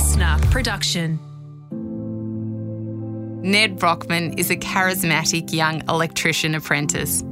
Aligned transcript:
listener 0.00 0.38
production. 0.50 1.18
Nedd 3.42 3.78
Brockmann 3.78 4.38
is 4.38 4.50
a 4.50 4.56
charismatic 4.56 5.52
young 5.52 5.86
electrician 5.90 6.54
apprentice. 6.54 7.22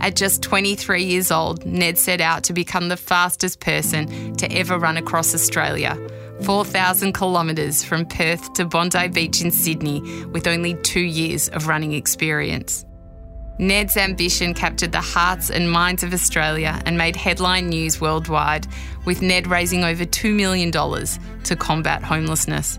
At 0.00 0.16
just 0.16 0.42
23 0.42 1.04
years 1.04 1.30
old, 1.30 1.66
Nedd 1.66 1.98
set 1.98 2.22
out 2.22 2.44
to 2.44 2.54
become 2.54 2.88
the 2.88 2.96
fastest 2.96 3.60
person 3.60 4.34
to 4.36 4.50
ever 4.50 4.78
run 4.78 4.96
across 4.96 5.34
Australia, 5.34 5.98
4,000 6.44 7.12
kilometres 7.12 7.84
from 7.84 8.06
Perth 8.06 8.54
to 8.54 8.64
Bondi 8.64 9.08
Beach 9.08 9.42
in 9.42 9.50
Sydney, 9.50 10.00
with 10.32 10.46
only 10.46 10.74
two 10.76 11.00
years 11.00 11.50
of 11.50 11.68
running 11.68 11.92
experience. 11.92 12.86
Nedd's 13.58 13.96
ambition 13.96 14.54
captured 14.54 14.92
the 14.92 15.00
hearts 15.00 15.50
and 15.50 15.70
minds 15.70 16.02
of 16.02 16.12
Australia 16.12 16.80
and 16.86 16.96
made 16.96 17.16
headline 17.16 17.68
news 17.68 18.00
worldwide, 18.00 18.66
with 19.04 19.22
Nedd 19.22 19.46
raising 19.46 19.84
over 19.84 20.04
$2 20.04 20.34
million 20.34 20.70
to 20.70 21.56
combat 21.56 22.02
homelessness. 22.02 22.78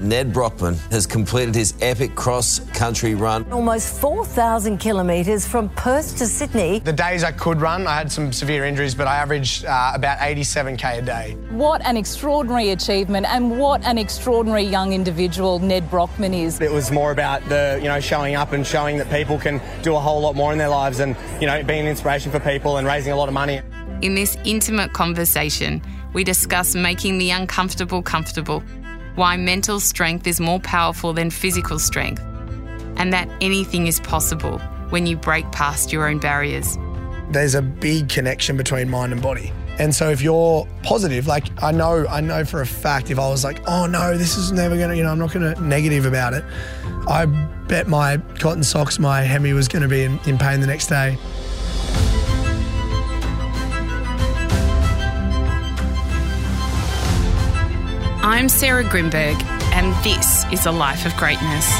Nedd 0.00 0.32
Brockmann 0.32 0.76
has 0.92 1.06
completed 1.06 1.56
his 1.56 1.74
epic 1.80 2.14
cross 2.14 2.60
country 2.72 3.16
run. 3.16 3.44
Almost 3.50 4.00
4,000 4.00 4.78
kilometres 4.78 5.44
from 5.44 5.68
Perth 5.70 6.16
to 6.18 6.26
Sydney. 6.26 6.78
The 6.78 6.92
days 6.92 7.24
I 7.24 7.32
could 7.32 7.60
run, 7.60 7.84
I 7.88 7.96
had 7.96 8.12
some 8.12 8.32
severe 8.32 8.64
injuries, 8.64 8.94
but 8.94 9.08
I 9.08 9.16
averaged 9.16 9.64
uh, 9.64 9.92
about 9.94 10.18
87k 10.18 10.98
a 10.98 11.02
day. 11.02 11.36
What 11.50 11.84
an 11.84 11.96
extraordinary 11.96 12.70
achievement, 12.70 13.26
and 13.26 13.58
what 13.58 13.84
an 13.84 13.98
extraordinary 13.98 14.62
young 14.62 14.92
individual 14.92 15.58
Nedd 15.58 15.90
Brockmann 15.90 16.32
is. 16.32 16.60
It 16.60 16.70
was 16.70 16.92
more 16.92 17.10
about 17.10 17.44
the, 17.48 17.80
you 17.82 17.88
know, 17.88 17.98
showing 17.98 18.36
up 18.36 18.52
and 18.52 18.64
showing 18.64 18.98
that 18.98 19.10
people 19.10 19.36
can 19.36 19.60
do 19.82 19.96
a 19.96 20.00
whole 20.00 20.20
lot 20.20 20.36
more 20.36 20.52
in 20.52 20.58
their 20.58 20.68
lives 20.68 21.00
and, 21.00 21.16
you 21.40 21.48
know, 21.48 21.60
being 21.64 21.80
an 21.80 21.86
inspiration 21.88 22.30
for 22.30 22.38
people 22.38 22.76
and 22.76 22.86
raising 22.86 23.12
a 23.12 23.16
lot 23.16 23.26
of 23.26 23.34
money. 23.34 23.62
In 24.00 24.14
this 24.14 24.36
intimate 24.44 24.92
conversation, 24.92 25.82
we 26.12 26.24
discuss 26.24 26.74
making 26.74 27.18
the 27.18 27.30
uncomfortable 27.30 28.02
comfortable 28.02 28.62
why 29.18 29.36
mental 29.36 29.80
strength 29.80 30.28
is 30.28 30.38
more 30.38 30.60
powerful 30.60 31.12
than 31.12 31.28
physical 31.28 31.78
strength, 31.80 32.22
and 32.96 33.12
that 33.12 33.28
anything 33.40 33.88
is 33.88 33.98
possible 33.98 34.58
when 34.90 35.06
you 35.06 35.16
break 35.16 35.50
past 35.50 35.92
your 35.92 36.08
own 36.08 36.18
barriers. 36.18 36.78
There's 37.30 37.56
a 37.56 37.60
big 37.60 38.08
connection 38.08 38.56
between 38.56 38.88
mind 38.88 39.12
and 39.12 39.20
body. 39.20 39.52
And 39.80 39.92
so 39.92 40.08
if 40.10 40.22
you're 40.22 40.68
positive, 40.84 41.26
like 41.26 41.46
I 41.60 41.72
know, 41.72 42.06
I 42.08 42.20
know 42.20 42.44
for 42.44 42.62
a 42.62 42.66
fact 42.66 43.10
if 43.10 43.18
I 43.18 43.28
was 43.28 43.42
like, 43.42 43.60
oh 43.68 43.86
no, 43.86 44.16
this 44.16 44.36
is 44.36 44.52
never 44.52 44.78
gonna, 44.78 44.94
you 44.94 45.02
know, 45.02 45.10
I'm 45.10 45.18
not 45.18 45.32
gonna 45.32 45.60
negative 45.60 46.06
about 46.06 46.32
it. 46.32 46.44
I 47.08 47.26
bet 47.26 47.88
my 47.88 48.18
cotton 48.38 48.62
socks, 48.62 49.00
my 49.00 49.22
hemi 49.22 49.52
was 49.52 49.66
gonna 49.66 49.88
be 49.88 50.04
in, 50.04 50.20
in 50.26 50.38
pain 50.38 50.60
the 50.60 50.66
next 50.68 50.86
day. 50.86 51.18
I'm 58.20 58.48
Sarah 58.48 58.82
Grynberg, 58.82 59.40
and 59.74 59.94
this 60.04 60.44
is 60.52 60.66
a 60.66 60.72
life 60.72 61.06
of 61.06 61.16
greatness. 61.16 61.72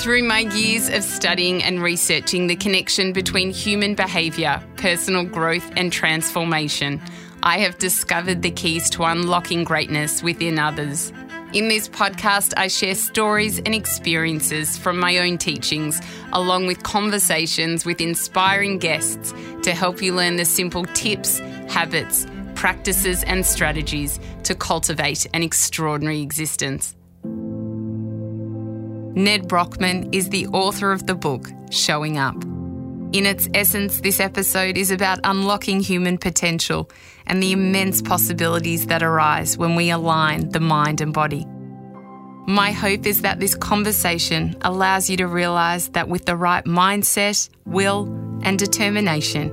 Through 0.00 0.22
my 0.22 0.48
years 0.54 0.88
of 0.88 1.02
studying 1.02 1.60
and 1.64 1.82
researching 1.82 2.46
the 2.46 2.54
connection 2.54 3.12
between 3.12 3.50
human 3.50 3.96
behaviour, 3.96 4.62
personal 4.76 5.24
growth, 5.24 5.68
and 5.76 5.92
transformation, 5.92 7.02
I 7.42 7.58
have 7.58 7.78
discovered 7.78 8.42
the 8.42 8.52
keys 8.52 8.88
to 8.90 9.02
unlocking 9.02 9.64
greatness 9.64 10.22
within 10.22 10.60
others. 10.60 11.12
In 11.52 11.66
this 11.66 11.88
podcast, 11.88 12.54
I 12.56 12.68
share 12.68 12.94
stories 12.94 13.58
and 13.58 13.74
experiences 13.74 14.78
from 14.78 15.00
my 15.00 15.18
own 15.18 15.36
teachings, 15.36 16.00
along 16.32 16.68
with 16.68 16.84
conversations 16.84 17.84
with 17.84 18.00
inspiring 18.00 18.78
guests 18.78 19.34
to 19.64 19.74
help 19.74 20.00
you 20.00 20.14
learn 20.14 20.36
the 20.36 20.44
simple 20.44 20.84
tips, 20.84 21.40
habits, 21.68 22.24
practices, 22.56 23.22
and 23.24 23.46
strategies 23.46 24.18
to 24.42 24.54
cultivate 24.54 25.26
an 25.32 25.42
extraordinary 25.42 26.22
existence. 26.22 26.96
Nedd 29.14 29.48
Brockmann 29.48 30.14
is 30.14 30.30
the 30.30 30.46
author 30.48 30.90
of 30.90 31.06
the 31.06 31.14
book 31.14 31.48
Showing 31.70 32.18
Up. 32.18 32.42
In 33.12 33.24
its 33.24 33.48
essence, 33.54 34.00
this 34.00 34.20
episode 34.20 34.76
is 34.76 34.90
about 34.90 35.20
unlocking 35.24 35.80
human 35.80 36.18
potential 36.18 36.90
and 37.26 37.42
the 37.42 37.52
immense 37.52 38.02
possibilities 38.02 38.86
that 38.86 39.02
arise 39.02 39.56
when 39.56 39.74
we 39.74 39.90
align 39.90 40.48
the 40.50 40.60
mind 40.60 41.00
and 41.00 41.14
body. 41.14 41.46
My 42.46 42.72
hope 42.72 43.06
is 43.06 43.22
that 43.22 43.40
this 43.40 43.54
conversation 43.54 44.54
allows 44.62 45.08
you 45.08 45.16
to 45.16 45.26
realise 45.26 45.88
that 45.88 46.08
with 46.08 46.26
the 46.26 46.36
right 46.36 46.64
mindset, 46.64 47.48
will, 47.64 48.04
and 48.42 48.58
determination, 48.58 49.50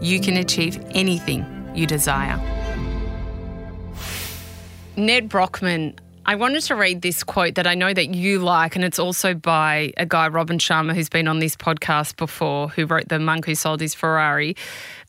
you 0.00 0.20
can 0.20 0.36
achieve 0.36 0.82
anything 0.92 1.51
you 1.74 1.86
desire. 1.86 2.40
Nedd 4.96 5.28
Brockmann, 5.28 5.94
I 6.24 6.36
wanted 6.36 6.62
to 6.64 6.76
read 6.76 7.02
this 7.02 7.24
quote 7.24 7.56
that 7.56 7.66
I 7.66 7.74
know 7.74 7.92
that 7.92 8.14
you 8.14 8.38
like, 8.38 8.76
and 8.76 8.84
it's 8.84 9.00
also 9.00 9.34
by 9.34 9.92
a 9.96 10.06
guy, 10.06 10.28
Robin 10.28 10.58
Sharma, 10.58 10.94
who's 10.94 11.08
been 11.08 11.26
on 11.26 11.40
this 11.40 11.56
podcast 11.56 12.16
before, 12.16 12.68
who 12.68 12.86
wrote 12.86 13.08
The 13.08 13.18
Monk 13.18 13.46
Who 13.46 13.56
Sold 13.56 13.80
His 13.80 13.92
Ferrari. 13.92 14.54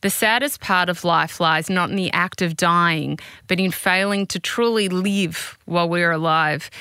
The 0.02 0.10
saddest 0.10 0.60
part 0.60 0.90
of 0.90 1.04
life 1.04 1.40
lies 1.40 1.70
not 1.70 1.92
in 1.92 1.98
the 1.98 2.12
act 2.14 2.42
of 2.42 2.58
dying, 2.58 3.20
but 3.48 3.60
in 3.60 3.70
failing 3.70 4.26
to 4.28 4.40
truly 4.40 4.90
live 4.90 5.60
while 5.66 5.88
we're 5.88 6.12
alive. 6.12 6.72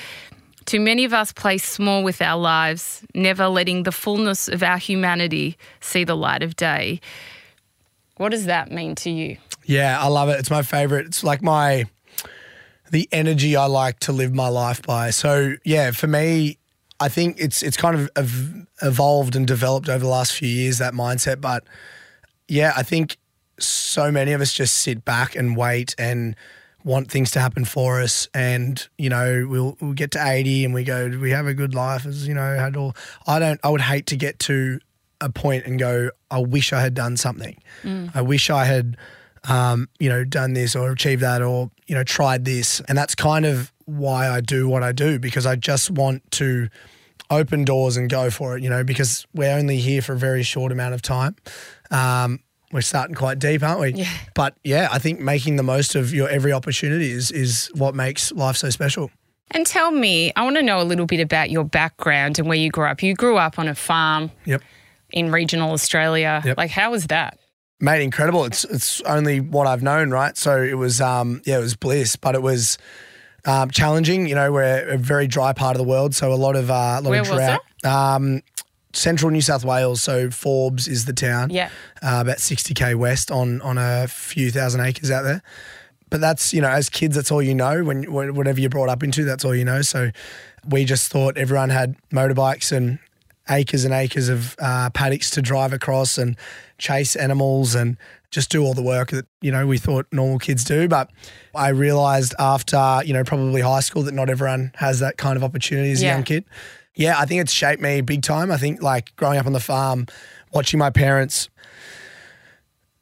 Too 0.65 0.79
many 0.79 1.03
of 1.05 1.13
us 1.13 1.31
play 1.31 1.59
small 1.59 2.03
with 2.03 2.19
our 2.19 2.39
lives, 2.39 3.03
never 3.13 3.47
letting 3.49 3.83
the 3.83 3.91
fullness 3.91 4.47
of 4.47 4.63
our 4.63 4.77
humanity 4.77 5.57
see 5.79 6.05
the 6.05 6.15
light 6.15 6.41
of 6.41 6.55
day. 6.55 7.01
What 8.17 8.29
does 8.29 8.45
that 8.45 8.71
mean 8.71 8.95
to 8.95 9.11
you? 9.11 9.37
Yeah, 9.65 9.99
I 9.99 10.07
love 10.07 10.29
it. 10.29 10.39
It's 10.39 10.49
my 10.49 10.61
favorite. 10.61 11.05
It's 11.07 11.23
like 11.23 11.41
my 11.41 11.85
the 12.91 13.09
energy 13.11 13.55
I 13.55 13.65
like 13.65 13.99
to 14.01 14.11
live 14.11 14.33
my 14.33 14.49
life 14.49 14.81
by. 14.83 15.09
So 15.09 15.55
yeah, 15.65 15.91
for 15.91 16.07
me, 16.07 16.59
I 16.99 17.09
think 17.09 17.37
it's 17.39 17.63
it's 17.63 17.77
kind 17.77 17.95
of 17.95 18.67
evolved 18.81 19.35
and 19.35 19.47
developed 19.47 19.89
over 19.89 19.99
the 19.99 20.09
last 20.09 20.33
few 20.33 20.47
years 20.47 20.77
that 20.77 20.93
mindset. 20.93 21.41
But 21.41 21.63
yeah, 22.47 22.73
I 22.75 22.83
think 22.83 23.17
so 23.59 24.11
many 24.11 24.31
of 24.31 24.41
us 24.41 24.53
just 24.53 24.75
sit 24.75 25.05
back 25.05 25.35
and 25.35 25.57
wait 25.57 25.95
and 25.97 26.35
want 26.83 27.09
things 27.09 27.31
to 27.31 27.39
happen 27.39 27.63
for 27.63 28.01
us 28.01 28.27
and 28.33 28.87
you 28.97 29.09
know 29.09 29.47
we'll, 29.49 29.77
we'll 29.79 29.93
get 29.93 30.11
to 30.11 30.21
80 30.21 30.65
and 30.65 30.73
we 30.73 30.83
go 30.83 31.07
we 31.21 31.31
have 31.31 31.47
a 31.47 31.53
good 31.53 31.73
life 31.73 32.05
as 32.05 32.27
you 32.27 32.33
know 32.33 32.57
had 32.57 32.75
all 32.75 32.93
I 33.25 33.39
don't 33.39 33.59
I 33.63 33.69
would 33.69 33.79
hate 33.79 34.07
to 34.07 34.17
get 34.17 34.39
to 34.39 34.79
a 35.21 35.29
point 35.29 35.65
and 35.65 35.79
go 35.79 36.09
I 36.29 36.39
wish 36.39 36.73
I 36.73 36.81
had 36.81 36.93
done 36.93 37.15
something 37.15 37.57
mm. 37.83 38.11
I 38.13 38.21
wish 38.21 38.49
I 38.49 38.65
had 38.65 38.97
um, 39.49 39.89
you 39.99 40.09
know, 40.09 40.23
done 40.23 40.53
this 40.53 40.75
or 40.75 40.91
achieved 40.91 41.21
that 41.21 41.41
or, 41.41 41.69
you 41.87 41.95
know, 41.95 42.03
tried 42.03 42.45
this. 42.45 42.81
And 42.87 42.97
that's 42.97 43.15
kind 43.15 43.45
of 43.45 43.71
why 43.85 44.29
I 44.29 44.41
do 44.41 44.67
what 44.67 44.83
I 44.83 44.91
do 44.91 45.19
because 45.19 45.45
I 45.45 45.55
just 45.55 45.91
want 45.91 46.29
to 46.31 46.69
open 47.29 47.65
doors 47.65 47.97
and 47.97 48.09
go 48.09 48.29
for 48.29 48.57
it, 48.57 48.63
you 48.63 48.69
know, 48.69 48.83
because 48.83 49.25
we're 49.33 49.51
only 49.51 49.77
here 49.77 50.01
for 50.01 50.13
a 50.13 50.17
very 50.17 50.43
short 50.43 50.71
amount 50.71 50.93
of 50.93 51.01
time. 51.01 51.35
Um, 51.91 52.39
we're 52.71 52.81
starting 52.81 53.15
quite 53.15 53.39
deep, 53.39 53.61
aren't 53.63 53.79
we? 53.79 53.93
Yeah. 53.93 54.11
But 54.33 54.55
yeah, 54.63 54.89
I 54.91 54.99
think 54.99 55.19
making 55.19 55.57
the 55.57 55.63
most 55.63 55.95
of 55.95 56.13
your 56.13 56.27
every 56.27 56.51
opportunity 56.51 57.11
is 57.11 57.29
is 57.29 57.69
what 57.75 57.93
makes 57.93 58.31
life 58.31 58.57
so 58.57 58.69
special. 58.71 59.11
And 59.51 59.67
tell 59.67 59.91
me, 59.91 60.33
I 60.35 60.43
want 60.43 60.55
to 60.55 60.63
know 60.63 60.81
a 60.81 60.83
little 60.83 61.05
bit 61.05 61.19
about 61.19 61.51
your 61.51 61.63
background 61.63 62.39
and 62.39 62.47
where 62.47 62.57
you 62.57 62.71
grew 62.71 62.85
up. 62.85 63.03
You 63.03 63.13
grew 63.13 63.37
up 63.37 63.59
on 63.59 63.67
a 63.67 63.75
farm. 63.75 64.31
Yep. 64.45 64.63
In 65.11 65.31
regional 65.31 65.71
Australia. 65.71 66.41
Yep. 66.43 66.57
Like 66.57 66.71
how 66.71 66.89
was 66.89 67.07
that? 67.07 67.37
Mate, 67.79 68.03
incredible. 68.03 68.45
It's 68.45 68.63
it's 68.65 69.01
only 69.01 69.39
what 69.39 69.67
I've 69.67 69.83
known, 69.83 70.11
right? 70.11 70.35
So 70.37 70.61
it 70.61 70.77
was 70.77 71.01
um 71.01 71.41
yeah, 71.45 71.57
it 71.57 71.61
was 71.61 71.75
bliss, 71.75 72.15
but 72.15 72.35
it 72.35 72.41
was 72.41 72.77
um, 73.45 73.69
challenging. 73.71 74.27
You 74.27 74.35
know, 74.35 74.51
we're 74.51 74.89
a 74.89 74.97
very 74.97 75.27
dry 75.27 75.53
part 75.53 75.75
of 75.75 75.77
the 75.77 75.87
world, 75.87 76.15
so 76.15 76.33
a 76.33 76.35
lot 76.35 76.55
of 76.55 76.69
uh, 76.69 76.73
a 76.73 77.01
lot 77.01 77.09
Where 77.09 77.21
of 77.21 77.27
drought. 77.27 77.61
Um, 77.83 78.41
Central 78.93 79.31
New 79.31 79.41
South 79.41 79.65
Wales, 79.65 80.03
so 80.03 80.29
Forbes 80.29 80.87
is 80.87 81.05
the 81.05 81.13
town. 81.13 81.49
Yeah, 81.49 81.69
uh, 82.01 82.19
about 82.21 82.39
sixty 82.39 82.73
k 82.73 82.95
west 82.95 83.31
on 83.31 83.61
on 83.61 83.77
a 83.77 84.07
few 84.07 84.51
thousand 84.51 84.81
acres 84.81 85.11
out 85.11 85.23
there. 85.23 85.41
But 86.09 86.21
that's 86.21 86.53
you 86.53 86.61
know, 86.61 86.69
as 86.69 86.89
kids, 86.89 87.15
that's 87.15 87.31
all 87.31 87.41
you 87.41 87.55
know. 87.55 87.83
When 87.83 88.11
whatever 88.11 88.59
you're 88.59 88.69
brought 88.69 88.89
up 88.89 89.03
into, 89.03 89.25
that's 89.25 89.43
all 89.43 89.55
you 89.55 89.65
know. 89.65 89.81
So 89.81 90.11
we 90.67 90.85
just 90.85 91.11
thought 91.11 91.37
everyone 91.37 91.69
had 91.69 91.95
motorbikes 92.11 92.71
and 92.71 92.99
acres 93.49 93.85
and 93.85 93.93
acres 93.93 94.29
of 94.29 94.55
uh, 94.59 94.89
paddocks 94.91 95.29
to 95.31 95.41
drive 95.41 95.73
across 95.73 96.17
and 96.17 96.37
chase 96.77 97.15
animals 97.15 97.75
and 97.75 97.97
just 98.31 98.49
do 98.49 98.63
all 98.63 98.73
the 98.73 98.83
work 98.83 99.11
that 99.11 99.25
you 99.41 99.51
know 99.51 99.67
we 99.67 99.77
thought 99.77 100.05
normal 100.11 100.39
kids 100.39 100.63
do. 100.63 100.87
But 100.87 101.09
i 101.55 101.69
realized 101.69 102.33
after 102.39 103.01
you 103.05 103.13
know 103.13 103.23
probably 103.23 103.61
high 103.61 103.81
school 103.81 104.03
that 104.03 104.13
not 104.13 104.29
everyone 104.29 104.71
has 104.75 104.99
that 104.99 105.17
kind 105.17 105.37
of 105.37 105.43
opportunity 105.43 105.91
as 105.91 106.01
yeah. 106.01 106.09
a 106.09 106.15
young 106.15 106.23
kid. 106.23 106.45
Yeah 106.95 107.19
i 107.19 107.25
think 107.25 107.41
it's 107.41 107.51
shaped 107.53 107.81
me 107.81 108.01
big 108.01 108.21
time. 108.21 108.51
I 108.51 108.57
think 108.57 108.81
like 108.81 109.15
growing 109.15 109.37
up 109.37 109.45
on 109.45 109.53
the 109.53 109.59
farm 109.59 110.07
watching 110.51 110.79
my 110.79 110.89
parents 110.89 111.49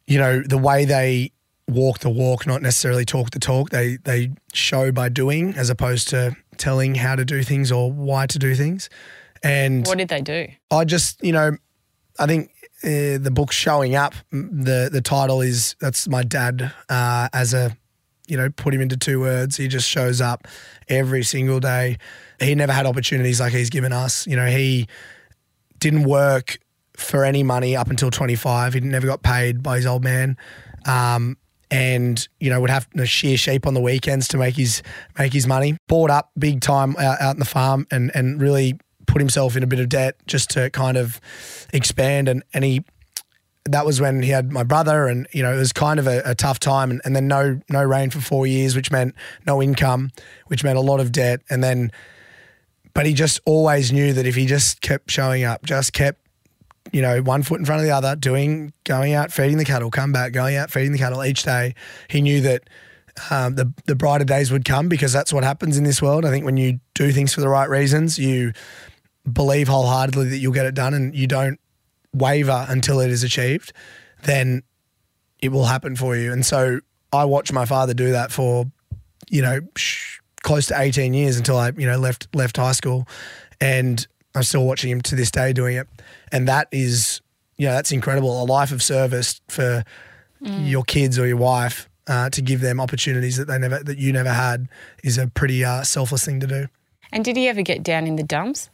you 0.07 0.17
know 0.17 0.41
the 0.41 0.57
way 0.57 0.85
they 0.85 1.31
walk 1.67 1.99
the 1.99 2.09
walk 2.09 2.45
not 2.45 2.61
necessarily 2.61 3.05
talk 3.05 3.31
the 3.31 3.39
talk 3.39 3.69
they 3.69 3.97
they 4.03 4.31
show 4.53 4.91
by 4.91 5.07
doing 5.07 5.53
as 5.55 5.69
opposed 5.69 6.09
to 6.09 6.35
telling 6.57 6.95
how 6.95 7.15
to 7.15 7.23
do 7.23 7.43
things 7.43 7.71
or 7.71 7.91
why 7.91 8.25
to 8.25 8.37
do 8.37 8.53
things 8.55 8.89
and 9.43 9.85
what 9.85 9.97
did 9.97 10.09
they 10.09 10.21
do? 10.21 10.47
I 10.69 10.85
just, 10.85 11.23
you 11.23 11.31
know, 11.31 11.57
I 12.19 12.27
think 12.27 12.51
uh, 12.83 13.17
the 13.17 13.31
book 13.33 13.51
showing 13.51 13.95
up, 13.95 14.13
the 14.31 14.89
the 14.91 15.01
title 15.01 15.41
is 15.41 15.75
that's 15.79 16.07
my 16.07 16.23
dad 16.23 16.73
uh, 16.89 17.29
as 17.33 17.53
a 17.53 17.75
you 18.27 18.37
know, 18.37 18.49
put 18.49 18.73
him 18.73 18.79
into 18.79 18.95
two 18.95 19.19
words. 19.19 19.57
He 19.57 19.67
just 19.67 19.89
shows 19.89 20.21
up 20.21 20.47
every 20.87 21.21
single 21.21 21.59
day. 21.59 21.97
He 22.39 22.55
never 22.55 22.71
had 22.71 22.85
opportunities 22.85 23.41
like 23.41 23.51
he's 23.51 23.69
given 23.69 23.91
us. 23.91 24.25
You 24.25 24.37
know, 24.37 24.45
he 24.45 24.87
didn't 25.79 26.03
work 26.03 26.57
for 26.95 27.25
any 27.25 27.43
money 27.43 27.75
up 27.75 27.89
until 27.89 28.09
25. 28.09 28.75
He 28.75 28.79
never 28.79 29.05
got 29.05 29.21
paid 29.21 29.61
by 29.61 29.75
his 29.75 29.85
old 29.85 30.05
man. 30.05 30.37
Um, 30.85 31.37
and 31.69 32.27
you 32.41 32.49
know 32.49 32.59
would 32.59 32.69
have 32.69 32.89
to 32.91 33.05
shear 33.05 33.37
sheep 33.37 33.65
on 33.65 33.73
the 33.73 33.79
weekends 33.79 34.27
to 34.29 34.37
make 34.37 34.55
his 34.55 34.81
make 35.17 35.33
his 35.33 35.47
money. 35.47 35.77
Bought 35.87 36.09
up 36.09 36.31
big 36.37 36.61
time 36.61 36.95
out, 36.97 37.21
out 37.21 37.35
in 37.35 37.39
the 37.39 37.45
farm 37.45 37.85
and 37.91 38.11
and 38.13 38.41
really 38.41 38.77
put 39.11 39.21
himself 39.21 39.55
in 39.55 39.63
a 39.63 39.67
bit 39.67 39.79
of 39.79 39.89
debt 39.89 40.15
just 40.25 40.49
to 40.49 40.69
kind 40.69 40.97
of 40.97 41.19
expand 41.73 42.27
and 42.27 42.43
and 42.53 42.63
he 42.63 42.83
that 43.65 43.85
was 43.85 44.01
when 44.01 44.23
he 44.23 44.29
had 44.29 44.51
my 44.51 44.63
brother 44.63 45.07
and 45.07 45.27
you 45.33 45.43
know 45.43 45.53
it 45.53 45.57
was 45.57 45.73
kind 45.73 45.99
of 45.99 46.07
a, 46.07 46.21
a 46.25 46.33
tough 46.33 46.59
time 46.59 46.89
and, 46.89 47.01
and 47.03 47.15
then 47.15 47.27
no 47.27 47.59
no 47.69 47.83
rain 47.83 48.09
for 48.09 48.21
four 48.21 48.47
years 48.47 48.75
which 48.75 48.89
meant 48.89 49.13
no 49.45 49.61
income 49.61 50.09
which 50.47 50.63
meant 50.63 50.77
a 50.77 50.81
lot 50.81 50.99
of 50.99 51.11
debt 51.11 51.41
and 51.49 51.63
then 51.63 51.91
but 52.93 53.05
he 53.05 53.13
just 53.13 53.39
always 53.45 53.91
knew 53.91 54.13
that 54.13 54.25
if 54.25 54.35
he 54.35 54.45
just 54.45 54.81
kept 54.81 55.11
showing 55.11 55.43
up 55.43 55.63
just 55.63 55.93
kept 55.93 56.17
you 56.91 57.01
know, 57.01 57.21
one 57.21 57.43
foot 57.43 57.59
in 57.59 57.65
front 57.65 57.79
of 57.79 57.85
the 57.85 57.91
other, 57.91 58.15
doing, 58.15 58.73
going 58.83 59.13
out, 59.13 59.31
feeding 59.31 59.57
the 59.57 59.63
cattle, 59.63 59.91
come 59.91 60.11
back, 60.11 60.33
going 60.33 60.55
out, 60.55 60.71
feeding 60.71 60.91
the 60.91 60.97
cattle 60.97 61.23
each 61.23 61.43
day. 61.43 61.75
He 62.09 62.21
knew 62.21 62.41
that 62.41 62.63
um, 63.29 63.55
the 63.55 63.71
the 63.85 63.95
brighter 63.95 64.25
days 64.25 64.51
would 64.51 64.65
come 64.65 64.89
because 64.89 65.13
that's 65.13 65.31
what 65.31 65.43
happens 65.43 65.77
in 65.77 65.83
this 65.83 66.01
world. 66.01 66.25
I 66.25 66.29
think 66.29 66.45
when 66.45 66.57
you 66.57 66.79
do 66.93 67.11
things 67.11 67.33
for 67.33 67.41
the 67.41 67.49
right 67.49 67.69
reasons, 67.69 68.17
you 68.17 68.53
believe 69.31 69.67
wholeheartedly 69.67 70.29
that 70.29 70.37
you'll 70.37 70.53
get 70.53 70.65
it 70.65 70.75
done, 70.75 70.93
and 70.93 71.15
you 71.15 71.27
don't 71.27 71.59
waver 72.13 72.65
until 72.69 72.99
it 72.99 73.09
is 73.09 73.23
achieved. 73.23 73.73
Then 74.23 74.63
it 75.41 75.49
will 75.49 75.65
happen 75.65 75.95
for 75.95 76.15
you. 76.15 76.31
And 76.31 76.45
so 76.45 76.79
I 77.11 77.25
watched 77.25 77.53
my 77.53 77.65
father 77.65 77.93
do 77.93 78.11
that 78.11 78.31
for, 78.31 78.65
you 79.29 79.41
know, 79.41 79.61
sh- 79.75 80.19
close 80.43 80.67
to 80.67 80.79
18 80.79 81.13
years 81.13 81.37
until 81.37 81.57
I, 81.57 81.71
you 81.77 81.85
know, 81.85 81.97
left 81.97 82.27
left 82.33 82.57
high 82.57 82.71
school, 82.73 83.07
and 83.59 84.05
I'm 84.35 84.43
still 84.43 84.65
watching 84.65 84.91
him 84.91 85.01
to 85.01 85.15
this 85.15 85.31
day 85.31 85.53
doing 85.53 85.77
it. 85.77 85.87
And 86.31 86.47
that 86.47 86.67
is, 86.71 87.21
you 87.57 87.67
know, 87.67 87.73
that's 87.73 87.91
incredible. 87.91 88.41
A 88.41 88.45
life 88.45 88.71
of 88.71 88.81
service 88.81 89.41
for 89.49 89.83
your 90.43 90.83
kids 90.83 91.19
or 91.19 91.27
your 91.27 91.37
wife 91.37 91.87
uh, 92.07 92.29
to 92.31 92.41
give 92.41 92.61
them 92.61 92.81
opportunities 92.81 93.37
that 93.37 93.45
they 93.45 93.59
never, 93.59 93.77
that 93.83 93.99
you 93.99 94.11
never 94.11 94.31
had 94.33 94.67
is 95.03 95.19
a 95.19 95.27
pretty 95.27 95.63
uh, 95.63 95.83
selfless 95.83 96.25
thing 96.25 96.39
to 96.39 96.47
do. 96.47 96.67
And 97.11 97.23
did 97.23 97.37
he 97.37 97.47
ever 97.47 97.61
get 97.61 97.83
down 97.83 98.07
in 98.07 98.15
the 98.15 98.23
dumps? 98.23 98.70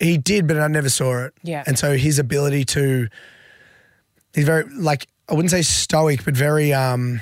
He 0.00 0.18
did, 0.18 0.46
but 0.46 0.58
I 0.58 0.66
never 0.68 0.88
saw 0.88 1.24
it. 1.24 1.34
Yeah. 1.42 1.62
And 1.66 1.78
so 1.78 1.96
his 1.96 2.18
ability 2.18 2.64
to, 2.66 3.08
he's 4.34 4.44
very, 4.44 4.64
like, 4.74 5.06
I 5.28 5.34
wouldn't 5.34 5.50
say 5.50 5.62
stoic, 5.62 6.24
but 6.24 6.34
very, 6.34 6.72
um, 6.72 7.20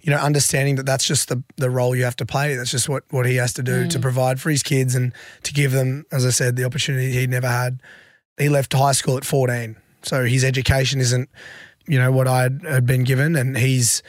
you 0.00 0.12
know, 0.12 0.18
understanding 0.18 0.76
that 0.76 0.86
that's 0.86 1.06
just 1.06 1.28
the, 1.28 1.42
the 1.56 1.68
role 1.68 1.94
you 1.94 2.04
have 2.04 2.16
to 2.16 2.26
play. 2.26 2.54
That's 2.54 2.70
just 2.70 2.88
what, 2.88 3.04
what 3.10 3.26
he 3.26 3.36
has 3.36 3.52
to 3.54 3.62
do 3.62 3.88
to 3.88 3.98
provide 3.98 4.40
for 4.40 4.50
his 4.50 4.62
kids 4.62 4.94
and 4.94 5.12
to 5.42 5.52
give 5.52 5.72
them, 5.72 6.04
as 6.12 6.24
I 6.24 6.30
said, 6.30 6.56
the 6.56 6.64
opportunity 6.64 7.12
he 7.12 7.26
never 7.26 7.48
had. 7.48 7.80
He 8.38 8.48
left 8.48 8.72
high 8.72 8.92
school 8.92 9.16
at 9.16 9.24
14. 9.24 9.76
So 10.02 10.24
his 10.24 10.44
education 10.44 11.00
isn't, 11.00 11.28
you 11.86 11.98
know, 11.98 12.12
what 12.12 12.28
I 12.28 12.42
had, 12.42 12.62
had 12.64 12.86
been 12.86 13.02
given. 13.02 13.34
And 13.34 13.58
he's, 13.58 14.02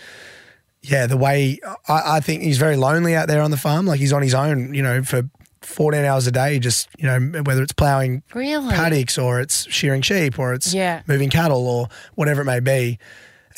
yeah, 0.81 1.07
the 1.07 1.17
way 1.17 1.59
I, 1.87 2.17
I 2.17 2.19
think 2.19 2.43
he's 2.43 2.59
very 2.59 2.77
lonely 2.77 3.15
out 3.15 3.27
there 3.27 3.41
on 3.41 3.51
the 3.51 3.57
farm. 3.57 3.85
Like 3.85 3.99
he's 3.99 4.13
on 4.13 4.21
his 4.21 4.35
own, 4.35 4.73
you 4.73 4.83
know, 4.83 5.03
for 5.03 5.23
14 5.61 6.05
hours 6.05 6.25
a 6.27 6.31
day, 6.31 6.59
just, 6.59 6.87
you 6.97 7.05
know, 7.05 7.41
whether 7.43 7.61
it's 7.63 7.73
plowing 7.73 8.23
Really? 8.33 8.73
paddocks 8.73 9.17
or 9.17 9.39
it's 9.39 9.69
shearing 9.71 10.01
sheep 10.01 10.39
or 10.39 10.53
it's 10.53 10.73
Yeah. 10.73 11.01
moving 11.07 11.29
cattle 11.29 11.67
or 11.67 11.87
whatever 12.15 12.41
it 12.41 12.45
may 12.45 12.59
be. 12.59 12.97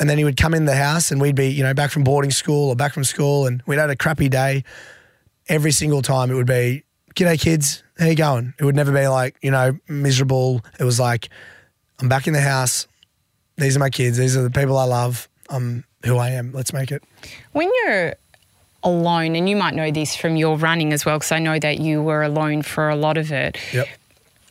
And 0.00 0.08
then 0.10 0.18
he 0.18 0.24
would 0.24 0.36
come 0.36 0.54
in 0.54 0.64
the 0.64 0.74
house 0.74 1.10
and 1.12 1.20
we'd 1.20 1.36
be, 1.36 1.48
you 1.48 1.62
know, 1.62 1.74
back 1.74 1.90
from 1.90 2.02
boarding 2.02 2.30
school 2.32 2.70
or 2.70 2.76
back 2.76 2.92
from 2.94 3.04
school 3.04 3.46
and 3.46 3.62
we'd 3.66 3.78
had 3.78 3.90
a 3.90 3.96
crappy 3.96 4.28
day. 4.28 4.64
Every 5.48 5.70
single 5.72 6.02
time 6.02 6.30
it 6.30 6.34
would 6.34 6.46
be, 6.46 6.84
G'day 7.14 7.38
kids, 7.38 7.82
how 7.98 8.06
you 8.06 8.14
going? 8.14 8.54
It 8.58 8.64
would 8.64 8.74
never 8.74 8.90
be 8.90 9.06
like, 9.06 9.36
you 9.42 9.50
know, 9.50 9.78
miserable. 9.86 10.64
It 10.80 10.84
was 10.84 10.98
like, 10.98 11.28
I'm 12.00 12.08
back 12.08 12.26
in 12.26 12.32
the 12.32 12.40
house. 12.40 12.86
These 13.58 13.76
are 13.76 13.80
my 13.80 13.90
kids. 13.90 14.16
These 14.16 14.36
are 14.36 14.42
the 14.42 14.50
people 14.50 14.78
I 14.78 14.84
love. 14.84 15.28
I'm 15.50 15.84
who 16.06 16.16
I 16.16 16.30
am. 16.30 16.52
Let's 16.52 16.72
make 16.72 16.90
it. 16.90 17.04
When 17.52 17.70
you're 17.84 18.14
alone, 18.84 19.36
and 19.36 19.48
you 19.48 19.56
might 19.56 19.74
know 19.74 19.90
this 19.90 20.14
from 20.16 20.36
your 20.36 20.56
running 20.56 20.92
as 20.92 21.04
well, 21.04 21.16
because 21.18 21.32
I 21.32 21.38
know 21.38 21.58
that 21.58 21.78
you 21.78 22.02
were 22.02 22.22
alone 22.22 22.62
for 22.62 22.88
a 22.88 22.96
lot 22.96 23.16
of 23.16 23.30
it. 23.32 23.56
Yep. 23.72 23.88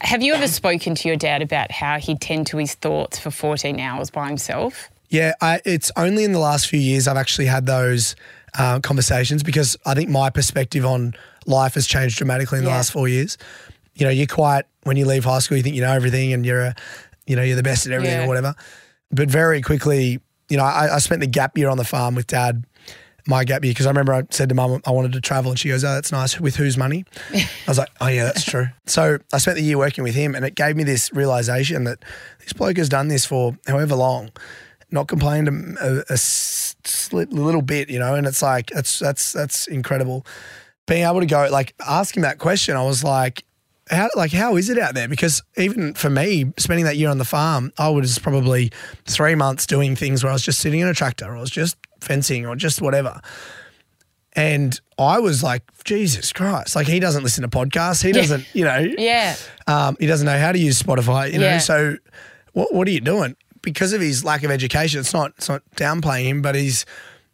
Have 0.01 0.23
you 0.23 0.33
ever 0.33 0.47
spoken 0.47 0.95
to 0.95 1.07
your 1.07 1.17
dad 1.17 1.41
about 1.41 1.71
how 1.71 1.99
he'd 1.99 2.21
tend 2.21 2.47
to 2.47 2.57
his 2.57 2.73
thoughts 2.75 3.19
for 3.19 3.29
14 3.31 3.79
hours 3.79 4.09
by 4.09 4.27
himself? 4.27 4.89
Yeah, 5.09 5.33
I, 5.41 5.61
it's 5.65 5.91
only 5.95 6.23
in 6.23 6.31
the 6.31 6.39
last 6.39 6.67
few 6.67 6.79
years 6.79 7.07
I've 7.07 7.17
actually 7.17 7.45
had 7.47 7.65
those 7.65 8.15
uh, 8.57 8.79
conversations 8.79 9.43
because 9.43 9.77
I 9.85 9.93
think 9.93 10.09
my 10.09 10.29
perspective 10.29 10.85
on 10.85 11.13
life 11.45 11.73
has 11.75 11.85
changed 11.85 12.17
dramatically 12.17 12.57
in 12.59 12.63
the 12.63 12.69
Yeah. 12.71 12.77
last 12.77 12.91
four 12.91 13.07
years. 13.07 13.37
You 13.95 14.05
know, 14.05 14.11
you're 14.11 14.25
quite 14.27 14.63
when 14.83 14.97
you 14.97 15.05
leave 15.05 15.23
high 15.25 15.39
school, 15.39 15.57
you 15.57 15.63
think 15.63 15.75
you 15.75 15.81
know 15.81 15.91
everything 15.91 16.33
and 16.33 16.45
you're 16.45 16.61
a, 16.61 16.75
you 17.27 17.35
know, 17.35 17.43
you're 17.43 17.55
the 17.57 17.61
best 17.63 17.85
at 17.85 17.91
everything 17.91 18.17
Yeah. 18.19 18.25
or 18.25 18.27
whatever. 18.27 18.55
But 19.11 19.29
very 19.29 19.61
quickly, 19.61 20.19
you 20.49 20.57
know, 20.57 20.63
I, 20.63 20.95
I 20.95 20.99
spent 20.99 21.21
the 21.21 21.27
gap 21.27 21.57
year 21.57 21.69
on 21.69 21.77
the 21.77 21.83
farm 21.85 22.15
with 22.15 22.27
dad. 22.27 22.63
My 23.27 23.43
gap 23.43 23.63
year 23.63 23.71
because 23.71 23.85
I 23.85 23.89
remember 23.89 24.13
I 24.13 24.23
said 24.29 24.49
to 24.49 24.55
mum 24.55 24.81
I 24.85 24.91
wanted 24.91 25.13
to 25.13 25.21
travel 25.21 25.51
and 25.51 25.59
she 25.59 25.69
goes, 25.69 25.83
"Oh, 25.83 25.93
that's 25.93 26.11
nice. 26.11 26.39
With 26.39 26.55
whose 26.55 26.77
money?" 26.77 27.05
I 27.33 27.47
was 27.67 27.77
like, 27.77 27.89
"Oh 27.99 28.07
yeah, 28.07 28.23
that's 28.25 28.43
true." 28.43 28.67
So 28.85 29.19
I 29.31 29.37
spent 29.37 29.57
the 29.57 29.63
year 29.63 29.77
working 29.77 30.03
with 30.03 30.15
him, 30.15 30.35
and 30.35 30.45
it 30.45 30.55
gave 30.55 30.75
me 30.75 30.83
this 30.83 31.11
realization 31.13 31.83
that 31.85 31.99
this 32.39 32.53
bloke 32.53 32.77
has 32.77 32.89
done 32.89 33.07
this 33.07 33.25
for 33.25 33.57
however 33.67 33.95
long, 33.95 34.31
not 34.91 35.07
complained 35.07 35.49
a 35.79 36.17
slit- 36.17 37.33
little 37.33 37.61
bit, 37.61 37.89
you 37.89 37.99
know. 37.99 38.15
And 38.15 38.27
it's 38.27 38.41
like 38.41 38.71
that's 38.71 38.99
that's 38.99 39.33
that's 39.33 39.67
incredible. 39.67 40.25
Being 40.87 41.05
able 41.05 41.19
to 41.19 41.25
go 41.25 41.47
like 41.51 41.73
asking 41.87 42.23
that 42.23 42.39
question, 42.39 42.75
I 42.75 42.83
was 42.83 43.03
like, 43.03 43.43
how 43.89 44.09
like 44.15 44.31
how 44.31 44.57
is 44.57 44.69
it 44.69 44.77
out 44.77 44.93
there? 44.93 45.07
Because 45.07 45.43
even 45.57 45.93
for 45.93 46.09
me, 46.09 46.51
spending 46.57 46.85
that 46.85 46.97
year 46.97 47.09
on 47.09 47.17
the 47.17 47.25
farm, 47.25 47.71
I 47.77 47.89
was 47.89 48.19
probably 48.19 48.71
three 49.05 49.35
months 49.35 49.65
doing 49.65 49.95
things 49.95 50.23
where 50.23 50.31
I 50.31 50.33
was 50.33 50.43
just 50.43 50.59
sitting 50.59 50.79
in 50.79 50.87
a 50.87 50.93
tractor, 50.93 51.25
or 51.25 51.37
I 51.37 51.39
was 51.39 51.51
just 51.51 51.77
fencing, 52.01 52.45
or 52.45 52.55
just 52.55 52.81
whatever. 52.81 53.21
And 54.33 54.79
I 54.97 55.19
was 55.19 55.43
like, 55.43 55.63
Jesus 55.83 56.31
Christ! 56.31 56.75
Like 56.75 56.87
he 56.87 56.99
doesn't 56.99 57.23
listen 57.23 57.41
to 57.41 57.49
podcasts. 57.49 58.01
He 58.03 58.11
doesn't, 58.11 58.45
you 58.53 58.63
know, 58.63 58.87
Yeah. 58.97 59.35
um, 59.67 59.97
he 59.99 60.07
doesn't 60.07 60.25
know 60.25 60.37
how 60.39 60.51
to 60.51 60.59
use 60.59 60.81
Spotify. 60.81 61.31
You 61.33 61.39
know, 61.39 61.45
Yeah. 61.47 61.57
so 61.57 61.97
what 62.53 62.73
what 62.73 62.87
are 62.87 62.91
you 62.91 63.01
doing? 63.01 63.35
Because 63.61 63.93
of 63.93 64.01
his 64.01 64.23
lack 64.23 64.43
of 64.43 64.51
education, 64.51 64.99
it's 65.01 65.13
not 65.13 65.33
it's 65.37 65.49
not 65.49 65.63
downplaying 65.75 66.25
him, 66.25 66.41
but 66.41 66.55
he's 66.55 66.85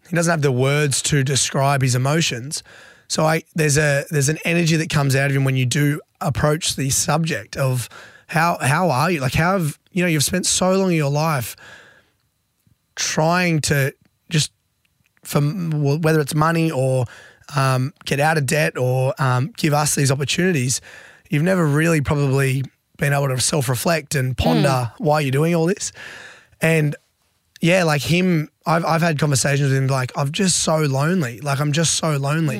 he 0.09 0.15
doesn't 0.15 0.31
have 0.31 0.41
the 0.41 0.51
words 0.51 1.01
to 1.03 1.23
describe 1.23 1.81
his 1.83 1.93
emotions. 1.93 2.63
So 3.07 3.25
I 3.25 3.43
there's 3.55 3.77
a 3.77 4.05
there's 4.09 4.29
an 4.29 4.39
energy 4.43 4.75
that 4.77 4.89
comes 4.89 5.15
out 5.15 5.29
of 5.29 5.35
him 5.37 5.43
when 5.43 5.55
you 5.55 5.65
do 5.67 6.01
approach 6.19 6.75
the 6.77 6.89
subject 6.89 7.55
of 7.57 7.87
how 8.25 8.57
how 8.59 8.89
are 8.89 9.11
you? 9.11 9.19
Like 9.21 9.35
how 9.35 9.53
have 9.53 9.77
you 9.91 10.01
know 10.01 10.09
you've 10.09 10.23
spent 10.23 10.47
so 10.47 10.71
long 10.73 10.89
in 10.89 10.97
your 10.97 11.11
life 11.11 11.55
trying 12.95 13.61
to 13.61 13.93
from 15.27 16.01
whether 16.01 16.19
it's 16.19 16.33
money 16.33 16.71
or 16.71 17.05
um, 17.55 17.93
get 18.05 18.19
out 18.19 18.37
of 18.37 18.45
debt 18.45 18.77
or 18.77 19.13
um, 19.19 19.53
give 19.57 19.73
us 19.73 19.95
these 19.95 20.11
opportunities, 20.11 20.81
you've 21.29 21.43
never 21.43 21.65
really 21.65 22.01
probably 22.01 22.63
been 22.97 23.13
able 23.13 23.27
to 23.27 23.39
self 23.39 23.69
reflect 23.69 24.15
and 24.15 24.35
ponder 24.37 24.91
why 24.97 25.19
you're 25.19 25.31
doing 25.31 25.53
all 25.53 25.65
this. 25.65 25.91
And 26.61 26.95
yeah, 27.59 27.83
like 27.83 28.01
him, 28.01 28.49
I've, 28.65 28.85
I've 28.85 29.01
had 29.01 29.19
conversations 29.19 29.69
with 29.69 29.77
him 29.77 29.87
like, 29.87 30.11
I'm 30.15 30.31
just 30.31 30.59
so 30.59 30.77
lonely. 30.77 31.41
Like, 31.41 31.59
I'm 31.59 31.71
just 31.73 31.95
so 31.95 32.17
lonely. 32.17 32.57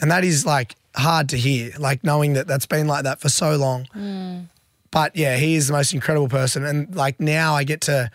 And 0.00 0.10
that 0.10 0.24
is 0.24 0.44
like 0.44 0.74
hard 0.94 1.28
to 1.30 1.36
hear, 1.36 1.72
like 1.78 2.04
knowing 2.04 2.34
that 2.34 2.46
that's 2.46 2.66
been 2.66 2.86
like 2.86 3.04
that 3.04 3.20
for 3.20 3.28
so 3.28 3.56
long. 3.56 3.88
But 4.90 5.16
yeah, 5.16 5.36
he 5.36 5.54
is 5.54 5.68
the 5.68 5.72
most 5.72 5.94
incredible 5.94 6.28
person. 6.28 6.64
And 6.64 6.94
like 6.94 7.18
now 7.20 7.54
I 7.54 7.64
get 7.64 7.80
to, 7.82 8.10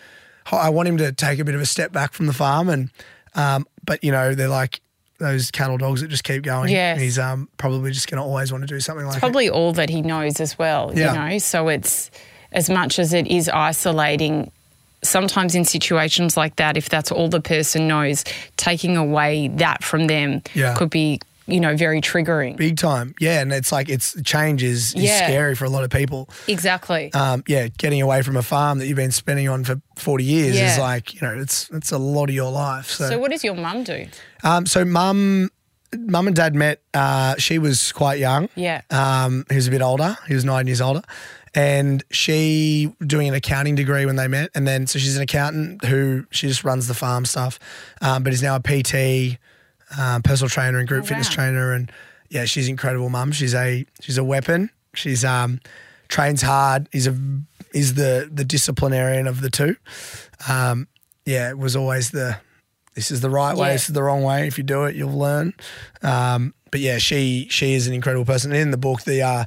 I 0.51 0.69
want 0.69 0.87
him 0.87 0.97
to 0.97 1.11
take 1.11 1.39
a 1.39 1.43
bit 1.43 1.55
of 1.55 1.61
a 1.61 1.65
step 1.65 1.91
back 1.91 2.13
from 2.13 2.27
the 2.27 2.33
farm. 2.33 2.69
And, 2.69 2.89
um, 3.35 3.65
but 3.87 4.03
you 4.03 4.11
know, 4.11 4.35
they're 4.35 4.47
like 4.47 4.79
those 5.17 5.49
cattle 5.49 5.79
dogs 5.79 6.01
that 6.01 6.09
just 6.09 6.23
keep 6.23 6.43
going. 6.43 6.69
Yes. 6.69 7.01
He's 7.01 7.17
um, 7.17 7.49
probably 7.57 7.89
just 7.89 8.07
going 8.07 8.21
to 8.21 8.23
always 8.23 8.51
want 8.51 8.61
to 8.61 8.67
do 8.67 8.79
something 8.79 9.03
like 9.07 9.15
that. 9.15 9.19
Probably 9.19 9.49
all 9.49 9.73
that 9.73 9.89
he 9.89 10.03
knows 10.03 10.39
as 10.39 10.59
well, 10.59 10.91
Yeah. 10.93 11.11
you 11.11 11.19
know? 11.31 11.37
So 11.39 11.69
it's 11.69 12.11
as 12.51 12.69
much 12.69 12.99
as 12.99 13.13
it 13.13 13.25
is 13.25 13.49
isolating. 13.49 14.51
Sometimes 15.03 15.55
in 15.55 15.65
situations 15.65 16.37
like 16.37 16.57
that, 16.57 16.77
if 16.77 16.89
that's 16.89 17.11
all 17.11 17.29
the 17.29 17.41
person 17.41 17.87
knows, 17.87 18.23
taking 18.57 18.95
away 18.95 19.47
that 19.47 19.83
from 19.83 20.05
them 20.05 20.43
Yeah. 20.53 20.75
could 20.75 20.91
be, 20.91 21.19
you 21.47 21.59
know, 21.59 21.75
very 21.75 22.01
triggering. 22.01 22.55
Big 22.57 22.77
time. 22.77 23.15
Yeah. 23.19 23.41
And 23.41 23.51
it's 23.53 23.71
like, 23.71 23.89
it's 23.89 24.15
change 24.23 24.61
is, 24.63 24.93
is 24.93 25.03
Yeah. 25.03 25.17
scary 25.27 25.55
for 25.55 25.65
a 25.65 25.69
lot 25.69 25.83
of 25.83 25.89
people. 25.89 26.29
Exactly. 26.47 27.11
um, 27.13 27.43
yeah, 27.47 27.67
getting 27.77 28.01
away 28.01 28.21
from 28.21 28.35
a 28.37 28.43
farm 28.43 28.79
that 28.79 28.87
you've 28.87 28.95
been 28.97 29.11
spending 29.11 29.47
on 29.49 29.63
for 29.63 29.81
40 29.95 30.23
years 30.23 30.55
is 30.59 30.77
like, 30.77 31.13
you 31.15 31.21
know, 31.21 31.33
it's 31.39 31.69
it's 31.71 31.91
a 31.91 31.97
lot 31.97 32.29
of 32.29 32.35
your 32.35 32.51
life. 32.51 32.87
So, 32.91 33.09
so 33.09 33.17
what 33.17 33.31
does 33.31 33.43
your 33.43 33.55
mum 33.55 33.83
do? 33.83 34.07
um, 34.43 34.65
so 34.65 34.83
mum, 34.85 35.49
mum 35.97 36.27
and 36.27 36.35
dad 36.35 36.53
met, 36.53 36.81
uh, 36.93 37.35
she 37.37 37.57
was 37.59 37.91
quite 37.93 38.19
young. 38.19 38.49
Yeah. 38.55 38.81
Um, 38.91 39.45
he 39.49 39.55
was 39.55 39.67
a 39.67 39.71
bit 39.71 39.81
older. 39.81 40.17
He 40.27 40.33
was 40.35 40.43
nine 40.45 40.67
years 40.67 40.81
older. 40.81 41.01
And 41.55 42.03
she 42.11 42.93
doing 43.05 43.29
an 43.29 43.33
accounting 43.33 43.73
degree 43.75 44.05
when 44.05 44.15
they 44.15 44.27
met. 44.27 44.51
And 44.53 44.67
then, 44.67 44.85
so 44.85 44.99
she's 44.99 45.15
an 45.15 45.23
accountant 45.23 45.83
who 45.85 46.25
she 46.29 46.47
just 46.47 46.63
runs 46.63 46.87
the 46.87 46.93
farm 46.93 47.25
stuff, 47.25 47.57
um, 48.01 48.21
but 48.21 48.31
is 48.31 48.43
now 48.43 48.57
a 48.57 48.59
PT, 48.59 49.39
um, 49.97 50.23
personal 50.23 50.49
trainer 50.49 50.79
and 50.79 50.87
group 50.87 51.03
Oh, 51.03 51.07
fitness 51.07 51.29
wow. 51.29 51.35
trainer, 51.35 51.71
and 51.73 51.91
yeah, 52.29 52.45
she's 52.45 52.67
incredible, 52.67 53.09
mum. 53.09 53.31
She's 53.31 53.53
a 53.53 53.85
she's 54.01 54.17
a 54.17 54.23
weapon. 54.23 54.69
She's 54.93 55.23
um 55.23 55.59
trains 56.07 56.41
hard. 56.41 56.87
He's 56.91 57.07
a 57.07 57.15
is 57.73 57.93
the 57.93 58.29
the 58.31 58.43
disciplinarian 58.45 59.27
of 59.27 59.41
the 59.41 59.49
two. 59.49 59.75
Um, 60.49 60.87
yeah, 61.25 61.49
it 61.49 61.57
was 61.57 61.75
always 61.75 62.11
the 62.11 62.37
this 62.95 63.11
is 63.11 63.21
the 63.21 63.29
right 63.29 63.55
way, 63.55 63.67
Yeah. 63.67 63.73
this 63.73 63.89
is 63.89 63.93
the 63.93 64.01
wrong 64.01 64.23
way. 64.23 64.47
If 64.47 64.57
you 64.57 64.63
do 64.63 64.85
it, 64.85 64.95
you'll 64.95 65.17
learn. 65.17 65.53
Um, 66.01 66.53
but 66.71 66.79
yeah, 66.79 66.97
she 66.97 67.47
she 67.49 67.73
is 67.75 67.87
an 67.87 67.93
incredible 67.93 68.25
person. 68.25 68.51
And 68.51 68.59
in 68.59 68.71
the 68.71 68.77
book, 68.77 69.01
the 69.03 69.21
uh, 69.21 69.45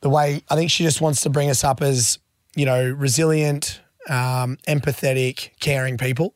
the 0.00 0.08
way 0.08 0.42
I 0.50 0.54
think 0.56 0.70
she 0.70 0.82
just 0.84 1.00
wants 1.00 1.20
to 1.22 1.30
bring 1.30 1.50
us 1.50 1.62
up 1.64 1.82
as 1.82 2.18
you 2.56 2.64
know 2.66 2.90
resilient, 2.90 3.80
um, 4.08 4.56
empathetic, 4.66 5.50
caring 5.60 5.98
people. 5.98 6.34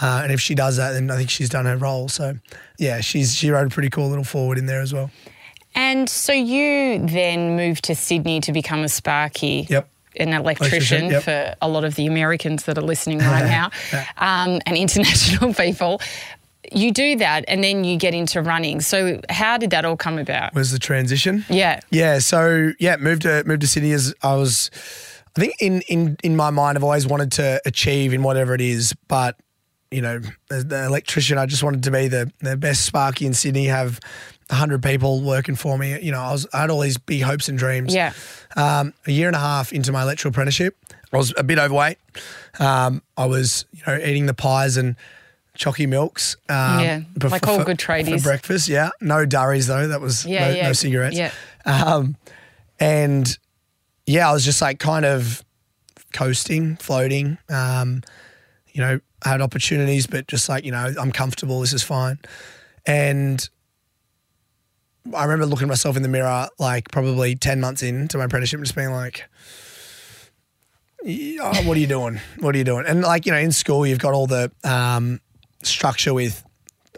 Uh, 0.00 0.20
and 0.24 0.32
if 0.32 0.40
she 0.40 0.54
does 0.54 0.76
that, 0.76 0.92
then 0.92 1.10
I 1.10 1.16
think 1.16 1.30
she's 1.30 1.48
done 1.48 1.66
her 1.66 1.76
role. 1.76 2.08
So 2.08 2.34
yeah, 2.78 3.00
she's 3.00 3.34
she 3.34 3.50
wrote 3.50 3.66
a 3.66 3.70
pretty 3.70 3.90
cool 3.90 4.08
little 4.08 4.24
foreword 4.24 4.58
in 4.58 4.66
there 4.66 4.80
as 4.80 4.92
well. 4.92 5.10
And 5.74 6.08
so 6.08 6.32
you 6.32 7.04
then 7.06 7.56
moved 7.56 7.84
to 7.84 7.94
Sydney 7.94 8.40
to 8.42 8.52
become 8.52 8.80
a 8.80 8.88
Sparky. 8.88 9.66
Yep. 9.68 9.90
An 10.16 10.28
electrician 10.32 11.06
Electrician, 11.06 11.10
yep. 11.10 11.22
for 11.24 11.54
a 11.60 11.68
lot 11.68 11.82
of 11.82 11.96
the 11.96 12.06
Americans 12.06 12.64
that 12.64 12.78
are 12.78 12.82
listening 12.82 13.18
right 13.18 13.46
now, 13.46 13.72
um, 14.16 14.60
and 14.64 14.76
international 14.76 15.52
people. 15.54 16.00
You 16.70 16.92
do 16.92 17.16
that, 17.16 17.44
and 17.48 17.64
then 17.64 17.82
you 17.82 17.98
get 17.98 18.14
into 18.14 18.40
running. 18.40 18.80
So, 18.80 19.20
how 19.28 19.58
did 19.58 19.70
that 19.70 19.84
all 19.84 19.96
come 19.96 20.18
about? 20.18 20.54
Was 20.54 20.70
the 20.70 20.78
transition? 20.78 21.44
Yeah. 21.48 21.80
Yeah, 21.90 22.20
so 22.20 22.70
yeah, 22.78 22.94
moved 22.96 23.22
to 23.22 23.42
moved 23.44 23.62
to 23.62 23.66
Sydney 23.66 23.90
as 23.90 24.14
I 24.22 24.36
was. 24.36 24.70
I 25.36 25.40
think 25.40 25.56
in 25.58 25.80
in 25.88 26.16
in 26.22 26.36
my 26.36 26.50
mind, 26.50 26.78
I've 26.78 26.84
always 26.84 27.08
wanted 27.08 27.32
to 27.32 27.60
achieve 27.66 28.12
in 28.12 28.22
whatever 28.22 28.54
it 28.54 28.60
is, 28.60 28.94
but 29.08 29.36
you 29.94 30.02
know, 30.02 30.20
the 30.48 30.84
electrician, 30.86 31.38
I 31.38 31.46
just 31.46 31.62
wanted 31.62 31.82
to 31.84 31.90
be 31.90 32.08
the 32.08 32.30
the 32.40 32.56
best 32.56 32.84
Sparky 32.84 33.26
in 33.26 33.34
Sydney. 33.34 33.66
Have 33.66 34.00
hundred 34.50 34.82
people 34.82 35.22
working 35.22 35.56
for 35.56 35.78
me. 35.78 35.98
You 36.00 36.12
know, 36.12 36.20
I 36.20 36.32
was 36.32 36.46
I 36.52 36.60
had 36.62 36.70
all 36.70 36.80
these 36.80 36.98
big 36.98 37.22
hopes 37.22 37.48
and 37.48 37.58
dreams. 37.58 37.94
Yeah. 37.94 38.12
Um, 38.56 38.92
a 39.06 39.10
year 39.10 39.26
and 39.28 39.36
a 39.36 39.40
half 39.40 39.72
into 39.72 39.90
my 39.92 40.02
electrical 40.02 40.30
apprenticeship, 40.30 40.76
I 41.12 41.16
was 41.16 41.32
a 41.36 41.42
bit 41.42 41.58
overweight. 41.58 41.98
Um, 42.60 43.02
I 43.16 43.24
was, 43.26 43.64
you 43.72 43.82
know, 43.86 43.96
eating 43.96 44.26
the 44.26 44.34
pies 44.34 44.76
and 44.76 44.96
chocky 45.58 45.88
milks. 45.88 46.36
Um, 46.48 46.80
Yeah, 46.80 47.00
like 47.22 47.46
all 47.48 47.64
good 47.64 47.78
tradies. 47.78 48.18
for 48.18 48.22
breakfast. 48.22 48.68
Yeah, 48.68 48.90
no 49.00 49.24
durries 49.24 49.66
though. 49.66 49.88
That 49.88 50.00
was 50.00 50.24
Yeah, 50.26 50.48
no, 50.48 50.54
yeah, 50.54 50.66
no 50.68 50.72
cigarettes. 50.72 51.16
yeah. 51.16 51.30
Um, 51.64 52.16
and 52.78 53.38
yeah, 54.06 54.28
I 54.28 54.32
was 54.32 54.44
just 54.44 54.60
like 54.60 54.78
kind 54.78 55.04
of 55.04 55.42
coasting, 56.12 56.76
floating. 56.76 57.38
Um, 57.48 58.02
you 58.72 58.80
know, 58.82 59.00
I 59.24 59.30
had 59.30 59.40
opportunities, 59.40 60.06
but 60.06 60.26
just 60.26 60.48
like 60.48 60.64
you 60.64 60.72
know, 60.72 60.92
I'm 61.00 61.12
comfortable. 61.12 61.60
This 61.60 61.72
is 61.72 61.82
fine. 61.82 62.18
And 62.86 63.48
I 65.14 65.24
remember 65.24 65.46
looking 65.46 65.66
at 65.66 65.68
myself 65.68 65.96
in 65.96 66.02
the 66.02 66.08
mirror, 66.08 66.48
like 66.58 66.90
probably 66.90 67.34
ten 67.34 67.60
months 67.60 67.82
into 67.82 68.18
my 68.18 68.24
apprenticeship, 68.24 68.60
just 68.60 68.74
being 68.74 68.90
like. 68.90 69.24
Oh, 71.06 71.62
what 71.66 71.76
are 71.76 71.80
you 71.80 71.86
doing? 71.86 72.18
What 72.38 72.54
are 72.54 72.58
you 72.58 72.64
doing? 72.64 72.86
And 72.86 73.02
like 73.02 73.26
you 73.26 73.32
know, 73.32 73.38
in 73.38 73.52
school, 73.52 73.86
you've 73.86 73.98
got 73.98 74.14
all 74.14 74.26
the 74.26 74.50
um, 74.64 75.20
structure 75.62 76.14
with 76.14 76.42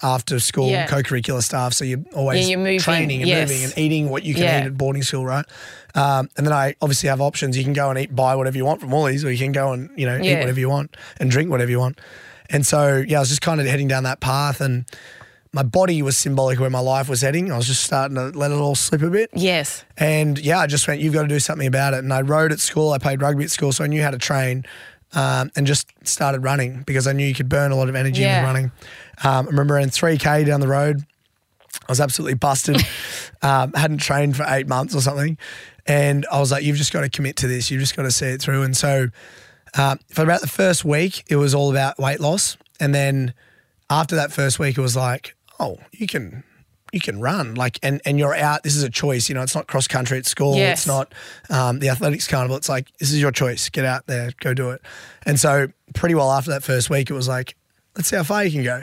after 0.03 0.39
school 0.41 0.69
Yeah. 0.71 0.87
co-curricular 0.87 1.43
stuff. 1.43 1.73
So 1.73 1.85
you're 1.85 2.01
always 2.15 2.49
Yeah, 2.49 2.57
you're 2.59 2.79
training 2.81 3.23
and 3.23 3.29
yes. 3.29 3.49
moving 3.49 3.65
and 3.65 3.79
eating 3.79 4.09
what 4.11 4.25
you 4.25 4.35
can 4.35 4.43
Yeah. 4.43 4.61
eat 4.63 4.67
at 4.67 4.77
boarding 4.77 5.03
school, 5.03 5.25
right? 5.25 5.45
Um, 5.95 6.29
and 6.37 6.47
then 6.47 6.53
I 6.53 6.75
obviously 6.83 7.09
have 7.09 7.21
options. 7.21 7.57
You 7.57 7.65
can 7.65 7.73
go 7.73 7.89
and 7.91 7.99
eat, 7.99 8.15
buy 8.15 8.35
whatever 8.35 8.57
you 8.57 8.65
want 8.67 8.81
from 8.81 8.91
Woolies, 8.91 9.25
or 9.25 9.31
you 9.33 9.39
can 9.39 9.53
go 9.53 9.73
and 9.73 9.89
you 9.97 10.07
know 10.07 10.17
eat 10.19 10.39
whatever 10.39 10.61
you 10.61 10.69
want 10.69 10.97
and 11.19 11.31
drink 11.31 11.51
whatever 11.51 11.71
you 11.71 11.79
want. 11.79 11.99
And 12.51 12.67
so 12.67 13.03
yeah, 13.07 13.17
I 13.17 13.21
was 13.21 13.29
just 13.31 13.41
kind 13.41 13.61
of 13.61 13.67
heading 13.67 13.89
down 13.89 14.05
that 14.05 14.21
path, 14.21 14.61
and 14.61 14.85
my 15.53 15.63
body 15.63 16.03
was 16.03 16.19
symbolic 16.19 16.57
of 16.59 16.61
where 16.61 16.71
my 16.71 16.81
life 16.81 17.09
was 17.09 17.23
heading. 17.23 17.51
I 17.51 17.57
was 17.57 17.67
just 17.67 17.83
starting 17.83 18.15
to 18.17 18.27
let 18.39 18.51
it 18.51 18.57
all 18.59 18.75
slip 18.75 19.01
a 19.01 19.09
bit. 19.09 19.31
Yes. 19.33 19.85
And 19.97 20.39
yeah, 20.39 20.59
I 20.59 20.67
just 20.67 20.87
went, 20.87 21.01
you've 21.01 21.15
got 21.15 21.23
to 21.23 21.29
do 21.29 21.41
something 21.41 21.67
about 21.67 21.95
it. 21.95 22.01
And 22.05 22.13
I 22.13 22.21
rode 22.21 22.53
at 22.53 22.61
school. 22.61 22.93
I 22.93 22.99
played 22.99 23.23
rugby 23.23 23.45
at 23.45 23.51
school, 23.51 23.73
so 23.73 23.83
I 23.83 23.87
knew 23.87 24.03
how 24.03 24.11
to 24.11 24.19
train 24.19 24.67
um, 25.17 25.51
and 25.57 25.67
just 25.67 25.89
started 26.07 26.45
running 26.45 26.83
because 26.87 27.07
I 27.09 27.13
knew 27.13 27.27
you 27.27 27.35
could 27.35 27.49
burn 27.49 27.73
a 27.73 27.75
lot 27.77 27.89
of 27.89 27.97
energy 27.97 28.23
Yeah. 28.23 28.41
with 28.43 28.47
running. 28.47 28.65
Um, 29.25 29.47
I 29.47 29.51
remember 29.51 29.75
running 29.75 29.91
3K 29.91 30.47
down 30.47 30.61
the 30.61 30.69
road. 30.69 31.01
I 31.89 31.93
was 31.93 32.01
absolutely 32.01 32.35
busted. 32.35 32.77
um, 33.43 33.73
hadn't 33.73 33.99
trained 33.99 34.37
for 34.37 34.45
eight 34.49 34.69
months 34.69 34.95
or 34.95 35.01
something. 35.01 35.37
And 35.87 36.27
I 36.31 36.39
was 36.39 36.53
like, 36.53 36.65
you've 36.65 36.77
just 36.77 36.93
got 36.93 37.01
to 37.01 37.09
commit 37.09 37.37
to 37.37 37.49
this. 37.49 37.71
You've 37.71 37.81
just 37.81 37.97
got 37.97 38.03
to 38.03 38.11
see 38.11 38.27
it 38.27 38.41
through. 38.43 38.63
And 38.63 38.77
so 38.77 39.09
um, 39.75 39.99
for 40.11 40.23
about 40.23 40.41
the 40.41 40.49
first 40.49 40.85
week, 40.85 41.25
it 41.29 41.37
was 41.37 41.55
all 41.55 41.71
about 41.71 41.99
weight 41.99 42.21
loss. 42.21 42.57
And 42.81 42.95
then 42.95 43.35
after 43.89 44.17
that 44.17 44.33
first 44.33 44.59
week, 44.59 44.77
it 44.77 44.81
was 44.81 44.97
like, 44.97 45.35
oh, 45.61 45.79
you 45.93 46.07
can 46.07 46.43
you 46.93 47.01
can 47.01 47.21
run 47.21 47.55
like 47.55 47.79
and 47.83 48.01
and 48.05 48.19
you're 48.19 48.35
out 48.35 48.63
this 48.63 48.77
is 48.77 48.83
a 48.83 48.91
choice 48.91 49.29
you 49.29 49.35
know 49.35 49.43
it's 49.43 49.55
not 49.55 49.67
cross 49.67 49.89
country 49.89 50.17
at 50.19 50.25
school 50.27 50.55
Yes. 50.57 50.79
it's 50.81 50.87
not 50.87 51.13
um, 51.51 51.81
the 51.81 51.89
athletics 51.89 52.27
carnival 52.29 52.57
it's 52.57 52.69
like 52.69 52.91
this 52.99 53.11
is 53.13 53.21
your 53.21 53.33
choice 53.33 53.69
get 53.69 53.85
out 53.85 54.07
there 54.07 54.31
go 54.41 54.55
do 54.55 54.71
it. 54.71 54.81
And 55.25 55.39
so 55.41 55.69
pretty 55.95 56.15
well 56.15 56.31
after 56.31 56.51
that 56.53 56.63
first 56.63 56.89
week 56.91 57.11
it 57.11 57.15
was 57.15 57.27
like 57.29 57.57
let's 57.97 58.09
see 58.09 58.17
how 58.17 58.23
far 58.23 58.45
you 58.45 58.51
can 58.53 58.63
go. 58.65 58.83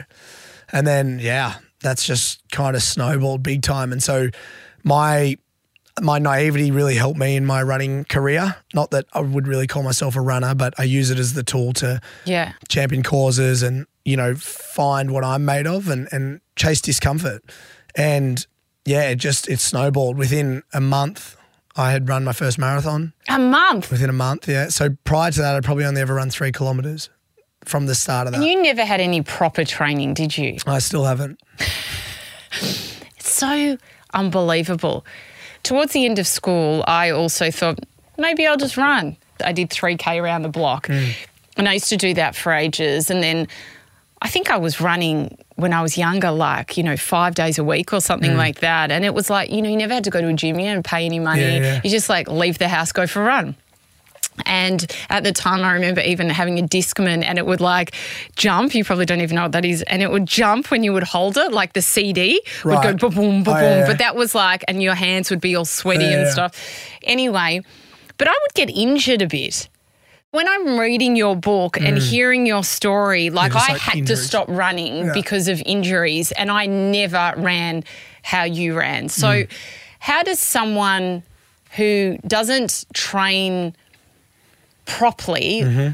And 0.72 0.86
then 0.86 1.18
yeah 1.20 1.54
that's 1.80 2.04
just 2.06 2.40
kind 2.50 2.76
of 2.76 2.82
snowballed 2.82 3.42
big 3.42 3.62
time. 3.62 3.92
And 3.92 4.02
so 4.02 4.28
my 4.82 5.36
my 6.02 6.18
naivety 6.18 6.70
really 6.72 6.96
helped 6.96 7.18
me 7.18 7.36
in 7.36 7.46
my 7.46 7.62
running 7.62 8.04
career. 8.04 8.56
Not 8.74 8.90
that 8.90 9.06
i 9.12 9.20
would 9.20 9.46
really 9.46 9.66
call 9.66 9.82
myself 9.82 10.16
a 10.16 10.20
runner 10.20 10.54
but 10.54 10.74
i 10.78 10.82
use 10.84 11.10
it 11.10 11.18
as 11.18 11.34
the 11.34 11.42
tool 11.42 11.72
to 11.74 12.00
Yeah. 12.24 12.52
champion 12.68 13.02
causes 13.02 13.62
and 13.62 13.86
you 14.04 14.16
know 14.16 14.34
find 14.34 15.10
what 15.12 15.24
I'm 15.24 15.44
made 15.46 15.66
of 15.66 15.88
and 15.88 16.08
and 16.12 16.40
chase 16.56 16.80
discomfort 16.82 17.42
and 17.96 18.46
yeah 18.84 19.08
it 19.10 19.16
just 19.16 19.48
it 19.48 19.60
snowballed 19.60 20.16
within 20.18 20.62
a 20.72 20.80
month 20.80 21.36
I 21.76 21.90
had 21.90 22.08
run 22.08 22.24
my 22.24 22.32
first 22.32 22.58
marathon 22.58 23.12
A 23.28 23.38
month. 23.38 23.90
within 23.90 24.10
a 24.10 24.14
month 24.14 24.48
yeah 24.48 24.68
so 24.68 24.90
prior 25.04 25.30
to 25.30 25.40
that 25.40 25.54
I'd 25.56 25.64
probably 25.64 25.84
only 25.84 26.00
ever 26.00 26.14
run 26.14 26.30
three 26.30 26.52
kilometers 26.52 27.10
from 27.64 27.86
the 27.86 27.94
start 27.94 28.26
of 28.26 28.32
that 28.32 28.38
And 28.40 28.46
you 28.46 28.60
never 28.62 28.84
had 28.84 29.00
any 29.00 29.22
proper 29.22 29.64
training, 29.64 30.12
did 30.14 30.36
you? 30.36 30.58
I 30.66 30.78
still 30.80 31.04
haven't 31.04 31.40
It's 32.52 33.30
so 33.30 33.78
unbelievable. 34.12 35.04
Towards 35.62 35.92
the 35.92 36.04
end 36.04 36.18
of 36.18 36.26
school, 36.26 36.84
I 36.86 37.10
also 37.10 37.50
thought 37.50 37.78
maybe 38.18 38.46
I'll 38.46 38.56
just 38.58 38.76
run. 38.76 39.16
I 39.44 39.52
did 39.52 39.70
3K 39.70 40.22
around 40.22 40.42
the 40.42 40.48
block. 40.50 40.88
Mm. 40.88 41.14
And 41.56 41.68
I 41.68 41.74
used 41.74 41.88
to 41.88 41.96
do 41.96 42.14
that 42.14 42.36
for 42.36 42.52
ages. 42.52 43.10
And 43.10 43.22
then 43.22 43.48
I 44.24 44.28
think 44.28 44.50
I 44.50 44.56
was 44.56 44.80
running 44.80 45.36
when 45.56 45.74
I 45.74 45.82
was 45.82 45.98
younger, 45.98 46.30
like, 46.30 46.78
you 46.78 46.82
know, 46.82 46.96
five 46.96 47.34
days 47.34 47.58
a 47.58 47.64
week 47.64 47.92
or 47.92 48.00
something 48.00 48.32
mm. 48.32 48.36
like 48.38 48.60
that. 48.60 48.90
And 48.90 49.04
it 49.04 49.12
was 49.12 49.28
like, 49.28 49.50
you 49.50 49.60
know, 49.60 49.68
you 49.68 49.76
never 49.76 49.92
had 49.92 50.04
to 50.04 50.10
go 50.10 50.22
to 50.22 50.28
a 50.28 50.32
gym 50.32 50.58
you 50.58 50.64
and 50.64 50.82
pay 50.82 51.04
any 51.04 51.18
money. 51.18 51.42
Yeah, 51.42 51.58
yeah. 51.58 51.80
You 51.84 51.90
just 51.90 52.08
like 52.08 52.26
leave 52.26 52.56
the 52.56 52.68
house, 52.68 52.90
go 52.90 53.06
for 53.06 53.20
a 53.22 53.26
run. 53.26 53.54
And 54.46 54.90
at 55.10 55.24
the 55.24 55.32
time, 55.32 55.62
I 55.62 55.72
remember 55.72 56.00
even 56.00 56.30
having 56.30 56.58
a 56.58 56.62
Discman 56.62 57.22
and 57.22 57.38
it 57.38 57.44
would 57.44 57.60
like 57.60 57.94
jump. 58.34 58.74
You 58.74 58.82
probably 58.82 59.04
don't 59.04 59.20
even 59.20 59.36
know 59.36 59.42
what 59.42 59.52
that 59.52 59.64
is. 59.66 59.82
And 59.82 60.02
it 60.02 60.10
would 60.10 60.26
jump 60.26 60.70
when 60.70 60.82
you 60.82 60.94
would 60.94 61.04
hold 61.04 61.36
it, 61.36 61.52
like 61.52 61.74
the 61.74 61.82
CD 61.82 62.40
would 62.64 62.72
Right. 62.72 62.98
go 62.98 63.10
boom, 63.10 63.14
boom, 63.14 63.42
boom, 63.44 63.54
Oh, 63.54 63.60
yeah. 63.60 63.86
But 63.86 63.98
that 63.98 64.16
was 64.16 64.34
like, 64.34 64.64
and 64.66 64.82
your 64.82 64.94
hands 64.94 65.28
would 65.28 65.40
be 65.40 65.54
all 65.54 65.66
sweaty 65.66 66.10
and 66.12 66.28
stuff. 66.28 66.58
Anyway, 67.02 67.60
but 68.16 68.26
I 68.26 68.32
would 68.32 68.54
get 68.54 68.70
injured 68.70 69.20
a 69.22 69.26
bit. 69.26 69.68
When 70.34 70.48
I'm 70.48 70.80
reading 70.80 71.14
your 71.14 71.36
book 71.36 71.80
and 71.80 71.96
hearing 71.96 72.44
your 72.44 72.64
story, 72.64 73.30
like 73.30 73.52
Mm. 73.52 73.56
I 73.68 73.72
like 73.74 73.80
had 73.80 73.98
injuries. 73.98 74.18
to 74.20 74.26
stop 74.26 74.46
running 74.48 75.12
because 75.12 75.46
of 75.46 75.62
injuries 75.64 76.32
and 76.32 76.50
I 76.50 76.66
never 76.66 77.34
ran 77.36 77.84
how 78.22 78.42
you 78.42 78.74
ran. 78.76 79.08
So, 79.08 79.28
Mm. 79.28 79.48
how 80.00 80.24
does 80.24 80.40
someone 80.40 81.22
who 81.76 82.18
doesn't 82.26 82.84
train 82.94 83.74
properly. 84.86 85.62
Mm-hmm. 85.62 85.92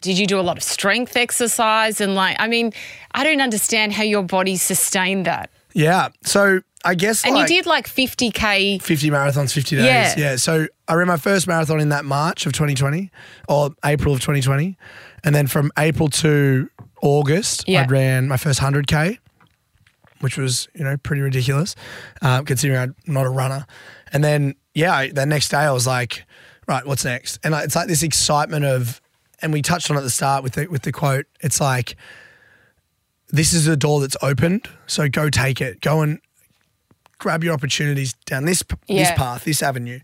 Did 0.00 0.18
you 0.18 0.26
do 0.26 0.38
a 0.40 0.44
lot 0.48 0.56
of 0.56 0.62
strength 0.62 1.16
exercise? 1.16 2.00
And 2.00 2.14
like, 2.14 2.36
I 2.38 2.46
mean, 2.48 2.72
I 3.12 3.22
don't 3.24 3.40
understand 3.40 3.92
how 3.92 4.02
your 4.04 4.22
body 4.22 4.56
sustained 4.56 5.26
that. 5.26 5.50
yeah 5.72 6.08
so 6.24 6.60
I 6.84 6.94
guess 6.94 7.24
And 7.24 7.34
like 7.34 7.50
you 7.50 7.56
did 7.56 7.66
like 7.66 7.86
50K. 7.86 8.80
50 8.82 9.10
marathons 9.10 9.52
50 9.52 9.76
days 9.76 9.84
Yeah. 9.84 10.14
yeah 10.16 10.36
so 10.36 10.66
I 10.88 10.94
ran 10.94 11.06
my 11.08 11.16
first 11.18 11.46
marathon 11.46 11.78
in 11.80 11.90
that 11.90 12.04
March 12.04 12.46
of 12.46 12.52
2020 12.52 13.10
or 13.48 13.70
April 13.84 14.14
of 14.14 14.20
2020 14.20 14.76
and 15.24 15.34
then 15.34 15.46
from 15.46 15.70
April 15.78 16.08
to 16.08 16.70
August 17.02 17.64
Yeah. 17.68 17.82
I 17.82 17.86
ran 17.86 18.28
my 18.28 18.36
first 18.38 18.60
100k 18.60 19.18
which 20.20 20.36
was 20.36 20.68
you 20.74 20.84
know 20.84 20.96
pretty 20.98 21.22
ridiculous, 21.22 21.74
uh, 22.20 22.42
considering 22.42 22.78
I'm 22.78 22.94
not 23.06 23.24
a 23.24 23.30
runner. 23.30 23.64
And 24.12 24.22
then 24.22 24.54
yeah, 24.74 24.94
I, 24.94 25.10
the 25.10 25.24
next 25.24 25.48
day 25.48 25.56
I 25.56 25.70
was 25.72 25.86
like, 25.86 26.24
right, 26.68 26.84
what's 26.86 27.06
next? 27.06 27.38
And 27.42 27.54
I- 27.54 27.62
it's 27.62 27.74
like 27.74 27.88
this 27.88 28.02
excitement 28.02 28.66
of, 28.66 29.00
and 29.40 29.50
we 29.50 29.62
touched 29.62 29.90
on 29.90 29.96
it 29.96 30.00
at 30.00 30.02
the 30.02 30.10
start 30.10 30.42
with 30.44 30.52
the 30.52 30.66
with 30.66 30.82
the 30.82 30.92
quote. 30.92 31.24
It's 31.40 31.58
like, 31.58 31.96
this 33.30 33.52
is 33.54 33.66
a 33.66 33.76
door 33.76 34.00
that's 34.02 34.16
opened, 34.20 34.68
so 34.86 35.08
go 35.08 35.30
take 35.30 35.60
it, 35.62 35.80
go 35.80 36.02
and 36.02 36.20
grab 37.20 37.44
your 37.44 37.54
opportunities 37.54 38.14
down 38.26 38.44
this 38.46 38.62
p- 38.64 38.74
this 38.88 39.10
path, 39.12 39.44
this 39.44 39.62
avenue. 39.62 40.00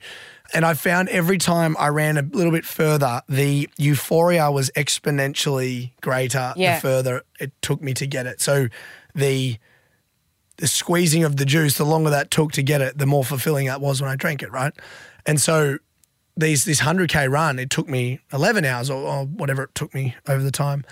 And 0.55 0.65
I 0.65 0.75
found 0.75 1.09
every 1.09 1.39
time 1.39 1.77
I 1.77 1.89
ran 1.89 2.17
a 2.17 2.23
little 2.23 2.53
bit 2.53 2.65
further, 2.65 3.21
the 3.29 3.69
euphoria 3.79 4.51
was 4.53 4.71
exponentially 4.77 5.91
greater 6.01 6.53
Yeah. 6.57 6.77
the 6.77 6.81
further 6.81 7.23
it 7.41 7.51
took 7.63 7.83
me 7.83 7.93
to 7.95 8.07
get 8.07 8.27
it. 8.27 8.41
So 8.41 8.69
the 9.15 9.59
the 10.59 10.67
squeezing 10.69 11.23
of 11.25 11.37
the 11.37 11.45
juice, 11.45 11.77
the 11.77 11.85
longer 11.85 12.09
that 12.11 12.31
took 12.31 12.53
to 12.53 12.63
get 12.63 12.81
it, 12.81 12.97
the 12.97 13.05
more 13.07 13.25
fulfilling 13.25 13.67
that 13.67 13.81
was 13.81 14.01
when 14.01 14.11
I 14.11 14.17
drank 14.17 14.43
it, 14.43 14.51
right? 14.51 14.73
And 15.27 15.39
so 15.41 15.79
these 16.37 16.65
this 16.65 16.81
hundred 16.81 17.11
k 17.11 17.29
run, 17.29 17.59
it 17.59 17.69
took 17.71 17.89
me 17.89 18.21
eleven 18.33 18.65
hours 18.65 18.89
or, 18.89 19.03
or 19.03 19.25
whatever 19.27 19.65
it 19.65 19.75
took 19.75 19.93
me 19.95 20.15
over 20.29 20.43
the 20.43 20.51
time. 20.53 20.85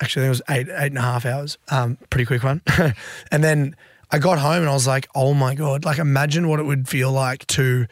Actually, 0.00 0.26
it 0.26 0.30
was 0.30 0.42
eight 0.48 0.68
eight 0.70 0.86
and 0.86 0.98
a 0.98 1.02
half 1.02 1.26
hours. 1.26 1.58
Um, 1.68 1.98
pretty 2.08 2.24
quick 2.24 2.42
one. 2.42 2.62
and 3.30 3.44
then 3.44 3.76
I 4.12 4.18
got 4.18 4.38
home 4.38 4.58
and 4.62 4.68
I 4.68 4.72
was 4.72 4.86
like, 4.86 5.08
oh 5.14 5.34
my 5.34 5.54
god! 5.54 5.84
Like 5.84 5.98
imagine 5.98 6.48
what 6.48 6.58
it 6.60 6.64
would 6.64 6.88
feel 6.88 7.12
like 7.12 7.46
to 7.48 7.86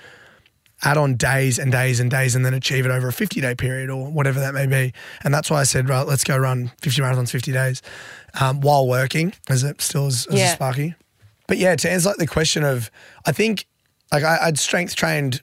add 0.82 0.96
on 0.96 1.16
days 1.16 1.58
and 1.58 1.72
days 1.72 1.98
and 1.98 2.08
days 2.10 2.36
and 2.36 2.44
then 2.46 2.54
achieve 2.54 2.86
it 2.86 2.90
over 2.92 3.08
a 3.08 3.12
50 3.12 3.40
day 3.40 3.54
period 3.54 3.90
or 3.90 4.10
whatever 4.10 4.38
that 4.40 4.54
may 4.54 4.66
be. 4.66 4.92
And 5.24 5.34
that's 5.34 5.50
why 5.50 5.58
I 5.60 5.64
said, 5.64 5.88
right, 5.88 6.06
let's 6.06 6.22
go 6.22 6.36
run 6.36 6.70
50 6.82 7.02
marathons, 7.02 7.30
50 7.30 7.50
days 7.50 7.82
um, 8.40 8.60
while 8.60 8.86
working 8.86 9.32
as 9.48 9.64
it 9.64 9.80
still 9.80 10.06
is, 10.06 10.26
as 10.26 10.34
Yeah. 10.38 10.52
a 10.52 10.54
Sparky. 10.54 10.94
But 11.48 11.58
yeah, 11.58 11.74
to 11.74 11.90
answer 11.90 12.10
like 12.10 12.18
the 12.18 12.28
question 12.28 12.62
of, 12.62 12.90
I 13.26 13.32
think 13.32 13.66
like 14.12 14.22
I, 14.22 14.38
I'd 14.42 14.58
strength 14.58 14.94
trained 14.94 15.42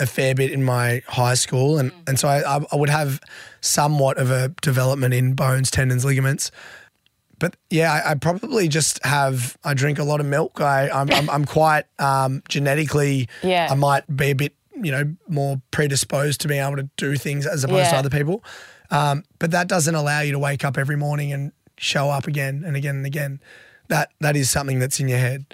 a 0.00 0.06
fair 0.06 0.34
bit 0.34 0.50
in 0.50 0.64
my 0.64 1.02
high 1.08 1.34
school 1.34 1.76
and, 1.78 1.92
and 2.06 2.18
so 2.18 2.26
I, 2.28 2.64
I 2.72 2.76
would 2.76 2.88
have 2.88 3.20
somewhat 3.60 4.16
of 4.16 4.30
a 4.30 4.48
development 4.62 5.12
in 5.12 5.34
bones, 5.34 5.70
tendons, 5.70 6.06
ligaments. 6.06 6.50
But 7.40 7.56
yeah, 7.70 7.92
I, 7.92 8.12
I 8.12 8.14
probably 8.14 8.68
just 8.68 9.04
have. 9.04 9.56
I 9.64 9.74
drink 9.74 9.98
a 9.98 10.04
lot 10.04 10.20
of 10.20 10.26
milk. 10.26 10.60
I, 10.60 10.88
I'm, 10.90 11.10
I'm, 11.10 11.28
I'm 11.28 11.44
quite 11.44 11.84
um, 11.98 12.42
genetically. 12.48 13.28
Yeah. 13.42 13.66
I 13.70 13.74
might 13.74 14.04
be 14.14 14.30
a 14.30 14.34
bit, 14.34 14.54
you 14.80 14.92
know, 14.92 15.16
more 15.26 15.60
predisposed 15.72 16.40
to 16.42 16.48
being 16.48 16.62
able 16.62 16.76
to 16.76 16.88
do 16.96 17.16
things 17.16 17.46
as 17.46 17.64
opposed 17.64 17.90
to 17.90 17.96
other 17.96 18.10
people. 18.10 18.44
Um, 18.92 19.24
but 19.40 19.50
that 19.50 19.66
doesn't 19.68 19.94
allow 19.94 20.20
you 20.20 20.32
to 20.32 20.38
wake 20.38 20.64
up 20.64 20.78
every 20.78 20.96
morning 20.96 21.32
and 21.32 21.50
show 21.78 22.10
up 22.10 22.26
again 22.28 22.62
and 22.64 22.76
again 22.76 22.96
and 22.96 23.06
again. 23.06 23.40
That 23.88 24.10
that 24.20 24.36
is 24.36 24.50
something 24.50 24.78
that's 24.78 25.00
in 25.00 25.08
your 25.08 25.18
head, 25.18 25.52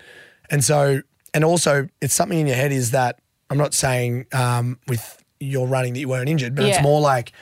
and 0.50 0.62
so 0.62 1.00
and 1.32 1.44
also 1.44 1.88
it's 2.02 2.12
something 2.14 2.38
in 2.38 2.46
your 2.46 2.56
head 2.56 2.70
is 2.72 2.90
that 2.90 3.18
I'm 3.48 3.56
not 3.58 3.72
saying 3.74 4.26
um, 4.32 4.78
with 4.88 5.22
your 5.40 5.66
running 5.68 5.92
that 5.94 6.00
you 6.00 6.08
weren't 6.08 6.28
injured, 6.28 6.54
but 6.54 6.64
Yeah. 6.64 6.72
it's 6.74 6.82
more 6.82 7.00
like 7.00 7.32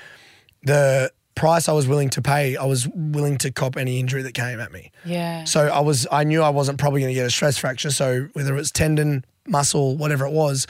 the 0.63 1.11
price 1.35 1.69
I 1.69 1.73
was 1.73 1.87
willing 1.89 2.11
to 2.11 2.23
pay. 2.23 2.57
I 2.57 2.65
was 2.65 2.87
willing 2.89 3.39
to 3.39 3.51
cop 3.51 3.77
any 3.77 3.99
injury 4.01 4.23
that 4.23 4.35
came 4.35 4.61
at 4.61 4.73
me. 4.73 4.93
Yeah. 5.05 5.45
So 5.45 5.67
I 5.69 5.81
was, 5.81 6.07
I 6.13 6.25
knew 6.25 6.43
I 6.43 6.51
wasn't 6.51 6.79
probably 6.79 7.01
going 7.01 7.11
to 7.11 7.15
get 7.15 7.27
a 7.27 7.31
stress 7.31 7.59
fracture. 7.59 7.91
So 7.91 8.29
whether 8.35 8.53
it 8.53 8.57
was 8.57 8.71
tendon, 8.71 9.25
muscle, 9.47 9.97
whatever 9.97 10.25
it 10.27 10.33
was, 10.33 10.67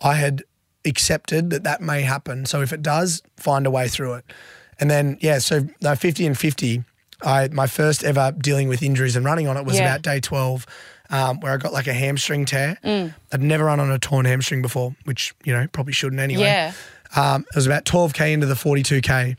I 0.00 0.14
had 0.14 0.42
accepted 0.84 1.50
that 1.50 1.64
that 1.64 1.80
may 1.80 2.02
happen. 2.02 2.44
So 2.46 2.60
if 2.60 2.72
it 2.72 2.82
does, 2.82 3.22
find 3.36 3.66
a 3.66 3.70
way 3.70 3.88
through 3.88 4.14
it. 4.14 4.24
And 4.80 4.90
then 4.90 5.16
yeah, 5.20 5.38
so 5.38 5.66
no, 5.80 5.94
fifty 5.94 6.26
and 6.26 6.36
fifty. 6.36 6.82
I 7.24 7.48
my 7.52 7.68
first 7.68 8.02
ever 8.02 8.32
dealing 8.36 8.68
with 8.68 8.82
injuries 8.82 9.14
and 9.14 9.24
running 9.24 9.46
on 9.46 9.56
it 9.56 9.64
was 9.64 9.76
Yeah. 9.76 9.84
about 9.84 10.02
day 10.02 10.18
twelve. 10.20 10.66
Um, 11.10 11.40
where 11.40 11.52
I 11.52 11.56
got 11.58 11.72
like 11.74 11.86
a 11.88 11.92
hamstring 11.92 12.46
tear. 12.46 12.78
Mm. 12.82 13.14
I'd 13.32 13.42
never 13.42 13.64
run 13.66 13.80
on 13.80 13.90
a 13.90 13.98
torn 13.98 14.24
hamstring 14.24 14.62
before, 14.62 14.96
which 15.04 15.34
you 15.44 15.52
know 15.52 15.66
probably 15.70 15.92
shouldn't 15.92 16.20
anyway. 16.20 16.44
Yeah. 16.44 16.72
Um, 17.14 17.42
it 17.42 17.54
was 17.54 17.66
about 17.66 17.84
12k 17.84 18.32
into 18.32 18.46
the 18.46 18.54
42k. 18.54 19.36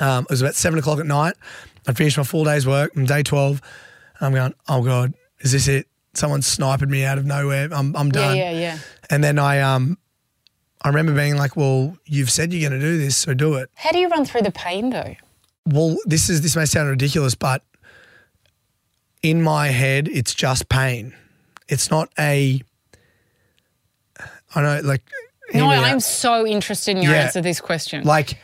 Um, 0.00 0.24
it 0.24 0.30
was 0.30 0.40
about 0.42 0.54
seven 0.54 0.78
o'clock 0.78 0.98
at 1.00 1.06
night. 1.06 1.34
I'd 1.86 1.96
finished 1.96 2.16
my 2.16 2.24
full 2.24 2.44
day's 2.44 2.66
work. 2.66 2.92
I'm 2.96 3.04
day 3.06 3.22
12. 3.22 3.60
I'm 4.20 4.32
going, 4.34 4.54
oh 4.68 4.82
God, 4.82 5.14
is 5.40 5.52
this 5.52 5.66
it? 5.68 5.86
Someone's 6.14 6.46
sniping 6.46 6.90
me 6.90 7.04
out 7.04 7.18
of 7.18 7.24
nowhere. 7.26 7.68
I'm, 7.72 7.96
I'm 7.96 8.06
Yeah, 8.08 8.12
done. 8.12 8.36
yeah, 8.36 8.50
yeah. 8.52 8.78
And 9.10 9.24
then 9.24 9.38
I, 9.38 9.60
um, 9.60 9.98
I 10.82 10.88
remember 10.88 11.14
being 11.14 11.36
like, 11.36 11.56
well, 11.56 11.96
you've 12.04 12.30
said 12.30 12.52
you're 12.52 12.68
going 12.68 12.78
to 12.80 12.86
do 12.86 12.98
this, 12.98 13.16
so 13.16 13.34
do 13.34 13.54
it. 13.54 13.70
How 13.74 13.90
do 13.92 13.98
you 13.98 14.08
run 14.08 14.24
through 14.24 14.42
the 14.42 14.50
pain 14.52 14.90
though? 14.90 15.14
Well, 15.66 15.96
this 16.04 16.28
is 16.28 16.40
this 16.42 16.56
may 16.56 16.64
sound 16.64 16.88
ridiculous, 16.88 17.34
but 17.34 17.62
in 19.22 19.42
my 19.42 19.68
head, 19.68 20.08
it's 20.08 20.34
just 20.34 20.68
pain. 20.68 21.14
It's 21.68 21.90
not 21.90 22.08
a. 22.18 22.60
I 24.54 24.60
know, 24.62 24.80
like. 24.84 25.02
No, 25.54 25.68
I'm 25.70 25.96
out. 25.96 26.02
so 26.02 26.46
interested 26.46 26.96
in 26.96 27.02
your 27.02 27.12
Yeah. 27.12 27.22
answer 27.22 27.38
to 27.40 27.42
this 27.42 27.60
question. 27.60 28.04
Like, 28.04 28.38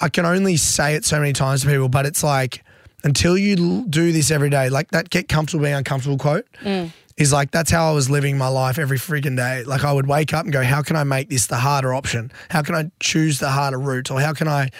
I 0.00 0.08
can 0.08 0.26
only 0.26 0.56
say 0.56 0.94
it 0.94 1.04
so 1.04 1.18
many 1.18 1.32
times 1.32 1.62
to 1.62 1.68
people, 1.68 1.88
but 1.88 2.06
it's 2.06 2.22
like 2.22 2.62
until 3.04 3.38
you 3.38 3.56
l- 3.56 3.82
do 3.82 4.12
this 4.12 4.30
every 4.30 4.50
day, 4.50 4.68
like 4.68 4.90
that 4.90 5.10
get 5.10 5.28
comfortable 5.28 5.62
being 5.64 5.74
uncomfortable 5.74 6.18
quote 6.18 6.46
mm. 6.62 6.90
is 7.16 7.32
like 7.32 7.50
that's 7.50 7.70
how 7.70 7.90
I 7.90 7.92
was 7.92 8.10
living 8.10 8.36
my 8.36 8.48
life 8.48 8.78
every 8.78 8.98
freaking 8.98 9.36
day. 9.36 9.64
Like 9.64 9.84
I 9.84 9.92
would 9.92 10.06
wake 10.06 10.34
up 10.34 10.44
and 10.44 10.52
go, 10.52 10.62
how 10.62 10.82
can 10.82 10.96
I 10.96 11.04
make 11.04 11.30
this 11.30 11.46
the 11.46 11.56
harder 11.56 11.94
option? 11.94 12.32
How 12.50 12.62
can 12.62 12.74
I 12.74 12.90
choose 13.00 13.38
the 13.38 13.50
harder 13.50 13.78
route? 13.78 14.10
Or 14.10 14.20
how 14.20 14.32
can 14.32 14.48
I, 14.48 14.70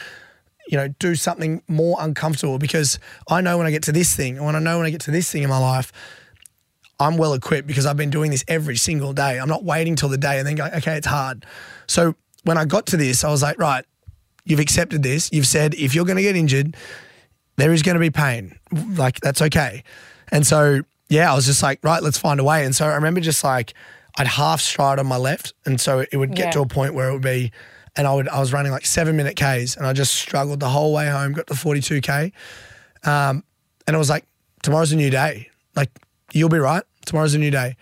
you 0.69 0.77
know, 0.77 0.89
do 0.89 1.15
something 1.15 1.63
more 1.69 1.97
uncomfortable? 2.01 2.59
Because 2.59 2.99
I 3.29 3.41
know 3.41 3.57
when 3.59 3.67
I 3.67 3.71
get 3.71 3.85
to 3.85 3.93
this 3.93 4.15
thing, 4.15 4.37
and 4.37 4.45
when 4.45 4.57
I 4.57 4.59
know 4.59 4.79
when 4.79 4.87
I 4.87 4.91
get 4.91 5.01
to 5.03 5.11
this 5.11 5.31
thing 5.31 5.43
in 5.43 5.49
my 5.49 5.59
life, 5.59 5.93
I'm 6.99 7.17
well 7.17 7.35
equipped 7.35 7.67
because 7.67 7.87
I've 7.87 7.97
been 7.97 8.11
doing 8.11 8.31
this 8.31 8.45
every 8.49 8.77
single 8.77 9.13
day. 9.13 9.39
I'm 9.39 9.49
not 9.49 9.65
waiting 9.65 9.97
till 9.97 10.09
the 10.09 10.19
day 10.19 10.39
and 10.39 10.47
then 10.47 10.57
going, 10.57 10.73
okay, 10.75 10.97
it's 10.97 11.07
hard. 11.07 11.45
So 11.87 12.15
when 12.45 12.57
I 12.57 12.65
got 12.65 12.87
to 12.87 12.97
this, 12.97 13.23
I 13.23 13.31
was 13.31 13.43
like, 13.43 13.59
right, 13.59 13.85
you've 14.47 14.61
accepted 14.61 15.03
this. 15.03 15.31
You've 15.33 15.47
said 15.47 15.75
if 15.75 15.95
you're 15.95 16.07
going 16.07 16.17
to 16.17 16.23
get 16.23 16.35
injured, 16.37 16.77
there 17.57 17.73
is 17.73 17.83
going 17.83 17.95
to 17.97 18.01
be 18.01 18.11
pain. 18.11 18.59
Like 18.97 19.21
that's 19.21 19.43
okay. 19.43 19.83
And 20.33 20.47
so 20.47 20.81
yeah, 21.11 21.31
I 21.31 21.35
was 21.37 21.45
just 21.47 21.63
like, 21.63 21.79
right, 21.85 22.03
let's 22.03 22.19
find 22.19 22.41
a 22.41 22.45
way. 22.45 22.65
And 22.65 22.75
so 22.75 22.87
I 22.87 22.95
remember 22.95 23.21
just 23.21 23.45
like 23.45 23.75
I'd 24.19 24.27
half 24.27 24.61
stride 24.63 24.99
on 24.99 25.07
my 25.07 25.19
left, 25.19 25.53
and 25.67 25.79
so 25.79 26.05
it 26.11 26.17
would 26.17 26.35
get 26.35 26.47
Yeah. 26.47 26.51
to 26.53 26.61
a 26.63 26.67
point 26.67 26.95
where 26.95 27.11
it 27.11 27.13
would 27.13 27.23
be, 27.23 27.53
and 27.97 28.07
I 28.07 28.15
would 28.15 28.29
I 28.29 28.41
was 28.41 28.51
running 28.53 28.73
like 28.73 28.87
seven 28.87 29.15
minute 29.17 29.37
Ks, 29.37 29.77
and 29.77 29.87
I 29.87 29.93
just 29.93 30.15
struggled 30.15 30.59
the 30.61 30.71
whole 30.71 30.93
way 30.95 31.09
home. 31.11 31.33
Got 31.35 31.47
to 31.49 31.55
forty 31.55 31.81
two 31.83 32.01
K, 32.01 32.33
um, 33.05 33.45
and 33.87 33.95
it 33.95 33.99
was 33.99 34.09
like 34.11 34.25
tomorrow's 34.63 34.93
a 34.93 34.97
new 34.97 35.11
day. 35.11 35.51
Like 35.75 35.91
you'll 36.33 36.49
be 36.49 36.59
right. 36.59 36.83
Tomorrow's 37.05 37.35
a 37.35 37.39
new 37.39 37.51
day. 37.51 37.77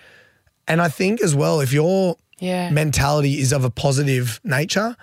And 0.69 0.81
I 0.83 0.89
think 0.89 1.23
as 1.23 1.35
well, 1.35 1.61
if 1.61 1.73
your 1.73 2.17
Yeah. 2.41 2.71
mentality 2.71 3.39
is 3.41 3.53
of 3.53 3.65
a 3.65 3.71
positive 3.71 4.41
nature, 4.45 4.97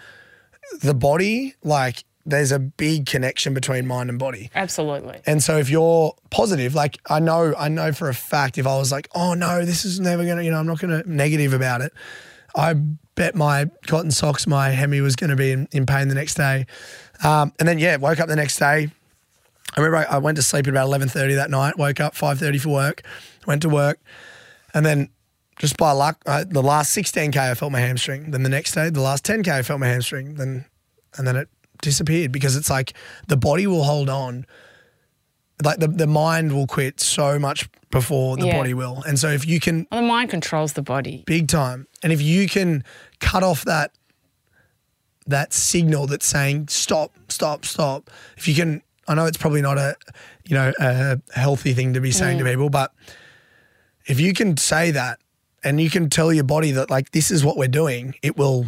the 0.80 0.94
body, 0.94 1.56
like 1.64 2.04
there's 2.26 2.52
a 2.52 2.60
big 2.60 3.06
connection 3.06 3.54
between 3.54 3.88
mind 3.88 4.10
and 4.10 4.20
body. 4.20 4.50
Absolutely. 4.54 5.20
And 5.26 5.44
so 5.44 5.58
if 5.58 5.70
you're 5.70 6.16
positive, 6.30 6.76
like 6.76 7.00
I 7.10 7.20
know, 7.20 7.54
I 7.58 7.68
know 7.68 7.92
for 7.92 8.10
a 8.10 8.14
fact 8.14 8.58
if 8.58 8.68
I 8.68 8.78
was 8.78 8.92
like, 8.92 9.10
oh 9.16 9.34
no, 9.34 9.66
this 9.66 9.86
is 9.86 10.00
never 10.00 10.26
gonna, 10.26 10.44
you 10.44 10.52
know, 10.52 10.60
I'm 10.60 10.68
not 10.68 10.80
gonna 10.80 11.04
negative 11.06 11.54
about 11.54 11.82
it. 11.82 11.94
I 12.56 12.74
bet 12.74 13.36
my 13.36 13.70
cotton 13.88 14.12
socks, 14.12 14.46
my 14.46 14.70
hemi 14.70 15.02
was 15.02 15.16
gonna 15.16 15.36
be 15.36 15.52
in, 15.52 15.68
in 15.72 15.86
pain 15.86 16.08
the 16.08 16.16
next 16.16 16.36
day. 16.36 16.66
Um, 17.24 17.54
and 17.60 17.68
then 17.68 17.80
yeah, 17.80 17.98
woke 17.98 18.20
up 18.20 18.28
the 18.28 18.36
next 18.36 18.58
day. 18.58 18.90
I 19.76 19.80
remember 19.80 19.98
I, 19.98 20.16
I 20.16 20.18
went 20.18 20.36
to 20.36 20.42
sleep 20.44 20.68
at 20.68 20.70
about 20.70 20.86
eleven 20.86 21.08
thirty 21.08 21.36
that 21.36 21.50
night. 21.50 21.78
Woke 21.78 22.00
up 22.00 22.16
five 22.16 22.40
thirty 22.40 22.58
for 22.58 22.70
work. 22.70 23.04
Went 23.48 23.62
to 23.62 23.70
work, 23.70 24.00
and 24.74 24.86
then 24.86 25.10
just 25.62 25.78
by 25.78 25.92
luck, 25.92 26.20
I, 26.26 26.44
the 26.44 26.64
last 26.64 26.92
sixteen 26.92 27.32
k 27.32 27.52
I 27.52 27.54
felt 27.54 27.72
my 27.72 27.80
hamstring. 27.80 28.32
Then 28.32 28.42
the 28.42 28.50
next 28.50 28.74
day, 28.74 28.90
the 28.90 29.00
last 29.00 29.24
ten 29.24 29.44
k 29.44 29.60
I 29.60 29.62
felt 29.62 29.80
my 29.80 29.86
hamstring. 29.86 30.34
Then 30.34 30.66
and 31.16 31.28
then 31.28 31.36
it 31.36 31.50
disappeared 31.84 32.32
because 32.32 32.56
it's 32.56 32.70
like 32.70 32.94
the 33.28 33.38
body 33.38 33.68
will 33.68 33.84
hold 33.84 34.10
on. 34.10 34.48
Like 35.64 35.78
the, 35.78 35.88
the 35.88 36.08
mind 36.08 36.54
will 36.54 36.66
quit 36.66 37.00
so 37.00 37.38
much 37.38 37.70
before 37.92 38.38
the 38.38 38.48
Yeah. 38.48 38.58
body 38.58 38.74
will. 38.74 39.04
And 39.08 39.20
so 39.20 39.30
if 39.30 39.46
you 39.46 39.60
can 39.60 39.86
Well, 39.92 40.02
the 40.02 40.08
mind 40.08 40.32
controls 40.32 40.74
the 40.74 40.82
body. 40.82 41.24
big 41.28 41.48
time. 41.48 41.86
And 42.02 42.12
if 42.12 42.24
you 42.24 42.50
can 42.50 42.84
cut 43.20 43.44
off 43.44 43.64
that 43.66 43.92
that 45.28 45.54
signal 45.54 46.08
that's 46.08 46.26
saying 46.26 46.70
stop, 46.70 47.12
stop, 47.30 47.66
stop. 47.66 48.10
If 48.36 48.48
you 48.48 48.56
can, 48.56 48.82
I 49.08 49.14
know 49.14 49.28
it's 49.28 49.38
probably 49.38 49.62
not 49.62 49.78
a 49.78 49.96
you 50.44 50.56
know 50.56 50.74
a 50.80 51.22
healthy 51.36 51.74
thing 51.74 51.94
to 51.94 52.02
be 52.02 52.10
saying 52.10 52.40
to 52.40 52.44
mm. 52.44 52.50
people, 52.50 52.72
but 52.72 52.96
if 54.08 54.20
you 54.20 54.34
can 54.34 54.58
say 54.58 54.90
that 54.90 55.20
and 55.64 55.80
you 55.80 55.90
can 55.90 56.10
tell 56.10 56.32
your 56.34 56.44
body 56.44 56.72
that 56.72 56.90
like 56.90 57.12
this 57.12 57.32
is 57.32 57.44
what 57.44 57.58
we're 57.58 57.68
doing, 57.68 58.16
it 58.22 58.38
will 58.38 58.66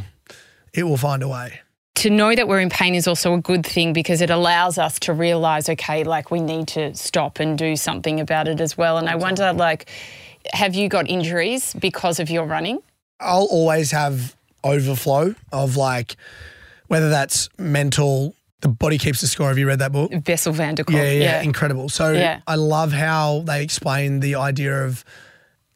it 0.74 0.84
will 0.84 0.98
find 0.98 1.24
a 1.24 1.28
way. 1.28 1.60
To 1.96 2.10
know 2.10 2.34
that 2.34 2.48
we're 2.48 2.60
in 2.60 2.70
pain 2.70 2.96
is 2.96 3.08
also 3.08 3.36
a 3.36 3.40
good 3.40 3.66
thing 3.66 3.94
because 3.94 4.20
it 4.22 4.32
allows 4.32 4.80
us 4.80 4.98
to 5.02 5.14
realize, 5.14 5.70
okay, 5.70 6.04
like 6.04 6.32
we 6.32 6.40
need 6.40 6.68
to 6.70 6.96
stop 6.96 7.40
and 7.40 7.56
do 7.58 7.76
something 7.76 8.20
about 8.20 8.48
it 8.48 8.60
as 8.60 8.76
well. 8.76 8.98
And 8.98 9.08
I 9.08 9.16
wonder, 9.16 9.54
like, 9.54 9.88
have 10.54 10.74
you 10.74 10.90
got 10.90 11.08
injuries 11.08 11.74
because 11.76 12.20
of 12.20 12.32
your 12.32 12.46
running? 12.46 12.80
I'll 13.20 13.48
always 13.50 13.92
have 13.92 14.36
overflow 14.64 15.36
of 15.52 15.78
like 15.78 16.16
whether 16.88 17.10
that's 17.10 17.50
mental. 17.60 18.36
The 18.62 18.70
body 18.70 18.98
keeps 18.98 19.22
the 19.22 19.28
score. 19.28 19.50
Have 19.50 19.58
you 19.58 19.68
read 19.68 19.80
that 19.80 19.92
book? 19.92 20.12
Bessel 20.24 20.54
van 20.54 20.76
der 20.76 20.84
Kolk. 20.84 20.96
Yeah, 20.96 21.12
yeah, 21.12 21.42
incredible. 21.42 21.90
So 21.90 22.14
Yeah. 22.14 22.40
I 22.48 22.56
love 22.56 22.92
how 22.92 23.44
they 23.46 23.62
explain 23.62 24.20
the 24.22 24.36
idea 24.36 24.86
of 24.86 25.04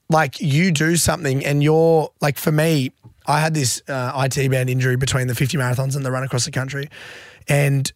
like 0.10 0.40
you 0.40 0.72
do 0.72 0.96
something 0.96 1.46
and 1.46 1.64
you're 1.64 2.10
like 2.22 2.38
for 2.38 2.52
me, 2.52 2.92
I 3.26 3.40
had 3.40 3.54
this 3.54 3.82
uh, 3.90 4.26
IT 4.26 4.50
band 4.50 4.70
injury 4.70 4.96
between 4.96 5.28
the 5.28 5.36
50 5.36 5.58
marathons 5.58 5.96
and 5.96 6.06
the 6.06 6.12
run 6.12 6.24
across 6.24 6.46
the 6.46 6.52
country, 6.52 6.90
and 7.48 7.92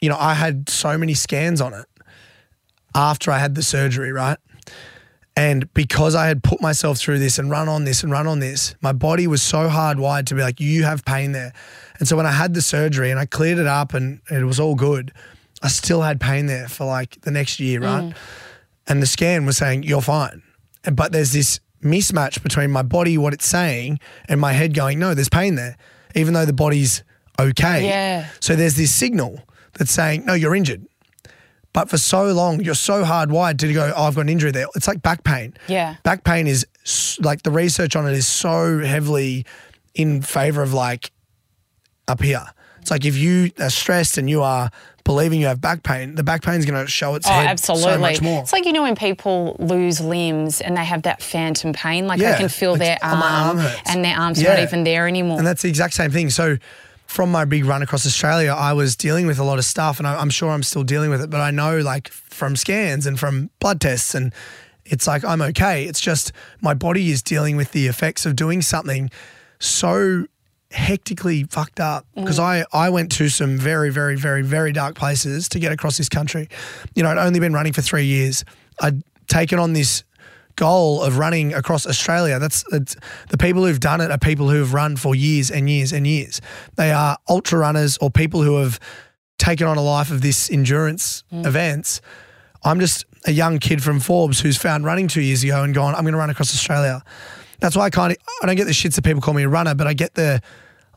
you 0.00 0.08
know 0.08 0.16
I 0.18 0.34
had 0.34 0.68
so 0.68 0.96
many 0.96 1.14
scans 1.14 1.60
on 1.60 1.74
it 1.74 1.86
after 2.94 3.30
I 3.30 3.38
had 3.38 3.54
the 3.54 3.62
surgery, 3.62 4.12
right? 4.12 4.38
And 5.36 5.72
because 5.72 6.16
I 6.16 6.26
had 6.26 6.42
put 6.42 6.60
myself 6.60 6.98
through 6.98 7.20
this 7.20 7.38
and 7.38 7.48
run 7.48 7.68
on 7.68 7.84
this 7.84 8.02
and 8.02 8.10
run 8.10 8.26
on 8.26 8.40
this, 8.40 8.74
my 8.80 8.92
body 8.92 9.28
was 9.28 9.40
so 9.40 9.68
hardwired 9.68 10.26
to 10.26 10.34
be 10.34 10.40
like, 10.42 10.58
you 10.58 10.82
have 10.82 11.04
pain 11.04 11.30
there. 11.30 11.52
And 12.00 12.08
so 12.08 12.16
when 12.16 12.26
I 12.26 12.32
had 12.32 12.54
the 12.54 12.62
surgery 12.62 13.12
and 13.12 13.20
I 13.20 13.24
cleared 13.26 13.58
it 13.58 13.66
up 13.68 13.94
and 13.94 14.20
it 14.30 14.42
was 14.42 14.58
all 14.58 14.74
good, 14.74 15.12
I 15.62 15.68
still 15.68 16.02
had 16.02 16.20
pain 16.20 16.46
there 16.46 16.66
for 16.66 16.86
like 16.86 17.20
the 17.20 17.30
next 17.30 17.60
year, 17.60 17.80
right? 17.80 18.12
And 18.88 19.00
the 19.00 19.06
scan 19.06 19.46
was 19.46 19.56
saying, 19.56 19.84
you're 19.84 20.00
fine. 20.02 20.42
But 20.96 21.12
there's 21.12 21.32
this 21.32 21.60
mismatch 21.82 22.42
between 22.42 22.70
my 22.70 22.82
body, 22.82 23.16
what 23.18 23.32
it's 23.32 23.46
saying, 23.46 24.00
and 24.28 24.40
my 24.40 24.52
head 24.52 24.74
going, 24.74 24.98
no, 24.98 25.14
there's 25.14 25.28
pain 25.28 25.54
there, 25.54 25.76
even 26.14 26.34
though 26.34 26.44
the 26.44 26.52
body's 26.52 27.04
okay. 27.38 27.86
Yeah. 27.86 28.28
So 28.40 28.56
there's 28.56 28.76
this 28.76 28.94
signal 28.94 29.42
that's 29.74 29.90
saying, 29.90 30.24
no, 30.24 30.34
you're 30.34 30.54
injured. 30.54 30.86
But 31.72 31.90
for 31.90 31.98
so 31.98 32.32
long, 32.32 32.60
you're 32.60 32.74
so 32.74 33.04
hardwired 33.04 33.58
to 33.58 33.72
go, 33.72 33.92
oh, 33.94 34.04
I've 34.04 34.14
got 34.14 34.22
an 34.22 34.28
injury 34.28 34.50
there. 34.50 34.66
It's 34.74 34.88
like 34.88 35.02
back 35.02 35.22
pain. 35.22 35.54
Yeah. 35.68 35.96
Back 36.02 36.24
pain 36.24 36.46
is 36.46 36.66
like 37.20 37.42
the 37.42 37.50
research 37.50 37.94
on 37.94 38.08
it 38.08 38.14
is 38.14 38.26
so 38.26 38.80
heavily 38.80 39.44
in 39.94 40.22
favor 40.22 40.62
of 40.62 40.72
like 40.72 41.12
up 42.08 42.22
here. 42.22 42.46
It's 42.80 42.90
like 42.90 43.04
if 43.04 43.16
you 43.16 43.50
are 43.60 43.70
stressed 43.70 44.18
and 44.18 44.30
you 44.30 44.42
are 44.42 44.70
believing 45.08 45.40
you 45.40 45.46
have 45.46 45.58
back 45.60 45.82
pain, 45.82 46.14
the 46.14 46.22
back 46.22 46.42
pain 46.42 46.56
is 46.60 46.66
going 46.66 46.84
to 46.84 46.90
show 46.90 47.14
its 47.14 47.26
Oh, 47.26 47.30
head 47.30 47.46
absolutely. 47.46 47.92
so 47.94 47.98
much 47.98 48.20
more. 48.20 48.42
It's 48.42 48.52
like 48.52 48.66
you 48.66 48.72
know 48.74 48.82
when 48.82 48.94
people 48.94 49.56
lose 49.58 50.00
limbs 50.02 50.60
and 50.60 50.76
they 50.76 50.84
have 50.84 51.02
that 51.02 51.22
phantom 51.22 51.72
pain, 51.72 52.06
like 52.06 52.20
Yeah, 52.20 52.32
they 52.32 52.38
can 52.38 52.48
feel 52.50 52.72
like, 52.72 52.80
their 52.80 52.98
"Oh, 53.02 53.06
arm 53.08 53.58
arm, 53.58 53.66
and 53.86 54.04
their 54.04 54.16
arm's 54.18 54.42
not 54.42 54.58
even 54.58 54.84
there 54.84 55.08
anymore. 55.08 55.38
And 55.38 55.46
that's 55.46 55.62
the 55.62 55.68
exact 55.70 55.94
same 55.94 56.10
thing. 56.10 56.28
So, 56.30 56.58
from 57.06 57.30
my 57.32 57.46
big 57.46 57.64
run 57.64 57.80
across 57.82 58.04
Australia, 58.06 58.52
I 58.52 58.74
was 58.74 58.94
dealing 58.94 59.26
with 59.26 59.38
a 59.38 59.44
lot 59.44 59.58
of 59.58 59.64
stuff, 59.64 59.98
and 59.98 60.06
I, 60.06 60.20
I'm 60.20 60.28
sure 60.30 60.50
I'm 60.50 60.62
still 60.62 60.84
dealing 60.84 61.08
with 61.08 61.22
it. 61.22 61.30
But 61.30 61.40
I 61.40 61.50
know, 61.50 61.78
like, 61.78 62.08
from 62.08 62.54
scans 62.54 63.06
and 63.06 63.18
from 63.18 63.48
blood 63.60 63.80
tests, 63.80 64.14
and 64.14 64.30
it's 64.84 65.06
like 65.06 65.24
I'm 65.24 65.40
okay. 65.40 65.84
It's 65.84 66.00
just 66.00 66.32
my 66.60 66.74
body 66.74 67.10
is 67.10 67.22
dealing 67.22 67.56
with 67.56 67.72
the 67.72 67.86
effects 67.86 68.26
of 68.26 68.36
doing 68.36 68.60
something 68.60 69.10
so 69.58 70.26
hectically 70.70 71.44
fucked 71.44 71.80
up 71.80 72.06
because 72.14 72.38
mm. 72.38 72.42
I, 72.42 72.64
I 72.72 72.90
went 72.90 73.12
to 73.12 73.28
some 73.28 73.56
very, 73.56 73.90
very, 73.90 74.16
very, 74.16 74.42
very 74.42 74.72
dark 74.72 74.94
places 74.94 75.48
to 75.50 75.58
get 75.58 75.72
across 75.72 75.96
this 75.96 76.08
country. 76.08 76.48
You 76.94 77.02
know, 77.02 77.10
I'd 77.10 77.18
only 77.18 77.40
been 77.40 77.54
running 77.54 77.72
for 77.72 77.82
three 77.82 78.04
years. 78.04 78.44
I'd 78.80 79.02
taken 79.28 79.58
on 79.58 79.72
this 79.72 80.04
goal 80.56 81.02
of 81.02 81.16
running 81.16 81.54
across 81.54 81.86
Australia. 81.86 82.38
That's 82.38 82.64
it's, 82.72 82.96
the 83.30 83.38
people 83.38 83.64
who've 83.64 83.80
done 83.80 84.00
it 84.00 84.10
are 84.10 84.18
people 84.18 84.50
who 84.50 84.58
have 84.58 84.74
run 84.74 84.96
for 84.96 85.14
years 85.14 85.50
and 85.50 85.70
years 85.70 85.92
and 85.92 86.06
years. 86.06 86.40
They 86.74 86.90
are 86.90 87.16
ultra 87.28 87.60
runners 87.60 87.96
or 87.98 88.10
people 88.10 88.42
who 88.42 88.56
have 88.56 88.78
taken 89.38 89.66
on 89.66 89.78
a 89.78 89.82
life 89.82 90.10
of 90.10 90.20
this 90.20 90.50
endurance 90.50 91.22
mm. 91.32 91.46
events. 91.46 92.00
I'm 92.64 92.80
just 92.80 93.06
a 93.24 93.30
young 93.30 93.58
kid 93.58 93.82
from 93.82 94.00
Forbes 94.00 94.40
who's 94.40 94.56
found 94.56 94.84
running 94.84 95.08
two 95.08 95.22
years 95.22 95.44
ago 95.44 95.62
and 95.62 95.72
gone, 95.72 95.94
I'm 95.94 96.02
going 96.02 96.12
to 96.12 96.18
run 96.18 96.30
across 96.30 96.52
Australia. 96.52 97.02
That's 97.60 97.76
why 97.76 97.84
I 97.84 97.90
kind 97.90 98.12
of, 98.12 98.18
I 98.42 98.46
don't 98.46 98.56
get 98.56 98.66
the 98.66 98.72
shits 98.72 98.94
that 98.94 99.02
people 99.02 99.20
call 99.20 99.34
me 99.34 99.42
a 99.42 99.48
runner, 99.48 99.74
but 99.74 99.86
I 99.86 99.94
get 99.94 100.14
the, 100.14 100.40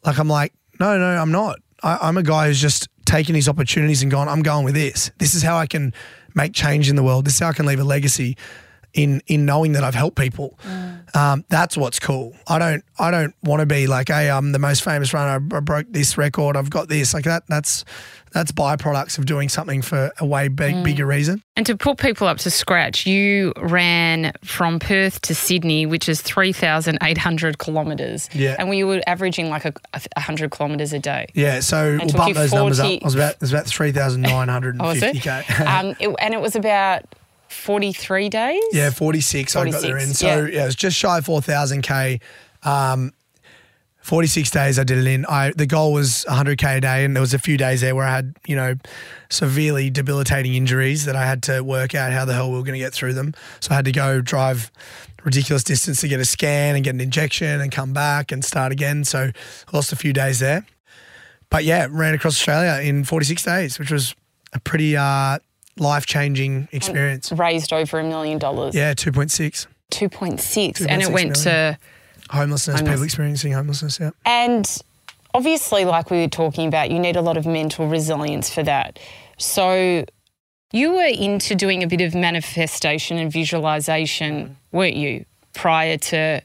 like, 0.06 0.18
I'm 0.20 0.28
like, 0.28 0.54
no, 0.80 0.98
no, 0.98 1.06
I'm 1.06 1.32
not. 1.32 1.60
I, 1.84 1.98
I'm 2.02 2.18
a 2.18 2.24
guy 2.24 2.48
who's 2.48 2.62
just 2.62 2.88
taken 3.06 3.36
his 3.36 3.50
opportunities 3.50 4.02
and 4.02 4.12
gone, 4.12 4.30
I'm 4.30 4.44
going 4.44 4.66
with 4.66 4.76
this. 4.76 5.12
This 5.18 5.36
is 5.36 5.44
how 5.44 5.58
I 5.58 5.68
can 5.68 5.94
make 6.34 6.54
change 6.54 6.90
in 6.90 6.96
the 6.96 7.04
world. 7.04 7.26
This 7.26 7.36
is 7.36 7.40
how 7.40 7.50
I 7.50 7.54
can 7.54 7.66
leave 7.66 7.80
a 7.80 7.84
legacy 7.84 8.38
in 8.94 9.22
in 9.28 9.46
knowing 9.46 9.72
that 9.74 9.84
I've 9.84 9.96
helped 9.96 10.18
people. 10.18 10.60
Um, 11.14 11.46
that's 11.50 11.78
what's 11.78 12.00
cool. 12.00 12.36
I 12.48 12.60
don't 12.60 12.84
I 13.00 13.10
don't 13.12 13.34
want 13.44 13.62
to 13.62 13.66
be 13.66 13.88
like, 13.88 14.10
hey, 14.10 14.30
I'm 14.30 14.52
the 14.52 14.60
most 14.60 14.84
famous 14.84 15.14
runner. 15.14 15.46
I, 15.54 15.58
I 15.58 15.60
broke 15.62 15.88
this 15.90 16.18
record. 16.18 16.58
I've 16.58 16.70
got 16.70 16.90
this. 16.90 17.14
Like 17.14 17.24
that. 17.24 17.44
That's 17.48 17.86
that's 18.32 18.52
byproducts 18.52 19.18
of 19.18 19.26
doing 19.26 19.50
something 19.50 19.82
for 19.82 20.12
a 20.20 20.26
way 20.26 20.48
big, 20.48 20.84
bigger 20.84 21.06
reason. 21.06 21.44
And 21.56 21.66
to 21.66 21.76
put 21.76 21.98
people 21.98 22.28
up 22.28 22.38
to 22.40 22.50
scratch, 22.52 23.06
you 23.06 23.52
ran 23.58 24.32
from 24.44 24.80
Perth 24.80 25.22
to 25.22 25.36
Sydney, 25.36 25.86
which 25.86 26.08
is 26.08 26.22
3,800 26.22 27.60
kilometres. 27.60 28.30
Yeah. 28.34 28.56
And 28.58 28.70
we 28.70 28.84
were 28.84 29.02
averaging 29.06 29.50
like 29.50 29.66
a, 29.66 29.74
a 29.94 30.02
100 30.16 30.52
kilometres 30.52 30.94
a 30.94 31.00
day. 31.00 31.28
Yeah. 31.34 31.60
So 31.60 31.98
we'll 32.02 32.14
bump 32.14 32.36
those 32.36 32.54
numbers 32.54 32.80
up. 32.80 32.86
40 32.86 32.96
It 32.98 33.04
was 33.04 33.16
about 33.16 33.34
it 33.34 33.42
was 33.42 33.52
about 33.54 33.66
three 33.68 33.92
thousand 33.92 34.22
nine 34.22 34.48
hundred 34.48 34.78
Oh, 34.80 34.86
and 34.86 34.88
was 34.88 35.04
it? 35.04 35.14
fifty 35.14 35.20
k. 35.20 35.44
um, 35.66 35.96
it- 36.00 36.16
and 36.20 36.34
it 36.34 36.42
was 36.42 36.56
about 36.56 37.04
43 37.50 38.30
days? 38.30 38.64
Yeah, 38.72 38.90
46, 38.92 39.56
I 39.56 39.70
got 39.70 39.82
there 39.82 39.98
in. 39.98 40.14
So, 40.14 40.26
yeah. 40.26 40.48
yeah. 40.48 40.64
it 40.64 40.66
was 40.68 40.76
just 40.76 40.96
shy 40.96 41.18
of 41.18 41.26
4,000K. 41.26 42.22
Um, 42.64 43.12
46 44.02 44.50
days 44.50 44.80
I 44.80 44.84
did 44.84 44.98
it 44.98 45.08
in. 45.08 45.26
I 45.28 45.52
The 45.52 45.68
goal 45.68 45.94
was 45.94 46.26
100K 46.28 46.78
a 46.78 46.82
day, 46.82 47.06
and 47.06 47.16
there 47.16 47.22
was 47.22 47.34
a 47.34 47.40
few 47.40 47.58
days 47.58 47.82
there 47.82 47.96
where 47.96 48.06
I 48.06 48.12
had, 48.16 48.36
you 48.48 48.56
know, 48.56 48.76
severely 49.30 49.90
debilitating 49.90 50.56
injuries 50.56 51.06
that 51.06 51.16
I 51.16 51.26
had 51.26 51.44
to 51.44 51.62
work 51.62 51.94
out 51.94 52.12
how 52.12 52.26
the 52.26 52.34
hell 52.34 52.50
we 52.52 52.58
were 52.58 52.64
going 52.64 52.74
to 52.74 52.80
get 52.80 52.94
through 52.94 53.14
them. 53.14 53.34
So 53.60 53.72
I 53.72 53.76
had 53.76 53.86
to 53.86 53.92
go 53.92 54.22
drive 54.22 54.72
ridiculous 55.24 55.64
distance 55.64 56.02
to 56.02 56.08
get 56.08 56.20
a 56.20 56.26
scan 56.26 56.76
and 56.76 56.84
get 56.84 56.96
an 56.96 57.02
injection 57.02 57.62
and 57.62 57.72
come 57.72 57.94
back 57.94 58.32
and 58.32 58.44
start 58.44 58.72
again. 58.72 59.04
So 59.04 59.32
I 59.32 59.76
lost 59.76 59.92
a 59.94 59.96
few 59.96 60.14
days 60.14 60.40
there. 60.40 60.66
But 61.52 61.64
yeah, 61.64 61.88
ran 61.90 62.14
across 62.16 62.34
Australia 62.34 62.82
in 62.82 63.04
46 63.04 63.44
days, 63.44 63.78
which 63.78 63.92
was 63.92 64.16
a 64.54 64.60
pretty 64.60 64.98
uh, 64.98 65.40
life 65.78 66.06
changing 66.06 66.70
experience. 66.72 67.32
Raised 67.32 67.72
over 67.72 68.00
a 68.00 68.04
million 68.04 68.40
dollars. 68.40 68.74
Yeah, 68.74 68.94
2.6. 68.94 69.68
2.6. 69.92 70.88
And 70.90 71.02
it 71.02 71.10
2.6 71.10 71.14
went 71.14 71.36
to. 71.38 71.78
Homelessness, 72.32 72.78
Homeless. 72.78 72.94
people 72.94 73.04
experiencing 73.04 73.52
homelessness, 73.54 74.00
yeah. 74.00 74.12
And 74.26 74.66
obviously, 75.34 75.86
like 75.86 76.10
we 76.10 76.20
were 76.22 76.28
talking 76.28 76.68
about, 76.68 76.90
you 76.92 77.00
need 77.00 77.16
a 77.16 77.22
lot 77.22 77.38
of 77.38 77.46
mental 77.46 77.88
resilience 77.88 78.50
for 78.54 78.64
that. 78.64 79.00
So 79.38 80.06
you 80.72 80.94
were 80.94 81.04
into 81.06 81.56
doing 81.56 81.84
a 81.84 81.88
bit 81.88 82.02
of 82.02 82.16
manifestation 82.16 83.18
and 83.18 83.32
visualization, 83.32 84.56
weren't 84.72 84.96
you, 84.96 85.26
prior 85.54 85.98
to 85.98 86.42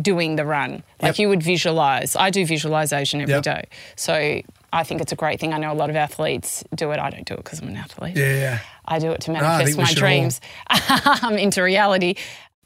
doing 0.00 0.36
the 0.36 0.44
run? 0.44 0.82
Like 1.02 1.10
Yep. 1.14 1.18
you 1.18 1.28
would 1.28 1.42
visualize. 1.42 2.14
I 2.14 2.30
do 2.30 2.46
visualization 2.46 3.20
every 3.20 3.34
Yep. 3.34 3.42
day. 3.42 3.64
So 3.96 4.42
I 4.72 4.84
think 4.84 5.00
it's 5.00 5.12
a 5.12 5.16
great 5.16 5.40
thing. 5.40 5.52
I 5.52 5.58
know 5.58 5.72
a 5.72 5.74
lot 5.74 5.90
of 5.90 5.96
athletes 5.96 6.62
do 6.74 6.92
it. 6.92 7.00
I 7.00 7.10
don't 7.10 7.24
do 7.26 7.34
it 7.34 7.38
because 7.42 7.60
I'm 7.60 7.68
an 7.68 7.76
athlete. 7.76 8.16
Yeah, 8.16 8.34
yeah. 8.34 8.58
I 8.84 8.98
do 9.00 9.10
it 9.10 9.20
to 9.22 9.32
manifest 9.32 9.76
we 9.76 9.82
my 9.82 9.92
dreams 9.92 10.40
um, 11.22 11.36
into 11.36 11.62
reality. 11.62 12.14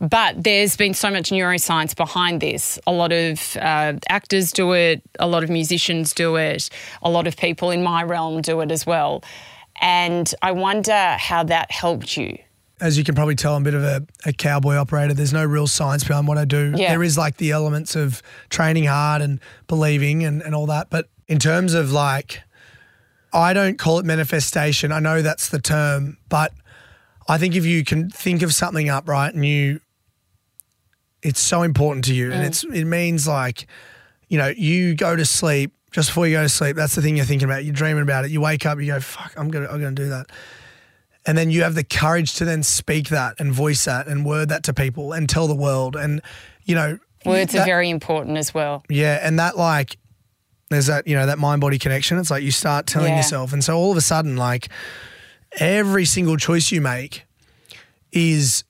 But 0.02 0.42
there's 0.42 0.76
been 0.76 0.94
so 0.94 1.12
much 1.12 1.30
neuroscience 1.30 1.94
behind 1.94 2.40
this. 2.40 2.76
A 2.88 2.92
lot 2.92 3.12
of 3.12 3.56
uh, 3.56 3.94
actors 4.08 4.50
do 4.50 4.72
it, 4.72 5.00
a 5.20 5.28
lot 5.28 5.44
of 5.44 5.48
musicians 5.48 6.12
do 6.12 6.34
it, 6.34 6.68
a 7.02 7.08
lot 7.08 7.28
of 7.28 7.36
people 7.36 7.70
in 7.70 7.84
my 7.84 8.02
realm 8.02 8.42
do 8.42 8.60
it 8.62 8.72
as 8.72 8.84
well. 8.84 9.22
And 9.80 10.32
I 10.42 10.50
wonder 10.50 11.16
how 11.20 11.44
that 11.44 11.70
helped 11.70 12.16
you. 12.16 12.36
As 12.80 12.98
you 12.98 13.04
can 13.04 13.14
probably 13.14 13.36
tell, 13.36 13.54
I'm 13.54 13.62
a 13.62 13.64
bit 13.64 13.74
of 13.74 13.84
a, 13.84 14.04
a 14.26 14.32
cowboy 14.32 14.74
operator. 14.74 15.14
There's 15.14 15.32
no 15.32 15.44
real 15.44 15.68
science 15.68 16.02
behind 16.02 16.26
what 16.26 16.36
I 16.36 16.46
do. 16.46 16.74
Yeah. 16.76 16.90
There 16.90 17.04
is 17.04 17.16
like 17.16 17.36
the 17.36 17.52
elements 17.52 17.94
of 17.94 18.24
training 18.50 18.86
hard 18.86 19.22
and 19.22 19.38
believing 19.68 20.24
and, 20.24 20.42
and 20.42 20.52
all 20.52 20.66
that. 20.66 20.90
But 20.90 21.08
in 21.28 21.38
terms 21.38 21.74
of 21.74 21.92
like, 21.92 22.42
I 23.32 23.52
don't 23.52 23.78
call 23.78 24.00
it 24.00 24.04
manifestation. 24.04 24.90
I 24.90 24.98
know 24.98 25.22
that's 25.22 25.48
the 25.48 25.60
term, 25.60 26.18
but 26.28 26.52
I 27.28 27.38
think 27.38 27.54
if 27.54 27.64
you 27.64 27.84
can 27.84 28.10
think 28.10 28.42
of 28.42 28.52
something 28.52 28.88
up, 28.88 29.08
right, 29.08 29.32
and 29.32 29.46
you, 29.46 29.80
it's 31.22 31.40
so 31.40 31.62
important 31.62 32.04
to 32.06 32.14
you. 32.14 32.32
And 32.32 32.42
mm. 32.42 32.46
it's, 32.46 32.64
it 32.64 32.84
means 32.84 33.26
like, 33.28 33.66
you 34.28 34.38
know, 34.38 34.48
you 34.48 34.94
go 34.94 35.14
to 35.14 35.24
sleep 35.24 35.72
just 35.90 36.08
before 36.08 36.26
you 36.26 36.36
go 36.36 36.42
to 36.42 36.48
sleep. 36.48 36.76
That's 36.76 36.94
the 36.94 37.02
thing 37.02 37.16
you're 37.16 37.26
thinking 37.26 37.46
about. 37.46 37.64
You're 37.64 37.74
dreaming 37.74 38.02
about 38.02 38.24
it. 38.24 38.30
You 38.30 38.40
wake 38.40 38.66
up, 38.66 38.80
you 38.80 38.86
go, 38.86 39.00
fuck, 39.00 39.32
I'm 39.36 39.48
going 39.48 39.66
to, 39.66 39.72
I'm 39.72 39.80
to 39.80 39.90
do 39.90 40.08
that. 40.08 40.26
And 41.24 41.38
then 41.38 41.50
you 41.50 41.62
have 41.62 41.74
the 41.74 41.84
courage 41.84 42.34
to 42.34 42.44
then 42.44 42.62
speak 42.62 43.10
that 43.10 43.38
and 43.38 43.52
voice 43.52 43.84
that 43.84 44.08
and 44.08 44.24
word 44.24 44.48
that 44.48 44.64
to 44.64 44.74
people 44.74 45.12
and 45.12 45.28
tell 45.28 45.46
the 45.46 45.54
world. 45.54 45.94
And, 45.94 46.20
you 46.64 46.74
know, 46.74 46.98
Words 47.24 47.52
that- 47.52 47.62
are 47.62 47.64
very 47.64 47.90
important 47.90 48.36
as 48.38 48.52
well. 48.52 48.82
yeah, 48.88 49.20
and 49.22 49.38
that 49.38 49.56
like 49.56 49.96
there's 50.70 50.86
that 50.86 51.06
you 51.06 51.14
know 51.14 51.26
that 51.26 51.38
mind 51.38 51.60
body 51.60 51.78
connection. 51.78 52.18
It's 52.18 52.30
like 52.32 52.42
you 52.42 52.50
start 52.50 52.86
telling 52.86 53.12
Yeah. 53.12 53.18
yourself, 53.18 53.52
and 53.52 53.62
so 53.62 53.76
all 53.76 53.92
of 53.92 53.96
a 53.96 54.00
sudden, 54.00 54.36
like 54.36 54.68
every 55.60 56.04
single 56.04 56.36
choice 56.36 56.72
you 56.72 56.80
make 56.80 57.24
is 58.10 58.64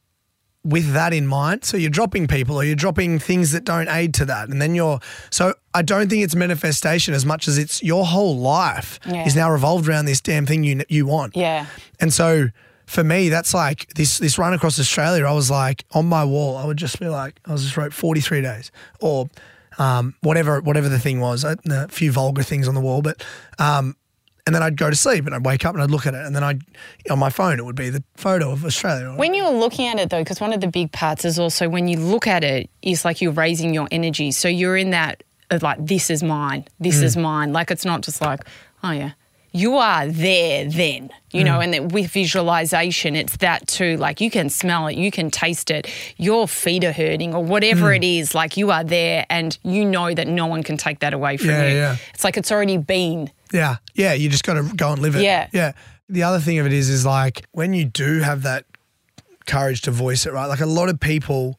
with 0.65 0.93
that 0.93 1.13
in 1.13 1.27
mind. 1.27 1.65
So 1.65 1.77
you're 1.77 1.91
dropping 1.91 2.27
people 2.29 2.57
or 2.57 2.65
you're 2.65 2.77
dropping 2.77 3.19
things 3.19 3.51
that 3.53 3.65
don't 3.65 3.89
aid 3.89 4.15
to 4.15 4.25
that, 4.27 4.49
and 4.49 4.61
then 4.63 4.75
you're 4.75 5.01
so 5.31 5.55
I 5.75 5.83
don't 5.83 6.09
think 6.09 6.23
it's 6.23 6.35
manifestation 6.37 7.15
as 7.15 7.25
much 7.27 7.49
as 7.49 7.59
it's 7.59 7.83
your 7.83 8.05
whole 8.07 8.37
life 8.39 9.01
Yeah. 9.07 9.25
is 9.27 9.35
now 9.35 9.51
revolved 9.51 9.89
around 9.89 10.05
this 10.05 10.21
damn 10.21 10.47
thing 10.47 10.65
you 10.65 10.83
you 10.89 11.07
want. 11.07 11.37
Yeah. 11.37 11.67
And 12.01 12.13
so 12.13 12.49
for 12.87 13.03
me, 13.05 13.29
that's 13.29 13.55
like 13.55 13.93
this 13.95 14.19
this 14.19 14.39
run 14.39 14.53
across 14.53 14.79
Australia. 14.79 15.25
I 15.27 15.33
was 15.33 15.51
like 15.51 15.85
on 15.93 16.07
my 16.07 16.25
wall. 16.25 16.57
I 16.57 16.65
would 16.67 16.77
just 16.77 16.99
be 17.01 17.09
like, 17.09 17.41
I 17.47 17.53
was 17.53 17.63
just 17.63 17.77
wrote 17.77 17.93
forty 17.93 18.21
three 18.21 18.43
days 18.43 18.71
or 19.01 19.31
um, 19.79 20.15
whatever 20.21 20.61
whatever 20.61 20.89
the 20.89 20.99
thing 20.99 21.19
was. 21.21 21.45
I, 21.45 21.55
a 21.71 21.89
few 21.89 22.13
vulgar 22.13 22.43
things 22.43 22.69
on 22.69 22.75
the 22.75 22.81
wall, 22.81 23.01
but 23.03 23.25
um, 23.59 23.97
and 24.47 24.55
then 24.55 24.63
I'd 24.63 24.77
go 24.77 24.91
to 24.91 24.97
sleep 24.97 25.25
and 25.27 25.35
I'd 25.35 25.45
wake 25.45 25.65
up 25.65 25.75
and 25.75 25.83
I'd 25.83 25.91
look 25.91 26.07
at 26.07 26.15
it, 26.15 26.25
and 26.27 26.35
then 26.35 26.43
I'd 26.43 26.63
on 27.11 27.19
my 27.19 27.31
phone 27.31 27.59
it 27.59 27.65
would 27.65 27.77
be 27.77 27.91
the 27.91 28.03
photo 28.17 28.51
of 28.51 28.65
Australia. 28.65 29.15
When 29.17 29.35
you're 29.35 29.51
looking 29.53 29.87
at 29.87 29.99
it 29.99 30.11
though, 30.11 30.21
because 30.21 30.41
one 30.41 30.53
of 30.53 30.61
the 30.61 30.67
big 30.69 30.91
parts 30.93 31.25
is 31.25 31.39
also 31.39 31.69
when 31.69 31.87
you 31.89 31.99
look 31.99 32.27
at 32.27 32.43
it, 32.45 32.69
it, 32.83 32.91
is 32.91 33.05
like 33.05 33.21
you're 33.21 33.33
raising 33.33 33.73
your 33.75 33.89
energy. 33.91 34.31
So 34.33 34.49
you're 34.49 34.77
in 34.77 34.91
that 34.91 35.23
of 35.51 35.63
like, 35.63 35.85
this 35.87 36.11
is 36.11 36.23
mine, 36.23 36.65
this 36.81 37.01
Mm. 37.01 37.03
is 37.05 37.17
mine. 37.17 37.53
Like 37.53 37.71
it's 37.71 37.85
not 37.85 38.01
just 38.03 38.21
like, 38.21 38.41
oh 38.83 38.91
yeah. 38.91 39.13
You 39.55 39.77
are 39.77 40.07
there 40.07 40.65
then, 40.65 41.11
you 41.31 41.43
Mm. 41.43 41.45
know, 41.45 41.61
and 41.61 41.75
that 41.75 41.93
with 41.93 42.11
visualization, 42.11 43.15
it's 43.15 43.37
that 43.37 43.67
too. 43.69 43.99
Like 43.99 44.21
you 44.23 44.31
can 44.31 44.49
smell 44.49 44.87
it, 44.87 44.97
you 44.97 45.11
can 45.11 45.31
taste 45.31 45.71
it, 45.71 45.89
your 46.17 46.49
feet 46.49 46.85
are 46.85 46.93
hurting 46.93 47.35
or 47.35 47.45
whatever 47.45 47.91
Mm. 47.91 47.97
it 47.99 48.05
is. 48.05 48.35
Like 48.35 48.57
you 48.57 48.71
are 48.71 48.83
there 48.83 49.27
and 49.29 49.57
you 49.63 49.85
know 49.85 50.15
that 50.15 50.27
no 50.27 50.47
one 50.47 50.63
can 50.63 50.79
take 50.79 51.01
that 51.01 51.13
away 51.13 51.37
from 51.37 51.51
Yeah, 51.51 51.69
you. 51.69 51.75
yeah. 51.77 51.97
It's 52.15 52.25
like 52.25 52.37
it's 52.39 52.51
already 52.51 52.79
been. 52.79 53.31
Yeah, 53.53 53.77
yeah. 53.95 54.13
You 54.15 54.29
just 54.29 54.45
got 54.45 54.55
to 54.55 54.63
go 54.77 54.93
and 54.93 55.01
live 55.03 55.17
it. 55.17 55.23
Yeah. 55.23 55.49
yeah. 55.53 55.73
The 56.09 56.23
other 56.25 56.41
thing 56.41 56.59
of 56.59 56.67
it 56.67 56.73
is, 56.73 56.89
is 56.89 57.07
like 57.07 57.47
when 57.53 57.73
you 57.75 57.85
do 57.85 58.21
have 58.21 58.43
that 58.43 58.65
courage 59.47 59.83
to 59.83 59.91
voice 59.91 60.27
it, 60.27 60.33
right? 60.33 60.47
Like 60.47 60.61
a 60.61 60.67
lot 60.67 60.89
of 60.89 61.01
people 61.01 61.59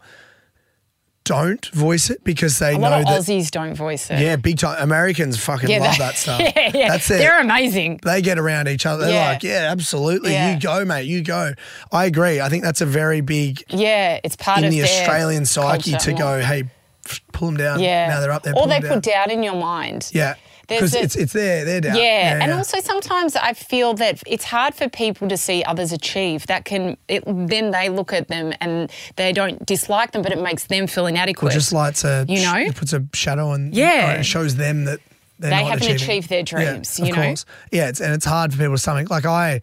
don't 1.25 1.65
voice 1.67 2.10
it 2.10 2.21
because 2.25 2.60
they 2.60 2.71
A 2.75 2.77
know 2.77 2.89
lot 2.89 2.99
of 3.01 3.06
that. 3.08 3.21
Aussies 3.21 3.49
don't 3.49 3.75
voice 3.75 4.12
it. 4.12 4.19
Yeah, 4.19 4.36
big 4.36 4.58
time. 4.58 4.75
Americans 4.82 5.41
fucking 5.41 5.69
Yeah, 5.69 5.79
love 5.79 5.93
they- 5.93 5.97
that 5.99 6.15
stuff. 6.17 6.41
Yeah, 6.41 6.71
yeah. 6.73 6.89
That's 6.89 7.10
it. 7.10 7.17
They're 7.19 7.39
amazing. 7.39 8.01
they 8.03 8.21
get 8.21 8.38
around 8.38 8.67
each 8.67 8.86
other. 8.86 9.06
They're 9.06 9.13
Yeah. 9.13 9.29
like, 9.29 9.43
yeah, 9.43 9.69
absolutely. 9.71 10.34
Yeah. 10.34 10.53
You 10.53 10.60
go, 10.60 10.84
mate. 10.84 11.03
You 11.06 11.23
go. 11.23 11.53
I 11.93 12.06
agree. 12.06 12.41
I 12.41 12.49
think 12.49 12.63
that's 12.65 12.82
a 12.82 12.86
very 12.86 13.21
big 13.21 13.63
Yeah, 13.69 14.19
it's 14.23 14.36
part 14.36 14.60
in 14.60 14.65
of 14.65 14.71
the 14.71 14.82
their 14.82 15.01
Australian 15.01 15.45
psyche 15.45 15.91
culture 15.91 16.12
to 16.12 16.17
go, 16.17 16.41
hey, 16.41 16.63
f- 17.08 17.21
pull 17.32 17.47
them 17.47 17.58
down. 17.58 17.79
Yeah. 17.79 18.10
Now 18.10 18.19
they're 18.19 18.32
up 18.32 18.43
there. 18.43 18.53
Or 18.53 18.60
pull 18.63 18.67
they 18.67 18.75
'em 18.75 18.82
down. 18.82 18.93
put 18.95 19.03
doubt 19.03 19.32
in 19.32 19.43
your 19.43 19.56
mind. 19.56 20.10
Yeah. 20.13 20.36
Because 20.67 20.95
it's, 20.95 21.15
it's 21.15 21.34
there. 21.34 21.65
They're 21.65 21.82
down. 21.82 21.97
Yeah, 21.97 22.39
and 22.41 22.49
yeah. 22.49 22.58
also 22.58 22.80
sometimes 22.80 23.36
I 23.36 23.54
feel 23.54 23.93
that 23.95 24.23
it's 24.26 24.45
hard 24.45 24.73
for 24.73 24.88
people 24.89 25.28
to 25.28 25.36
see 25.38 25.63
others 25.63 25.91
achieve. 25.91 26.47
That 26.47 26.63
can 26.65 26.95
it, 27.08 27.23
then 27.26 27.71
they 27.71 27.89
look 27.89 28.13
at 28.13 28.30
them 28.30 28.54
and 28.62 28.89
they 29.17 29.34
don't 29.34 29.63
dislike 29.65 30.12
them, 30.12 30.21
but 30.21 30.32
it 30.32 30.39
makes 30.41 30.65
them 30.67 30.88
feel 30.88 31.06
inadequate. 31.08 31.52
just 31.54 31.73
lights 31.73 32.04
a, 32.06 32.26
You 32.30 32.41
know? 32.43 32.56
it 32.56 32.76
puts 32.76 32.93
a 32.93 33.06
shadow 33.13 33.49
on. 33.49 33.71
Yeah. 33.73 34.15
or 34.15 34.19
It 34.19 34.23
shows 34.26 34.56
them 34.56 34.86
that 34.86 34.99
they're 35.39 35.49
They 35.49 35.58
not 35.58 35.69
haven't 35.71 35.84
achieving. 35.84 36.02
achieved 36.02 36.30
their 36.30 36.43
dreams, 36.43 36.97
Yeah, 36.99 37.06
you 37.06 37.12
of 37.12 37.17
know? 37.17 37.23
course. 37.26 37.45
Yeah, 37.71 37.89
it's, 37.89 37.99
and 37.99 38.13
it's 38.13 38.26
hard 38.26 38.54
for 38.54 38.58
people 38.60 38.73
to 38.76 38.78
stomach. 38.78 39.10
Like 39.10 39.26
I, 39.26 39.60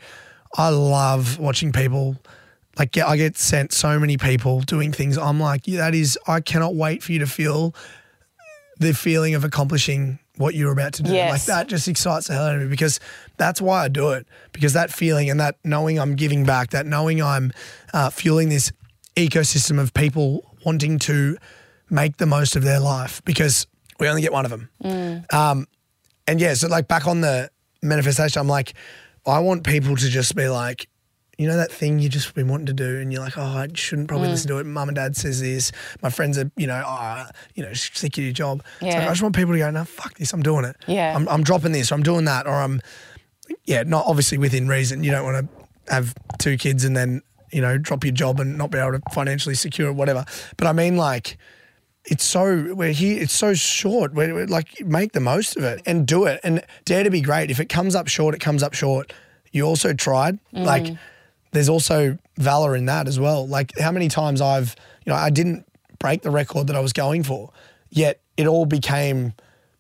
I 0.59 0.69
love 0.69 1.39
watching 1.39 1.73
people. 1.73 2.17
Like 2.79 2.97
I 2.99 3.17
get 3.17 3.39
sent 3.39 3.73
so 3.73 3.99
many 3.99 4.17
people 4.19 4.61
doing 4.61 4.93
things. 4.93 5.17
I'm 5.17 5.41
like, 5.41 5.67
yeah, 5.67 5.79
that 5.79 5.95
is. 5.95 6.19
I 6.27 6.41
cannot 6.41 6.75
wait 6.75 7.03
for 7.03 7.13
you 7.13 7.19
to 7.21 7.27
feel 7.27 7.75
the 8.79 8.93
feeling 8.95 9.35
of 9.35 9.45
accomplishing 9.45 10.19
what 10.41 10.55
you're 10.55 10.73
about 10.73 10.95
to 10.95 11.03
do. 11.03 11.13
Yes. 11.13 11.31
Like 11.31 11.43
that 11.45 11.69
just 11.69 11.87
excites 11.87 12.29
the 12.29 12.33
hell 12.33 12.47
out 12.47 12.57
of 12.57 12.63
me 12.63 12.69
because 12.69 12.99
that's 13.37 13.61
why 13.61 13.85
I 13.85 13.89
do 13.89 14.11
it. 14.11 14.27
Because 14.53 14.73
that 14.73 14.91
feeling 14.91 15.29
and 15.29 15.39
that 15.39 15.57
knowing 15.65 15.99
I'm 15.99 16.17
giving 16.17 16.45
back, 16.45 16.71
that 16.71 16.87
knowing 16.87 17.23
I'm 17.23 17.53
uh, 17.93 18.09
fueling 18.09 18.49
this 18.49 18.73
ecosystem 19.17 19.79
of 19.79 19.93
people 19.93 20.51
wanting 20.65 20.99
to 21.01 21.37
make 21.91 22.17
the 22.17 22.27
most 22.27 22.57
of 22.57 22.63
their 22.63 22.81
life 22.81 23.23
because 23.25 23.67
we 23.99 24.09
only 24.09 24.23
get 24.23 24.33
one 24.33 24.47
of 24.47 24.51
them. 24.51 24.71
Um, 25.31 25.67
and 26.27 26.41
yeah, 26.41 26.55
so 26.55 26.69
like 26.69 26.89
back 26.89 27.07
on 27.07 27.21
the 27.21 27.51
manifestation, 27.83 28.41
I'm 28.41 28.49
like, 28.49 28.73
I 29.27 29.41
want 29.41 29.65
people 29.65 29.95
to 29.95 30.09
just 30.09 30.35
be 30.35 30.49
like, 30.49 30.89
you 31.41 31.49
know 31.49 31.57
that 31.57 31.73
thing 31.73 31.99
you 31.99 32.09
just 32.11 32.35
been 32.35 32.49
wanting 32.49 32.67
to 32.67 32.75
do, 32.75 32.99
and 33.01 33.11
you're 33.13 33.23
like, 33.23 33.39
oh, 33.39 33.43
I 33.43 33.69
shouldn't 33.73 34.09
probably 34.09 34.29
Mm. 34.29 34.33
listen 34.33 34.49
to 34.49 34.59
it. 34.59 34.67
Mum 34.67 34.89
and 34.91 34.97
dad 34.97 35.17
says 35.17 35.41
this. 35.41 35.73
My 36.03 36.11
friends 36.11 36.37
are, 36.37 36.51
you 36.57 36.67
know, 36.67 36.83
oh, 36.87 37.25
you 37.55 37.63
know, 37.65 37.73
sick 37.73 38.19
of 38.19 38.25
your 38.25 38.33
job. 38.35 38.63
Yeah. 38.83 39.07
I 39.07 39.09
just 39.09 39.23
want 39.23 39.35
people 39.35 39.55
to 39.55 39.59
go, 39.59 39.71
no, 39.71 39.85
fuck 39.85 40.15
this, 40.19 40.35
I'm 40.35 40.43
doing 40.43 40.65
it. 40.67 40.77
Yeah. 40.87 41.17
I'm, 41.17 41.27
I'm 41.29 41.43
dropping 41.43 41.73
this, 41.73 41.91
or 41.91 41.95
I'm 41.95 42.03
doing 42.03 42.27
that, 42.27 42.47
or 42.47 42.53
I'm, 42.53 42.83
yeah, 43.65 43.85
not 43.85 44.05
obviously 44.07 44.37
within 44.37 44.69
reason. 44.69 45.03
You 45.03 45.13
don't 45.13 45.25
want 45.25 45.49
to 45.49 45.93
have 45.95 46.15
two 46.39 46.57
kids 46.59 46.85
and 46.85 46.95
then 46.97 47.23
you 47.53 47.61
know 47.61 47.79
drop 47.79 48.05
your 48.05 48.13
job 48.13 48.39
and 48.39 48.57
not 48.59 48.71
be 48.71 48.79
able 48.79 48.93
to 48.93 49.01
financially 49.13 49.55
secure 49.57 49.93
whatever. 49.93 50.25
But 50.59 50.67
I 50.67 50.73
mean, 50.73 50.97
like, 50.99 51.37
it's 52.05 52.23
so 52.25 52.75
we're 52.75 52.93
here. 52.93 53.21
It's 53.23 53.33
so 53.33 53.55
short. 53.55 54.13
We're, 54.15 54.35
we're 54.35 54.47
like 54.47 54.85
make 54.85 55.13
the 55.13 55.21
most 55.21 55.57
of 55.57 55.65
it 55.65 55.81
and 55.87 56.07
do 56.07 56.27
it 56.27 56.41
and 56.45 56.63
dare 56.85 57.03
to 57.03 57.11
be 57.11 57.21
great. 57.23 57.51
If 57.51 57.61
it 57.61 57.69
comes 57.71 57.95
up 57.95 58.09
short, 58.09 58.35
it 58.35 58.41
comes 58.41 58.63
up 58.63 58.75
short. 58.75 59.13
You 59.53 59.65
also 59.65 59.93
tried. 59.95 60.39
Like, 60.53 60.95
there's 61.53 61.69
also 61.69 62.19
valor 62.37 62.77
in 62.77 62.87
that 62.87 63.09
as 63.09 63.19
well. 63.19 63.47
Like 63.47 63.77
how 63.79 63.93
many 63.93 64.09
times 64.09 64.41
I've, 64.41 64.77
you 65.05 65.13
know, 65.13 65.17
I 65.19 65.31
didn't 65.31 65.67
break 65.99 66.23
the 66.23 66.31
record 66.31 66.67
that 66.69 66.77
I 66.77 66.81
was 66.81 66.93
going 66.93 67.23
for, 67.23 67.51
yet 67.91 68.21
it 68.37 68.47
all 68.47 68.67
became 68.67 69.35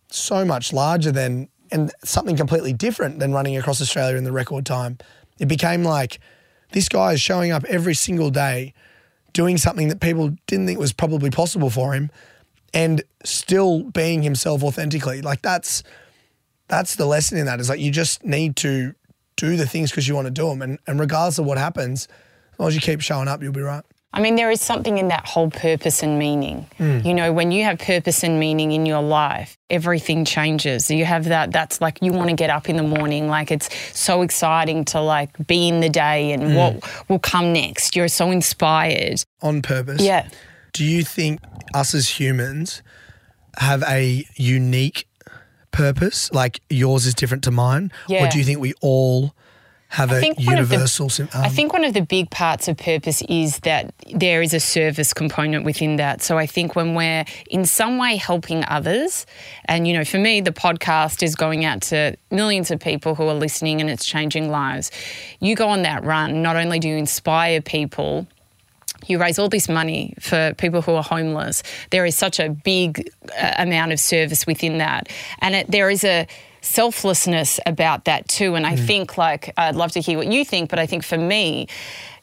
so 0.09 0.44
much 0.44 0.72
larger 0.72 1.12
than 1.12 1.48
and 1.72 1.92
something 2.04 2.37
completely 2.37 2.72
different 2.72 3.20
than 3.20 3.33
running 3.33 3.56
across 3.56 3.80
Australia 3.80 4.16
in 4.16 4.24
the 4.24 4.33
record 4.33 4.66
time. 4.66 4.98
It 5.38 5.46
became 5.46 5.85
like 5.85 6.18
this 6.72 6.88
guy 6.88 7.12
is 7.12 7.20
showing 7.20 7.52
up 7.52 7.64
every 7.64 7.94
single 7.94 8.30
day 8.30 8.74
doing 9.33 9.56
something 9.56 9.88
that 9.88 10.00
people 10.00 10.37
didn't 10.46 10.66
think 10.66 10.78
was 10.78 10.92
probably 10.92 11.30
possible 11.30 11.70
for 11.70 11.92
him 11.92 12.11
and 12.74 13.02
still 13.24 13.85
being 13.85 14.22
himself 14.22 14.62
authentically. 14.62 15.22
Like 15.22 15.42
that's 15.42 15.83
that's 16.68 16.96
the 16.96 17.06
lesson 17.06 17.38
in 17.38 17.46
that 17.46 17.61
is 17.61 17.68
like 17.68 17.80
you 17.80 17.90
just 17.90 18.24
need 18.24 18.56
to 18.56 18.94
do 19.40 19.57
the 19.57 19.66
things 19.66 19.90
because 19.90 20.07
you 20.07 20.14
want 20.14 20.26
to 20.26 20.31
do 20.31 20.48
them 20.48 20.62
and, 20.62 20.79
and 20.87 21.00
regardless 21.00 21.38
of 21.38 21.46
what 21.46 21.59
happens, 21.59 22.07
as 22.53 22.59
long 22.59 22.68
as 22.68 22.74
you 22.74 22.81
keep 22.81 23.00
showing 23.00 23.26
up, 23.29 23.42
you'll 23.42 23.53
be 23.53 23.61
right. 23.62 23.83
I 24.12 24.20
mean, 24.20 24.35
there 24.35 24.50
is 24.50 24.61
something 24.61 24.98
in 24.98 25.07
that 25.09 25.24
whole 25.24 25.50
purpose 25.50 26.03
and 26.03 26.18
meaning. 26.18 26.66
Mm. 26.81 27.05
You 27.05 27.14
know, 27.14 27.33
when 27.33 27.53
you 27.53 27.62
have 27.62 27.79
purpose 27.79 28.24
and 28.24 28.40
meaning 28.40 28.72
in 28.72 28.85
your 28.85 29.00
life, 29.03 29.57
everything 29.70 30.24
changes. 30.24 30.90
You 30.90 31.05
have 31.05 31.26
that, 31.26 31.53
that's 31.53 31.81
like 31.81 32.00
you 32.03 32.12
want 32.12 32.29
to 32.29 32.35
get 32.35 32.50
up 32.50 32.68
in 32.68 32.76
the 32.76 32.83
morning. 32.83 33.29
Like 33.29 33.53
it's 33.53 33.68
so 33.96 34.22
exciting 34.22 34.85
to 34.87 35.00
like 35.00 35.31
be 35.46 35.68
in 35.68 35.79
the 35.79 35.88
day 35.88 36.33
and 36.33 36.42
Mm. 36.42 36.57
what 36.57 37.09
will 37.09 37.20
come 37.20 37.53
next. 37.53 37.94
You're 37.94 38.09
so 38.09 38.33
inspired. 38.33 39.22
On 39.42 39.62
purpose. 39.62 40.03
Yeah. 40.03 40.29
Do 40.72 40.85
you 40.85 41.05
think 41.05 41.40
us 41.72 41.94
as 41.94 42.09
humans 42.20 42.83
have 43.59 43.85
a 43.85 44.24
unique 44.35 45.07
purpose? 45.70 46.33
Like 46.33 46.61
yours 46.68 47.06
is 47.06 47.14
different 47.14 47.44
to 47.44 47.50
mine? 47.50 47.92
Yeah. 48.09 48.24
Or 48.26 48.28
do 48.28 48.38
you 48.38 48.44
think 48.44 48.61
we 48.61 48.74
all 48.80 49.35
have 49.88 50.12
a 50.12 50.20
one 50.20 50.35
the- 50.37 50.42
universal 50.42 51.09
sim- 51.09 51.28
um, 51.35 51.42
I 51.42 51.48
think 51.48 51.72
one 51.72 51.83
of 51.83 51.94
the 51.94 52.02
big 52.02 52.30
parts 52.30 52.68
of 52.68 52.76
purpose 52.76 53.22
is 53.28 53.59
that 53.61 53.92
there 54.14 54.40
is 54.40 54.54
a 54.54 54.61
service 54.61 55.12
component 55.12 55.64
within 55.64 55.96
that. 55.96 56.22
So 56.22 56.38
I 56.38 56.46
think 56.46 56.76
when 56.76 56.94
we're 56.94 57.24
in 57.50 57.64
some 57.64 57.98
way 57.98 58.14
helping 58.14 58.64
others, 58.68 59.26
and 59.64 59.88
you 59.88 59.94
know, 59.94 60.04
for 60.04 60.18
me, 60.18 60.40
the 60.40 60.52
podcast 60.52 61.24
is 61.24 61.35
going 61.35 61.64
out 61.64 61.83
to 61.83 62.16
millions 62.30 62.70
of 62.70 62.78
people 62.78 63.16
who 63.16 63.24
are 63.26 63.35
listening 63.35 63.80
and 63.80 63.90
it's 63.90 64.06
changing 64.06 64.48
lives. 64.48 64.92
You 65.40 65.56
go 65.56 65.68
on 65.68 65.83
that 65.83 66.04
run, 66.04 66.40
not 66.40 66.54
only 66.54 66.78
do 66.78 66.88
you 66.88 66.96
inspire 66.96 67.61
people, 67.61 68.28
you 69.06 69.18
raise 69.18 69.38
all 69.38 69.48
this 69.48 69.68
money 69.68 70.14
for 70.20 70.54
people 70.54 70.82
who 70.82 70.92
are 70.92 71.02
homeless. 71.02 71.62
There 71.90 72.06
is 72.06 72.16
such 72.16 72.40
a 72.40 72.48
big 72.48 73.10
uh, 73.38 73.54
amount 73.58 73.92
of 73.92 74.00
service 74.00 74.46
within 74.46 74.78
that. 74.78 75.08
And 75.40 75.54
it, 75.54 75.70
there 75.70 75.90
is 75.90 76.04
a 76.04 76.26
selflessness 76.60 77.58
about 77.66 78.04
that 78.04 78.28
too. 78.28 78.54
And 78.54 78.66
I 78.66 78.76
think, 78.76 79.16
like, 79.16 79.52
I'd 79.56 79.76
love 79.76 79.92
to 79.92 80.00
hear 80.00 80.18
what 80.18 80.26
you 80.26 80.44
think, 80.44 80.70
but 80.70 80.78
I 80.78 80.86
think 80.86 81.04
for 81.04 81.16
me, 81.18 81.68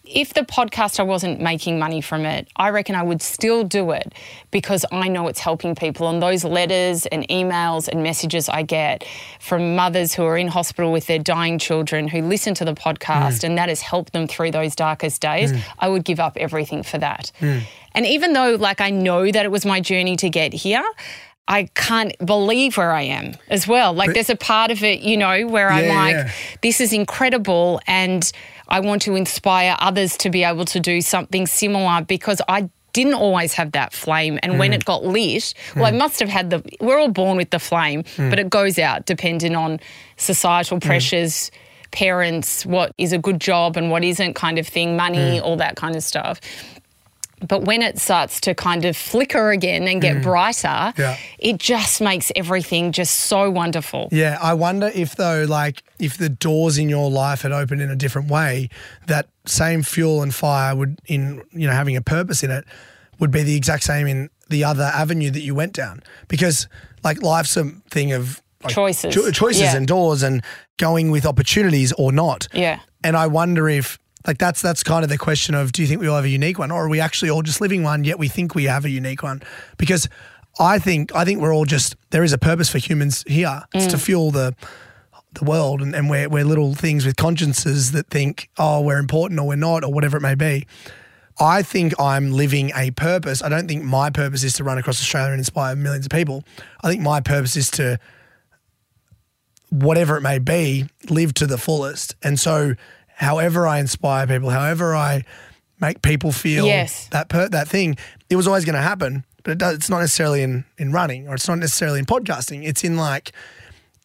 if 0.09 0.33
the 0.33 0.41
podcast 0.41 0.99
I 0.99 1.03
wasn't 1.03 1.39
making 1.39 1.79
money 1.79 2.01
from 2.01 2.25
it, 2.25 2.47
I 2.55 2.69
reckon 2.69 2.95
I 2.95 3.03
would 3.03 3.21
still 3.21 3.63
do 3.63 3.91
it 3.91 4.13
because 4.51 4.85
I 4.91 5.07
know 5.07 5.27
it's 5.27 5.39
helping 5.39 5.75
people. 5.75 6.09
And 6.09 6.21
those 6.21 6.43
letters 6.43 7.05
and 7.07 7.27
emails 7.27 7.87
and 7.87 8.03
messages 8.03 8.49
I 8.49 8.63
get 8.63 9.05
from 9.39 9.75
mothers 9.75 10.13
who 10.13 10.23
are 10.23 10.37
in 10.37 10.47
hospital 10.47 10.91
with 10.91 11.07
their 11.07 11.19
dying 11.19 11.59
children 11.59 12.07
who 12.07 12.21
listen 12.21 12.53
to 12.55 12.65
the 12.65 12.73
podcast 12.73 13.39
mm. 13.39 13.45
and 13.45 13.57
that 13.57 13.69
has 13.69 13.81
helped 13.81 14.13
them 14.13 14.27
through 14.27 14.51
those 14.51 14.75
darkest 14.75 15.21
days, 15.21 15.51
mm. 15.51 15.61
I 15.79 15.89
would 15.89 16.05
give 16.05 16.19
up 16.19 16.37
everything 16.37 16.83
for 16.83 16.97
that. 16.97 17.31
Mm. 17.39 17.63
And 17.93 18.05
even 18.05 18.33
though, 18.33 18.55
like, 18.55 18.81
I 18.81 18.89
know 18.91 19.29
that 19.31 19.43
it 19.45 19.51
was 19.51 19.65
my 19.65 19.81
journey 19.81 20.15
to 20.17 20.29
get 20.29 20.53
here. 20.53 20.85
I 21.49 21.69
can't 21.75 22.13
believe 22.25 22.75
where 22.75 22.91
I 22.91 23.03
am 23.03 23.35
as 23.47 23.67
well. 23.67 23.93
Like, 23.93 24.13
there's 24.13 24.29
a 24.29 24.35
part 24.35 24.69
of 24.69 24.83
it, 24.83 24.99
you 24.99 25.15
know, 25.15 25.47
where 25.47 25.69
I'm 25.69 25.87
like, 25.87 26.15
yeah. 26.15 26.31
this 26.61 26.81
is 26.81 26.91
incredible 26.91 27.79
and 27.87 28.29
I 28.69 28.79
want 28.79 29.01
to 29.03 29.15
inspire 29.15 29.75
others 29.79 30.17
to 30.17 30.29
be 30.29 30.43
able 30.43 30.65
to 30.65 30.79
do 30.79 31.01
something 31.01 31.47
similar 31.47 32.01
because 32.01 32.41
I 32.47 32.69
didn't 32.93 33.13
always 33.13 33.53
have 33.53 33.73
that 33.73 33.93
flame. 33.93 34.39
And 34.41 34.57
when 34.57 34.73
it 34.73 34.81
mm. 34.81 34.85
got 34.85 35.05
lit 35.05 35.53
well 35.75 35.85
I 35.85 35.91
mm. 35.91 35.99
must 35.99 36.19
have 36.19 36.29
had 36.29 36.49
the 36.49 36.63
we're 36.79 36.99
all 36.99 37.09
born 37.09 37.37
with 37.37 37.51
the 37.51 37.59
flame 37.59 38.03
mm. 38.03 38.29
but 38.29 38.39
it 38.39 38.49
goes 38.49 38.79
out 38.79 39.05
depending 39.05 39.55
on 39.55 39.79
societal 40.17 40.79
pressures 40.79 41.51
parents 41.91 42.65
what 42.65 42.93
is 42.97 43.13
a 43.13 43.17
good 43.17 43.39
job 43.39 43.77
and 43.77 43.91
what 43.91 44.03
isn't 44.03 44.33
kind 44.33 44.57
of 44.57 44.67
thing 44.67 44.97
money 44.97 45.39
all 45.39 45.55
that 45.55 45.75
kind 45.75 45.95
of 45.95 46.03
stuff 46.03 46.41
but 47.47 47.63
when 47.63 47.81
it 47.81 47.99
starts 47.99 48.39
to 48.41 48.55
kind 48.55 48.83
of 48.85 48.97
flicker 48.97 49.51
again 49.51 49.87
and 49.87 50.01
get 50.01 50.17
mm. 50.17 50.23
brighter 50.23 50.93
Yeah. 50.97 51.17
it 51.37 51.57
just 51.57 52.01
makes 52.01 52.31
everything 52.35 52.91
just 52.91 53.13
so 53.13 53.49
wonderful 53.51 54.09
Yeah, 54.11 54.37
I 54.41 54.53
wonder 54.53 54.91
if 54.93 55.15
though, 55.15 55.45
like, 55.47 55.83
if 55.99 56.17
the 56.17 56.29
doors 56.29 56.77
in 56.77 56.89
your 56.89 57.09
life 57.11 57.41
had 57.43 57.51
opened 57.51 57.81
in 57.81 57.89
a 57.91 57.95
different 57.95 58.29
way, 58.29 58.69
that 59.05 59.27
same 59.45 59.83
fuel 59.83 60.21
and 60.23 60.33
fire 60.33 60.75
would, 60.75 60.99
in 61.07 61.43
you 61.51 61.67
know, 61.67 61.73
having 61.73 61.95
a 61.95 62.01
purpose 62.01 62.43
in 62.43 62.51
it, 62.51 62.65
would 63.19 63.31
be 63.31 63.43
the 63.43 63.55
exact 63.55 63.83
same 63.83 64.07
in 64.07 64.29
the 64.49 64.63
other 64.63 64.83
avenue 64.93 65.29
that 65.31 65.41
you 65.41 65.53
went 65.55 65.73
down. 65.73 66.01
Because 66.27 66.67
like 67.03 67.21
life's 67.21 67.55
a 67.57 67.65
thing 67.89 68.11
of 68.13 68.41
like, 68.63 68.73
Choices. 68.73 69.13
cho- 69.13 69.29
choices 69.31 69.61
Yeah. 69.61 69.75
and 69.75 69.87
doors 69.87 70.23
and 70.23 70.43
going 70.77 71.11
with 71.11 71.25
opportunities 71.25 71.93
or 71.93 72.11
not. 72.11 72.47
Yeah. 72.53 72.79
And 73.03 73.15
I 73.15 73.27
wonder 73.27 73.69
if. 73.69 73.99
Like 74.27 74.37
that's 74.37 74.61
that's 74.61 74.83
kind 74.83 75.03
of 75.03 75.09
the 75.09 75.17
question 75.17 75.55
of 75.55 75.71
do 75.71 75.81
you 75.81 75.87
think 75.87 76.01
we 76.01 76.07
all 76.07 76.17
have 76.17 76.25
a 76.25 76.29
unique 76.29 76.59
one 76.59 76.69
or 76.69 76.85
are 76.85 76.89
we 76.89 76.99
actually 76.99 77.29
all 77.29 77.41
just 77.41 77.61
living 77.61 77.81
one 77.83 78.03
yet 78.03 78.19
we 78.19 78.27
think 78.27 78.53
we 78.53 78.65
have 78.65 78.83
a 78.85 78.89
unique 78.89 79.23
one 79.23 79.41
because 79.77 80.09
I 80.59 80.79
think 80.79 81.15
I 81.15 81.23
think 81.23 81.39
we're 81.41 81.53
all 81.53 81.65
just 81.65 81.95
there 82.09 82.23
is 82.23 82.33
a 82.33 82.37
purpose 82.37 82.69
for 82.69 82.77
humans 82.77 83.23
here 83.25 83.63
it's 83.73 83.85
Mm. 83.87 83.91
to 83.91 83.97
fuel 83.97 84.31
the 84.31 84.53
the 85.33 85.43
world 85.45 85.81
and, 85.81 85.95
and 85.95 86.09
we're, 86.09 86.27
we're 86.27 86.43
little 86.43 86.73
things 86.73 87.05
with 87.05 87.15
consciences 87.15 87.91
that 87.91 88.07
think, 88.09 88.49
oh, 88.57 88.81
we're 88.81 88.97
important 88.97 89.39
or 89.39 89.47
we're 89.47 89.55
not 89.55 89.83
or 89.83 89.93
whatever 89.93 90.17
it 90.17 90.21
may 90.21 90.33
be. 90.35 90.65
I 91.39 91.61
think 91.61 91.93
I'm 91.99 92.31
living 92.31 92.71
a 92.75 92.89
purpose. 92.91 93.43
I 93.43 93.49
don't 93.49 93.67
think 93.67 93.83
my 93.83 94.09
purpose 94.09 94.43
is 94.43 94.53
to 94.53 94.63
run 94.63 94.79
across 94.79 94.99
Australia 94.99 95.31
and 95.33 95.39
inspire 95.39 95.75
millions 95.75 96.07
of 96.07 96.11
people. 96.11 96.43
I 96.83 96.89
think 96.89 97.01
my 97.03 97.19
purpose 97.21 97.55
is 97.55 97.69
to, 97.71 97.99
whatever 99.69 100.17
it 100.17 100.21
may 100.21 100.39
be, 100.39 100.87
live 101.09 101.33
to 101.35 101.45
the 101.45 101.57
fullest. 101.57 102.15
And 102.23 102.39
so, 102.39 102.73
however 103.17 103.67
I 103.67 103.79
inspire 103.79 104.27
people, 104.27 104.49
however 104.49 104.95
I 104.95 105.23
make 105.79 106.01
people 106.01 106.31
feel 106.31 106.65
Yes. 106.65 107.07
that 107.11 107.29
per, 107.29 107.49
that 107.49 107.67
thing. 107.67 107.97
It 108.29 108.35
was 108.35 108.47
always 108.47 108.65
going 108.65 108.75
to 108.75 108.81
happen, 108.81 109.23
but 109.43 109.51
it 109.51 109.57
does, 109.57 109.75
it's 109.75 109.89
not 109.89 109.99
necessarily 109.99 110.41
in 110.43 110.65
in 110.77 110.91
running 110.91 111.27
or 111.27 111.35
it's 111.35 111.47
not 111.47 111.57
necessarily 111.59 111.99
in 111.99 112.05
podcasting. 112.05 112.65
It's 112.67 112.83
in 112.83 112.95
like 112.97 113.31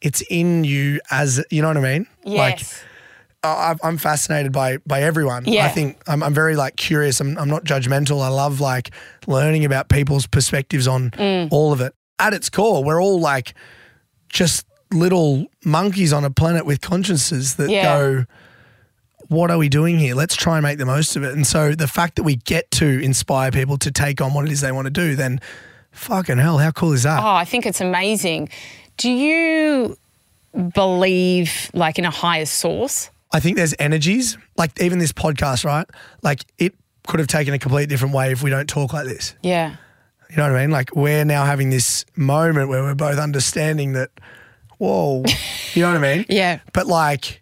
it's 0.00 0.22
in 0.30 0.64
you 0.64 1.00
as 1.10 1.44
you 1.50 1.62
know 1.62 1.68
what 1.68 1.76
I 1.76 1.80
mean. 1.80 2.06
Like 2.24 2.58
Yes. 2.60 2.84
I- 3.44 3.74
I'm 3.82 3.98
fascinated 3.98 4.52
by 4.52 4.78
by 4.86 5.02
everyone. 5.02 5.44
Yeah. 5.46 5.64
I 5.66 5.68
think 5.68 6.00
I'm, 6.06 6.22
I'm 6.22 6.34
very 6.34 6.54
like 6.56 6.76
curious. 6.76 7.20
I'm, 7.20 7.36
I'm 7.38 7.48
not 7.50 7.64
judgmental. 7.64 8.22
I 8.22 8.28
love 8.28 8.60
like 8.60 8.90
learning 9.26 9.64
about 9.64 9.88
people's 9.88 10.26
perspectives 10.26 10.86
on 10.86 11.10
Mm. 11.10 11.48
all 11.50 11.72
of 11.72 11.80
it. 11.80 11.92
At 12.18 12.34
its 12.34 12.48
core, 12.50 12.84
we're 12.84 13.02
all 13.02 13.18
like 13.20 13.54
just 14.28 14.64
little 14.92 15.46
monkeys 15.64 16.12
on 16.12 16.24
a 16.24 16.30
planet 16.30 16.64
with 16.66 16.80
consciences 16.80 17.56
that 17.56 17.68
Yeah. 17.70 17.82
go, 17.82 18.24
"What 19.32 19.50
are 19.50 19.58
we 19.58 19.68
doing 19.68 19.98
here? 19.98 20.14
Let's 20.14 20.36
try 20.36 20.58
and 20.58 20.62
make 20.62 20.78
the 20.78 20.86
most 20.86 21.16
of 21.16 21.24
it." 21.24 21.32
And 21.32 21.46
so 21.46 21.72
the 21.72 21.88
fact 21.88 22.16
that 22.16 22.22
we 22.22 22.36
get 22.36 22.70
to 22.72 22.86
inspire 22.86 23.50
people 23.50 23.78
to 23.78 23.90
take 23.90 24.20
on 24.20 24.34
what 24.34 24.46
it 24.46 24.52
is 24.52 24.60
they 24.60 24.72
want 24.72 24.86
to 24.86 24.90
do, 24.90 25.16
then 25.16 25.40
fucking 25.90 26.38
hell, 26.38 26.58
how 26.58 26.70
cool 26.70 26.92
is 26.92 27.02
that? 27.02 27.22
Oh, 27.22 27.34
I 27.34 27.44
think 27.44 27.66
it's 27.66 27.80
amazing. 27.80 28.48
Do 28.96 29.10
you 29.10 29.96
believe 30.74 31.70
like 31.74 31.98
in 31.98 32.04
a 32.04 32.10
higher 32.10 32.46
source? 32.46 33.10
I 33.32 33.40
think 33.40 33.56
there's 33.56 33.74
energies, 33.78 34.36
like 34.56 34.78
even 34.80 34.98
this 34.98 35.12
podcast, 35.12 35.64
right? 35.64 35.86
Like 36.22 36.44
it 36.58 36.74
could 37.06 37.20
have 37.20 37.28
taken 37.28 37.54
a 37.54 37.58
complete 37.58 37.88
different 37.88 38.14
way 38.14 38.30
if 38.32 38.42
we 38.42 38.50
don't 38.50 38.68
talk 38.68 38.92
like 38.92 39.06
this. 39.06 39.34
Yeah. 39.42 39.76
You 40.30 40.36
know 40.36 40.44
what 40.44 40.56
I 40.56 40.60
mean? 40.62 40.70
Like 40.70 40.94
we're 40.94 41.24
now 41.24 41.44
having 41.44 41.70
this 41.70 42.04
moment 42.16 42.68
where 42.68 42.82
we're 42.82 42.94
both 42.94 43.18
understanding 43.18 43.92
that, 43.92 44.10
whoa, 44.78 45.24
you 45.74 45.82
know 45.82 45.92
what 45.92 46.04
I 46.04 46.16
mean? 46.16 46.26
Yeah. 46.28 46.60
But 46.72 46.86
like, 46.86 47.41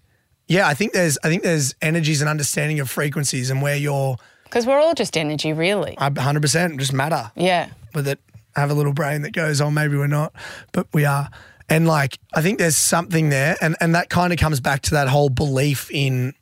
yeah, 0.51 0.67
I 0.69 0.75
think 0.75 0.93
there's 0.93 1.17
I 1.25 1.29
think 1.29 1.43
there's 1.45 1.75
energies 1.81 2.21
and 2.21 2.29
understanding 2.29 2.81
of 2.81 2.91
frequencies 2.91 3.51
and 3.51 3.63
where 3.63 3.77
you're 3.77 4.17
Because 4.45 4.67
we're 4.67 4.81
all 4.81 4.95
just 4.95 5.17
energy, 5.17 5.53
really. 5.53 5.95
I 5.97 6.11
100% 6.11 6.79
just 6.79 6.93
matter 6.93 7.31
Yeah. 7.37 7.69
with 7.95 8.07
it. 8.09 8.19
I 8.57 8.61
have 8.61 8.71
a 8.71 8.75
little 8.75 8.93
brain 8.93 9.23
that 9.23 9.33
goes, 9.33 9.61
oh, 9.61 9.71
maybe 9.71 9.97
we're 9.97 10.09
not, 10.09 10.33
but 10.73 10.89
we 10.93 11.05
are. 11.05 11.31
And 11.69 11.87
like, 11.87 12.19
I 12.35 12.43
think 12.43 12.59
there's 12.59 12.77
something 12.77 13.29
there, 13.31 13.57
and 13.63 13.77
and 13.81 13.95
that 13.95 14.11
kind 14.11 14.33
of 14.33 14.41
comes 14.41 14.59
back 14.61 14.83
to 14.83 14.91
that 14.97 15.07
whole 15.09 15.29
belief 15.31 15.89
in 15.93 16.35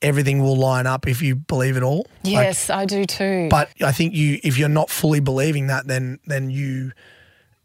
everything 0.00 0.42
will 0.42 0.56
line 0.56 0.86
up 0.86 1.06
if 1.06 1.20
you 1.20 1.36
believe 1.36 1.76
it 1.76 1.82
all. 1.82 2.06
Like, 2.24 2.32
Yes, 2.32 2.70
I 2.70 2.86
do 2.86 3.04
too. 3.04 3.48
but 3.50 3.68
I 3.82 3.92
think 3.92 4.14
you, 4.14 4.38
if 4.42 4.56
you're 4.56 4.70
not 4.70 4.88
fully 4.88 5.20
believing 5.20 5.66
that, 5.66 5.86
then 5.86 6.18
then 6.26 6.48
you, 6.48 6.92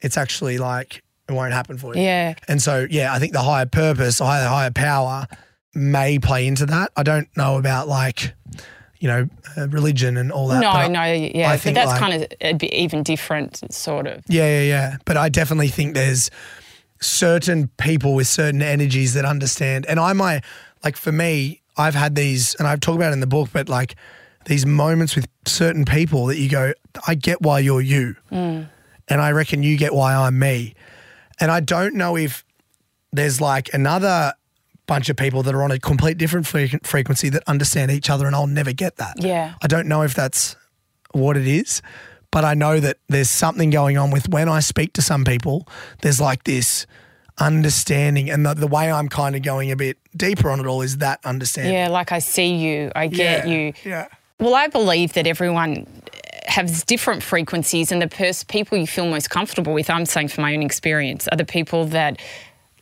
it's 0.02 0.18
actually 0.18 0.58
like 0.58 1.02
it 1.28 1.34
won't 1.34 1.54
happen 1.54 1.78
for 1.78 1.96
you. 1.96 2.02
Yeah. 2.04 2.36
And 2.48 2.62
so 2.62 2.86
yeah, 2.90 3.14
I 3.14 3.20
think 3.20 3.34
the 3.34 3.42
higher 3.42 3.66
purpose, 3.66 4.20
the 4.20 4.26
higher 4.26 4.48
higher 4.48 4.72
power, 4.72 5.28
may 5.74 6.20
play 6.20 6.48
into 6.48 6.66
that. 6.68 6.92
I 6.96 7.04
don't 7.04 7.28
know 7.36 7.58
about 7.58 7.88
like, 7.88 8.34
you 9.00 9.08
know, 9.08 9.28
uh, 9.58 9.68
religion 9.70 10.18
and 10.18 10.32
all 10.32 10.48
that. 10.50 10.62
no, 10.62 10.72
but 10.72 10.78
I- 10.78 10.88
no, 10.88 11.04
yeah. 11.04 11.50
I 11.50 11.54
But 11.54 11.60
think 11.62 11.76
that's 11.76 11.92
like- 11.92 12.00
kind 12.00 12.24
of 12.24 12.28
a 12.42 12.54
bit 12.54 12.74
even 12.74 13.04
different, 13.04 13.74
sort 13.74 14.08
of. 14.08 14.24
Yeah, 14.28 14.46
yeah, 14.48 14.62
yeah. 14.62 14.98
But 15.06 15.18
I 15.18 15.30
definitely 15.30 15.68
think 15.70 15.94
there's 15.96 16.30
certain 17.02 17.68
people 17.78 18.14
with 18.16 18.28
certain 18.28 18.62
energies 18.62 19.14
that 19.16 19.26
understand. 19.26 19.86
And 19.88 20.00
I 20.00 20.14
might, 20.14 20.44
like 20.84 20.96
for 20.96 21.12
me, 21.12 21.62
I've 21.78 21.96
had 21.96 22.16
these, 22.16 22.56
and 22.56 22.68
I've 22.68 22.80
talked 22.80 22.96
about 22.96 23.10
it 23.10 23.14
in 23.14 23.20
the 23.20 23.28
book, 23.28 23.50
but 23.52 23.68
like 23.68 23.96
these 24.46 24.66
moments 24.66 25.16
with 25.16 25.28
certain 25.46 25.84
people 25.86 26.28
that 26.28 26.38
you 26.38 26.50
go, 26.50 26.74
I 27.08 27.16
get 27.16 27.42
why 27.42 27.60
you're 27.60 27.82
you. 27.82 28.16
And 28.32 29.22
I 29.22 29.32
reckon 29.32 29.62
you 29.62 29.78
get 29.78 29.94
why 29.94 30.16
I'm 30.16 30.40
me. 30.40 30.74
And 31.40 31.52
I 31.52 31.60
don't 31.60 31.96
know 31.96 32.16
if 32.16 32.44
there's 33.12 33.42
like 33.42 33.74
another 33.74 34.34
bunch 34.88 35.10
of 35.10 35.18
people 35.18 35.44
that 35.44 35.56
are 35.56 35.64
on 35.64 35.72
a 35.72 35.80
complete 35.80 36.18
different 36.18 36.46
frequency 36.48 37.30
that 37.30 37.44
understand 37.48 37.92
each 37.92 38.10
other, 38.10 38.28
and 38.28 38.36
I'll 38.36 38.48
never 38.48 38.72
get 38.72 38.98
that. 38.98 39.16
Yeah. 39.18 39.56
I 39.62 39.68
don't 39.68 39.88
know 39.88 40.04
if 40.04 40.14
that's 40.14 40.56
what 41.12 41.38
it 41.38 41.48
is, 41.48 41.82
but 42.32 42.46
I 42.46 42.54
know 42.54 42.80
that 42.80 42.98
there's 43.08 43.30
something 43.30 43.70
going 43.70 43.98
on 43.98 44.12
with 44.12 44.30
when 44.30 44.50
I 44.50 44.60
speak 44.60 44.94
to 44.94 45.02
some 45.02 45.24
people, 45.24 45.68
there's 46.02 46.22
like 46.22 46.44
this 46.44 46.86
understanding. 47.40 48.30
And 48.30 48.46
the, 48.46 48.54
the 48.54 48.68
way 48.68 48.92
I'm 48.92 49.10
kind 49.10 49.36
of 49.36 49.42
going 49.42 49.72
a 49.72 49.76
bit 49.76 49.98
deeper 50.16 50.50
on 50.50 50.60
it 50.60 50.66
all 50.66 50.82
is 50.82 50.98
that 50.98 51.20
understanding. 51.26 51.74
Yeah, 51.74 51.90
like 51.90 52.12
I 52.12 52.20
see 52.20 52.56
you, 52.56 52.92
I 52.96 53.08
get 53.08 53.48
Yeah, 53.48 53.54
you. 53.54 53.74
Yeah. 53.84 54.08
Well, 54.40 54.54
I 54.54 54.68
believe 54.68 55.14
that 55.14 55.28
everyone 55.28 55.88
has 56.48 56.84
different 56.84 57.24
frequencies, 57.24 57.92
and 57.92 58.02
the 58.02 58.08
pers- 58.08 58.44
people 58.44 58.78
you 58.78 58.88
feel 58.88 59.08
most 59.08 59.30
comfortable 59.30 59.74
with, 59.74 59.90
I'm 59.90 60.06
saying 60.06 60.30
from 60.30 60.44
my 60.44 60.54
own 60.56 60.64
experience, 60.64 61.28
are 61.30 61.38
the 61.38 61.46
people 61.46 61.86
that 61.86 62.20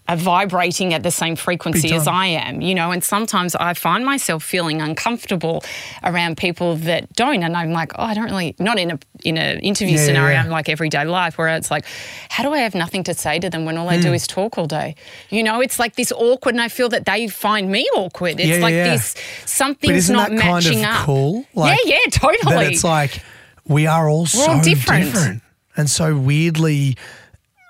are 0.10 0.18
vibrating 0.18 0.94
at 0.94 1.02
the 1.02 1.10
same 1.10 1.34
frequency 1.34 1.94
as. 1.94 2.08
I 2.10 2.26
am, 2.26 2.60
you 2.60 2.76
know, 2.76 2.92
and 2.92 3.02
sometimes 3.02 3.56
I 3.56 3.74
find 3.74 4.04
myself 4.06 4.44
feeling 4.44 4.82
uncomfortable 4.82 5.64
around 6.04 6.36
people 6.36 6.76
that 6.76 7.14
don't. 7.14 7.42
And 7.42 7.56
I'm 7.56 7.72
like, 7.72 7.94
oh, 7.98 8.04
I 8.04 8.14
don't 8.14 8.26
really, 8.26 8.54
not 8.60 8.78
in 8.78 8.92
a 8.92 9.00
in 9.24 9.38
an 9.38 9.60
interview 9.62 9.94
Yeah, 9.96 10.02
yeah, 10.02 10.06
scenario, 10.08 10.34
yeah. 10.36 10.44
I'm 10.44 10.50
like 10.50 10.68
everyday 10.68 11.06
life 11.06 11.38
where 11.38 11.48
it's 11.56 11.72
like, 11.72 11.86
how 12.28 12.44
do 12.44 12.52
I 12.52 12.58
have 12.58 12.76
nothing 12.76 13.06
to 13.06 13.14
say 13.14 13.40
to 13.40 13.50
them 13.50 13.64
when 13.64 13.78
all 13.78 13.88
I 13.90 13.98
do 13.98 14.10
Hmm. 14.10 14.16
is 14.16 14.28
talk 14.28 14.58
all 14.58 14.68
day? 14.68 14.96
You 15.30 15.42
know, 15.42 15.62
it's 15.62 15.80
like 15.80 15.96
this 15.96 16.12
awkward, 16.12 16.56
and 16.56 16.62
I 16.62 16.68
feel 16.68 16.90
that 16.90 17.06
they 17.06 17.30
find 17.30 17.72
me 17.72 17.88
awkward. 17.96 18.42
It's 18.42 18.50
Yeah, 18.50 18.56
yeah, 18.58 18.62
like 18.62 18.74
yeah. 18.74 18.90
this 18.90 19.16
something's 19.46 20.10
not 20.10 20.32
that 20.32 20.40
kind 20.42 20.54
matching 20.66 20.84
of 20.84 20.90
up. 20.92 21.06
cool? 21.06 21.46
yeah, 21.56 21.78
yeah, 21.86 21.98
totally. 22.12 22.54
That 22.56 22.74
it's 22.74 22.84
like 22.84 23.22
we 23.68 23.88
are 23.88 24.10
all 24.10 24.26
so 24.26 24.52
all 24.52 24.62
different. 24.62 25.06
different. 25.14 25.42
and 25.78 25.90
so 25.90 26.18
weirdly, 26.18 26.98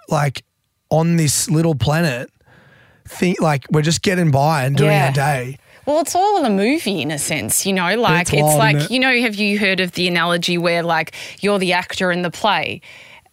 like 0.10 0.44
on 0.90 1.16
this 1.16 1.50
little 1.50 1.76
planet, 1.76 2.30
think 3.08 3.42
like 3.42 3.66
we're 3.72 3.82
just 3.82 4.02
getting 4.02 4.32
by 4.32 4.66
and 4.66 4.76
doing 4.76 4.92
Yeah. 4.92 5.08
our 5.08 5.12
day. 5.12 5.58
Well, 5.86 6.00
it's 6.00 6.16
all 6.16 6.46
a 6.46 6.50
movie 6.50 7.02
in 7.02 7.12
a 7.12 7.20
sense, 7.20 7.66
you 7.66 7.74
know, 7.74 7.96
like 7.96 8.34
It's 8.34 8.56
like, 8.56 8.78
it? 8.78 8.92
you 8.92 9.00
know, 9.00 9.20
have 9.20 9.36
you 9.36 9.60
heard 9.60 9.82
of 9.82 9.92
the 9.94 10.08
analogy 10.08 10.58
where 10.58 10.82
like 10.82 11.14
you're 11.42 11.60
the 11.60 11.74
actor 11.74 12.12
in 12.12 12.22
the 12.22 12.32
play? 12.32 12.82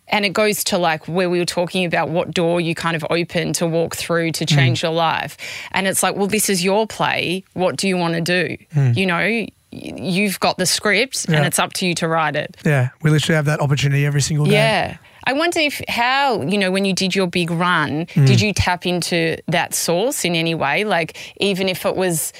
And 0.08 0.24
it 0.24 0.30
goes 0.32 0.64
to 0.64 0.78
like 0.78 1.06
where 1.06 1.30
we 1.30 1.38
were 1.38 1.44
talking 1.44 1.84
about 1.84 2.08
what 2.08 2.32
door 2.32 2.60
you 2.60 2.74
kind 2.74 2.96
of 2.96 3.06
open 3.10 3.52
to 3.54 3.66
walk 3.68 3.94
through 3.94 4.32
to 4.32 4.44
mm. 4.44 4.48
change 4.48 4.82
your 4.82 4.90
life. 4.90 5.36
And 5.70 5.86
it's 5.86 6.02
like, 6.02 6.16
well, 6.16 6.26
this 6.26 6.50
is 6.50 6.64
your 6.64 6.88
play. 6.88 7.44
What 7.52 7.76
do 7.76 7.86
you 7.86 7.96
want 7.96 8.14
to 8.14 8.20
do? 8.20 8.56
Mm. 8.74 8.96
You 8.96 9.06
know, 9.06 9.46
you've 9.72 10.40
got 10.40 10.58
the 10.58 10.66
script 10.66 11.26
Yeah. 11.28 11.36
and 11.38 11.46
it's 11.46 11.58
up 11.58 11.72
to 11.74 11.86
you 11.86 11.94
to 11.96 12.08
write 12.08 12.36
it. 12.36 12.56
Yeah, 12.64 12.88
we 13.02 13.10
literally 13.10 13.36
have 13.36 13.44
that 13.46 13.60
opportunity 13.60 14.04
every 14.06 14.20
single 14.22 14.46
day. 14.46 14.52
Yeah. 14.52 14.96
I 15.24 15.32
wonder 15.34 15.60
if 15.60 15.80
how, 15.88 16.42
you 16.42 16.58
know, 16.58 16.70
when 16.70 16.84
you 16.84 16.92
did 16.94 17.14
your 17.14 17.26
big 17.26 17.50
run, 17.50 18.06
Mm. 18.06 18.26
did 18.26 18.40
you 18.40 18.52
tap 18.52 18.86
into 18.86 19.36
that 19.48 19.74
source 19.74 20.24
in 20.24 20.34
any 20.34 20.54
way? 20.54 20.84
Like, 20.84 21.16
even 21.38 21.68
if 21.68 21.84
it 21.86 21.94
was, 21.94 22.32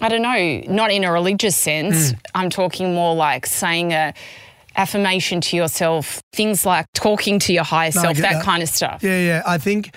I 0.00 0.08
don't 0.08 0.22
know, 0.22 0.62
not 0.68 0.90
in 0.90 1.04
a 1.04 1.12
religious 1.12 1.56
sense, 1.56 2.12
Mm. 2.12 2.18
I'm 2.34 2.50
talking 2.50 2.92
more 2.94 3.14
like 3.14 3.46
saying 3.46 3.92
a 3.92 4.12
affirmation 4.76 5.40
to 5.42 5.56
yourself, 5.56 6.22
things 6.32 6.64
like 6.66 6.86
talking 6.94 7.38
to 7.38 7.52
your 7.52 7.64
higher 7.64 7.92
No, 7.94 8.02
self, 8.02 8.16
that, 8.18 8.32
that. 8.32 8.44
kind 8.44 8.62
of 8.62 8.68
stuff. 8.68 9.02
Yeah, 9.02 9.18
yeah. 9.18 9.42
I 9.46 9.58
think 9.58 9.94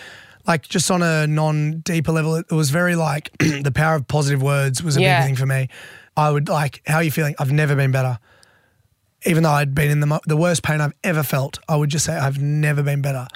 like 0.47 0.67
just 0.67 0.91
on 0.91 1.01
a 1.01 1.25
non 1.27 1.79
deeper 1.79 2.11
level, 2.11 2.35
it 2.35 2.51
was 2.51 2.69
very 2.69 2.95
like 2.95 3.29
the 3.39 3.71
power 3.73 3.95
of 3.95 4.07
positive 4.07 4.41
words 4.43 4.83
was 4.83 4.95
a 4.97 5.01
Yeah. 5.01 5.19
big 5.21 5.27
thing 5.27 5.35
for 5.35 5.45
me. 5.45 5.69
I 6.17 6.31
would 6.31 6.49
like, 6.49 6.81
how 6.87 6.97
are 6.97 7.03
you 7.03 7.11
feeling? 7.11 7.35
I've 7.39 7.51
never 7.51 7.75
been 7.75 7.91
better. 7.91 8.19
Even 9.25 9.43
though 9.43 9.51
I'd 9.51 9.73
been 9.73 9.89
in 9.89 9.99
the, 9.99 10.19
the 10.27 10.37
worst 10.37 10.63
pain 10.63 10.81
I've 10.81 10.93
ever 11.03 11.23
felt, 11.23 11.59
I 11.67 11.75
would 11.75 11.89
just 11.89 12.05
say, 12.05 12.15
I've 12.15 12.39
never 12.39 12.83
been 12.83 13.01
better. 13.01 13.27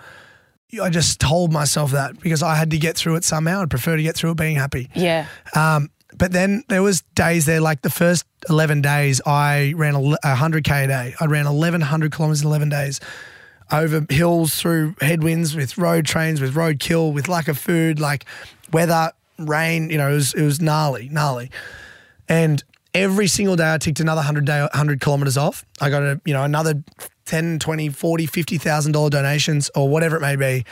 I 0.82 0.90
just 0.90 1.20
told 1.20 1.52
myself 1.52 1.92
that 1.92 2.20
because 2.20 2.44
I 2.44 2.56
had 2.56 2.70
to 2.72 2.78
get 2.78 2.96
through 2.96 3.16
it 3.16 3.24
somehow. 3.24 3.62
I'd 3.62 3.72
prefer 3.72 3.98
to 3.98 4.04
get 4.04 4.16
through 4.16 4.32
it 4.32 4.38
being 4.38 4.56
happy. 4.56 4.90
Yeah. 4.94 5.26
Um, 5.56 5.90
but 6.16 6.32
then 6.32 6.64
there 6.68 6.84
was 6.84 7.02
days 7.16 7.46
there, 7.46 7.62
like 7.62 7.82
the 7.82 7.90
first 7.90 8.26
11 8.50 8.82
days, 8.82 9.22
I 9.26 9.74
ran 9.76 9.96
a, 9.96 10.00
a 10.00 10.36
100K 10.36 10.84
a 10.84 10.88
day. 10.88 11.16
I 11.20 11.26
ran 11.26 11.46
1,100 11.46 12.12
kilometers 12.12 12.42
in 12.42 12.48
11 12.48 12.70
days 12.70 13.00
over 13.72 14.06
hills, 14.10 14.56
through 14.56 14.96
headwinds, 15.02 15.56
with 15.56 15.78
road 15.78 16.06
trains, 16.06 16.42
with 16.42 16.56
road 16.56 16.80
kill, 16.80 17.14
with 17.14 17.28
lack 17.28 17.48
of 17.48 17.58
food, 17.58 18.00
like 18.00 18.26
weather, 18.72 19.12
rain, 19.38 19.90
you 19.90 19.98
know, 19.98 20.10
it 20.10 20.16
was, 20.16 20.34
it 20.34 20.44
was 20.44 20.60
gnarly, 20.60 21.10
gnarly. 21.10 21.52
And 22.28 22.64
every 22.94 23.28
single 23.28 23.56
day 23.56 23.74
I 23.74 23.78
ticked 23.78 24.00
another 24.00 24.20
100 24.20 24.46
day 24.46 24.62
100 24.62 25.00
kilometers 25.00 25.38
off. 25.38 25.66
I 25.82 25.90
got 25.90 26.04
a, 26.04 26.22
you 26.26 26.34
know, 26.34 26.44
another 26.44 26.84
10, 27.26 27.60
20, 27.60 27.90
40, 27.90 28.26
50,000 28.26 28.92
dollar 28.92 29.10
donations 29.10 29.70
or 29.76 29.88
whatever 29.90 30.16
it 30.18 30.22
may 30.22 30.36
be. 30.36 30.66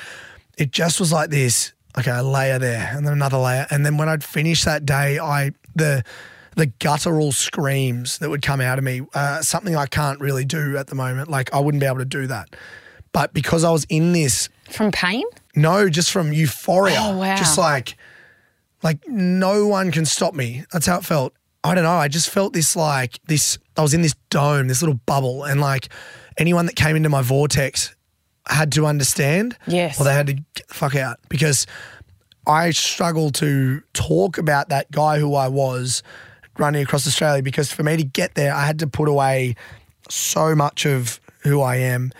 It 0.57 0.71
just 0.71 0.99
was 0.99 1.11
like 1.11 1.29
this, 1.29 1.73
okay, 1.97 2.11
a 2.11 2.23
layer 2.23 2.57
there 2.59 2.89
and 2.93 3.05
then 3.05 3.13
another 3.13 3.37
layer. 3.37 3.67
And 3.69 3.85
then 3.85 3.97
when 3.97 4.09
I'd 4.09 4.23
finish 4.23 4.63
that 4.63 4.85
day, 4.85 5.19
I 5.19 5.51
the 5.75 6.03
the 6.55 6.65
guttural 6.65 7.31
screams 7.31 8.17
that 8.17 8.31
would 8.31 8.41
come 8.41 8.59
out 8.61 8.79
of 8.79 8.83
me, 8.83 9.01
uh, 9.13 9.41
something 9.43 9.75
I 9.75 9.85
can't 9.85 10.19
really 10.19 10.43
do 10.43 10.75
at 10.75 10.87
the 10.87 10.95
moment. 10.95 11.29
Like 11.29 11.53
I 11.53 11.59
wouldn't 11.59 11.81
be 11.81 11.85
able 11.85 11.99
to 11.99 12.05
do 12.05 12.25
that. 12.27 12.55
But 13.11 13.31
because 13.33 13.63
I 13.63 13.69
was 13.69 13.85
in 13.89 14.11
this 14.13 14.49
From 14.71 14.91
pain? 14.91 15.23
no, 15.55 15.87
just 15.87 16.11
from 16.11 16.33
euphoria. 16.33 16.97
Oh, 16.99 17.17
wow. 17.17 17.35
Just 17.35 17.59
like, 17.59 17.95
like 18.81 19.07
no 19.07 19.67
one 19.67 19.91
can 19.91 20.05
stop 20.05 20.33
me. 20.33 20.63
That's 20.73 20.87
how 20.87 20.97
it 20.97 21.05
felt. 21.05 21.33
I 21.63 21.75
don't 21.75 21.83
know. 21.83 21.91
I 21.91 22.07
just 22.07 22.29
felt 22.29 22.53
this 22.53 22.75
like 22.75 23.19
this. 23.27 23.57
I 23.75 23.81
was 23.81 23.93
in 23.93 24.01
this 24.01 24.15
dome, 24.29 24.67
this 24.67 24.81
little 24.81 24.99
bubble, 25.05 25.43
and 25.43 25.59
like 25.59 25.89
anyone 26.37 26.65
that 26.67 26.75
came 26.75 26.95
into 26.95 27.09
my 27.09 27.21
vortex 27.21 27.95
had 28.47 28.71
to 28.73 28.85
understand. 28.85 29.57
Yes. 29.67 29.99
Or 29.99 30.03
they 30.03 30.13
had 30.13 30.27
to 30.27 30.33
get 30.33 30.67
the 30.67 30.73
fuck 30.73 30.95
out 30.95 31.19
because 31.29 31.67
I 32.45 32.71
struggle 32.71 33.31
to 33.31 33.81
talk 33.93 34.37
about 34.37 34.69
that 34.69 34.89
guy 34.91 35.19
who 35.19 35.35
I 35.35 35.49
was 35.49 36.03
running 36.57 36.81
across 36.81 37.05
Australia 37.05 37.43
because 37.43 37.71
for 37.71 37.83
me 37.83 37.97
to 37.97 38.03
get 38.03 38.35
there, 38.35 38.53
I 38.53 38.65
had 38.65 38.79
to 38.79 38.87
put 38.87 39.09
away 39.09 39.55
so 40.09 40.55
much 40.55 40.85
of 40.85 41.19
who 41.43 41.61
I 41.61 41.77
am 41.77 42.11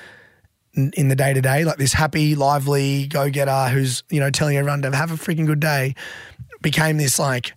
in, 0.74 0.92
in 0.96 1.08
the 1.08 1.16
day 1.16 1.34
to 1.34 1.42
day, 1.42 1.64
like 1.64 1.78
this 1.78 1.94
happy, 1.94 2.36
lively 2.36 3.08
go 3.08 3.30
getter 3.30 3.70
who's 3.70 4.04
you 4.10 4.20
know 4.20 4.30
telling 4.30 4.58
everyone 4.58 4.82
to 4.84 4.96
have 4.96 5.12
a 5.12 5.16
freaking 5.16 5.46
good 5.46 5.60
day, 5.60 5.96
became 6.62 6.98
this 6.98 7.20
like, 7.20 7.54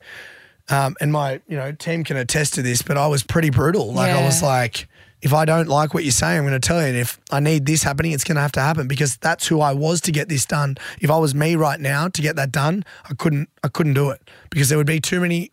um, 0.71 0.97
and 1.01 1.13
my 1.13 1.41
you 1.49 1.57
know 1.57 1.73
team 1.73 2.05
can 2.05 2.17
attest 2.17 2.55
to 2.55 2.63
this, 2.63 2.83
but 2.83 2.97
I 2.97 3.07
was 3.07 3.23
pretty 3.23 3.51
brutal. 3.51 3.93
Like 3.93 4.11
I 4.11 4.25
was 4.25 4.43
like. 4.43 4.89
If 5.23 5.35
I 5.35 5.45
don't 5.45 5.69
like 5.69 5.93
what 5.93 6.03
you 6.03 6.13
say, 6.13 6.39
I'm 6.39 6.47
going 6.47 6.59
to 6.59 6.67
tell 6.67 6.81
you. 6.81 6.87
And 6.87 6.97
if 6.97 7.21
I 7.31 7.41
need 7.41 7.67
this 7.67 7.83
happening, 7.83 8.13
it's 8.13 8.25
going 8.25 8.37
to 8.37 8.41
have 8.41 8.53
to 8.53 8.61
happen 8.63 8.89
because 8.89 9.19
that's 9.19 9.47
who 9.47 9.61
I 9.61 9.75
was 9.75 10.01
to 10.01 10.13
get 10.13 10.31
this 10.31 10.47
done. 10.47 10.79
If 10.99 11.11
I 11.11 11.19
was 11.19 11.35
me 11.35 11.57
right 11.57 11.79
now 11.79 12.09
to 12.09 12.23
get 12.23 12.37
that 12.37 12.51
done, 12.51 12.87
I 13.05 13.13
couldn't. 13.13 13.51
I 13.63 13.69
couldn't 13.69 13.93
do 13.93 14.09
it 14.09 14.23
because 14.49 14.71
there 14.71 14.79
would 14.79 14.87
be 14.87 14.99
too 14.99 15.21
many 15.21 15.51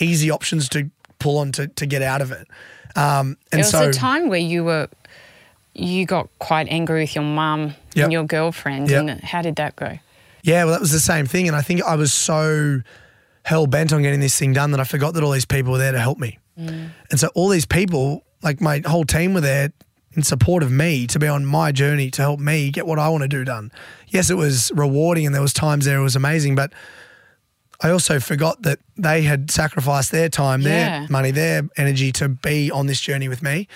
easy 0.00 0.28
options 0.28 0.68
to 0.70 0.90
pull 1.20 1.38
on 1.38 1.52
to, 1.52 1.68
to 1.68 1.86
get 1.86 2.02
out 2.02 2.20
of 2.20 2.32
it. 2.32 2.48
Um, 2.96 3.36
and 3.52 3.52
There 3.52 3.58
was 3.60 3.70
so 3.70 3.90
a 3.90 3.92
time 3.92 4.28
where 4.28 4.40
you 4.40 4.64
were, 4.64 4.88
you 5.72 6.04
got 6.04 6.28
quite 6.40 6.66
angry 6.68 7.02
with 7.02 7.14
your 7.14 7.22
mum 7.22 7.76
Yep. 7.94 8.04
and 8.04 8.12
your 8.12 8.24
girlfriend. 8.24 8.90
Yep. 8.90 9.06
And 9.06 9.20
how 9.20 9.40
did 9.40 9.54
that 9.54 9.76
go? 9.76 10.00
Yeah, 10.42 10.64
well, 10.64 10.72
that 10.72 10.80
was 10.80 10.90
the 10.90 10.98
same 10.98 11.26
thing. 11.26 11.46
And 11.46 11.56
I 11.56 11.62
think 11.62 11.80
I 11.84 11.94
was 11.94 12.12
so 12.12 12.80
hell 13.44 13.66
bent 13.66 13.92
on 13.92 14.02
getting 14.02 14.20
this 14.20 14.38
thing 14.38 14.52
done 14.52 14.70
that 14.72 14.80
I 14.80 14.84
forgot 14.84 15.14
that 15.14 15.22
all 15.22 15.30
these 15.32 15.44
people 15.46 15.72
were 15.72 15.78
there 15.78 15.92
to 15.92 16.00
help 16.00 16.18
me. 16.18 16.38
Mm. 16.58 16.90
And 17.10 17.20
so 17.20 17.28
all 17.34 17.48
these 17.48 17.66
people, 17.66 18.24
like 18.42 18.60
my 18.60 18.82
whole 18.86 19.04
team, 19.04 19.34
were 19.34 19.40
there 19.40 19.72
in 20.12 20.22
support 20.22 20.62
of 20.62 20.70
me 20.72 21.06
to 21.06 21.18
be 21.18 21.28
on 21.28 21.44
my 21.46 21.70
journey 21.72 22.10
to 22.10 22.22
help 22.22 22.40
me 22.40 22.70
get 22.70 22.86
what 22.86 22.98
I 22.98 23.08
want 23.08 23.22
to 23.22 23.28
do 23.28 23.44
done. 23.44 23.70
Yes, 24.08 24.28
it 24.28 24.34
was 24.34 24.72
rewarding 24.74 25.24
and 25.24 25.34
there 25.34 25.42
was 25.42 25.52
times 25.52 25.84
there 25.84 25.98
it 25.98 26.02
was 26.02 26.16
amazing, 26.16 26.54
but 26.56 26.72
I 27.80 27.90
also 27.90 28.20
forgot 28.20 28.62
that 28.62 28.78
they 28.96 29.22
had 29.22 29.50
sacrificed 29.50 30.10
their 30.10 30.28
time, 30.28 30.60
Yeah. 30.62 31.00
their 31.00 31.08
money, 31.08 31.30
their 31.30 31.62
energy 31.76 32.12
to 32.12 32.28
be 32.28 32.70
on 32.70 32.86
this 32.86 33.00
journey 33.00 33.28
with 33.28 33.42
me. 33.42 33.68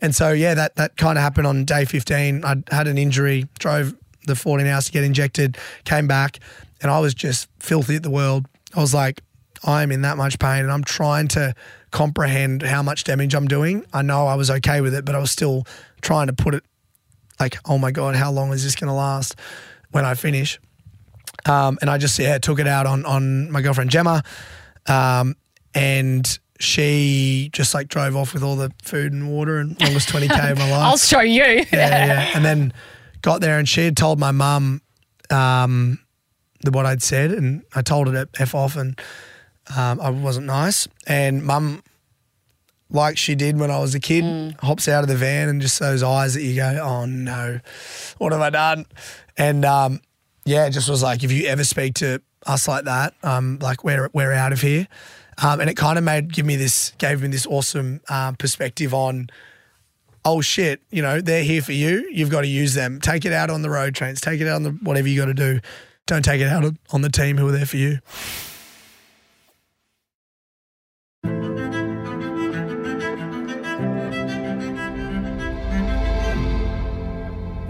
And 0.00 0.14
so, 0.14 0.32
yeah, 0.32 0.54
that, 0.54 0.76
that 0.76 0.96
kind 0.96 1.18
of 1.18 1.22
happened 1.22 1.46
on 1.46 1.64
day 1.64 1.84
15. 1.84 2.44
I 2.44 2.62
had 2.70 2.86
an 2.86 2.96
injury, 2.96 3.48
drove 3.58 3.94
the 4.26 4.34
14 4.34 4.66
hours 4.66 4.86
to 4.86 4.92
get 4.92 5.04
injected, 5.04 5.58
came 5.84 6.06
back, 6.06 6.38
and 6.80 6.90
I 6.90 7.00
was 7.00 7.12
just 7.14 7.48
filthy 7.58 7.96
at 7.96 8.02
the 8.02 8.10
world. 8.10 8.46
I 8.74 8.80
was 8.80 8.94
like, 8.94 9.22
I'm 9.64 9.92
in 9.92 10.02
that 10.02 10.16
much 10.16 10.38
pain 10.38 10.62
and 10.62 10.72
I'm 10.72 10.84
trying 10.84 11.28
to 11.28 11.54
comprehend 11.90 12.62
how 12.62 12.82
much 12.82 13.04
damage 13.04 13.34
I'm 13.34 13.48
doing. 13.48 13.84
I 13.92 14.02
know 14.02 14.26
I 14.26 14.34
was 14.34 14.50
okay 14.50 14.80
with 14.80 14.94
it, 14.94 15.04
but 15.04 15.14
I 15.14 15.18
was 15.18 15.30
still 15.30 15.64
trying 16.00 16.28
to 16.28 16.32
put 16.32 16.54
it 16.54 16.64
like, 17.38 17.58
oh 17.66 17.78
my 17.78 17.90
God, 17.90 18.16
how 18.16 18.30
long 18.30 18.52
is 18.52 18.64
this 18.64 18.74
going 18.74 18.88
to 18.88 18.94
last 18.94 19.36
when 19.90 20.04
I 20.04 20.14
finish? 20.14 20.58
Um, 21.46 21.78
and 21.80 21.88
I 21.90 21.98
just 21.98 22.18
yeah 22.18 22.38
took 22.38 22.58
it 22.58 22.66
out 22.66 22.86
on 22.86 23.06
on 23.06 23.50
my 23.50 23.62
girlfriend 23.62 23.90
Gemma, 23.90 24.22
um, 24.86 25.36
and 25.74 26.38
she 26.58 27.48
just 27.52 27.72
like 27.72 27.88
drove 27.88 28.14
off 28.14 28.34
with 28.34 28.42
all 28.42 28.56
the 28.56 28.70
food 28.82 29.12
and 29.14 29.30
water 29.30 29.56
and 29.56 29.80
longest 29.80 30.10
twenty 30.10 30.28
k 30.28 30.50
of 30.50 30.58
my 30.58 30.64
life. 30.70 30.82
I'll 30.82 30.96
show 30.98 31.20
you. 31.20 31.42
yeah, 31.42 31.64
yeah. 31.72 32.30
And 32.34 32.44
then 32.44 32.74
got 33.22 33.40
there 33.40 33.58
and 33.58 33.66
she 33.66 33.84
had 33.86 33.96
told 33.96 34.18
my 34.18 34.32
mum 34.32 34.82
um, 35.30 35.98
what 36.68 36.86
I'd 36.86 37.02
said, 37.02 37.30
and 37.30 37.62
I 37.74 37.82
told 37.82 38.08
her 38.08 38.24
to 38.24 38.42
f 38.42 38.54
off, 38.54 38.76
and 38.76 39.00
um, 39.76 40.00
I 40.00 40.10
wasn't 40.10 40.46
nice. 40.46 40.88
And 41.06 41.42
mum, 41.44 41.82
like 42.90 43.16
she 43.16 43.34
did 43.34 43.58
when 43.58 43.70
I 43.70 43.78
was 43.78 43.94
a 43.94 44.00
kid, 44.00 44.56
hops 44.60 44.88
out 44.88 45.02
of 45.02 45.08
the 45.08 45.16
van 45.16 45.48
and 45.48 45.60
just 45.60 45.78
those 45.78 46.02
eyes 46.02 46.34
that 46.34 46.42
you 46.42 46.56
go, 46.56 46.80
oh 46.82 47.06
no, 47.06 47.60
what 48.18 48.32
have 48.32 48.40
I 48.40 48.50
done? 48.50 48.86
And 49.36 49.64
um, 49.64 50.00
yeah, 50.44 50.66
it 50.66 50.70
just 50.70 50.88
was 50.88 51.02
like, 51.02 51.22
if 51.22 51.32
you 51.32 51.46
ever 51.46 51.64
speak 51.64 51.94
to 51.94 52.20
us 52.46 52.66
like 52.66 52.84
that, 52.84 53.14
um, 53.22 53.58
like 53.60 53.84
we're 53.84 54.10
we're 54.12 54.32
out 54.32 54.52
of 54.52 54.60
here. 54.60 54.88
Um, 55.42 55.60
and 55.60 55.70
it 55.70 55.76
kind 55.76 55.96
of 55.96 56.04
made 56.04 56.32
give 56.32 56.44
me 56.44 56.56
this 56.56 56.92
gave 56.98 57.22
me 57.22 57.28
this 57.28 57.46
awesome 57.46 58.00
um, 58.08 58.36
perspective 58.36 58.92
on 58.92 59.30
oh 60.24 60.40
shit, 60.40 60.82
you 60.90 61.02
know, 61.02 61.20
they're 61.20 61.44
here 61.44 61.62
for 61.62 61.72
you. 61.72 62.08
You've 62.12 62.30
got 62.30 62.42
to 62.42 62.46
use 62.46 62.74
them. 62.74 63.00
Take 63.00 63.24
it 63.24 63.32
out 63.32 63.48
on 63.50 63.62
the 63.62 63.70
road 63.70 63.94
trains. 63.94 64.20
Take 64.20 64.40
it 64.40 64.48
out 64.48 64.56
on 64.56 64.62
the 64.64 64.70
whatever 64.70 65.08
you 65.08 65.18
got 65.18 65.26
to 65.26 65.34
do. 65.34 65.60
Don't 66.06 66.24
take 66.24 66.40
it 66.40 66.48
out 66.48 66.64
on- 66.90 67.02
the 67.02 67.08
team 67.08 67.36
who 67.38 67.46
are 67.48 67.52
there 67.52 67.66
for 67.66 67.76
you. 67.76 67.98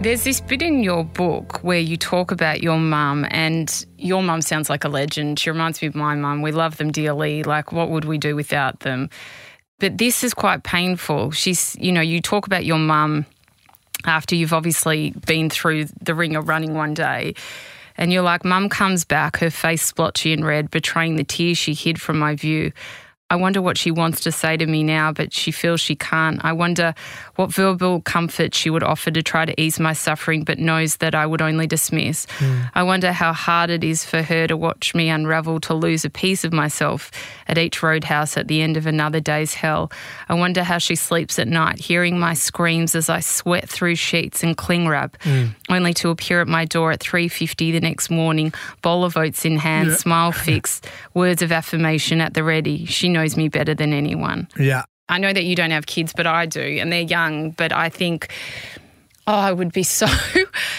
There's 0.01 0.25
this 0.25 0.41
bit 0.41 0.63
in 0.63 0.83
your 0.83 1.05
book 1.05 1.63
where 1.63 1.79
you 1.79 1.99
talk 1.99 2.31
about 2.31 2.63
your 2.63 2.79
mum, 2.79 3.27
and 3.31 3.85
your 3.99 4.23
mum 4.23 4.41
sounds 4.41 4.71
like 4.71 4.85
a 4.85 4.89
legend. 4.89 5.39
She 5.39 5.51
reminds 5.51 5.83
me 5.83 5.89
of 5.89 5.95
my 5.95 6.15
mum. 6.15 6.41
We 6.41 6.53
love 6.53 6.79
them 6.79 6.91
dearly. 6.91 7.43
Like, 7.43 7.71
what 7.71 7.91
would 7.91 8.07
we 8.07 8.17
do 8.17 8.35
without 8.35 8.81
them? 8.81 9.11
But 9.79 9.99
this 9.99 10.25
is 10.25 10.33
quite 10.33 10.63
painful. 10.63 11.33
She's, 11.33 11.77
you 11.79 11.93
know, 11.93 12.01
you 12.01 12.23
talk 12.23 12.47
about 12.47 12.65
your 12.65 12.79
mum 12.79 13.27
after 14.07 14.35
you've 14.35 14.55
obviously 14.55 15.11
been 15.27 15.51
through 15.51 15.85
the 16.01 16.15
ring 16.15 16.35
of 16.35 16.49
running 16.49 16.73
one 16.75 16.95
day. 16.95 17.35
And 18.01 18.11
you're 18.11 18.23
like, 18.23 18.47
Mum 18.47 18.71
comes 18.71 19.05
back, 19.05 19.37
her 19.37 19.51
face 19.51 19.83
splotchy 19.83 20.33
and 20.33 20.43
red, 20.45 20.71
betraying 20.71 21.17
the 21.17 21.23
tears 21.23 21.59
she 21.59 21.75
hid 21.75 22.01
from 22.01 22.19
my 22.19 22.35
view. 22.35 22.73
I 23.31 23.37
wonder 23.37 23.63
what 23.63 23.79
she 23.79 23.93
wants 23.93 24.21
to 24.23 24.33
say 24.33 24.57
to 24.57 24.67
me 24.67 24.83
now, 24.83 25.13
but 25.13 25.33
she 25.33 25.53
feels 25.53 25.81
she 25.81 25.95
can't. 25.95 26.45
I 26.45 26.53
wonder 26.53 26.95
what 27.37 27.53
verbal 27.53 28.01
comfort 28.01 28.57
she 28.57 28.71
would 28.71 28.83
offer 28.83 29.13
to 29.13 29.23
try 29.23 29.45
to 29.45 29.59
ease 29.61 29.79
my 29.79 29.93
suffering, 29.93 30.43
but 30.43 30.59
knows 30.59 30.97
that 30.97 31.15
I 31.15 31.27
would 31.27 31.41
only 31.41 31.69
dismiss. 31.69 32.27
Hmm. 32.39 32.63
I 32.75 32.83
wonder 32.83 33.13
how 33.13 33.33
hard 33.33 33.71
it 33.71 33.85
is 33.85 34.05
for 34.05 34.23
her 34.23 34.49
to 34.49 34.57
watch 34.57 34.97
me 34.97 35.09
unravel, 35.09 35.61
to 35.61 35.75
lose 35.75 36.05
a 36.05 36.11
piece 36.11 36.43
of 36.43 36.53
myself 36.53 37.13
at 37.47 37.57
each 37.57 37.85
roadhouse 37.85 38.37
at 38.37 38.49
the 38.49 38.63
end 38.63 38.77
of 38.77 38.87
another 38.87 39.21
day's 39.21 39.55
hell. 39.55 39.93
I 40.29 40.35
wonder 40.35 40.65
how 40.65 40.79
she 40.79 40.97
sleeps 40.97 41.39
at 41.39 41.47
night, 41.47 41.79
hearing 41.79 42.19
my 42.19 42.35
screams 42.35 42.97
as 42.97 43.09
I 43.09 43.21
sweat 43.21 43.69
through 43.69 43.95
sheets 43.95 44.43
and 44.43 44.57
cling 44.57 44.89
wrap, 44.89 45.17
hmm. 45.23 45.47
only 45.69 45.95
to 45.95 46.09
appear 46.11 46.41
at 46.41 46.49
my 46.49 46.65
door 46.65 46.91
at 46.91 46.99
3.50 46.99 47.73
the 47.73 47.81
next 47.81 48.11
morning, 48.11 48.53
bowl 48.83 49.05
of 49.05 49.17
oats 49.17 49.45
in 49.45 49.57
hand, 49.57 49.93
smile 49.93 50.33
fixed, 50.33 50.89
words 51.15 51.43
of 51.43 51.53
affirmation 51.53 52.21
at 52.21 52.35
the 52.35 52.43
ready. 52.43 52.87
She 52.87 53.09
knows 53.09 53.20
me 53.37 53.49
better 53.49 53.75
than 53.75 53.93
anyone. 53.93 54.49
Yeah. 54.59 54.85
I 55.09 55.19
know 55.19 55.33
that 55.33 55.45
you 55.45 55.57
don't 55.57 55.73
have 55.73 55.87
kids, 55.87 56.13
but 56.13 56.27
I 56.27 56.47
do, 56.47 56.61
and 56.61 56.93
they're 56.93 57.01
young. 57.01 57.51
But 57.51 57.73
I 57.73 57.89
think, 57.89 58.29
oh, 59.27 59.35
I 59.35 59.53
would 59.53 59.73
be 59.73 59.83
so, 59.99 60.07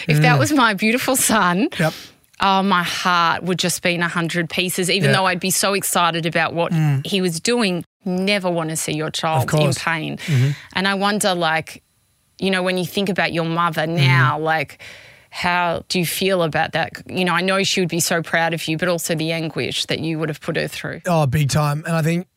if 0.07 0.21
that 0.21 0.35
mm. 0.35 0.39
was 0.39 0.51
my 0.51 0.73
beautiful 0.73 1.15
son, 1.15 1.67
Yep. 1.77 1.93
oh, 2.39 2.63
my 2.63 2.83
heart 2.83 3.43
would 3.43 3.59
just 3.59 3.83
be 3.83 3.93
in 3.93 4.01
a 4.01 4.07
hundred 4.07 4.49
pieces, 4.49 4.89
even 4.89 5.09
Yeah. 5.09 5.17
though 5.17 5.25
I'd 5.25 5.41
be 5.41 5.51
so 5.51 5.73
excited 5.73 6.25
about 6.25 6.53
what 6.53 6.71
mm. 6.71 7.05
he 7.05 7.21
was 7.21 7.39
doing. 7.39 7.83
Never 8.05 8.49
want 8.49 8.69
to 8.69 8.75
see 8.75 8.93
your 8.93 9.11
child 9.11 9.53
in 9.53 9.73
pain. 9.73 10.17
Mm-hmm. 10.17 10.51
And 10.73 10.87
I 10.87 10.95
wonder, 10.95 11.35
like, 11.35 11.83
you 12.39 12.49
know, 12.49 12.63
when 12.63 12.77
you 12.77 12.85
think 12.85 13.09
about 13.09 13.31
your 13.31 13.45
mother 13.45 13.83
mm-hmm. 13.83 13.95
now, 13.95 14.39
like, 14.39 14.81
how 15.29 15.83
do 15.87 15.99
you 15.99 16.05
feel 16.05 16.41
about 16.43 16.73
that? 16.73 16.93
You 17.05 17.25
know, 17.25 17.33
I 17.33 17.41
know 17.41 17.63
she 17.63 17.79
would 17.79 17.89
be 17.89 17.99
so 17.99 18.21
proud 18.21 18.53
of 18.53 18.67
you, 18.67 18.77
but 18.77 18.87
also 18.89 19.15
the 19.15 19.31
anguish 19.31 19.85
that 19.85 19.99
you 19.99 20.19
would 20.19 20.29
have 20.29 20.41
put 20.41 20.57
her 20.57 20.67
through. 20.67 21.01
Oh, 21.05 21.25
big 21.25 21.49
time. 21.49 21.83
And 21.85 21.95
I 21.95 22.01
think 22.01 22.27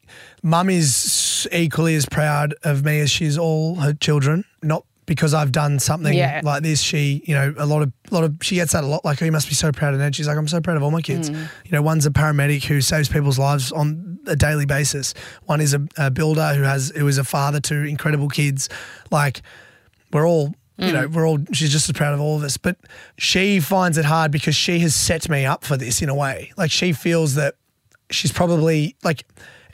mum 0.44 0.70
is 0.70 1.48
equally 1.50 1.96
as 1.96 2.06
proud 2.06 2.54
of 2.62 2.84
me 2.84 3.00
as 3.00 3.10
she 3.10 3.24
is 3.24 3.36
all 3.36 3.74
her 3.76 3.94
children. 3.94 4.44
Not 4.62 4.84
because 5.06 5.34
I've 5.34 5.52
done 5.52 5.78
something 5.80 6.14
Yeah. 6.14 6.40
like 6.44 6.62
this. 6.62 6.80
She, 6.80 7.22
you 7.26 7.34
know, 7.34 7.54
a 7.58 7.66
lot 7.66 7.82
of, 7.82 7.92
a 8.10 8.14
lot 8.14 8.24
of, 8.24 8.36
she 8.40 8.54
gets 8.54 8.72
that 8.72 8.84
a 8.84 8.86
lot. 8.86 9.04
Like, 9.04 9.20
oh, 9.20 9.24
you 9.24 9.32
must 9.32 9.48
be 9.48 9.54
so 9.54 9.72
proud 9.72 9.92
of 9.94 10.00
Nedd. 10.00 10.14
She's 10.14 10.28
like, 10.28 10.38
I'm 10.38 10.46
so 10.48 10.60
proud 10.60 10.76
of 10.76 10.82
all 10.82 10.90
my 10.90 11.02
kids. 11.02 11.28
Mm. 11.30 11.48
You 11.64 11.72
know, 11.72 11.82
one's 11.82 12.06
a 12.06 12.10
paramedic 12.10 12.64
who 12.64 12.80
saves 12.80 13.08
people's 13.08 13.38
lives 13.38 13.72
on 13.72 14.18
a 14.26 14.36
daily 14.36 14.64
basis. 14.64 15.12
One 15.44 15.60
is 15.60 15.74
a, 15.74 15.86
a 15.98 16.10
builder 16.10 16.54
who 16.54 16.62
has, 16.62 16.90
who 16.96 17.06
is 17.08 17.18
a 17.18 17.24
father 17.24 17.60
to 17.60 17.74
incredible 17.84 18.28
kids. 18.28 18.68
Like, 19.10 19.42
we're 20.12 20.26
all, 20.26 20.54
you 20.78 20.92
know, 20.92 21.06
we're 21.08 21.26
all, 21.28 21.38
she's 21.52 21.70
just 21.70 21.88
as 21.88 21.92
proud 21.92 22.14
of 22.14 22.20
all 22.20 22.36
of 22.36 22.42
us. 22.42 22.56
But 22.56 22.76
she 23.18 23.60
finds 23.60 23.98
it 23.98 24.04
hard 24.06 24.30
because 24.32 24.56
she 24.56 24.78
has 24.80 24.94
set 24.94 25.28
me 25.28 25.44
up 25.44 25.64
for 25.64 25.76
this 25.76 26.00
in 26.02 26.08
a 26.08 26.14
way. 26.14 26.52
Like, 26.56 26.70
she 26.70 26.92
feels 26.94 27.34
that 27.34 27.56
she's 28.10 28.32
probably, 28.32 28.96
like, 29.04 29.24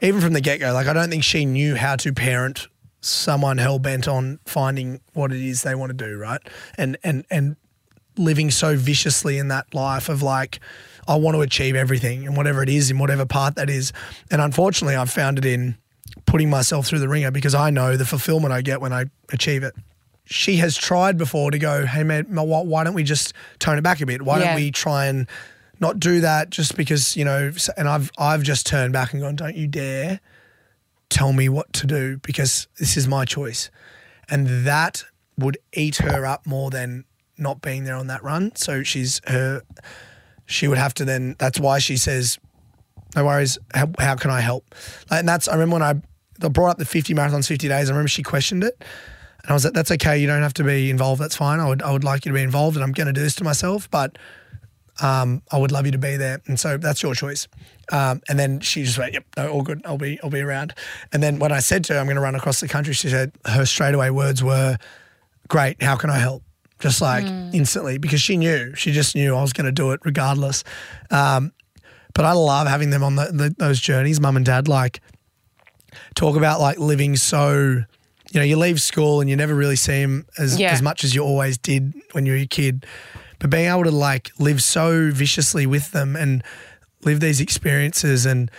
even 0.00 0.20
from 0.20 0.32
the 0.32 0.40
get 0.40 0.60
go, 0.60 0.72
like, 0.72 0.86
I 0.86 0.92
don't 0.92 1.10
think 1.10 1.24
she 1.24 1.44
knew 1.44 1.76
how 1.76 1.96
to 1.96 2.12
parent 2.12 2.68
someone 3.00 3.58
hell 3.58 3.78
bent 3.78 4.06
on 4.06 4.38
finding 4.44 5.00
what 5.14 5.32
it 5.32 5.40
is 5.40 5.62
they 5.62 5.74
want 5.74 5.90
to 5.90 5.96
do, 6.06 6.16
right? 6.18 6.40
And, 6.76 6.96
and, 7.02 7.24
and, 7.30 7.56
living 8.16 8.50
so 8.50 8.76
viciously 8.76 9.38
in 9.38 9.48
that 9.48 9.72
life 9.72 10.08
of 10.10 10.20
like, 10.20 10.60
I 11.08 11.14
want 11.14 11.36
to 11.36 11.40
achieve 11.40 11.74
everything 11.74 12.26
and 12.26 12.36
whatever 12.36 12.62
it 12.62 12.68
is 12.68 12.90
in 12.90 12.98
whatever 12.98 13.24
part 13.24 13.54
that 13.54 13.70
is. 13.70 13.92
And 14.30 14.42
unfortunately, 14.42 14.94
I've 14.96 15.10
found 15.10 15.38
it 15.38 15.46
in 15.46 15.76
putting 16.26 16.50
myself 16.50 16.86
through 16.86 16.98
the 16.98 17.08
ringer 17.08 17.30
because 17.30 17.54
I 17.54 17.70
know 17.70 17.96
the 17.96 18.04
fulfillment 18.04 18.52
I 18.52 18.60
get 18.60 18.80
when 18.80 18.92
I 18.92 19.06
achieve 19.32 19.62
it. 19.62 19.74
She 20.24 20.56
has 20.56 20.76
tried 20.76 21.16
before 21.16 21.50
to 21.50 21.58
go, 21.58 21.86
hey 21.86 22.02
man, 22.02 22.26
why 22.28 22.84
don't 22.84 22.94
we 22.94 23.04
just 23.04 23.32
tone 23.58 23.78
it 23.78 23.82
back 23.82 24.00
a 24.02 24.06
bit? 24.06 24.22
Why 24.22 24.38
Yeah. 24.38 24.46
don't 24.48 24.56
we 24.56 24.70
try 24.70 25.06
and 25.06 25.26
not 25.80 25.98
do 25.98 26.20
that 26.20 26.50
just 26.50 26.76
because 26.76 27.16
you 27.16 27.24
know? 27.24 27.50
And 27.76 27.88
I've 27.88 28.10
I've 28.18 28.42
just 28.42 28.66
turned 28.66 28.92
back 28.92 29.12
and 29.12 29.22
gone, 29.22 29.36
don't 29.36 29.56
you 29.56 29.66
dare 29.66 30.20
tell 31.08 31.32
me 31.32 31.48
what 31.48 31.72
to 31.72 31.86
do 31.86 32.18
because 32.18 32.68
this 32.78 32.96
is 32.96 33.08
my 33.08 33.24
choice, 33.24 33.70
and 34.28 34.66
that 34.66 35.04
would 35.38 35.58
eat 35.72 35.96
her 35.96 36.24
up 36.24 36.46
more 36.46 36.70
than 36.70 37.04
not 37.38 37.62
being 37.62 37.84
there 37.84 37.96
on 37.96 38.06
that 38.08 38.22
run. 38.22 38.54
So 38.54 38.82
she's 38.82 39.20
her. 39.26 39.62
She 40.46 40.68
would 40.68 40.78
have 40.78 40.94
to 40.94 41.04
then. 41.04 41.36
That's 41.38 41.58
why 41.58 41.78
she 41.78 41.96
says 41.96 42.38
no 43.16 43.24
worries. 43.24 43.58
How, 43.74 43.90
how 43.98 44.16
can 44.16 44.30
I 44.30 44.40
help? 44.40 44.74
Like, 45.10 45.20
and 45.20 45.28
that's 45.28 45.48
I 45.48 45.54
remember 45.54 45.74
when 45.74 45.82
I 45.82 46.00
I 46.42 46.48
brought 46.48 46.70
up 46.70 46.78
the 46.78 46.84
50 46.84 47.14
marathons, 47.14 47.46
50 47.46 47.68
days. 47.68 47.88
I 47.88 47.92
remember 47.92 48.08
she 48.08 48.22
questioned 48.22 48.64
it, 48.64 48.76
and 49.42 49.50
I 49.50 49.52
was 49.52 49.64
like, 49.64 49.74
"That's 49.74 49.90
okay. 49.92 50.18
You 50.18 50.26
don't 50.26 50.42
have 50.42 50.54
to 50.54 50.64
be 50.64 50.90
involved. 50.90 51.20
That's 51.20 51.36
fine. 51.36 51.60
I 51.60 51.68
would 51.68 51.82
I 51.82 51.92
would 51.92 52.04
like 52.04 52.24
you 52.24 52.32
to 52.32 52.36
be 52.36 52.42
involved, 52.42 52.76
and 52.76 52.84
I'm 52.84 52.92
going 52.92 53.06
to 53.06 53.12
do 53.12 53.20
this 53.20 53.34
to 53.36 53.44
myself, 53.44 53.90
but 53.90 54.16
um, 55.00 55.42
I 55.50 55.58
would 55.58 55.72
love 55.72 55.86
you 55.86 55.92
to 55.92 55.98
be 55.98 56.16
there. 56.16 56.40
And 56.46 56.58
so 56.60 56.76
that's 56.76 57.02
your 57.02 57.14
choice. 57.14 57.48
Um, 57.92 58.20
and 58.28 58.38
then 58.38 58.60
she 58.60 58.84
just 58.84 58.98
went, 58.98 59.14
"Yep, 59.14 59.24
no, 59.36 59.48
all 59.50 59.62
good. 59.62 59.80
I'll 59.84 59.98
be 59.98 60.20
I'll 60.22 60.30
be 60.30 60.40
around." 60.40 60.74
And 61.12 61.22
then 61.22 61.38
when 61.38 61.52
I 61.52 61.60
said 61.60 61.84
to 61.84 61.94
her, 61.94 61.98
"I'm 61.98 62.06
going 62.06 62.16
to 62.16 62.20
run 62.22 62.34
across 62.34 62.60
the 62.60 62.68
country," 62.68 62.92
she 62.94 63.08
said 63.08 63.32
her 63.46 63.64
straightaway 63.66 64.10
words 64.10 64.42
were, 64.44 64.76
"Great. 65.48 65.82
How 65.82 65.96
can 65.96 66.10
I 66.10 66.18
help?" 66.18 66.42
Just 66.78 67.00
like 67.02 67.26
instantly 67.52 67.98
because 67.98 68.22
she 68.22 68.36
knew 68.38 68.74
she 68.74 68.90
just 68.92 69.14
knew 69.14 69.34
I 69.36 69.42
was 69.42 69.52
going 69.52 69.66
to 69.66 69.72
do 69.72 69.90
it 69.92 70.00
regardless. 70.04 70.64
Um, 71.10 71.52
but 72.14 72.24
I 72.24 72.32
love 72.32 72.66
having 72.68 72.90
them 72.90 73.02
on 73.02 73.16
the, 73.16 73.26
the, 73.32 73.54
those 73.58 73.80
journeys, 73.80 74.20
mum 74.20 74.36
and 74.36 74.46
dad. 74.46 74.66
Like 74.68 75.00
talk 76.14 76.36
about 76.36 76.60
like 76.60 76.78
living 76.78 77.16
so. 77.16 77.84
You 78.32 78.38
know, 78.38 78.44
you 78.46 78.56
leave 78.56 78.80
school 78.80 79.20
and 79.20 79.28
you 79.28 79.34
never 79.34 79.56
really 79.56 79.74
see 79.74 80.00
them 80.02 80.24
as, 80.38 80.56
Yeah. 80.56 80.70
as 80.70 80.80
much 80.80 81.02
as 81.02 81.16
you 81.16 81.22
always 81.24 81.58
did 81.58 81.92
when 82.12 82.26
you 82.26 82.32
were 82.34 82.38
a 82.38 82.46
kid. 82.46 82.86
But 83.40 83.50
being 83.50 83.68
able 83.68 83.84
to 83.84 83.90
like 83.90 84.30
live 84.38 84.62
so 84.62 85.10
viciously 85.10 85.66
with 85.66 85.90
them 85.90 86.14
and 86.14 86.44
live 87.02 87.20
these 87.20 87.40
experiences 87.40 88.26
and 88.26 88.50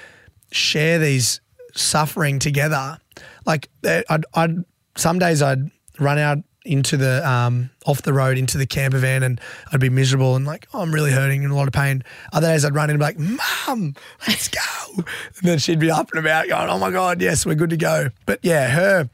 share 0.52 1.00
these 1.00 1.40
suffering 1.74 2.40
together, 2.40 2.98
like 3.46 3.70
eh, 3.86 4.02
I'd, 4.10 4.26
I'd 4.34 4.66
some 4.98 5.20
days 5.20 5.42
I'd 5.42 5.72
run 6.00 6.18
out 6.18 6.40
into 6.64 6.96
the 6.98 7.28
um, 7.28 7.70
off 7.86 8.02
the 8.04 8.14
road 8.14 8.38
into 8.38 8.58
the 8.58 8.68
camper 8.68 9.00
van 9.00 9.24
and 9.24 9.42
I'd 9.72 9.80
be 9.80 9.90
miserable 9.90 10.36
and 10.36 10.46
like 10.46 10.68
oh, 10.74 10.82
I'm 10.82 10.94
really 10.94 11.12
hurting 11.12 11.44
and 11.44 11.54
a 11.54 11.56
lot 11.56 11.68
of 11.68 11.74
pain. 11.74 12.04
Other 12.34 12.48
days 12.48 12.66
I'd 12.66 12.76
run 12.76 12.90
in 12.90 12.96
and 12.96 13.00
be 13.00 13.06
like, 13.06 13.40
"Mum, 13.68 13.96
let's 14.28 14.48
go," 14.48 14.96
and 14.96 15.06
then 15.44 15.60
she'd 15.60 15.80
be 15.80 15.92
up 15.92 16.10
and 16.12 16.20
about 16.20 16.48
going, 16.48 16.70
"Oh 16.70 16.80
my 16.80 16.92
god, 16.92 17.22
yes, 17.22 17.46
we're 17.46 17.56
good 17.56 17.70
to 17.70 17.78
go." 17.78 18.10
But 18.26 18.40
yeah, 18.42 18.70
her 18.70 19.10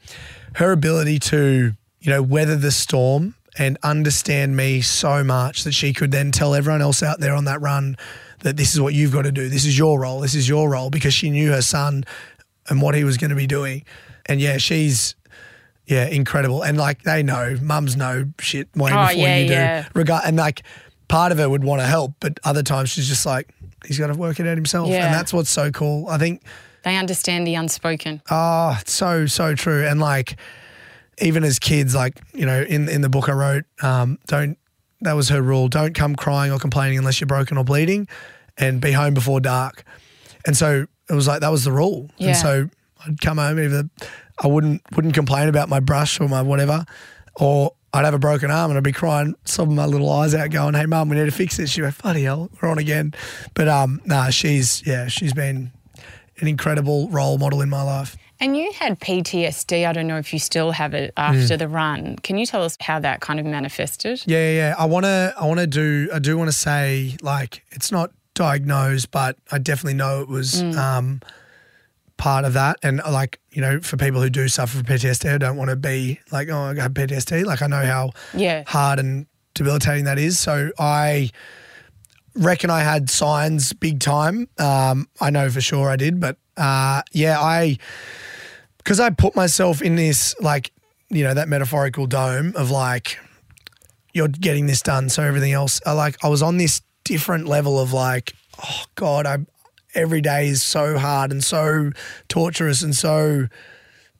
her 0.54 0.72
ability 0.72 1.18
to 1.18 1.72
you 2.00 2.10
know 2.10 2.22
weather 2.22 2.56
the 2.56 2.70
storm 2.70 3.34
and 3.58 3.76
understand 3.82 4.56
me 4.56 4.80
so 4.80 5.24
much 5.24 5.64
that 5.64 5.72
she 5.72 5.92
could 5.92 6.10
then 6.12 6.30
tell 6.30 6.54
everyone 6.54 6.80
else 6.82 7.02
out 7.02 7.20
there 7.20 7.34
on 7.34 7.44
that 7.46 7.60
run 7.60 7.96
that 8.40 8.56
this 8.56 8.72
is 8.74 8.80
what 8.80 8.94
you've 8.94 9.12
got 9.12 9.22
to 9.22 9.32
do. 9.32 9.48
This 9.48 9.64
is 9.64 9.76
your 9.76 10.00
role. 10.00 10.20
This 10.20 10.34
is 10.34 10.48
your 10.48 10.70
role 10.70 10.90
because 10.90 11.12
she 11.12 11.28
knew 11.30 11.50
her 11.50 11.62
son 11.62 12.04
and 12.68 12.80
what 12.80 12.94
he 12.94 13.02
was 13.04 13.16
going 13.16 13.30
to 13.30 13.36
be 13.36 13.46
doing. 13.48 13.84
And 14.26 14.40
yeah, 14.40 14.58
she's 14.58 15.16
yeah, 15.86 16.06
incredible. 16.06 16.62
And 16.62 16.78
like 16.78 17.02
they 17.02 17.22
know, 17.22 17.56
mums 17.60 17.96
know 17.96 18.26
shit 18.38 18.68
way 18.76 18.92
Oh, 18.92 19.08
before 19.08 19.22
yeah, 19.22 19.36
you 19.38 19.46
do. 19.48 19.52
yeah. 19.54 19.88
Regard 19.94 20.22
and 20.26 20.36
like 20.36 20.62
part 21.08 21.32
of 21.32 21.38
her 21.38 21.48
would 21.48 21.64
want 21.64 21.80
to 21.80 21.86
help, 21.86 22.12
but 22.20 22.38
other 22.44 22.62
times 22.62 22.90
she's 22.90 23.08
just 23.08 23.24
like, 23.26 23.48
he's 23.86 23.98
got 23.98 24.08
to 24.08 24.14
work 24.14 24.38
it 24.38 24.46
out 24.46 24.56
himself. 24.56 24.88
Yeah. 24.88 25.06
And 25.06 25.14
that's 25.14 25.32
what's 25.32 25.50
so 25.50 25.70
cool. 25.72 26.06
I 26.08 26.18
think 26.18 26.42
They 26.84 26.96
understand 26.96 27.46
the 27.46 27.54
unspoken. 27.56 28.22
Oh, 28.30 28.76
it's 28.80 28.92
so 28.92 29.26
so 29.26 29.54
true. 29.54 29.84
And 29.86 29.98
like, 29.98 30.36
even 31.20 31.44
as 31.44 31.58
kids, 31.58 31.94
like 31.94 32.20
you 32.34 32.46
know, 32.46 32.62
in 32.62 32.88
in 32.88 33.00
the 33.00 33.08
book 33.08 33.28
I 33.28 33.32
wrote, 33.32 33.64
um, 33.82 34.18
don't 34.26 34.58
that 35.00 35.14
was 35.14 35.28
her 35.28 35.42
rule: 35.42 35.68
don't 35.68 35.94
come 35.94 36.16
crying 36.16 36.52
or 36.52 36.58
complaining 36.58 36.98
unless 36.98 37.20
you're 37.20 37.26
broken 37.26 37.56
or 37.56 37.64
bleeding, 37.64 38.08
and 38.56 38.80
be 38.80 38.92
home 38.92 39.14
before 39.14 39.40
dark. 39.40 39.84
And 40.46 40.56
so 40.56 40.86
it 41.08 41.14
was 41.14 41.26
like 41.26 41.40
that 41.40 41.50
was 41.50 41.64
the 41.64 41.72
rule. 41.72 42.10
Yeah. 42.16 42.28
And 42.28 42.36
so 42.36 42.70
I'd 43.06 43.20
come 43.20 43.38
home 43.38 43.58
either 43.58 43.88
I 44.42 44.46
wouldn't 44.46 44.82
wouldn't 44.94 45.14
complain 45.14 45.48
about 45.48 45.68
my 45.68 45.80
brush 45.80 46.20
or 46.20 46.28
my 46.28 46.42
whatever, 46.42 46.84
or 47.34 47.74
I'd 47.92 48.04
have 48.04 48.14
a 48.14 48.18
broken 48.18 48.50
arm 48.50 48.70
and 48.70 48.78
I'd 48.78 48.84
be 48.84 48.92
crying, 48.92 49.34
sobbing 49.44 49.74
my 49.74 49.86
little 49.86 50.10
eyes 50.10 50.34
out, 50.34 50.50
going, 50.50 50.74
"Hey, 50.74 50.86
mum, 50.86 51.08
we 51.08 51.16
need 51.16 51.24
to 51.24 51.30
fix 51.30 51.56
this." 51.56 51.70
She 51.70 51.82
went, 51.82 51.98
"Bloody 51.98 52.24
hell, 52.24 52.50
we're 52.60 52.68
on 52.68 52.78
again." 52.78 53.14
But 53.54 53.68
um, 53.68 54.00
nah, 54.04 54.30
she's 54.30 54.86
yeah, 54.86 55.08
she's 55.08 55.32
been 55.32 55.72
an 56.38 56.46
incredible 56.46 57.08
role 57.08 57.38
model 57.38 57.60
in 57.60 57.68
my 57.68 57.82
life. 57.82 58.16
And 58.40 58.56
you 58.56 58.70
had 58.72 59.00
PTSD. 59.00 59.86
I 59.86 59.92
don't 59.92 60.06
know 60.06 60.18
if 60.18 60.32
you 60.32 60.38
still 60.38 60.70
have 60.70 60.94
it 60.94 61.12
after 61.16 61.54
Mm. 61.54 61.58
the 61.58 61.68
run. 61.68 62.16
Can 62.22 62.38
you 62.38 62.46
tell 62.46 62.62
us 62.62 62.76
how 62.80 63.00
that 63.00 63.20
kind 63.20 63.40
of 63.40 63.46
manifested? 63.46 64.22
Yeah, 64.26 64.38
yeah, 64.38 64.50
yeah. 64.56 64.74
I 64.78 64.84
want 64.84 65.04
to. 65.04 65.34
I 65.36 65.44
want 65.46 65.58
to 65.60 65.66
do. 65.66 66.08
I 66.14 66.18
do 66.20 66.38
want 66.38 66.48
to 66.48 66.56
say 66.56 67.16
like 67.20 67.64
it's 67.72 67.90
not 67.90 68.10
diagnosed, 68.34 69.10
but 69.10 69.36
I 69.50 69.58
definitely 69.58 69.94
know 69.94 70.20
it 70.22 70.28
was 70.28 70.62
um, 70.62 71.20
part 72.16 72.44
of 72.44 72.52
that. 72.52 72.76
And 72.84 73.00
uh, 73.00 73.10
like 73.10 73.40
you 73.50 73.60
know, 73.60 73.80
for 73.80 73.96
people 73.96 74.20
who 74.22 74.30
do 74.30 74.46
suffer 74.46 74.76
from 74.78 74.86
PTSD, 74.86 75.34
I 75.34 75.38
don't 75.38 75.56
want 75.56 75.70
to 75.70 75.76
be 75.76 76.20
like, 76.30 76.48
oh, 76.48 76.56
I 76.76 76.80
have 76.80 76.92
PTSD. 76.94 77.44
Like 77.44 77.60
I 77.60 77.66
know 77.66 77.84
how 77.84 78.12
Yeah. 78.34 78.62
hard 78.68 79.00
and 79.00 79.26
debilitating 79.54 80.04
that 80.04 80.18
is. 80.20 80.38
So 80.38 80.70
I 80.78 81.30
reckon 82.36 82.70
I 82.70 82.80
had 82.84 83.10
signs 83.10 83.72
big 83.72 83.98
time. 83.98 84.48
Um, 84.58 85.08
I 85.20 85.30
know 85.30 85.50
for 85.50 85.60
sure 85.60 85.90
I 85.90 85.96
did, 85.96 86.20
but 86.20 86.36
uh, 86.56 87.02
yeah, 87.10 87.40
I 87.40 87.78
because 88.88 89.00
I 89.00 89.10
put 89.10 89.36
myself 89.36 89.82
in 89.82 89.96
this 89.96 90.34
like 90.40 90.72
you 91.10 91.22
know 91.22 91.34
that 91.34 91.46
metaphorical 91.46 92.06
dome 92.06 92.54
of 92.56 92.70
like 92.70 93.18
you're 94.14 94.28
getting 94.28 94.64
this 94.64 94.80
done, 94.80 95.10
so 95.10 95.22
everything 95.22 95.52
else. 95.52 95.78
I 95.84 95.92
like 95.92 96.16
I 96.24 96.28
was 96.28 96.40
on 96.40 96.56
this 96.56 96.80
different 97.04 97.46
level 97.46 97.78
of 97.78 97.92
like, 97.92 98.32
oh 98.64 98.84
God, 98.94 99.26
I 99.26 99.44
every 99.94 100.22
day 100.22 100.48
is 100.48 100.62
so 100.62 100.96
hard 100.96 101.32
and 101.32 101.44
so 101.44 101.90
torturous 102.28 102.80
and 102.80 102.94
so 102.94 103.48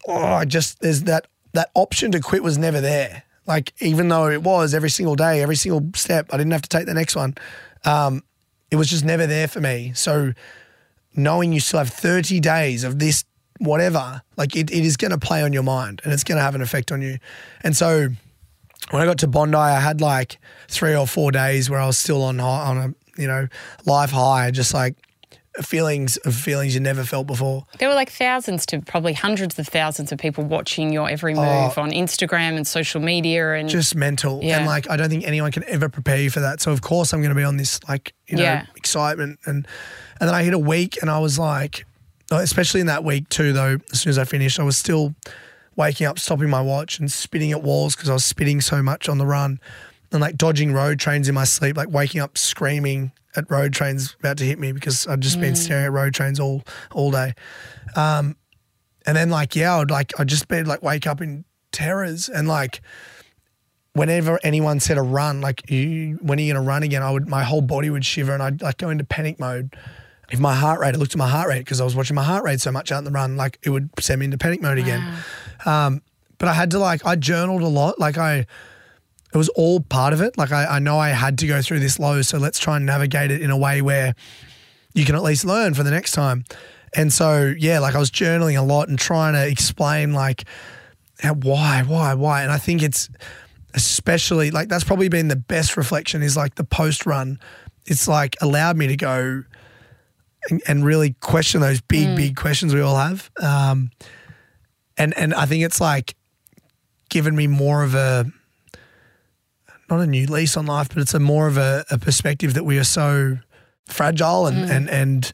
oh, 0.06 0.22
I 0.22 0.44
just 0.44 0.80
there's 0.80 1.04
that 1.04 1.28
that 1.54 1.70
option 1.74 2.12
to 2.12 2.20
quit 2.20 2.42
was 2.42 2.58
never 2.58 2.82
there. 2.82 3.22
Like 3.46 3.72
even 3.80 4.08
though 4.08 4.28
it 4.28 4.42
was 4.42 4.74
every 4.74 4.90
single 4.90 5.16
day, 5.16 5.40
every 5.40 5.56
single 5.56 5.88
step, 5.94 6.26
I 6.30 6.36
didn't 6.36 6.52
have 6.52 6.60
to 6.60 6.68
take 6.68 6.84
the 6.84 6.92
next 6.92 7.16
one. 7.16 7.36
Um, 7.86 8.22
it 8.70 8.76
was 8.76 8.90
just 8.90 9.02
never 9.02 9.26
there 9.26 9.48
for 9.48 9.62
me. 9.62 9.92
So 9.94 10.34
knowing 11.14 11.54
you 11.54 11.60
still 11.60 11.78
have 11.78 11.88
30 11.88 12.38
days 12.40 12.84
of 12.84 12.98
this 12.98 13.24
whatever, 13.58 14.22
like 14.36 14.56
it, 14.56 14.70
it 14.70 14.84
is 14.84 14.96
going 14.96 15.10
to 15.10 15.18
play 15.18 15.42
on 15.42 15.52
your 15.52 15.62
mind 15.62 16.00
and 16.04 16.12
it's 16.12 16.24
going 16.24 16.36
to 16.36 16.42
have 16.42 16.54
an 16.54 16.62
effect 16.62 16.92
on 16.92 17.02
you. 17.02 17.18
And 17.62 17.76
so 17.76 18.08
when 18.90 19.02
I 19.02 19.04
got 19.04 19.18
to 19.18 19.28
Bondi, 19.28 19.56
I 19.56 19.80
had 19.80 20.00
like 20.00 20.38
three 20.68 20.94
or 20.94 21.06
four 21.06 21.30
days 21.30 21.68
where 21.68 21.80
I 21.80 21.86
was 21.86 21.98
still 21.98 22.22
on 22.22 22.38
high, 22.38 22.66
on 22.66 22.76
a 22.78 23.20
you 23.20 23.26
know 23.26 23.48
life 23.84 24.10
high, 24.10 24.50
just 24.50 24.72
like 24.72 24.94
feelings 25.62 26.16
of 26.18 26.34
feelings 26.34 26.74
you 26.74 26.80
never 26.80 27.04
felt 27.04 27.26
before. 27.26 27.66
There 27.78 27.88
were 27.88 27.94
like 27.94 28.10
thousands 28.10 28.64
to 28.66 28.80
probably 28.80 29.12
hundreds 29.12 29.58
of 29.58 29.66
thousands 29.66 30.12
of 30.12 30.18
people 30.18 30.44
watching 30.44 30.92
your 30.92 31.08
every 31.10 31.34
oh. 31.34 31.64
move 31.64 31.78
on 31.78 31.90
Instagram 31.90 32.56
and 32.56 32.66
social 32.66 33.00
media 33.00 33.54
and 33.54 33.66
Oh. 33.66 33.68
just 33.68 33.96
mental. 33.96 34.40
Yeah. 34.42 34.58
And 34.58 34.66
like, 34.66 34.88
I 34.88 34.96
don't 34.96 35.08
think 35.10 35.26
anyone 35.26 35.50
can 35.50 35.64
ever 35.66 35.88
prepare 35.88 36.18
you 36.18 36.30
for 36.30 36.40
that. 36.40 36.60
So 36.60 36.70
of 36.70 36.80
course 36.80 37.12
I'm 37.12 37.20
going 37.20 37.30
to 37.30 37.34
be 37.34 37.44
on 37.44 37.56
this 37.56 37.80
like, 37.88 38.12
you 38.28 38.36
know, 38.36 38.42
Yeah. 38.42 38.66
excitement. 38.76 39.40
And, 39.46 39.66
and 40.20 40.28
then 40.28 40.34
I 40.34 40.42
hit 40.44 40.54
a 40.54 40.58
week 40.58 40.98
and 41.00 41.10
I 41.10 41.18
was 41.18 41.38
like, 41.38 41.84
especially 42.36 42.80
in 42.80 42.86
that 42.86 43.04
week 43.04 43.28
too, 43.28 43.52
though, 43.52 43.78
as 43.92 44.00
soon 44.00 44.10
as 44.10 44.18
I 44.18 44.24
finished, 44.24 44.60
I 44.60 44.62
was 44.62 44.76
still 44.76 45.14
waking 45.76 46.06
up, 46.06 46.18
stopping 46.18 46.50
my 46.50 46.60
watch 46.60 46.98
and 46.98 47.10
spitting 47.10 47.52
at 47.52 47.62
walls 47.62 47.94
because 47.94 48.10
I 48.10 48.12
was 48.12 48.24
spitting 48.24 48.60
so 48.60 48.82
much 48.82 49.08
on 49.08 49.18
the 49.18 49.26
run 49.26 49.60
and 50.12 50.20
like 50.20 50.36
dodging 50.36 50.72
road 50.72 50.98
trains 50.98 51.28
in 51.28 51.34
my 51.34 51.44
sleep, 51.44 51.76
like 51.76 51.90
waking 51.90 52.20
up 52.20 52.36
screaming 52.36 53.12
at 53.36 53.50
road 53.50 53.72
trains 53.72 54.16
about 54.18 54.38
to 54.38 54.44
hit 54.44 54.58
me 54.58 54.72
because 54.72 55.06
I'd 55.06 55.20
just 55.20 55.40
been 55.40 55.54
staring 55.54 55.84
at 55.84 55.92
road 55.92 56.14
trains 56.14 56.40
all, 56.40 56.64
all 56.92 57.10
day. 57.10 57.34
Um, 57.94 58.36
and 59.06 59.16
then 59.16 59.30
like, 59.30 59.54
yeah, 59.54 59.76
I'd 59.76 59.90
like, 59.90 60.18
I'd 60.18 60.28
just 60.28 60.48
be 60.48 60.62
like, 60.64 60.82
wake 60.82 61.06
up 61.06 61.20
in 61.20 61.44
terrors 61.72 62.28
and 62.28 62.48
like, 62.48 62.80
whenever 63.92 64.38
anyone 64.42 64.80
said 64.80 64.98
a 64.98 65.02
run, 65.02 65.40
like 65.40 65.70
you, 65.70 66.18
when 66.22 66.38
are 66.38 66.42
you 66.42 66.52
going 66.52 66.62
to 66.62 66.68
run 66.68 66.82
again? 66.82 67.02
I 67.02 67.10
would, 67.10 67.28
my 67.28 67.42
whole 67.42 67.62
body 67.62 67.90
would 67.90 68.04
shiver 68.04 68.32
and 68.32 68.42
I'd 68.42 68.62
like 68.62 68.78
go 68.78 68.90
into 68.90 69.04
panic 69.04 69.38
mode. 69.38 69.76
If 70.30 70.38
my 70.38 70.54
heart 70.54 70.80
rate, 70.80 70.94
I 70.94 70.98
looked 70.98 71.12
at 71.12 71.18
my 71.18 71.28
heart 71.28 71.48
rate 71.48 71.60
because 71.60 71.80
I 71.80 71.84
was 71.84 71.96
watching 71.96 72.14
my 72.14 72.22
heart 72.22 72.44
rate 72.44 72.60
so 72.60 72.70
much 72.70 72.92
out 72.92 72.98
in 72.98 73.04
the 73.04 73.10
run, 73.10 73.36
like 73.36 73.58
it 73.62 73.70
would 73.70 73.88
send 73.98 74.20
me 74.20 74.26
into 74.26 74.38
panic 74.38 74.60
mode 74.60 74.78
again. 74.78 75.02
Um, 75.64 76.02
but 76.38 76.48
I 76.48 76.52
had 76.52 76.70
to 76.72 76.78
like, 76.78 77.04
I 77.06 77.16
journaled 77.16 77.62
a 77.62 77.68
lot. 77.68 77.98
Like 77.98 78.18
I, 78.18 78.46
it 79.32 79.36
was 79.36 79.48
all 79.50 79.80
part 79.80 80.12
of 80.12 80.20
it. 80.20 80.38
Like 80.38 80.52
I, 80.52 80.76
I 80.76 80.78
know 80.78 80.98
I 80.98 81.10
had 81.10 81.38
to 81.38 81.46
go 81.46 81.62
through 81.62 81.80
this 81.80 81.98
low, 81.98 82.22
so 82.22 82.38
let's 82.38 82.58
try 82.58 82.76
and 82.76 82.86
navigate 82.86 83.30
it 83.30 83.42
in 83.42 83.50
a 83.50 83.56
way 83.56 83.82
where 83.82 84.14
you 84.94 85.04
can 85.04 85.14
at 85.14 85.22
least 85.22 85.44
learn 85.44 85.74
for 85.74 85.82
the 85.82 85.90
next 85.90 86.12
time. 86.12 86.44
And 86.94 87.12
so 87.12 87.54
yeah, 87.58 87.78
like 87.78 87.94
I 87.94 87.98
was 87.98 88.10
journaling 88.10 88.58
a 88.58 88.62
lot 88.62 88.88
and 88.88 88.98
trying 88.98 89.34
to 89.34 89.46
explain 89.46 90.12
like 90.12 90.44
how, 91.20 91.34
why, 91.34 91.82
why, 91.86 92.14
why. 92.14 92.42
And 92.42 92.52
I 92.52 92.58
think 92.58 92.82
it's 92.82 93.08
especially 93.74 94.50
like 94.50 94.68
that's 94.68 94.84
probably 94.84 95.08
been 95.08 95.28
the 95.28 95.36
best 95.36 95.76
reflection 95.76 96.22
is 96.22 96.36
like 96.36 96.54
the 96.54 96.64
post 96.64 97.06
run. 97.06 97.38
It's 97.86 98.08
like 98.08 98.36
allowed 98.40 98.76
me 98.76 98.86
to 98.86 98.96
go 98.96 99.44
and, 100.50 100.62
and 100.66 100.84
really 100.84 101.14
question 101.20 101.60
those 101.60 101.80
big, 101.80 102.16
big 102.16 102.36
questions 102.36 102.74
we 102.74 102.80
all 102.80 102.96
have. 102.96 103.30
Um, 103.40 103.90
and 104.96 105.16
and 105.16 105.34
I 105.34 105.46
think 105.46 105.64
it's 105.64 105.80
like 105.80 106.14
given 107.08 107.34
me 107.36 107.46
more 107.46 107.82
of 107.82 107.94
a 107.94 108.26
not 109.88 110.00
a 110.00 110.06
new 110.06 110.26
lease 110.26 110.56
on 110.56 110.66
life, 110.66 110.88
but 110.88 110.98
it's 110.98 111.14
a 111.14 111.20
more 111.20 111.46
of 111.46 111.56
a, 111.56 111.84
a 111.90 111.98
perspective 111.98 112.54
that 112.54 112.64
we 112.64 112.78
are 112.78 112.84
so 112.84 113.38
fragile 113.86 114.46
and, 114.46 114.70
and 114.70 114.90
and 114.90 115.32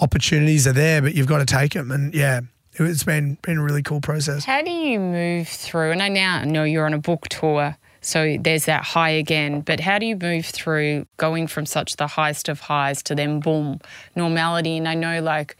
opportunities 0.00 0.66
are 0.66 0.72
there, 0.72 1.00
but 1.00 1.14
you've 1.14 1.26
got 1.26 1.38
to 1.38 1.46
take 1.46 1.72
them. 1.72 1.90
And 1.90 2.14
yeah, 2.14 2.40
it's 2.74 3.04
been 3.04 3.38
been 3.42 3.58
a 3.58 3.62
really 3.62 3.82
cool 3.82 4.00
process. 4.00 4.44
How 4.44 4.62
do 4.62 4.70
you 4.70 4.98
move 4.98 5.48
through? 5.48 5.92
And 5.92 6.02
I 6.02 6.08
now 6.08 6.44
know 6.44 6.64
you're 6.64 6.86
on 6.86 6.94
a 6.94 6.98
book 6.98 7.28
tour, 7.28 7.76
So 8.04 8.36
there's 8.38 8.66
that 8.66 8.84
high 8.84 9.10
again. 9.10 9.60
But 9.62 9.80
how 9.80 9.98
do 9.98 10.06
you 10.06 10.16
move 10.16 10.44
through 10.46 11.06
going 11.16 11.46
from 11.46 11.64
such 11.66 11.96
the 11.96 12.06
highest 12.06 12.48
of 12.48 12.60
highs 12.60 13.02
to 13.04 13.14
then 13.14 13.40
boom, 13.40 13.80
normality? 14.14 14.76
And 14.76 14.86
I 14.86 14.94
know, 14.94 15.22
like, 15.22 15.56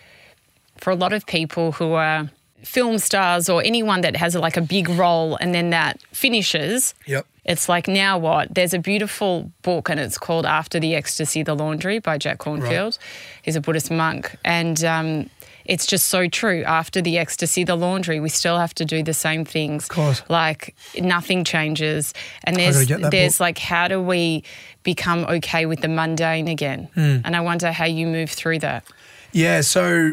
for 0.76 0.90
a 0.90 0.96
lot 0.96 1.12
of 1.12 1.24
people 1.26 1.72
who 1.72 1.92
are 1.94 2.30
film 2.62 2.98
stars 2.98 3.48
or 3.48 3.62
anyone 3.62 4.00
that 4.02 4.16
has 4.16 4.34
like 4.34 4.56
a 4.56 4.60
big 4.62 4.88
role 4.88 5.36
and 5.36 5.54
then 5.54 5.70
that 5.70 6.00
finishes, 6.12 6.94
Yep. 7.06 7.26
it's 7.44 7.68
like, 7.68 7.86
now 7.88 8.16
what? 8.18 8.54
There's 8.54 8.72
a 8.72 8.78
beautiful 8.78 9.50
book 9.62 9.90
and 9.90 10.00
it's 10.00 10.16
called 10.18 10.46
After 10.46 10.80
the 10.80 10.94
Ecstasy, 10.94 11.42
The 11.42 11.54
Laundry 11.54 11.98
by 11.98 12.16
Jack 12.18 12.38
Kornfield. 12.38 12.98
He's 13.42 13.54
a 13.56 13.60
Buddhist 13.60 13.90
monk. 13.90 14.34
And 14.44 14.82
um, 14.84 15.30
it's 15.64 15.86
just 15.86 16.06
so 16.06 16.28
true. 16.28 16.62
After 16.64 17.00
the 17.00 17.18
ecstasy, 17.18 17.64
the 17.64 17.76
laundry, 17.76 18.20
we 18.20 18.28
still 18.28 18.58
have 18.58 18.74
to 18.74 18.84
do 18.84 19.02
the 19.02 19.14
same 19.14 19.44
things. 19.44 19.84
Of 19.84 19.88
course. 19.90 20.22
Like 20.28 20.74
nothing 21.00 21.44
changes. 21.44 22.12
And 22.44 22.56
there's 22.56 22.86
there's 22.86 23.34
book. 23.34 23.40
like 23.40 23.58
how 23.58 23.88
do 23.88 24.00
we 24.00 24.44
become 24.82 25.24
okay 25.24 25.66
with 25.66 25.80
the 25.80 25.88
mundane 25.88 26.48
again? 26.48 26.88
Hmm. 26.94 27.18
And 27.24 27.34
I 27.34 27.40
wonder 27.40 27.72
how 27.72 27.86
you 27.86 28.06
move 28.06 28.30
through 28.30 28.60
that. 28.60 28.84
Yeah, 29.32 29.62
so 29.62 30.12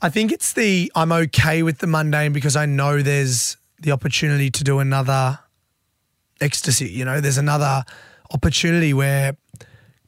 I 0.00 0.08
think 0.08 0.32
it's 0.32 0.52
the 0.52 0.90
I'm 0.94 1.12
okay 1.12 1.62
with 1.62 1.78
the 1.78 1.86
mundane 1.86 2.32
because 2.32 2.56
I 2.56 2.66
know 2.66 3.02
there's 3.02 3.56
the 3.80 3.92
opportunity 3.92 4.50
to 4.50 4.64
do 4.64 4.78
another 4.78 5.38
ecstasy. 6.40 6.88
You 6.88 7.04
know, 7.04 7.20
there's 7.20 7.38
another 7.38 7.84
opportunity 8.32 8.94
where, 8.94 9.36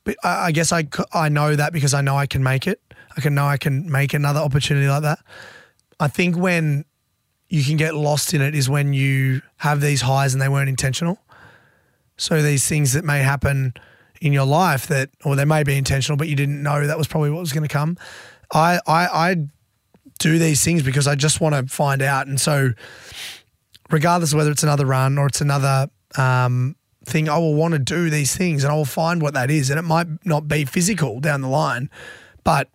but 0.04 0.16
I, 0.22 0.46
I 0.46 0.52
guess 0.52 0.72
I 0.72 0.86
I 1.12 1.28
know 1.28 1.56
that 1.56 1.72
because 1.72 1.92
I 1.92 2.00
know 2.00 2.16
I 2.16 2.26
can 2.26 2.42
make 2.42 2.66
it. 2.66 2.80
I 3.16 3.20
can 3.20 3.34
know 3.34 3.46
I 3.46 3.56
can 3.56 3.90
make 3.90 4.14
another 4.14 4.40
opportunity 4.40 4.88
like 4.88 5.02
that. 5.02 5.18
I 6.00 6.08
think 6.08 6.36
when 6.36 6.84
you 7.48 7.62
can 7.62 7.76
get 7.76 7.94
lost 7.94 8.32
in 8.32 8.40
it 8.40 8.54
is 8.54 8.68
when 8.68 8.92
you 8.94 9.42
have 9.58 9.80
these 9.80 10.00
highs 10.00 10.32
and 10.32 10.40
they 10.40 10.48
weren't 10.48 10.68
intentional. 10.68 11.18
So 12.16 12.40
these 12.42 12.66
things 12.66 12.94
that 12.94 13.04
may 13.04 13.20
happen 13.20 13.74
in 14.20 14.32
your 14.32 14.46
life 14.46 14.86
that, 14.86 15.10
or 15.24 15.36
they 15.36 15.44
may 15.44 15.62
be 15.62 15.76
intentional, 15.76 16.16
but 16.16 16.28
you 16.28 16.36
didn't 16.36 16.62
know 16.62 16.86
that 16.86 16.96
was 16.96 17.06
probably 17.06 17.30
what 17.30 17.40
was 17.40 17.52
going 17.52 17.66
to 17.66 17.72
come. 17.72 17.98
I, 18.52 18.80
I, 18.86 19.06
I 19.06 19.36
do 20.18 20.38
these 20.38 20.64
things 20.64 20.82
because 20.82 21.06
I 21.06 21.14
just 21.14 21.40
want 21.40 21.54
to 21.54 21.66
find 21.66 22.00
out. 22.00 22.26
And 22.26 22.40
so, 22.40 22.72
regardless 23.90 24.32
of 24.32 24.38
whether 24.38 24.50
it's 24.50 24.62
another 24.62 24.86
run 24.86 25.18
or 25.18 25.26
it's 25.26 25.40
another 25.40 25.90
um, 26.16 26.76
thing, 27.04 27.28
I 27.28 27.38
will 27.38 27.54
want 27.54 27.72
to 27.72 27.78
do 27.78 28.08
these 28.08 28.34
things 28.36 28.64
and 28.64 28.72
I 28.72 28.76
will 28.76 28.84
find 28.84 29.20
what 29.20 29.34
that 29.34 29.50
is. 29.50 29.68
And 29.68 29.78
it 29.78 29.82
might 29.82 30.06
not 30.24 30.48
be 30.48 30.64
physical 30.64 31.20
down 31.20 31.40
the 31.40 31.48
line, 31.48 31.90
but 32.44 32.68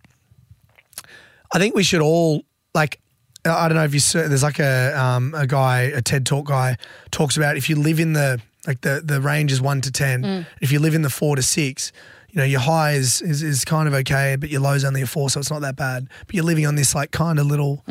I 1.54 1.60
think 1.60 1.76
we 1.76 1.84
should 1.84 2.02
all 2.02 2.44
like. 2.74 3.00
I 3.46 3.70
don't 3.70 3.78
know 3.78 3.86
if 3.86 3.94
you 3.94 4.02
saw, 4.02 4.28
there's 4.28 4.44
like 4.44 4.60
a 4.60 4.92
um, 5.00 5.34
a 5.34 5.48
guy, 5.48 5.84
a 5.84 6.02
TED 6.02 6.26
Talk 6.26 6.48
guy, 6.48 6.76
talks 7.12 7.38
about 7.38 7.56
if 7.56 7.70
you 7.70 7.78
live 7.78 8.00
in 8.00 8.12
the 8.14 8.42
like 8.66 8.82
the 8.82 9.02
the 9.04 9.22
range 9.22 9.52
is 9.54 9.62
one 9.62 9.80
to 9.82 9.92
ten. 9.92 10.46
If 10.60 10.72
you 10.72 10.80
live 10.80 10.94
in 10.96 11.02
the 11.02 11.10
four 11.10 11.38
to 11.38 11.42
six, 11.42 11.94
you 12.30 12.38
know 12.40 12.44
your 12.44 12.60
high 12.60 12.94
is, 12.94 13.22
is 13.22 13.42
is 13.44 13.64
kind 13.64 13.88
of 13.88 13.94
okay, 13.94 14.36
but 14.36 14.50
your 14.50 14.60
low 14.60 14.74
is 14.74 14.84
only 14.84 15.02
a 15.02 15.08
four, 15.08 15.30
so 15.30 15.40
it's 15.40 15.50
not 15.50 15.62
that 15.62 15.78
bad. 15.78 16.10
But 16.26 16.36
you're 16.36 16.44
living 16.44 16.66
on 16.66 16.76
this 16.76 16.94
like 16.94 17.12
kind 17.12 17.40
of 17.40 17.46
little. 17.46 17.84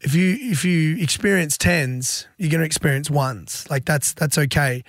If 0.00 0.14
you 0.14 0.36
if 0.40 0.64
you 0.64 0.96
experience 0.96 1.56
tens, 1.58 2.26
you're 2.38 2.50
going 2.50 2.60
to 2.60 2.66
experience 2.66 3.08
ones. 3.10 3.66
Like 3.70 3.84
that's 3.84 4.14
that's 4.14 4.36
okay. 4.38 4.82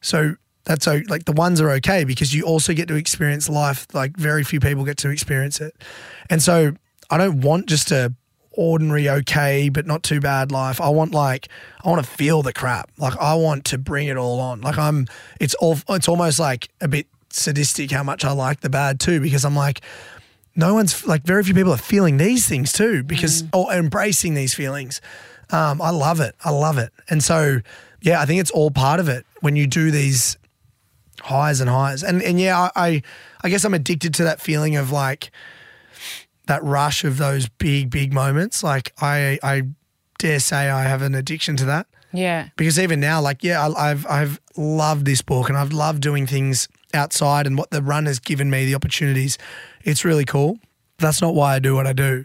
So 0.00 0.34
that's 0.64 0.88
o- 0.88 1.02
like 1.08 1.26
the 1.26 1.32
ones 1.32 1.60
are 1.60 1.70
okay 1.72 2.02
because 2.04 2.32
you 2.34 2.44
also 2.44 2.72
get 2.72 2.88
to 2.88 2.94
experience 2.94 3.48
life 3.48 3.86
like 3.92 4.16
very 4.16 4.42
few 4.42 4.58
people 4.60 4.84
get 4.84 4.96
to 4.98 5.10
experience 5.10 5.60
it. 5.60 5.74
And 6.30 6.42
so 6.42 6.72
I 7.14 7.18
don't 7.18 7.42
want 7.42 7.66
just 7.66 7.92
a 7.92 8.12
ordinary 8.50 9.08
okay 9.08 9.68
but 9.68 9.86
not 9.86 10.02
too 10.02 10.18
bad 10.18 10.50
life. 10.50 10.80
I 10.80 10.88
want 10.88 11.12
like 11.12 11.48
I 11.84 11.88
want 11.88 12.04
to 12.04 12.10
feel 12.10 12.42
the 12.42 12.52
crap. 12.52 12.90
Like 12.98 13.16
I 13.18 13.34
want 13.34 13.64
to 13.66 13.78
bring 13.78 14.08
it 14.08 14.16
all 14.16 14.40
on. 14.40 14.62
Like 14.62 14.76
I'm 14.76 15.06
it's 15.40 15.54
all 15.54 15.78
it's 15.90 16.08
almost 16.08 16.40
like 16.40 16.70
a 16.80 16.88
bit 16.88 17.06
sadistic 17.30 17.92
how 17.92 18.02
much 18.02 18.24
I 18.24 18.32
like 18.32 18.62
the 18.62 18.68
bad 18.68 18.98
too 18.98 19.20
because 19.20 19.44
I'm 19.44 19.54
like 19.54 19.80
no 20.56 20.74
one's 20.74 21.06
like 21.06 21.22
very 21.22 21.44
few 21.44 21.54
people 21.54 21.72
are 21.72 21.76
feeling 21.76 22.16
these 22.16 22.48
things 22.48 22.72
too 22.72 23.04
because 23.04 23.44
or 23.52 23.72
embracing 23.72 24.34
these 24.34 24.52
feelings. 24.52 25.00
Um, 25.50 25.80
I 25.80 25.90
love 25.90 26.18
it. 26.18 26.34
I 26.44 26.50
love 26.50 26.78
it. 26.78 26.92
And 27.08 27.22
so 27.22 27.60
yeah, 28.02 28.20
I 28.20 28.26
think 28.26 28.40
it's 28.40 28.50
all 28.50 28.72
part 28.72 28.98
of 28.98 29.08
it 29.08 29.24
when 29.40 29.54
you 29.54 29.68
do 29.68 29.92
these 29.92 30.36
highs 31.20 31.60
and 31.60 31.70
highs. 31.70 32.02
And 32.02 32.20
and 32.22 32.40
yeah, 32.40 32.58
I 32.58 32.70
I, 32.74 33.02
I 33.44 33.50
guess 33.50 33.64
I'm 33.64 33.74
addicted 33.74 34.14
to 34.14 34.24
that 34.24 34.40
feeling 34.40 34.74
of 34.74 34.90
like 34.90 35.30
that 36.46 36.62
rush 36.62 37.04
of 37.04 37.18
those 37.18 37.48
big 37.48 37.90
big 37.90 38.12
moments. 38.12 38.62
Like 38.62 38.92
I 39.00 39.38
I 39.42 39.62
dare 40.18 40.40
say 40.40 40.70
I 40.70 40.84
have 40.84 41.02
an 41.02 41.14
addiction 41.14 41.56
to 41.56 41.64
that 41.66 41.86
Yeah. 42.12 42.48
because 42.56 42.78
even 42.78 43.00
now, 43.00 43.20
like 43.20 43.42
yeah, 43.42 43.66
I, 43.66 43.90
I've 43.90 44.06
I've 44.06 44.40
loved 44.56 45.06
this 45.06 45.22
book 45.22 45.48
and 45.48 45.58
I've 45.58 45.72
loved 45.72 46.00
doing 46.00 46.26
things 46.26 46.68
outside 46.92 47.46
and 47.46 47.58
what 47.58 47.70
the 47.70 47.82
run 47.82 48.06
has 48.06 48.18
given 48.18 48.48
me 48.50 48.64
the 48.64 48.74
opportunities. 48.74 49.38
It's 49.82 50.04
really 50.04 50.24
cool. 50.24 50.58
That's 50.98 51.20
not 51.20 51.34
why 51.34 51.54
I 51.54 51.58
do 51.58 51.74
what 51.74 51.86
I 51.86 51.92
do. 51.92 52.24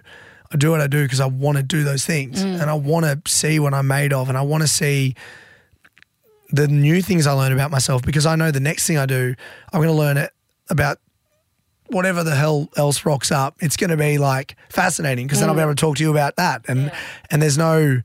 I 0.51 0.57
do 0.57 0.72
what 0.72 0.82
I 0.82 0.88
do 0.88 1.03
because 1.03 1.20
I 1.20 1.26
want 1.28 1.57
to 1.57 1.63
do 1.63 1.84
those 1.84 2.05
things 2.05 2.43
mm. 2.43 2.59
and 2.59 2.70
I 2.70 2.74
want 2.74 3.05
to 3.05 3.32
see 3.32 3.59
what 3.59 3.74
I'm 3.74 3.88
made 3.88 4.13
of 4.13 4.30
and 4.30 4.38
I 4.38 4.41
want 4.41 4.61
to 4.61 4.67
see 4.67 5.15
the 6.51 6.67
new 6.67 7.01
things 7.01 7.28
I 7.28 7.34
learn 7.34 7.51
about 7.51 7.70
myself 7.70 8.01
because 8.01 8.26
I 8.26 8.36
know 8.36 8.49
the 8.49 8.59
next 8.59 8.88
thing 8.88 8.97
I 8.97 9.05
do, 9.05 9.36
I'm 9.72 9.80
going 9.80 9.93
to 9.93 9.95
learn 9.95 10.17
it 10.17 10.32
about 10.70 10.97
whatever 11.89 12.23
the 12.23 12.35
hell 12.35 12.69
else 12.77 13.05
rocks 13.05 13.31
up. 13.31 13.55
It's 13.59 13.77
going 13.77 13.89
to 13.89 13.97
be 13.97 14.17
like 14.17 14.55
fascinating 14.69 15.27
because 15.27 15.39
then 15.39 15.49
I'll 15.49 15.55
be 15.55 15.59
mm. 15.59 15.65
able 15.65 15.75
to 15.75 15.81
talk 15.81 15.97
to 15.97 16.03
you 16.03 16.11
about 16.11 16.35
that. 16.37 16.65
And 16.67 16.91
and 17.29 17.41
there's 17.41 17.57
no, 17.57 18.01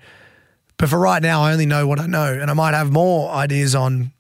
but 0.76 0.89
for 0.89 0.99
right 0.99 1.22
now, 1.22 1.43
I 1.43 1.53
only 1.53 1.66
know 1.66 1.87
what 1.87 2.01
I 2.01 2.07
know, 2.07 2.32
and 2.32 2.51
I 2.51 2.55
might 2.55 2.74
have 2.74 2.93
more 2.93 3.30
ideas 3.30 3.74
on 3.74 4.12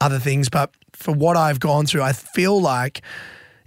other 0.00 0.18
things. 0.18 0.48
But 0.48 0.70
for 0.92 1.12
what 1.12 1.36
I've 1.36 1.60
gone 1.60 1.86
through, 1.86 2.02
I 2.02 2.12
feel 2.12 2.60
like 2.60 3.02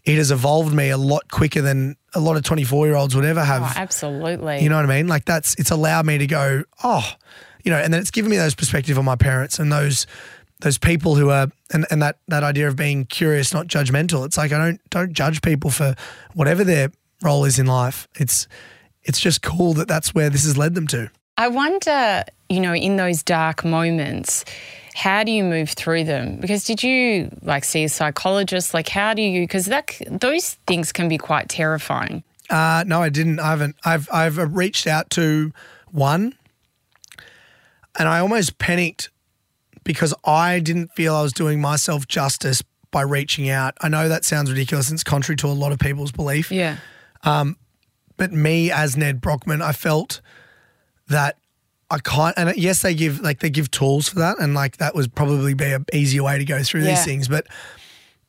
it 0.03 0.17
has 0.17 0.31
evolved 0.31 0.73
me 0.73 0.89
a 0.89 0.97
lot 0.97 1.29
quicker 1.29 1.61
than 1.61 1.95
a 2.13 2.19
lot 2.19 2.35
of 2.35 2.43
24 2.43 2.87
year 2.87 2.95
olds 2.95 3.15
would 3.15 3.25
ever 3.25 3.43
have. 3.43 3.61
Oh, 3.61 3.73
absolutely. 3.75 4.59
You 4.59 4.69
know 4.69 4.75
what 4.75 4.85
I 4.85 4.95
mean? 4.97 5.07
Like 5.07 5.25
that's 5.25 5.55
it's 5.55 5.71
allowed 5.71 6.05
me 6.05 6.17
to 6.17 6.27
go, 6.27 6.63
oh, 6.83 7.07
you 7.63 7.71
know, 7.71 7.77
and 7.77 7.93
then 7.93 8.01
it's 8.01 8.11
given 8.11 8.31
me 8.31 8.37
those 8.37 8.55
perspective 8.55 8.97
on 8.97 9.05
my 9.05 9.15
parents 9.15 9.59
and 9.59 9.71
those 9.71 10.07
those 10.61 10.77
people 10.77 11.15
who 11.15 11.29
are 11.29 11.49
and, 11.71 11.85
and 11.89 12.01
that 12.01 12.19
that 12.27 12.43
idea 12.43 12.67
of 12.67 12.75
being 12.75 13.05
curious, 13.05 13.53
not 13.53 13.67
judgmental. 13.67 14.25
It's 14.25 14.37
like 14.37 14.51
I 14.51 14.57
don't 14.57 14.89
don't 14.89 15.13
judge 15.13 15.41
people 15.41 15.69
for 15.69 15.95
whatever 16.33 16.63
their 16.63 16.91
role 17.21 17.45
is 17.45 17.59
in 17.59 17.65
life. 17.65 18.07
It's 18.15 18.47
it's 19.03 19.19
just 19.19 19.41
cool 19.41 19.73
that 19.73 19.87
that's 19.87 20.13
where 20.13 20.29
this 20.29 20.45
has 20.45 20.57
led 20.57 20.75
them 20.75 20.87
to. 20.87 21.09
I 21.37 21.47
wonder, 21.47 22.25
you 22.49 22.59
know, 22.59 22.73
in 22.73 22.97
those 22.97 23.23
dark 23.23 23.63
moments, 23.63 24.43
how 24.93 25.23
do 25.23 25.31
you 25.31 25.43
move 25.43 25.69
through 25.69 26.03
them? 26.03 26.37
Because 26.37 26.65
did 26.65 26.83
you 26.83 27.29
like 27.41 27.63
see 27.63 27.85
a 27.85 27.89
psychologist? 27.89 28.73
Like, 28.73 28.89
how 28.89 29.13
do 29.13 29.21
you? 29.21 29.43
Because 29.43 29.67
that 29.67 29.99
those 30.07 30.55
things 30.67 30.91
can 30.91 31.07
be 31.07 31.17
quite 31.17 31.47
terrifying. 31.47 32.23
Uh, 32.49 32.83
no, 32.85 33.01
I 33.01 33.09
didn't. 33.09 33.39
I 33.39 33.51
haven't. 33.51 33.75
I've 33.85 34.09
I've 34.11 34.37
reached 34.55 34.87
out 34.87 35.09
to 35.11 35.53
one, 35.91 36.35
and 37.97 38.09
I 38.09 38.19
almost 38.19 38.57
panicked 38.57 39.09
because 39.89 40.13
I 40.23 40.59
didn't 40.59 40.93
feel 40.93 41.15
I 41.15 41.23
was 41.23 41.33
doing 41.33 41.59
myself 41.59 42.07
justice 42.07 42.61
by 42.91 43.01
reaching 43.01 43.49
out. 43.49 43.73
I 43.81 43.87
know 43.89 44.07
that 44.07 44.23
sounds 44.23 44.51
ridiculous 44.51 44.87
and 44.87 44.95
it's 44.97 45.03
contrary 45.03 45.35
to 45.37 45.47
a 45.47 45.49
lot 45.49 45.71
of 45.71 45.79
people's 45.79 46.11
belief, 46.11 46.51
Yeah. 46.51 46.77
Um, 47.23 47.57
but 48.15 48.31
me 48.31 48.69
as 48.69 48.95
Nedd 48.95 49.19
Brockmann, 49.19 49.63
I 49.63 49.71
felt 49.71 50.21
that 51.07 51.37
I 51.89 51.97
can't. 51.97 52.37
And 52.37 52.55
yes, 52.55 52.83
they 52.83 52.93
give 52.93 53.19
like 53.21 53.39
they 53.39 53.49
give 53.49 53.71
tools 53.71 54.07
for 54.09 54.19
that, 54.19 54.37
and 54.39 54.53
like 54.53 54.77
that 54.77 54.93
would 54.93 55.15
probably 55.15 55.55
be 55.55 55.71
an 55.73 55.85
easier 55.91 56.21
way 56.21 56.37
to 56.37 56.45
go 56.45 56.61
through 56.61 56.81
Yeah. 56.83 56.89
these 56.93 57.03
things. 57.05 57.27
But 57.27 57.47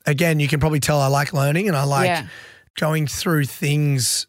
again, 0.06 0.40
you 0.40 0.48
can 0.48 0.60
probably 0.60 0.80
tell 0.80 0.98
I 0.98 1.08
like 1.08 1.34
learning 1.34 1.68
and 1.68 1.76
I 1.76 1.84
like 1.84 2.06
Yeah. 2.06 2.26
going 2.78 3.06
through 3.06 3.44
things, 3.44 4.26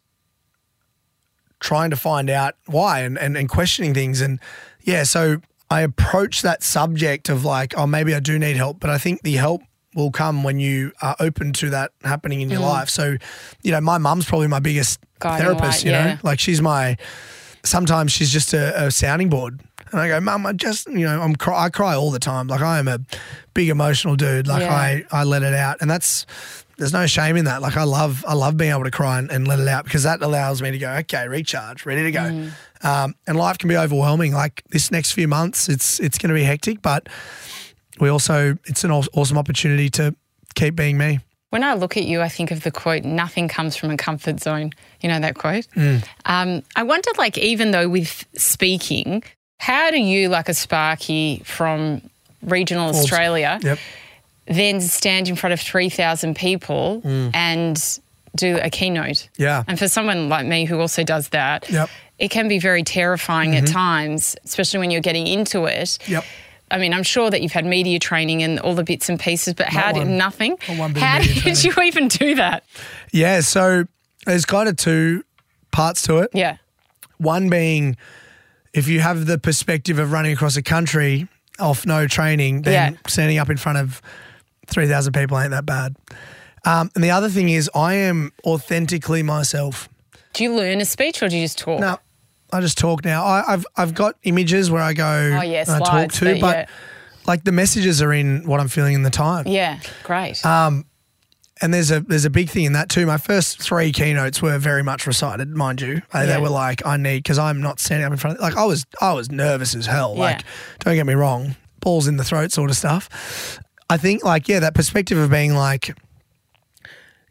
trying 1.60 1.88
to 1.90 1.96
find 1.96 2.28
out 2.28 2.56
why 2.66 3.00
and, 3.00 3.16
and 3.18 3.38
and 3.38 3.48
questioning 3.48 3.94
things. 3.94 4.20
And 4.20 4.38
yeah, 4.82 5.04
so 5.04 5.40
I 5.72 5.80
approach 5.80 6.42
that 6.42 6.62
subject 6.62 7.28
of 7.28 7.44
like, 7.44 7.76
oh, 7.78 7.86
maybe 7.86 8.14
I 8.14 8.20
do 8.20 8.38
need 8.38 8.56
help, 8.56 8.78
but 8.78 8.90
I 8.90 8.98
think 8.98 9.22
the 9.22 9.34
help 9.34 9.62
will 9.94 10.10
come 10.10 10.42
when 10.42 10.58
you 10.58 10.92
are 11.00 11.16
open 11.18 11.52
to 11.54 11.70
that 11.70 11.92
happening 12.02 12.40
in 12.40 12.50
your 12.50 12.60
life. 12.60 12.88
So, 12.88 13.16
you 13.62 13.72
know, 13.72 13.80
my 13.80 13.98
mum's 13.98 14.26
probably 14.26 14.48
my 14.48 14.60
biggest 14.60 15.00
Mm. 15.00 15.06
Guiding 15.20 15.46
therapist, 15.46 15.84
you 15.84 15.92
know, 15.92 15.98
yeah. 15.98 16.18
like 16.24 16.40
she's 16.40 16.60
my, 16.60 16.96
sometimes 17.62 18.10
she's 18.10 18.32
just 18.32 18.52
a, 18.54 18.86
a 18.86 18.90
sounding 18.90 19.28
board. 19.28 19.60
And 19.92 20.00
I 20.00 20.08
go, 20.08 20.20
Mum, 20.20 20.46
I 20.46 20.52
just, 20.52 20.88
you 20.88 21.04
know, 21.06 21.20
I'm 21.20 21.36
cry, 21.36 21.66
I 21.66 21.68
cry 21.68 21.94
all 21.94 22.10
the 22.10 22.18
time. 22.18 22.48
Like 22.48 22.60
I 22.60 22.78
am 22.78 22.88
a 22.88 22.98
big 23.54 23.68
emotional 23.68 24.16
dude. 24.16 24.48
Like 24.48 24.62
Yeah. 24.62 24.74
I, 24.74 25.04
I 25.12 25.24
let 25.24 25.42
it 25.42 25.54
out, 25.54 25.76
and 25.80 25.90
that's 25.90 26.26
there's 26.78 26.92
no 26.94 27.06
shame 27.06 27.36
in 27.36 27.44
that. 27.44 27.62
Like 27.62 27.76
I 27.76 27.84
love, 27.84 28.24
I 28.26 28.34
love 28.34 28.56
being 28.56 28.72
able 28.72 28.84
to 28.84 28.90
cry 28.90 29.18
and, 29.18 29.30
and 29.30 29.46
let 29.46 29.60
it 29.60 29.68
out 29.68 29.84
because 29.84 30.02
that 30.02 30.22
allows 30.22 30.62
me 30.62 30.70
to 30.70 30.78
go, 30.78 30.90
okay, 30.90 31.28
recharge, 31.28 31.86
ready 31.86 32.02
to 32.02 32.10
go. 32.10 32.20
Mm. 32.20 32.50
Um, 32.82 33.14
and 33.26 33.36
life 33.38 33.58
can 33.58 33.68
be 33.68 33.76
overwhelming. 33.76 34.32
Like 34.32 34.62
this 34.70 34.90
next 34.90 35.12
few 35.12 35.28
months, 35.28 35.68
it's 35.68 36.00
it's 36.00 36.18
going 36.18 36.28
to 36.30 36.34
be 36.34 36.42
hectic, 36.44 36.82
but 36.82 37.08
we 38.00 38.08
also, 38.08 38.58
it's 38.64 38.84
an 38.84 38.90
awesome 38.90 39.38
opportunity 39.38 39.88
to 39.90 40.14
keep 40.54 40.74
being 40.74 40.98
me. 40.98 41.20
When 41.50 41.62
I 41.62 41.74
look 41.74 41.96
at 41.98 42.04
you, 42.04 42.22
I 42.22 42.28
think 42.28 42.50
of 42.50 42.62
the 42.62 42.70
quote, 42.70 43.04
nothing 43.04 43.46
comes 43.46 43.76
from 43.76 43.90
a 43.90 43.96
comfort 43.96 44.40
zone. 44.40 44.72
You 45.02 45.10
know 45.10 45.20
that 45.20 45.34
quote? 45.34 45.66
Um, 46.24 46.62
I 46.74 46.82
wondered, 46.82 47.18
like, 47.18 47.36
even 47.36 47.72
though 47.72 47.88
with 47.90 48.24
speaking, 48.34 49.22
how 49.58 49.90
do 49.90 49.98
you, 50.00 50.30
like 50.30 50.48
a 50.48 50.54
Sparky 50.54 51.42
from 51.44 52.00
regional 52.42 52.88
Australia, 52.88 53.60
Yep. 53.62 53.78
then 54.46 54.80
stand 54.80 55.28
in 55.28 55.36
front 55.36 55.52
of 55.52 55.60
3,000 55.60 56.34
people 56.36 57.02
and 57.04 57.98
do 58.34 58.58
a 58.62 58.70
keynote. 58.70 59.08
Mm. 59.16 59.28
Yeah. 59.36 59.62
And 59.68 59.78
for 59.78 59.88
someone 59.88 60.30
like 60.30 60.46
me 60.46 60.64
who 60.64 60.80
also 60.80 61.04
does 61.04 61.28
that, 61.28 61.68
Yep. 61.68 61.90
It 62.22 62.30
can 62.30 62.46
be 62.46 62.60
very 62.60 62.84
terrifying 62.84 63.56
at 63.56 63.66
times, 63.66 64.36
especially 64.44 64.78
when 64.78 64.92
you're 64.92 65.00
getting 65.00 65.26
into 65.26 65.64
it. 65.64 65.98
Yep. 66.06 66.24
I 66.70 66.78
mean, 66.78 66.94
I'm 66.94 67.02
sure 67.02 67.30
that 67.30 67.42
you've 67.42 67.50
had 67.52 67.66
media 67.66 67.98
training 67.98 68.44
and 68.44 68.60
all 68.60 68.76
the 68.76 68.84
bits 68.84 69.08
and 69.08 69.18
pieces, 69.18 69.54
but 69.54 69.66
how 69.66 69.90
did 69.90 70.06
one. 70.06 70.16
nothing? 70.16 70.56
Not 70.68 70.96
how 70.96 71.18
did 71.18 71.64
you 71.64 71.74
even 71.82 72.06
do 72.06 72.36
that? 72.36 72.64
Yeah. 73.12 73.40
So 73.40 73.86
there's 74.24 74.44
kind 74.46 74.68
of 74.68 74.76
two 74.76 75.24
parts 75.72 76.02
to 76.02 76.18
it. 76.18 76.30
Yeah. 76.32 76.58
One 77.18 77.50
being 77.50 77.96
if 78.72 78.86
you 78.86 79.00
have 79.00 79.26
the 79.26 79.36
perspective 79.36 79.98
of 79.98 80.12
running 80.12 80.32
across 80.32 80.56
a 80.56 80.62
country 80.62 81.26
off 81.58 81.84
no 81.84 82.06
training, 82.06 82.62
then 82.62 82.92
Yeah. 82.92 82.98
standing 83.08 83.38
up 83.38 83.50
in 83.50 83.56
front 83.56 83.78
of 83.78 84.00
3,000 84.68 85.12
people 85.12 85.38
ain't 85.40 85.50
that 85.50 85.66
bad. 85.66 85.96
Um, 86.64 86.88
and 86.94 87.02
the 87.02 87.10
other 87.10 87.28
thing 87.28 87.48
is, 87.48 87.68
I 87.74 87.94
am 87.94 88.30
authentically 88.44 89.24
myself. 89.24 89.88
Do 90.32 90.44
you 90.44 90.54
learn 90.54 90.80
a 90.80 90.86
speech 90.86 91.22
or 91.22 91.28
do 91.28 91.36
you 91.36 91.44
just 91.44 91.58
talk? 91.58 91.78
No, 91.80 91.98
I 92.52 92.60
just 92.60 92.76
talk 92.78 93.04
now. 93.04 93.24
I, 93.24 93.44
I've 93.54 93.66
I've 93.76 93.94
got 93.94 94.16
images 94.24 94.70
where 94.70 94.82
I 94.82 94.92
go 94.92 95.04
Oh, 95.38 95.42
yeah, 95.42 95.64
and 95.66 95.70
I 95.70 95.78
talk 95.80 96.12
to, 96.12 96.24
but 96.34 96.40
but 96.40 96.56
yeah. 96.56 96.66
like 97.26 97.44
the 97.44 97.52
messages 97.52 98.02
are 98.02 98.12
in 98.12 98.46
what 98.46 98.60
I'm 98.60 98.68
feeling 98.68 98.94
in 98.94 99.02
the 99.02 99.10
time. 99.10 99.46
Yeah, 99.46 99.80
great. 100.04 100.44
Uh, 100.44 100.82
And 101.62 101.72
there's 101.72 101.90
a 101.92 102.00
there's 102.00 102.24
a 102.24 102.30
big 102.30 102.50
thing 102.50 102.64
in 102.64 102.72
that 102.72 102.88
too. 102.88 103.06
My 103.06 103.18
first 103.18 103.60
three 103.62 103.92
keynotes 103.92 104.42
were 104.42 104.58
very 104.58 104.82
much 104.82 105.06
recited, 105.06 105.48
mind 105.48 105.80
you. 105.80 106.02
They, 106.12 106.20
Yeah. 106.20 106.26
they 106.26 106.38
were 106.40 106.48
like, 106.50 106.84
I 106.84 106.96
need 106.96 107.18
because 107.22 107.38
I'm 107.38 107.60
not 107.60 107.78
standing 107.80 108.04
up 108.04 108.12
in 108.12 108.18
front. 108.18 108.36
of 108.38 108.42
Like 108.42 108.56
I 108.56 108.64
was 108.64 108.84
I 109.00 109.12
was 109.12 109.30
nervous 109.30 109.74
as 109.74 109.86
hell. 109.86 110.14
Yeah. 110.16 110.20
Like 110.22 110.42
don't 110.80 110.94
get 110.96 111.06
me 111.06 111.14
wrong, 111.14 111.54
balls 111.80 112.06
in 112.08 112.16
the 112.16 112.24
throat 112.24 112.52
sort 112.52 112.68
of 112.70 112.76
stuff. 112.76 113.58
I 113.88 113.96
think 113.96 114.24
like 114.24 114.48
yeah, 114.48 114.58
that 114.60 114.74
perspective 114.74 115.16
of 115.18 115.30
being 115.30 115.54
like, 115.54 115.94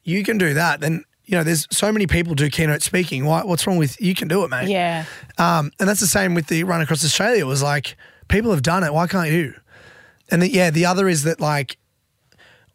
you 0.04 0.24
can 0.24 0.38
do 0.38 0.54
that. 0.54 0.80
Then 0.80 1.04
you 1.26 1.38
know, 1.38 1.44
there's 1.44 1.68
so 1.72 1.92
many 1.92 2.08
people 2.08 2.36
do 2.36 2.50
keynote 2.50 2.82
speaking. 2.82 3.26
Why, 3.26 3.44
what's 3.44 3.66
wrong 3.66 3.78
with 3.78 4.00
you 4.02 4.16
can 4.16 4.28
do 4.28 4.44
it, 4.44 4.50
mate? 4.50 4.70
yeah. 4.70 5.06
Um, 5.38 5.72
and 5.80 5.88
that's 5.88 6.00
the 6.00 6.08
same 6.08 6.34
with 6.34 6.48
the 6.48 6.64
run 6.64 6.82
across 6.82 7.04
Australia. 7.06 7.42
It 7.42 7.48
was 7.48 7.64
like 7.64 7.96
people 8.28 8.52
have 8.52 8.64
done 8.64 8.84
it. 8.84 8.94
Why 8.94 9.08
can't 9.08 9.30
you? 9.32 9.54
And 10.30 10.42
the, 10.42 10.50
yeah, 10.50 10.70
the 10.70 10.86
other 10.86 11.08
is 11.08 11.24
that 11.24 11.40
like 11.40 11.78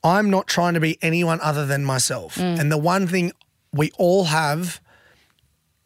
I'm 0.04 0.30
not 0.30 0.46
trying 0.46 0.74
to 0.74 0.80
be 0.80 0.98
anyone 1.02 1.40
other 1.42 1.66
than 1.66 1.84
myself. 1.84 2.36
And 2.38 2.70
the 2.70 2.78
one 2.78 3.06
thing 3.06 3.32
we 3.72 3.90
all 3.98 4.24
have 4.24 4.80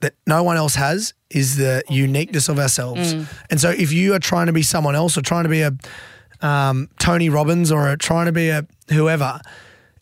that 0.01 0.15
no 0.27 0.43
one 0.43 0.57
else 0.57 0.75
has 0.77 1.15
is 1.31 1.57
the 1.57 1.83
uniqueness 1.89 2.49
of 2.49 2.59
ourselves. 2.59 3.13
And 3.51 3.61
so 3.61 3.71
if 3.71 3.93
you 3.93 4.15
are 4.15 4.19
trying 4.19 4.47
to 4.47 4.53
be 4.53 4.63
someone 4.63 4.95
else 4.95 5.17
or 5.17 5.23
trying 5.23 5.45
to 5.45 5.49
be 5.51 5.63
a 5.63 5.73
um, 6.41 6.89
Tony 6.99 7.29
Robbins 7.29 7.71
or 7.71 7.89
a, 7.91 7.97
trying 7.97 8.27
to 8.27 8.33
be 8.33 8.49
a 8.49 8.67
whoever, 8.91 9.41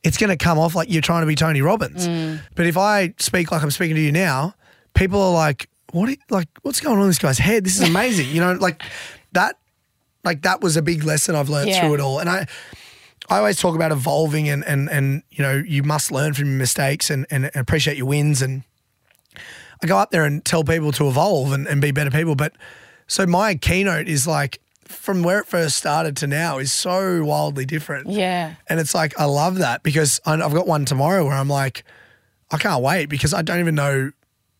it's 0.04 0.16
going 0.16 0.30
to 0.30 0.36
come 0.36 0.58
off 0.58 0.74
like 0.74 0.90
you're 0.90 1.02
trying 1.02 1.22
to 1.22 1.26
be 1.26 1.34
Tony 1.34 1.60
Robbins. 1.62 2.06
Mm. 2.08 2.40
But 2.54 2.66
if 2.66 2.76
I 2.76 3.14
speak 3.18 3.50
like 3.50 3.62
I'm 3.62 3.70
speaking 3.70 3.96
to 3.96 4.00
you 4.02 4.12
now, 4.12 4.54
people 4.94 5.20
are 5.20 5.32
like, 5.32 5.68
"What? 5.92 6.08
are- 6.08 6.16
Like, 6.30 6.48
what's 6.62 6.80
going 6.80 6.96
on 6.96 7.02
in 7.02 7.08
this 7.08 7.18
guy's 7.18 7.38
head? 7.38 7.64
This 7.64 7.80
is 7.80 7.88
amazing." 7.88 8.28
you 8.30 8.40
know, 8.40 8.52
like 8.54 8.82
that. 9.32 9.56
Like 10.24 10.42
that 10.42 10.60
was 10.60 10.76
a 10.76 10.82
big 10.82 11.04
lesson 11.04 11.34
I've 11.36 11.48
learned 11.48 11.68
Yeah. 11.70 11.80
through 11.80 11.94
it 11.94 12.00
all. 12.00 12.18
And 12.18 12.28
I, 12.28 12.46
I 13.30 13.38
always 13.38 13.56
talk 13.58 13.74
about 13.76 13.92
evolving 13.92 14.48
and 14.48 14.64
and 14.64 14.90
and 14.90 15.22
you 15.30 15.42
know 15.42 15.54
you 15.66 15.82
must 15.82 16.10
learn 16.10 16.34
from 16.34 16.46
your 16.48 16.58
mistakes 16.58 17.08
and 17.08 17.24
and, 17.30 17.44
and 17.46 17.56
appreciate 17.56 17.96
your 17.96 18.06
wins. 18.06 18.42
And 18.42 18.62
I 19.82 19.86
go 19.86 19.96
up 19.96 20.10
there 20.10 20.24
and 20.24 20.44
tell 20.44 20.64
people 20.64 20.92
to 20.92 21.08
evolve 21.08 21.52
and, 21.52 21.66
and 21.68 21.80
be 21.80 21.92
better 21.92 22.10
people. 22.10 22.34
But 22.34 22.52
so 23.06 23.26
my 23.26 23.54
keynote 23.54 24.08
is 24.08 24.26
like 24.26 24.60
from 24.88 25.22
where 25.22 25.38
it 25.38 25.46
first 25.46 25.76
started 25.76 26.16
to 26.18 26.26
now 26.26 26.58
is 26.58 26.72
so 26.72 27.22
wildly 27.24 27.64
different. 27.64 28.08
Yeah. 28.08 28.54
And 28.68 28.80
it's 28.80 28.94
like, 28.94 29.18
I 29.20 29.24
love 29.26 29.56
that 29.58 29.82
because 29.82 30.20
I- 30.26 30.34
I've 30.40 30.54
got 30.54 30.66
one 30.66 30.84
tomorrow 30.84 31.24
where 31.24 31.34
I'm 31.34 31.48
like, 31.48 31.84
I 32.50 32.58
can't 32.58 32.82
wait 32.82 33.06
because 33.06 33.32
I 33.34 33.42
don't 33.42 33.60
even 33.60 33.74
know 33.74 34.10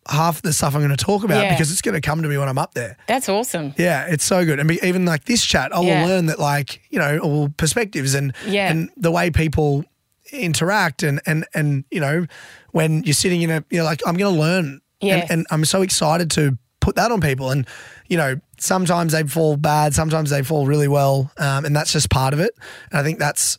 half 0.09 0.41
the 0.41 0.53
stuff 0.53 0.75
I'm 0.75 0.81
going 0.81 0.97
to 0.97 1.05
talk 1.05 1.25
about 1.25 1.43
Yeah. 1.45 1.51
because 1.55 1.71
it's 1.71 1.83
going 1.83 1.95
to 1.95 2.01
come 2.01 2.23
to 2.23 2.29
me 2.29 2.39
when 2.39 2.49
I'm 2.49 2.57
up 2.59 2.75
there. 2.75 2.97
That's 3.07 3.29
awesome. 3.29 3.75
Yeah, 3.77 4.07
it's 4.07 4.25
so 4.25 4.45
good. 4.45 4.59
And 4.59 4.69
be, 4.69 4.79
even 4.83 5.05
like 5.05 5.25
this 5.25 5.45
chat, 5.45 5.75
I 5.75 5.79
will 5.81 5.87
Yeah. 5.87 6.07
learn 6.07 6.27
that 6.27 6.39
like, 6.39 6.81
you 6.91 6.99
know, 6.99 7.19
all 7.19 7.49
perspectives 7.51 8.15
and 8.15 8.33
Yeah. 8.47 8.71
and 8.71 8.91
the 8.97 9.11
way 9.11 9.31
people 9.31 9.85
interact 10.33 11.03
and 11.03 11.21
and 11.27 11.47
and 11.55 11.85
you 11.91 12.01
know, 12.01 12.27
when 12.73 13.03
you're 13.05 13.15
sitting 13.15 13.43
in 13.43 13.51
a 13.51 13.65
you're 13.71 13.85
like, 13.85 14.03
I'm 14.07 14.17
gonna 14.17 14.37
learn. 14.39 14.81
Yeah. 15.01 15.17
And, 15.19 15.31
and 15.31 15.47
I'm 15.51 15.65
so 15.65 15.83
excited 15.83 16.31
to 16.33 16.59
put 16.81 16.97
that 16.97 17.11
on 17.13 17.21
people. 17.21 17.51
And, 17.51 17.67
you 18.09 18.17
know, 18.17 18.41
sometimes 18.59 19.13
they 19.13 19.23
fall 19.25 19.57
bad, 19.57 19.95
sometimes 19.95 20.31
they 20.31 20.43
fall 20.43 20.67
really 20.67 20.89
well. 20.89 21.31
Um, 21.37 21.65
and 21.65 21.75
that's 21.75 21.93
just 21.93 22.11
part 22.11 22.35
of 22.35 22.41
it. 22.41 22.55
And 22.91 22.99
I 22.99 23.03
think 23.03 23.19
that's 23.19 23.59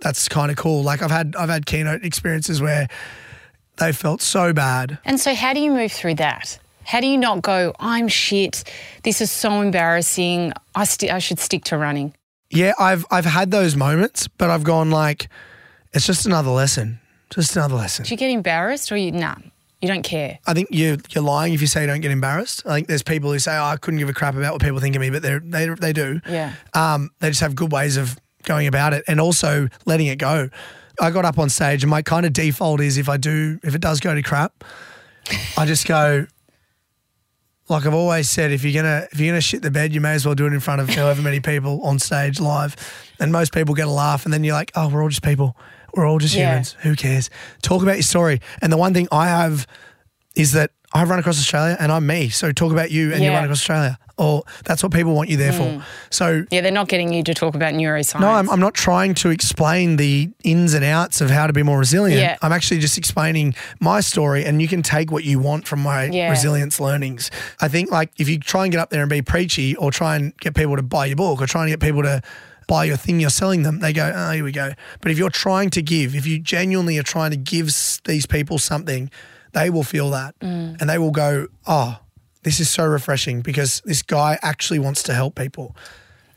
that's 0.00 0.28
kind 0.28 0.50
of 0.50 0.56
cool. 0.56 0.82
Like 0.82 1.02
I've 1.02 1.10
had 1.10 1.34
I've 1.36 1.48
had 1.48 1.66
keynote 1.66 2.04
experiences 2.04 2.60
where 2.60 2.88
they 3.78 3.92
felt 3.92 4.20
so 4.20 4.52
bad. 4.52 4.98
And 5.04 5.18
so, 5.18 5.34
how 5.34 5.54
do 5.54 5.60
you 5.60 5.70
move 5.70 5.92
through 5.92 6.16
that? 6.16 6.58
How 6.84 7.00
do 7.00 7.06
you 7.06 7.18
not 7.18 7.42
go, 7.42 7.74
I'm 7.78 8.08
shit, 8.08 8.64
this 9.02 9.20
is 9.20 9.30
so 9.30 9.60
embarrassing, 9.60 10.54
I, 10.74 10.84
st- 10.84 11.12
I 11.12 11.18
should 11.18 11.38
stick 11.38 11.64
to 11.64 11.76
running? 11.76 12.14
Yeah, 12.50 12.72
I've 12.78 13.04
I've 13.10 13.26
had 13.26 13.50
those 13.50 13.76
moments, 13.76 14.26
but 14.26 14.48
I've 14.48 14.64
gone 14.64 14.90
like, 14.90 15.28
it's 15.92 16.06
just 16.06 16.24
another 16.24 16.50
lesson. 16.50 16.98
Just 17.30 17.54
another 17.56 17.74
lesson. 17.74 18.06
Do 18.06 18.14
you 18.14 18.16
get 18.16 18.30
embarrassed 18.30 18.90
or 18.90 18.96
you, 18.96 19.12
nah, 19.12 19.36
you 19.80 19.88
don't 19.88 20.02
care? 20.02 20.38
I 20.46 20.54
think 20.54 20.68
you 20.70 20.98
you're 21.10 21.22
lying 21.22 21.54
if 21.54 21.60
you 21.60 21.66
say 21.66 21.82
you 21.82 21.86
don't 21.86 22.00
get 22.00 22.10
embarrassed. 22.10 22.66
I 22.66 22.74
think 22.74 22.88
there's 22.88 23.02
people 23.02 23.32
who 23.32 23.38
say, 23.38 23.56
"Oh, 23.56 23.64
I 23.64 23.76
couldn't 23.76 23.98
give 23.98 24.08
a 24.08 24.14
crap 24.14 24.34
about 24.34 24.52
what 24.52 24.62
people 24.62 24.80
think 24.80 24.96
of 24.96 25.00
me," 25.00 25.10
but 25.10 25.22
they 25.22 25.38
they 25.38 25.68
they 25.68 25.92
do. 25.92 26.20
Yeah. 26.28 26.54
Um, 26.74 27.10
they 27.20 27.28
just 27.28 27.40
have 27.40 27.54
good 27.54 27.70
ways 27.70 27.96
of 27.96 28.18
going 28.44 28.66
about 28.66 28.92
it 28.92 29.04
and 29.06 29.20
also 29.20 29.68
letting 29.84 30.06
it 30.06 30.16
go. 30.16 30.48
I 31.00 31.10
got 31.10 31.24
up 31.24 31.38
on 31.38 31.48
stage 31.48 31.84
and 31.84 31.90
my 31.90 32.02
kind 32.02 32.26
of 32.26 32.32
default 32.32 32.80
is 32.80 32.98
if 32.98 33.08
I 33.08 33.16
do 33.16 33.60
if 33.62 33.74
it 33.74 33.80
does 33.80 34.00
go 34.00 34.14
to 34.14 34.22
crap, 34.22 34.64
I 35.56 35.66
just 35.66 35.86
go. 35.86 36.26
Like 37.68 37.84
I've 37.84 37.92
always 37.94 38.30
said, 38.30 38.50
if 38.50 38.64
you're 38.64 38.82
gonna 38.82 39.06
if 39.12 39.20
you're 39.20 39.30
gonna 39.30 39.42
shit 39.42 39.60
the 39.60 39.70
bed, 39.70 39.92
you 39.92 40.00
may 40.00 40.14
as 40.14 40.24
well 40.24 40.34
do 40.34 40.46
it 40.46 40.54
in 40.54 40.60
front 40.60 40.80
of 40.80 40.88
however 40.88 41.20
many 41.20 41.38
people 41.38 41.82
on 41.82 41.98
stage 41.98 42.40
live, 42.40 42.74
and 43.20 43.30
most 43.30 43.52
people 43.52 43.74
get 43.74 43.86
a 43.86 43.90
laugh, 43.90 44.24
and 44.24 44.32
then 44.32 44.42
you're 44.42 44.54
like, 44.54 44.72
oh, 44.74 44.88
we're 44.88 45.02
all 45.02 45.10
just 45.10 45.22
people, 45.22 45.54
we're 45.94 46.06
all 46.06 46.18
just 46.18 46.34
Yeah. 46.34 46.50
humans. 46.50 46.76
Who 46.80 46.94
cares? 46.96 47.30
Talk 47.62 47.82
about 47.82 47.96
your 47.96 48.02
story. 48.02 48.40
And 48.62 48.72
the 48.72 48.76
one 48.76 48.94
thing 48.94 49.08
I 49.12 49.28
have 49.28 49.66
is 50.34 50.52
that 50.52 50.70
I 50.92 51.04
run 51.04 51.18
across 51.18 51.38
Australia 51.38 51.76
and 51.78 51.92
I'm 51.92 52.06
me. 52.06 52.28
So 52.30 52.50
talk 52.52 52.72
about 52.72 52.90
you 52.90 53.12
and 53.12 53.22
you 53.22 53.30
run 53.30 53.44
across 53.44 53.58
Australia. 53.58 53.98
Or 54.16 54.42
that's 54.64 54.82
what 54.82 54.90
people 54.90 55.14
want 55.14 55.28
you 55.28 55.36
there 55.36 55.52
Mm. 55.52 55.78
for. 55.80 55.84
So 56.10 56.44
Yeah, 56.50 56.60
they're 56.62 56.72
not 56.72 56.88
getting 56.88 57.12
you 57.12 57.22
to 57.22 57.34
talk 57.34 57.54
about 57.54 57.74
neuroscience. 57.74 58.18
no, 58.20 58.30
I'm, 58.30 58.50
I'm 58.50 58.58
not 58.58 58.74
trying 58.74 59.14
to 59.14 59.28
explain 59.30 59.96
the 59.96 60.30
ins 60.42 60.74
and 60.74 60.84
outs 60.84 61.20
of 61.20 61.30
how 61.30 61.46
to 61.46 61.52
be 61.52 61.62
more 61.62 61.78
resilient. 61.78 62.20
Yeah. 62.20 62.36
I'm 62.42 62.50
actually 62.52 62.80
just 62.80 62.98
explaining 62.98 63.54
my 63.78 64.00
story, 64.00 64.44
and 64.44 64.60
you 64.60 64.66
can 64.66 64.82
take 64.82 65.12
what 65.12 65.22
you 65.22 65.38
want 65.38 65.68
from 65.68 65.80
my 65.80 66.04
Yeah. 66.06 66.30
resilience 66.30 66.80
learnings. 66.80 67.30
I 67.60 67.68
think, 67.68 67.92
like, 67.92 68.10
if 68.18 68.28
you 68.28 68.38
try 68.40 68.64
and 68.64 68.72
get 68.72 68.80
up 68.80 68.90
there 68.90 69.02
and 69.02 69.10
be 69.10 69.22
preachy, 69.22 69.76
or 69.76 69.92
try 69.92 70.16
and 70.16 70.32
get 70.40 70.54
people 70.54 70.74
to 70.74 70.82
buy 70.82 71.06
your 71.06 71.16
book, 71.16 71.40
or 71.40 71.46
try 71.46 71.62
and 71.62 71.70
get 71.70 71.78
people 71.78 72.02
to 72.02 72.20
buy 72.68 72.84
your 72.84 72.96
thing 72.96 73.18
you're 73.18 73.30
selling 73.30 73.64
them, 73.64 73.80
they 73.80 73.92
go, 73.92 74.12
oh, 74.14 74.30
here 74.30 74.44
we 74.44 74.52
go. 74.52 74.72
But 75.00 75.10
if 75.10 75.18
you're 75.18 75.30
trying 75.30 75.70
to 75.70 75.82
give, 75.82 76.14
if 76.14 76.24
you 76.26 76.38
genuinely 76.38 76.96
are 76.98 77.02
trying 77.02 77.32
to 77.32 77.36
give 77.36 77.66
these 78.04 78.26
people 78.26 78.58
something, 78.58 79.10
they 79.54 79.68
will 79.70 79.82
feel 79.82 80.10
that, 80.10 80.38
Mm. 80.38 80.80
and 80.80 80.88
they 80.88 80.98
will 80.98 81.10
go, 81.10 81.48
oh. 81.66 81.98
This 82.44 82.60
is 82.60 82.70
so 82.70 82.86
refreshing 82.86 83.40
because 83.42 83.82
this 83.84 84.00
guy 84.00 84.38
actually 84.42 84.78
wants 84.78 85.02
to 85.02 85.12
help 85.12 85.34
people. 85.34 85.74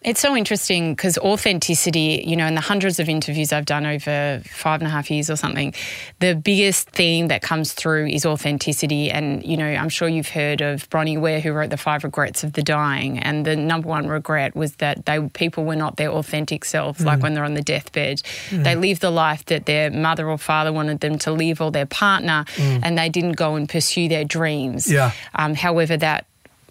It's 0.04 0.20
so 0.20 0.36
interesting 0.36 0.96
because 0.96 1.20
authenticity, 1.20 2.24
you 2.26 2.36
know, 2.36 2.48
in 2.48 2.56
the 2.56 2.62
hundreds 2.62 3.00
of 3.00 3.08
interviews 3.08 3.54
I've 3.54 3.68
done 3.68 3.86
over 3.86 4.42
five 4.46 4.82
and 4.82 4.88
a 4.88 4.90
half 4.90 5.12
years 5.12 5.30
or 5.30 5.36
something, 5.36 5.76
the 6.18 6.34
biggest 6.34 6.90
theme 6.90 7.28
that 7.28 7.44
comes 7.44 7.74
through 7.74 8.08
is 8.08 8.26
authenticity. 8.26 9.12
And, 9.12 9.46
you 9.46 9.58
know, 9.58 9.68
I'm 9.68 9.90
sure 9.90 10.08
you've 10.08 10.30
heard 10.30 10.62
of 10.62 10.90
Bronnie 10.90 11.20
Ware, 11.20 11.40
who 11.40 11.52
wrote 11.52 11.70
The 11.70 11.78
Five 11.78 12.04
Regrets 12.04 12.44
of 12.44 12.54
the 12.54 12.64
Dying. 12.64 13.20
And 13.20 13.46
the 13.46 13.56
number 13.56 13.90
one 13.90 14.08
regret 14.08 14.56
was 14.56 14.76
that 14.78 15.06
they 15.06 15.20
people 15.36 15.66
were 15.66 15.76
not 15.76 15.98
their 15.98 16.10
authentic 16.10 16.66
selves, 16.66 17.06
like 17.06 17.20
mm. 17.20 17.24
when 17.24 17.34
they're 17.36 17.46
on 17.46 17.54
the 17.54 17.62
deathbed. 17.62 18.24
Mm. 18.50 18.64
They 18.64 18.76
live 18.76 19.02
the 19.02 19.12
life 19.12 19.46
that 19.46 19.68
their 19.68 19.92
mother 19.92 20.28
or 20.28 20.40
father 20.40 20.74
wanted 20.74 21.02
them 21.02 21.20
to 21.20 21.32
live 21.32 21.62
or 21.62 21.70
their 21.70 21.86
partner, 21.86 22.46
mm. 22.56 22.80
and 22.82 22.98
they 22.98 23.10
didn't 23.10 23.34
go 23.34 23.54
and 23.54 23.70
pursue 23.70 24.08
their 24.08 24.26
dreams. 24.26 24.92
Yeah. 24.92 25.12
Um, 25.36 25.54
however, 25.54 25.96
that 25.98 26.26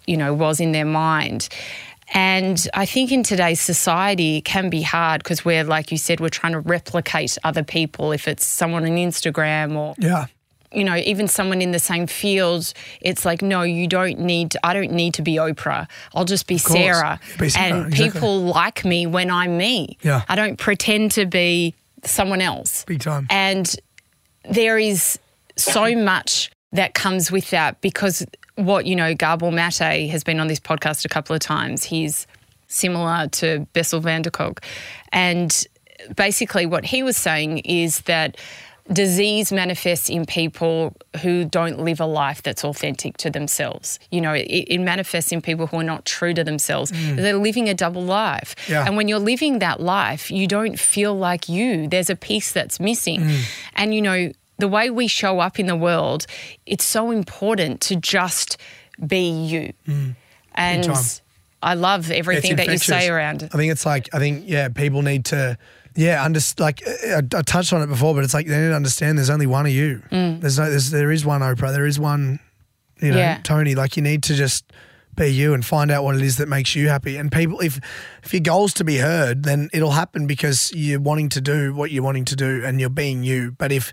you 0.07 0.17
know, 0.17 0.33
was 0.33 0.59
in 0.59 0.71
their 0.71 0.85
mind. 0.85 1.47
And 2.13 2.67
I 2.73 2.85
think 2.85 3.11
in 3.11 3.23
today's 3.23 3.61
society 3.61 4.37
it 4.37 4.45
can 4.45 4.69
be 4.69 4.81
hard 4.81 5.23
because 5.23 5.45
we're, 5.45 5.63
like 5.63 5.91
you 5.91 5.97
said, 5.97 6.19
we're 6.19 6.29
trying 6.29 6.53
to 6.53 6.59
replicate 6.59 7.37
other 7.43 7.63
people. 7.63 8.11
If 8.11 8.27
it's 8.27 8.45
someone 8.45 8.83
on 8.83 8.91
Instagram 8.91 9.75
or, 9.77 9.95
Yeah. 9.97 10.25
you 10.73 10.83
know, 10.83 10.95
even 10.97 11.27
someone 11.29 11.61
in 11.61 11.71
the 11.71 11.79
same 11.79 12.07
field, 12.07 12.73
it's 12.99 13.23
like, 13.25 13.41
no, 13.41 13.61
you 13.61 13.87
don't 13.87 14.19
need, 14.19 14.55
I 14.63 14.73
don't 14.73 14.91
need 14.91 15.13
to 15.15 15.21
be 15.21 15.35
Oprah. 15.35 15.87
I'll 16.13 16.25
just 16.25 16.47
be. 16.47 16.57
Sarah. 16.57 17.19
Be 17.39 17.49
Sarah, 17.49 17.65
and 17.65 17.87
exactly. 17.93 18.11
people 18.19 18.39
like 18.41 18.83
me 18.83 19.07
when 19.07 19.31
I'm 19.31 19.57
me. 19.57 19.97
Yeah. 20.01 20.23
I 20.27 20.35
don't 20.35 20.57
pretend 20.57 21.11
to 21.13 21.25
be 21.25 21.75
someone 22.03 22.41
else. 22.41 22.83
Big 22.85 22.99
time. 22.99 23.27
And 23.29 23.73
there 24.49 24.77
is 24.77 25.17
so 25.55 25.95
much 25.95 26.51
that 26.73 26.93
comes 26.93 27.31
with 27.31 27.49
that 27.51 27.79
because 27.81 28.25
what, 28.65 28.85
you 28.85 28.95
know, 28.95 29.13
Gabor 29.13 29.51
Mate 29.51 30.09
has 30.09 30.23
been 30.23 30.39
on 30.39 30.47
this 30.47 30.59
podcast 30.59 31.05
a 31.05 31.09
couple 31.09 31.35
of 31.35 31.41
times. 31.41 31.83
He's 31.83 32.27
similar 32.67 33.27
to 33.27 33.67
Bessel 33.73 33.99
van 33.99 34.21
der 34.21 34.29
Kolk. 34.29 34.61
And 35.11 35.65
basically, 36.15 36.65
what 36.65 36.85
he 36.85 37.03
was 37.03 37.17
saying 37.17 37.59
is 37.59 38.01
that 38.01 38.37
disease 38.91 39.51
manifests 39.51 40.09
in 40.09 40.25
people 40.25 40.93
who 41.21 41.45
don't 41.45 41.79
live 41.79 41.99
a 42.01 42.05
life 42.05 42.41
that's 42.41 42.65
authentic 42.65 43.15
to 43.17 43.29
themselves. 43.29 43.99
You 44.09 44.21
know, 44.21 44.33
it, 44.33 44.47
it 44.47 44.79
manifests 44.79 45.31
in 45.31 45.41
people 45.41 45.67
who 45.67 45.77
are 45.77 45.83
not 45.83 46.05
true 46.05 46.33
to 46.33 46.43
themselves. 46.43 46.91
They're 46.91 47.37
living 47.37 47.69
a 47.69 47.73
double 47.73 48.03
life. 48.03 48.55
Yeah. 48.67 48.85
And 48.85 48.97
when 48.97 49.07
you're 49.07 49.19
living 49.19 49.59
that 49.59 49.79
life, 49.79 50.31
you 50.31 50.47
don't 50.47 50.79
feel 50.79 51.15
like 51.15 51.47
you. 51.47 51.87
There's 51.87 52.09
a 52.09 52.15
piece 52.15 52.51
that's 52.51 52.79
missing. 52.79 53.21
Mm. 53.21 53.41
And, 53.75 53.95
you 53.95 54.01
know, 54.01 54.31
the 54.61 54.67
way 54.67 54.89
we 54.89 55.07
show 55.07 55.39
up 55.39 55.59
in 55.59 55.65
the 55.65 55.75
world, 55.75 56.25
it's 56.65 56.85
so 56.85 57.11
important 57.11 57.81
to 57.81 57.95
just 57.97 58.57
be 59.05 59.29
you. 59.29 59.73
Mm. 59.87 60.15
And. 60.55 61.21
I 61.63 61.75
love 61.75 62.09
everything 62.09 62.55
that 62.55 62.65
you 62.69 62.79
say 62.79 63.07
around 63.07 63.43
it. 63.43 63.53
I 63.53 63.57
think 63.57 63.71
it's 63.71 63.85
like 63.85 64.09
I 64.15 64.17
think 64.17 64.45
yeah, 64.47 64.69
people 64.69 65.03
need 65.03 65.25
to 65.25 65.59
yeah, 65.95 66.23
under, 66.23 66.39
like 66.57 66.81
I, 66.87 67.17
I 67.17 67.41
touched 67.43 67.71
on 67.71 67.83
it 67.83 67.85
before, 67.85 68.15
but 68.15 68.23
it's 68.23 68.33
like 68.33 68.47
they 68.47 68.57
need 68.57 68.69
to 68.69 68.75
understand 68.75 69.19
there's 69.19 69.29
only 69.29 69.45
one 69.45 69.67
of 69.67 69.71
you. 69.71 70.01
Mm. 70.11 70.41
There's 70.41 70.57
no 70.57 70.71
there's 70.71 70.89
there 70.89 71.11
is 71.11 71.23
one 71.23 71.41
Oprah, 71.41 71.71
there 71.71 71.85
is 71.85 71.99
one 71.99 72.39
you 72.99 73.11
know 73.11 73.17
Yeah. 73.17 73.39
Tony. 73.43 73.75
Like 73.75 73.95
you 73.95 74.01
need 74.01 74.23
to 74.23 74.33
just 74.33 74.65
be 75.15 75.27
you 75.27 75.53
and 75.53 75.65
find 75.65 75.91
out 75.91 76.03
what 76.03 76.15
it 76.15 76.21
is 76.21 76.37
that 76.37 76.47
makes 76.47 76.75
you 76.75 76.87
happy. 76.87 77.17
And 77.17 77.31
people, 77.31 77.59
if 77.59 77.79
if 78.23 78.33
your 78.33 78.41
goal's 78.41 78.73
to 78.75 78.83
be 78.83 78.97
heard, 78.97 79.43
then 79.43 79.69
it'll 79.73 79.91
happen 79.91 80.27
because 80.27 80.71
you're 80.73 80.99
wanting 80.99 81.29
to 81.29 81.41
do 81.41 81.73
what 81.73 81.91
you're 81.91 82.03
wanting 82.03 82.25
to 82.25 82.35
do 82.35 82.63
and 82.65 82.79
you're 82.79 82.89
being 82.89 83.23
you. 83.23 83.51
But 83.51 83.71
if 83.71 83.91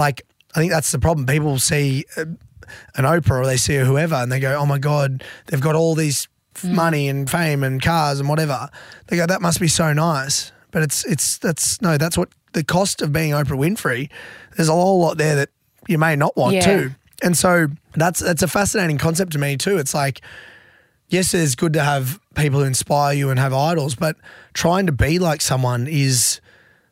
like 0.00 0.22
I 0.54 0.58
think 0.58 0.72
that's 0.72 0.90
the 0.90 0.98
problem. 0.98 1.26
People 1.26 1.60
see 1.60 2.04
uh, 2.16 2.24
an 2.96 3.04
Oprah 3.04 3.40
or 3.42 3.46
they 3.46 3.56
see 3.56 3.76
a 3.76 3.84
whoever 3.84 4.16
and 4.16 4.32
they 4.32 4.40
go, 4.40 4.56
oh 4.58 4.66
my 4.66 4.78
God, 4.78 5.22
they've 5.46 5.60
got 5.60 5.76
all 5.76 5.94
these 5.94 6.26
f- 6.56 6.64
money 6.64 7.08
and 7.08 7.30
fame 7.30 7.62
and 7.62 7.80
cars 7.80 8.18
and 8.18 8.28
whatever. 8.28 8.68
They 9.06 9.16
go, 9.16 9.26
that 9.26 9.40
must 9.42 9.60
be 9.60 9.68
so 9.68 9.92
nice. 9.92 10.50
But 10.72 10.82
it's, 10.82 11.04
it's, 11.04 11.38
that's, 11.38 11.80
no, 11.82 11.96
that's 11.98 12.16
what 12.18 12.30
the 12.52 12.64
cost 12.64 13.02
of 13.02 13.12
being 13.12 13.30
Oprah 13.32 13.58
Winfrey. 13.58 14.08
There's 14.56 14.68
a 14.68 14.72
whole 14.72 15.00
lot 15.00 15.18
there 15.18 15.36
that 15.36 15.50
you 15.88 15.98
may 15.98 16.16
not 16.16 16.36
want 16.36 16.54
Yeah. 16.56 16.64
too. 16.66 16.90
And 17.22 17.36
so 17.36 17.68
that's, 17.94 18.18
that's 18.20 18.42
a 18.42 18.48
fascinating 18.48 18.98
concept 18.98 19.32
to 19.32 19.38
me 19.38 19.56
too. 19.56 19.78
It's 19.78 19.94
like, 19.94 20.20
yes, 21.08 21.34
it's 21.34 21.54
good 21.54 21.72
to 21.74 21.82
have 21.82 22.20
people 22.34 22.60
who 22.60 22.66
inspire 22.66 23.14
you 23.14 23.30
and 23.30 23.38
have 23.38 23.52
idols, 23.52 23.94
but 23.94 24.16
trying 24.52 24.86
to 24.86 24.92
be 24.92 25.18
like 25.18 25.40
someone 25.40 25.86
is 25.88 26.40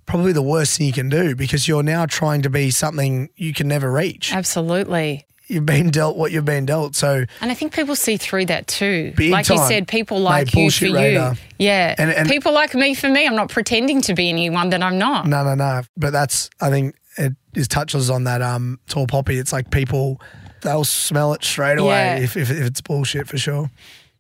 probably 0.09 0.32
the 0.32 0.42
worst 0.42 0.76
thing 0.78 0.86
you 0.88 0.92
can 0.92 1.09
do 1.09 1.36
because 1.36 1.68
you're 1.68 1.82
now 1.84 2.06
trying 2.06 2.42
to 2.42 2.50
be 2.50 2.70
something 2.70 3.28
you 3.36 3.52
can 3.54 3.68
never 3.68 3.92
reach 3.92 4.32
Absolutely. 4.34 5.24
you've 5.46 5.64
been 5.66 5.90
dealt 5.90 6.16
what 6.16 6.32
you've 6.32 6.44
been 6.44 6.66
dealt. 6.66 6.96
So 6.96 7.24
And 7.40 7.50
I 7.50 7.54
think 7.54 7.72
people 7.74 7.94
see 7.94 8.16
through 8.16 8.46
that 8.46 8.66
too. 8.66 9.12
Like 9.18 9.48
you 9.48 9.59
said, 9.68 9.86
people 9.86 10.18
Mate, 10.18 10.24
like 10.24 10.46
you 10.48 10.50
for 10.70 10.86
bullshit 10.88 11.12
you. 11.12 11.32
Yeah. 11.59 11.94
And- 11.98 12.11
and- 12.11 12.28
people 12.28 12.52
like 12.52 12.74
me 12.74 12.94
for 12.94 13.09
me. 13.09 13.26
I'm 13.26 13.36
not 13.36 13.48
pretending 13.50 14.00
to 14.02 14.14
be 14.14 14.28
anyone 14.28 14.70
that 14.70 14.82
I'm 14.82 14.98
not. 14.98 15.26
no, 15.26 15.44
no, 15.44 15.54
no. 15.54 15.82
But 15.96 16.11
that's 16.12 16.50
I 16.61 16.70
think 16.70 16.96
it 17.16 17.34
is 17.54 17.68
touches 17.68 18.11
on 18.11 18.24
that 18.24 18.42
um 18.42 18.78
tall 18.88 19.06
poppy. 19.06 19.38
It's 19.38 19.52
like 19.52 19.70
people 19.70 20.20
they'll 20.62 20.84
smell 20.84 21.34
it 21.34 21.44
straight 21.44 21.78
away 21.78 21.90
Yeah. 21.90 22.16
if, 22.16 22.36
if, 22.36 22.50
if 22.50 22.66
it's 22.66 22.80
bullshit 22.80 23.28
for 23.28 23.38
sure. 23.38 23.70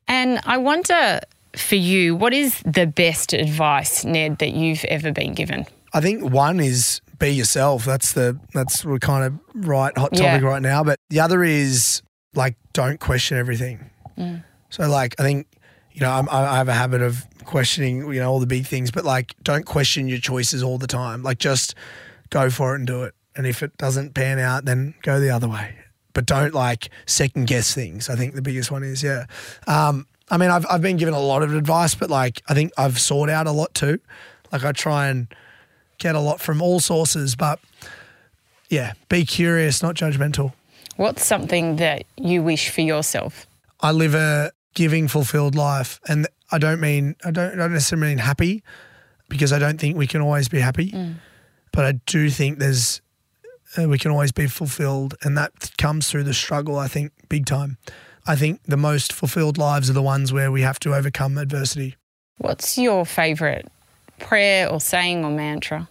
And 0.06 0.40
I 0.46 0.56
wonder 0.56 1.20
for 1.56 1.74
you, 1.76 2.14
what 2.14 2.32
is 2.32 2.60
the 2.64 2.86
best 2.86 3.32
advice, 3.32 4.04
Nedd, 4.04 4.38
that 4.38 4.50
you've 4.52 4.84
ever 4.84 5.12
been 5.12 5.34
given? 5.34 5.66
I 5.98 6.00
think 6.00 6.30
one 6.32 6.60
is 6.60 7.00
be 7.18 7.30
yourself. 7.30 7.84
That's 7.84 8.12
the 8.12 8.38
that's 8.54 8.84
what 8.84 9.00
kind 9.00 9.24
of 9.24 9.66
right 9.68 9.96
hot 9.98 10.12
topic 10.12 10.42
Yeah. 10.42 10.48
right 10.48 10.62
now. 10.62 10.84
But 10.84 11.00
the 11.10 11.18
other 11.20 11.42
is 11.42 12.02
like 12.34 12.56
don't 12.72 13.00
question 13.00 13.36
everything. 13.36 13.90
Mm. 14.16 14.44
So 14.70 14.88
like 14.88 15.16
I 15.18 15.24
think 15.24 15.48
you 15.92 16.02
know 16.02 16.10
I'm, 16.12 16.28
I 16.28 16.56
have 16.56 16.68
a 16.68 16.72
habit 16.74 17.02
of 17.02 17.26
questioning 17.44 18.12
you 18.12 18.20
know 18.20 18.30
all 18.30 18.38
the 18.38 18.46
big 18.46 18.66
things, 18.66 18.92
but 18.92 19.04
like 19.04 19.34
don't 19.42 19.66
question 19.66 20.06
your 20.06 20.18
choices 20.18 20.62
all 20.62 20.78
the 20.78 20.86
time. 20.86 21.24
Like 21.24 21.38
just 21.38 21.74
go 22.30 22.48
for 22.50 22.74
it 22.74 22.78
and 22.78 22.86
do 22.86 23.02
it. 23.02 23.14
And 23.34 23.46
if 23.46 23.62
it 23.62 23.76
doesn't 23.78 24.14
pan 24.14 24.38
out, 24.38 24.64
then 24.64 24.94
go 25.02 25.18
the 25.18 25.30
other 25.30 25.48
way. 25.48 25.74
But 26.12 26.26
don't 26.26 26.54
like 26.54 26.90
second 27.06 27.46
guess 27.48 27.74
things. 27.74 28.08
I 28.08 28.14
think 28.16 28.34
the 28.34 28.42
biggest 28.42 28.70
one 28.70 28.84
is 28.84 29.02
yeah. 29.02 29.26
Um, 29.66 30.06
I 30.30 30.36
mean 30.36 30.50
I've 30.50 30.66
I've 30.70 30.82
been 30.82 30.98
given 30.98 31.14
a 31.14 31.20
lot 31.20 31.42
of 31.42 31.52
advice, 31.54 31.96
but 31.96 32.10
like 32.10 32.42
I 32.48 32.54
think 32.54 32.70
I've 32.78 33.00
sought 33.00 33.28
out 33.28 33.48
a 33.48 33.52
lot 33.52 33.74
too. 33.74 33.98
Like 34.52 34.64
I 34.64 34.70
try 34.70 35.08
and 35.08 35.26
get 35.98 36.14
a 36.14 36.20
lot 36.20 36.40
from 36.40 36.62
all 36.62 36.80
sources, 36.80 37.34
but 37.36 37.60
yeah, 38.68 38.92
be 39.08 39.24
curious, 39.24 39.82
not 39.82 39.94
judgmental. 39.94 40.52
What's 40.96 41.24
something 41.24 41.76
that 41.76 42.04
you 42.16 42.42
wish 42.42 42.70
for 42.70 42.80
yourself? 42.80 43.46
I 43.80 43.92
live 43.92 44.14
a 44.14 44.52
giving, 44.74 45.08
fulfilled 45.08 45.54
life, 45.54 46.00
and 46.08 46.26
I 46.50 46.58
don't 46.58 46.80
mean 46.80 47.14
I 47.24 47.30
don't, 47.30 47.52
I 47.52 47.56
don't 47.56 47.72
necessarily 47.72 48.08
mean 48.08 48.18
happy, 48.18 48.62
because 49.28 49.52
I 49.52 49.58
don't 49.58 49.78
think 49.78 49.96
we 49.96 50.06
can 50.06 50.20
always 50.20 50.48
be 50.48 50.60
happy, 50.60 50.94
but 51.72 51.84
I 51.84 51.92
do 52.06 52.30
think 52.30 52.58
there's 52.58 53.00
uh, 53.76 53.88
we 53.88 53.98
can 53.98 54.10
always 54.10 54.32
be 54.32 54.46
fulfilled, 54.46 55.14
and 55.22 55.36
that 55.36 55.76
comes 55.78 56.08
through 56.10 56.24
the 56.24 56.34
struggle. 56.34 56.78
I 56.78 56.88
think 56.88 57.12
big 57.28 57.46
time. 57.46 57.76
I 58.26 58.36
think 58.36 58.60
the 58.64 58.76
most 58.76 59.12
fulfilled 59.12 59.56
lives 59.56 59.88
are 59.88 59.94
the 59.94 60.02
ones 60.02 60.32
where 60.32 60.50
we 60.50 60.62
have 60.62 60.78
to 60.80 60.94
overcome 60.94 61.38
adversity. 61.38 61.96
What's 62.38 62.76
your 62.76 63.06
favourite 63.06 63.66
prayer 64.18 64.68
or 64.70 64.80
saying 64.80 65.24
or 65.24 65.30
mantra? 65.30 65.88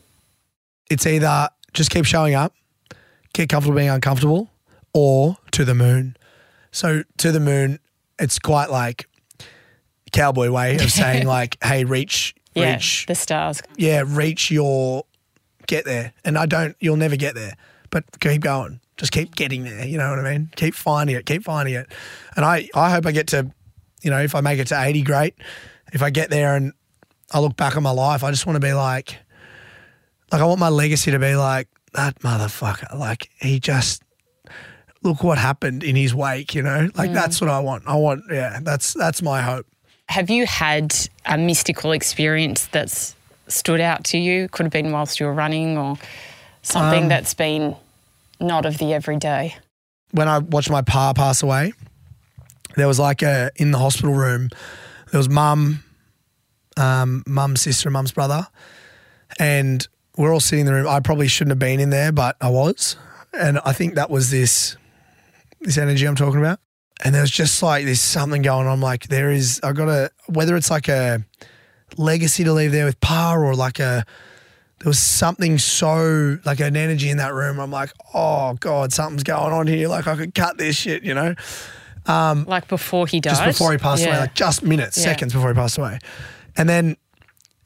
It's 0.89 1.05
either 1.05 1.49
just 1.73 1.89
keep 1.91 2.05
showing 2.05 2.34
up, 2.36 2.53
get 3.34 3.49
comfortable 3.49 3.75
being 3.78 3.89
uncomfortable, 3.89 4.49
or 4.93 5.38
to 5.51 5.65
the 5.65 5.75
moon. 5.75 6.15
So 6.71 7.03
to 7.17 7.32
the 7.32 7.39
moon, 7.39 7.80
it's 8.19 8.39
quite 8.39 8.69
like 8.69 9.07
cowboy 10.11 10.49
way 10.49 10.75
of 10.75 10.91
saying 10.91 11.28
like, 11.38 11.57
hey, 11.63 11.84
reach, 11.84 12.34
Yeah, 12.53 12.73
reach, 12.73 13.05
the 13.07 13.15
stars. 13.15 13.61
yeah, 13.75 14.03
reach 14.05 14.49
your, 14.49 15.03
get 15.67 15.86
there. 15.86 16.13
And 16.23 16.38
I 16.38 16.45
don't, 16.45 16.75
you'll 16.80 16.95
never 16.97 17.15
get 17.15 17.36
there, 17.36 17.55
but 17.89 18.03
keep 18.19 18.41
going. 18.41 18.80
Just 18.95 19.11
keep 19.11 19.36
getting 19.36 19.63
there. 19.63 19.86
You 19.86 19.97
know 19.97 20.09
what 20.09 20.19
I 20.19 20.32
mean? 20.32 20.49
Keep 20.55 20.73
finding 20.73 21.15
it. 21.15 21.25
Keep 21.25 21.43
finding 21.43 21.75
it. 21.75 21.91
And 22.36 22.43
I, 22.43 22.67
I 22.73 22.89
hope 22.89 23.05
I 23.05 23.11
get 23.11 23.28
to, 23.28 23.51
you 24.01 24.09
know, 24.09 24.19
if 24.21 24.34
I 24.34 24.41
make 24.41 24.57
it 24.59 24.67
to 24.67 24.82
80, 24.82 25.03
great. 25.03 25.36
If 25.93 26.01
I 26.01 26.09
get 26.09 26.30
there 26.32 26.55
and 26.55 26.73
I 27.32 27.39
look 27.39 27.55
back 27.57 27.75
on 27.75 27.84
my 27.84 27.91
life, 27.91 28.23
I 28.23 28.32
just 28.32 28.45
want 28.45 28.55
to 28.55 28.65
be 28.65 28.73
like, 28.73 29.17
like 30.32 30.41
I 30.41 30.45
want 30.45 30.59
my 30.59 30.69
legacy 30.69 31.11
to 31.11 31.19
be 31.19 31.36
like 31.36 31.67
that 31.93 32.19
motherfucker. 32.19 32.97
Like 32.97 33.30
he 33.39 33.59
just 33.59 34.01
look 35.03 35.23
what 35.23 35.38
happened 35.38 35.84
in 35.84 35.95
his 35.95 36.13
wake. 36.15 36.55
You 36.55 36.63
know, 36.63 36.89
like 36.95 37.13
that's 37.13 37.41
what 37.41 37.49
I 37.49 37.59
want. 37.59 37.84
I 37.88 37.95
want, 37.95 38.23
yeah, 38.32 38.59
that's 38.61 38.93
that's 38.93 39.21
my 39.21 39.41
hope. 39.41 39.65
Have 40.09 40.30
you 40.30 40.45
had 40.45 40.95
a 41.25 41.38
mystical 41.38 41.91
experience 41.91 42.67
that's 42.67 43.13
stood 43.49 43.82
out 43.82 44.05
to 44.05 44.17
you? 44.17 44.47
Could 44.49 44.65
have 44.65 44.73
been 44.73 44.91
whilst 44.91 45.19
you 45.19 45.25
were 45.25 45.34
running 45.34 45.78
or 45.78 45.97
something 46.61 47.03
Um, 47.03 47.09
that's 47.09 47.34
been 47.34 47.75
not 48.39 48.65
of 48.65 48.78
the 48.78 48.93
everyday. 48.93 49.55
when 50.11 50.28
I 50.30 50.38
watched 50.39 50.69
my 50.69 50.82
pa 50.82 51.11
pass 51.13 51.43
away, 51.43 51.73
there 52.78 52.88
was 52.88 52.99
like 52.99 53.21
a 53.21 53.51
in 53.57 53.71
the 53.71 53.80
hospital 53.80 54.13
room. 54.13 54.49
There 55.11 55.17
was 55.17 55.28
mum, 55.30 55.84
um, 56.78 57.23
mum's 57.28 57.61
sister, 57.61 57.89
and 57.89 57.93
mum's 57.93 58.11
brother, 58.11 58.47
and 59.39 59.88
we're 60.17 60.34
all 60.34 60.39
sitting 60.39 60.61
in 60.61 60.65
the 60.65 60.73
room. 60.73 60.88
I 60.88 60.99
probably 60.99 61.28
shouldn't 61.28 61.51
have 61.51 61.59
been 61.59 61.80
in 61.80 61.89
there, 61.89 62.11
but 62.11 62.36
I 62.41 62.49
was, 62.49 62.95
and 63.34 63.59
I 63.65 63.73
think 63.73 63.95
that 63.95 64.09
was 64.09 64.32
this 64.32 64.78
this 65.61 65.78
energy 65.78 66.05
I'm 66.07 66.15
talking 66.15 66.39
about. 66.39 66.59
And 67.03 67.13
there 67.13 67.21
was 67.21 67.32
just 67.32 67.61
like 67.61 67.86
there's 67.86 68.01
something 68.01 68.41
going 68.41 68.67
on. 68.67 68.82
Like 68.82 69.07
there 69.07 69.30
is, 69.32 69.59
I 69.63 69.71
got 69.73 69.86
to 69.86 70.11
whether 70.28 70.55
it's 70.55 70.71
like 70.71 70.88
a 70.88 71.23
legacy 71.97 72.43
to 72.43 72.53
leave 72.53 72.71
there 72.71 72.86
with 72.86 72.99
pa 73.01 73.36
or 73.36 73.53
like 73.55 73.80
a 73.80 74.03
there 74.80 74.89
was 74.89 74.99
something 74.99 75.57
so 75.57 76.38
like 76.45 76.59
an 76.59 76.75
energy 76.75 77.09
in 77.09 77.17
that 77.17 77.34
room. 77.34 77.59
I'm 77.59 77.71
like, 77.71 77.91
oh 78.13 78.55
god, 78.59 78.93
something's 78.93 79.23
going 79.23 79.53
on 79.53 79.67
here. 79.67 79.88
Like 79.88 80.07
I 80.07 80.15
could 80.15 80.34
cut 80.34 80.57
this 80.57 80.75
shit, 80.75 81.03
you 81.03 81.13
know. 81.13 81.36
Like 82.07 82.67
before 82.67 83.05
he 83.05 83.19
died? 83.19 83.32
Just 83.32 83.45
before 83.45 83.71
he 83.71 83.78
passed 83.78 84.05
away, 84.05 84.17
like 84.17 84.34
just 84.34 84.63
minutes, 84.63 84.97
Yeah. 84.97 85.03
seconds 85.05 85.34
before 85.34 85.49
he 85.49 85.55
passed 85.55 85.78
away. 85.78 85.99
And 86.57 86.67
then 86.67 86.97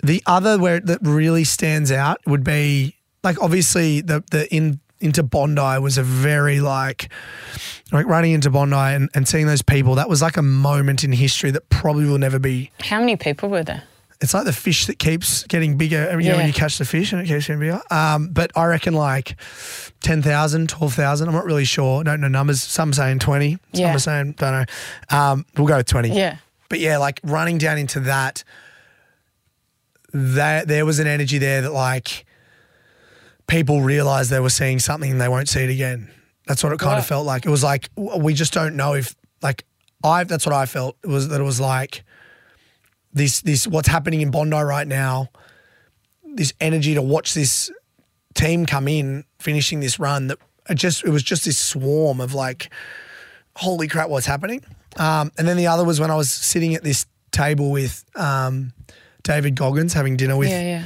the 0.04 0.22
other 0.26 0.60
where 0.60 0.80
that 0.80 1.00
really 1.02 1.44
stands 1.44 1.92
out 1.92 2.20
would 2.28 2.44
be 2.44 2.96
like 3.24 3.42
obviously 3.42 4.02
the 4.02 4.24
the 4.32 4.54
in 4.54 4.80
into 5.00 5.24
Bondi 5.24 5.80
was 5.80 5.98
a 5.98 6.04
very 6.04 6.60
like 6.60 7.10
like 7.92 8.06
running 8.06 8.34
into 8.34 8.50
Bondi 8.52 8.76
and, 8.76 9.10
and 9.16 9.28
seeing 9.28 9.48
those 9.48 9.62
people. 9.64 9.96
That 9.96 10.10
was 10.10 10.22
like 10.22 10.38
a 10.38 10.44
moment 10.44 11.04
in 11.04 11.12
history 11.12 11.50
that 11.52 11.70
probably 11.70 12.06
will 12.06 12.20
never 12.20 12.38
be 12.40 12.70
How 12.82 13.00
many 13.00 13.16
people 13.16 13.50
were 13.50 13.64
there? 13.64 13.84
it's 14.22 14.36
like 14.36 14.46
the 14.46 14.54
fish 14.54 14.86
that 14.86 15.00
keeps 15.00 15.44
getting 15.48 15.78
bigger 15.78 16.08
every 16.08 16.26
year 16.26 16.36
when 16.36 16.46
you 16.46 16.54
catch 16.54 16.78
the 16.78 16.86
fish 16.86 17.12
and 17.12 17.20
it 17.20 17.26
keeps 17.26 17.48
getting 17.48 17.60
bigger. 17.60 17.82
Um, 17.90 18.28
but 18.28 18.52
I 18.56 18.66
reckon 18.66 18.94
like 18.94 19.36
10,000, 20.02 20.70
12,000. 20.70 21.28
I'm 21.28 21.34
not 21.34 21.44
really 21.46 21.66
sure. 21.66 22.04
Don't 22.04 22.22
know 22.22 22.28
numbers. 22.28 22.62
Some 22.62 22.94
saying 22.94 23.18
20. 23.18 23.54
Some 23.54 23.60
Yeah. 23.74 23.96
are 23.96 23.98
saying, 23.98 24.34
don't 24.34 24.52
know. 24.52 25.18
Um, 25.18 25.46
we'll 25.58 25.66
go 25.66 25.78
with 25.78 25.88
20. 25.88 26.10
Yeah. 26.16 26.36
But 26.70 26.80
yeah, 26.80 26.98
like 27.00 27.20
running 27.24 27.58
down 27.58 27.80
into 27.80 28.00
that, 28.02 28.44
that 30.14 30.68
there 30.68 30.86
was 30.86 31.00
an 31.00 31.08
energy 31.08 31.38
there 31.38 31.62
that 31.62 31.72
like 31.74 32.26
people 33.48 33.82
realized 33.82 34.30
they 34.30 34.40
were 34.40 34.50
seeing 34.50 34.80
something 34.80 35.12
and 35.12 35.22
they 35.22 35.28
won't 35.28 35.50
see 35.50 35.62
it 35.64 35.70
again. 35.70 36.10
That's 36.48 36.64
what 36.64 36.74
it 36.74 36.80
kind 36.80 36.94
Right. 36.94 37.00
of 37.00 37.06
felt 37.06 37.26
like. 37.26 37.46
It 37.46 37.50
was 37.50 37.64
like 37.64 37.90
we 37.96 38.34
just 38.34 38.54
don't 38.54 38.76
know 38.76 38.94
if 38.94 39.16
like 39.42 39.64
I. 40.04 40.24
That's 40.24 40.46
what 40.46 40.56
I 40.56 40.66
felt. 40.66 40.98
It 41.04 41.08
was 41.08 41.30
that 41.30 41.40
it 41.40 41.44
was 41.44 41.60
like 41.60 42.04
this 43.14 43.42
this 43.42 43.68
what's 43.68 43.88
happening 43.88 44.22
in 44.22 44.32
Bondi 44.32 44.58
right 44.58 44.88
now, 44.88 45.30
this 46.24 46.54
energy 46.60 46.94
to 46.96 47.02
watch 47.02 47.34
this 47.34 47.72
team 48.34 48.66
come 48.66 48.88
in, 48.88 49.26
finishing 49.40 49.80
this 49.82 50.00
run 50.00 50.28
that 50.28 50.38
it 50.70 50.76
just 50.76 51.04
it 51.04 51.10
was 51.10 51.24
just 51.24 51.46
this 51.46 51.58
swarm 51.58 52.20
of 52.20 52.34
like, 52.34 52.70
holy 53.58 53.88
crap, 53.88 54.10
what's 54.10 54.26
happening? 54.26 54.64
Um, 54.98 55.32
and 55.38 55.48
then 55.48 55.58
the 55.58 55.68
other 55.68 55.84
was 55.86 56.00
when 56.00 56.12
I 56.12 56.16
was 56.16 56.32
sitting 56.32 56.76
at 56.76 56.84
this 56.84 57.06
table 57.32 57.72
with 57.72 58.04
um, 58.16 58.74
David 59.24 59.56
Goggins 59.56 59.94
having 59.94 60.18
dinner 60.18 60.38
with 60.38 60.50
Yeah, 60.50 60.86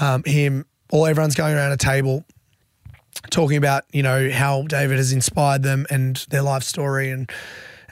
yeah. 0.00 0.14
um, 0.14 0.22
him. 0.24 0.66
All 0.92 1.06
everyone's 1.06 1.34
going 1.34 1.54
around 1.54 1.72
a 1.72 1.76
table 1.76 2.24
talking 3.30 3.56
about 3.56 3.84
you 3.92 4.02
know 4.02 4.30
how 4.30 4.62
David 4.62 4.96
has 4.96 5.12
inspired 5.12 5.62
them 5.62 5.86
and 5.90 6.16
their 6.30 6.42
life 6.42 6.62
story 6.62 7.10
and 7.10 7.30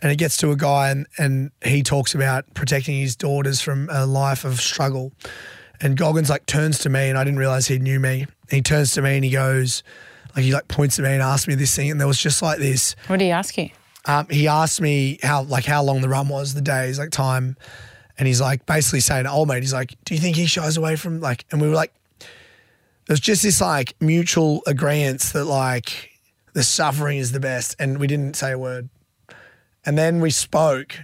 and 0.01 0.11
it 0.13 0.17
gets 0.17 0.37
to 0.39 0.51
a 0.53 0.57
guy 0.57 0.91
and 0.91 1.07
and 1.19 1.51
he 1.65 1.83
talks 1.83 2.15
about 2.15 2.53
protecting 2.55 2.99
his 3.01 3.15
daughters 3.17 3.61
from 3.61 3.89
a 3.93 4.07
life 4.07 4.45
of 4.45 4.61
struggle 4.61 5.13
and 5.81 5.97
Goggins 5.97 6.31
like 6.31 6.47
turns 6.47 6.79
to 6.81 6.89
me 6.89 7.09
and 7.09 7.19
I 7.19 7.25
didn't 7.25 7.39
realize 7.39 7.67
he 7.67 7.79
knew 7.79 8.01
me 8.01 8.27
he 8.51 8.63
turns 8.63 8.93
to 8.93 9.03
me 9.03 9.17
and 9.17 9.25
he 9.25 9.31
goes 9.31 9.83
like 10.35 10.45
he 10.45 10.53
like 10.53 10.69
points 10.69 10.99
at 10.99 11.05
me 11.05 11.13
and 11.13 11.23
asks 11.23 11.47
me 11.47 11.55
this 11.57 11.75
thing 11.75 11.91
and 11.91 12.01
there 12.01 12.07
was 12.09 12.21
just 12.21 12.41
like 12.43 12.59
this 12.59 12.97
What 13.09 13.19
do 13.19 13.25
you 13.25 13.33
ask 13.33 13.57
you? 13.59 13.71
um, 14.07 14.27
he 14.31 14.49
asked 14.49 14.81
me 14.81 15.19
how 15.23 15.43
like 15.43 15.67
how 15.67 15.83
long 15.83 16.01
the 16.01 16.09
run 16.09 16.29
was, 16.29 16.55
the 16.55 16.63
days, 16.63 16.99
like 16.99 17.11
time, 17.11 17.57
and 18.19 18.27
he's 18.27 18.41
like 18.41 18.67
basically 18.67 19.01
saying 19.01 19.25
to 19.25 19.31
old 19.31 19.49
mate, 19.49 19.63
he's 19.63 19.73
like, 19.73 19.95
"Do 20.05 20.15
you 20.15 20.21
think 20.21 20.37
he 20.37 20.47
shies 20.47 20.77
away 20.77 20.97
from 20.97 21.21
like?" 21.21 21.45
And 21.51 21.61
we 21.61 21.69
were 21.69 21.75
like, 21.75 21.93
there's 23.07 23.21
just 23.21 23.43
this 23.43 23.61
like 23.61 23.95
mutual 24.01 24.63
agreement 24.67 25.21
that 25.33 25.47
like 25.47 26.11
the 26.53 26.63
suffering 26.63 27.19
is 27.19 27.33
the 27.33 27.41
best, 27.41 27.75
and 27.79 27.99
we 27.99 28.07
didn't 28.07 28.35
say 28.35 28.53
a 28.53 28.59
word, 28.59 28.89
and 29.85 29.97
then 29.97 30.21
we 30.21 30.31
spoke, 30.31 30.99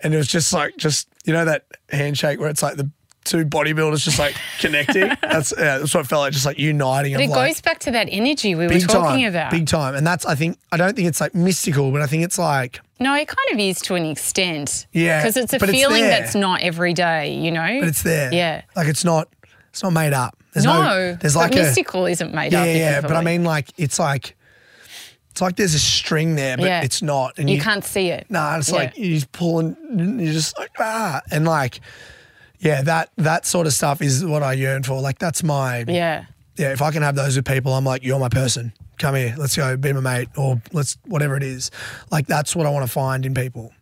and 0.00 0.14
it 0.14 0.16
was 0.16 0.28
just 0.28 0.52
like 0.52 0.76
just 0.76 1.08
you 1.24 1.32
know 1.32 1.44
that 1.44 1.64
handshake 1.90 2.38
where 2.38 2.48
it's 2.48 2.62
like 2.62 2.76
the 2.76 2.90
two 3.24 3.44
bodybuilders 3.44 4.04
just 4.04 4.18
like 4.18 4.36
connecting. 4.60 5.10
that's 5.20 5.52
yeah, 5.56 5.78
that's 5.78 5.92
what 5.92 6.04
it 6.04 6.08
felt 6.08 6.20
like, 6.20 6.32
just 6.32 6.46
like 6.46 6.58
uniting. 6.58 7.14
But 7.14 7.22
it 7.22 7.30
like, 7.30 7.48
goes 7.48 7.60
back 7.60 7.80
to 7.80 7.90
that 7.90 8.08
energy 8.10 8.54
we 8.54 8.68
were 8.68 8.78
talking 8.78 9.22
time, 9.22 9.24
about. 9.24 9.50
big 9.50 9.66
time, 9.66 9.94
and 9.94 10.06
that's 10.06 10.24
I 10.24 10.34
think 10.34 10.58
I 10.70 10.76
don't 10.76 10.94
think 10.94 11.08
it's 11.08 11.20
like 11.20 11.34
mystical, 11.34 11.90
but 11.90 12.02
I 12.02 12.06
think 12.06 12.22
it's 12.24 12.38
like. 12.38 12.80
No, 12.98 13.14
it 13.14 13.28
kind 13.28 13.38
of 13.52 13.58
is 13.58 13.80
to 13.82 13.94
an 13.94 14.06
extent. 14.06 14.86
Yeah, 14.92 15.20
Because 15.20 15.36
it's 15.36 15.52
a 15.52 15.56
it's 15.56 15.66
feeling 15.66 16.02
there. 16.02 16.20
that's 16.20 16.34
not 16.34 16.62
every 16.62 16.94
day, 16.94 17.34
you 17.34 17.50
know? 17.50 17.80
but 17.80 17.88
it's 17.88 18.02
there. 18.02 18.32
Yeah. 18.32 18.62
Like 18.74 18.88
it's 18.88 19.04
not 19.04 19.28
it's 19.70 19.82
not 19.82 19.92
made 19.92 20.14
up. 20.14 20.36
There's 20.54 20.64
no, 20.64 20.82
no, 20.82 21.14
there's 21.14 21.36
like 21.36 21.52
a 21.52 21.56
mystical 21.56 22.06
isn't 22.06 22.32
made 22.32 22.52
yeah, 22.52 22.60
up. 22.60 22.66
yeah, 22.66 22.72
yeah. 22.74 23.00
But 23.02 23.12
I 23.12 23.22
mean 23.22 23.44
like 23.44 23.68
it's 23.76 23.98
like 23.98 24.34
it's 25.30 25.42
like 25.42 25.56
there's 25.56 25.74
a 25.74 25.78
string 25.78 26.34
there, 26.36 26.56
but 26.56 26.64
Yeah. 26.64 26.80
it's 26.82 27.02
not. 27.02 27.38
And 27.38 27.50
you, 27.50 27.60
can't 27.60 27.84
see 27.84 28.08
it. 28.08 28.26
Nah, 28.30 28.56
it's 28.56 28.70
Yeah. 28.70 28.76
like 28.76 28.94
you're 28.96 29.20
pulling 29.32 29.76
you're 30.18 30.32
just 30.32 30.58
like 30.58 30.70
ah 30.78 31.20
and 31.30 31.44
like 31.44 31.80
yeah, 32.58 32.80
that 32.82 33.10
that 33.18 33.44
sort 33.44 33.66
of 33.66 33.74
stuff 33.74 34.00
is 34.00 34.24
what 34.24 34.42
I 34.42 34.54
yearn 34.54 34.82
for. 34.82 34.98
Like 35.02 35.18
that's 35.18 35.42
my 35.42 35.84
Yeah. 35.86 36.24
Yeah, 36.56 36.72
if 36.72 36.82
I 36.82 36.90
can 36.90 37.02
have 37.02 37.14
those 37.14 37.36
with 37.36 37.44
people, 37.44 37.72
I'm 37.72 37.84
like, 37.84 38.02
you're 38.02 38.18
my 38.18 38.28
person. 38.28 38.72
Come 38.98 39.14
here, 39.14 39.34
let's 39.36 39.54
go, 39.56 39.76
be 39.76 39.92
my 39.92 40.00
mate, 40.00 40.28
or 40.36 40.60
let's 40.72 40.96
whatever 41.04 41.36
it 41.36 41.42
is. 41.42 41.70
Like 42.10 42.26
that's 42.26 42.56
what 42.56 42.66
I 42.66 42.70
want 42.70 42.86
to 42.86 42.92
find 42.92 43.26
in 43.26 43.34
people. 43.34 43.72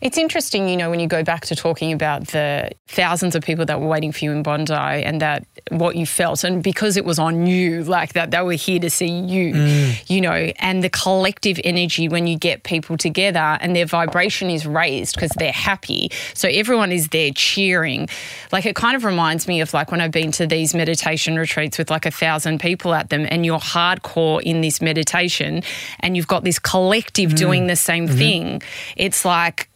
It's 0.00 0.18
interesting, 0.18 0.68
you 0.68 0.76
know, 0.76 0.90
when 0.90 1.00
you 1.00 1.06
go 1.06 1.22
back 1.22 1.46
to 1.46 1.56
talking 1.56 1.92
about 1.92 2.28
the 2.28 2.70
thousands 2.88 3.34
of 3.34 3.42
people 3.42 3.64
that 3.66 3.80
were 3.80 3.86
waiting 3.86 4.12
for 4.12 4.24
you 4.24 4.32
in 4.32 4.42
Bondi 4.42 4.72
and 4.74 5.20
that 5.20 5.46
what 5.70 5.96
you 5.96 6.06
felt, 6.06 6.44
and 6.44 6.62
because 6.62 6.96
it 6.96 7.04
was 7.04 7.18
on 7.18 7.46
you, 7.46 7.82
like 7.84 8.12
that, 8.14 8.30
they 8.30 8.42
were 8.42 8.52
here 8.52 8.80
to 8.80 8.90
see 8.90 9.08
you, 9.08 9.54
Mm. 9.54 10.10
you 10.10 10.20
know, 10.20 10.52
and 10.58 10.82
the 10.84 10.90
collective 10.90 11.58
energy 11.64 12.08
when 12.08 12.26
you 12.26 12.36
get 12.38 12.62
people 12.62 12.96
together 12.96 13.58
and 13.60 13.74
their 13.74 13.86
vibration 13.86 14.50
is 14.50 14.66
raised 14.66 15.14
because 15.14 15.30
they're 15.36 15.50
happy. 15.52 16.10
So 16.34 16.48
everyone 16.48 16.92
is 16.92 17.08
there 17.08 17.30
cheering. 17.34 18.08
Like 18.52 18.66
it 18.66 18.76
kind 18.76 18.96
of 18.96 19.04
reminds 19.04 19.48
me 19.48 19.60
of 19.60 19.72
like 19.72 19.90
when 19.90 20.00
I've 20.00 20.10
been 20.10 20.32
to 20.32 20.46
these 20.46 20.74
meditation 20.74 21.36
retreats 21.36 21.78
with 21.78 21.90
like 21.90 22.06
a 22.06 22.10
thousand 22.10 22.60
people 22.60 22.92
at 22.94 23.08
them 23.10 23.26
and 23.30 23.46
you're 23.46 23.58
hardcore 23.58 24.42
in 24.42 24.60
this 24.60 24.80
meditation 24.82 25.62
and 26.00 26.16
you've 26.16 26.26
got 26.28 26.44
this 26.44 26.58
collective 26.58 27.34
doing 27.34 27.66
the 27.66 27.76
same 27.76 28.06
thing. 28.06 28.62
It's 28.96 29.24
like, 29.24 29.69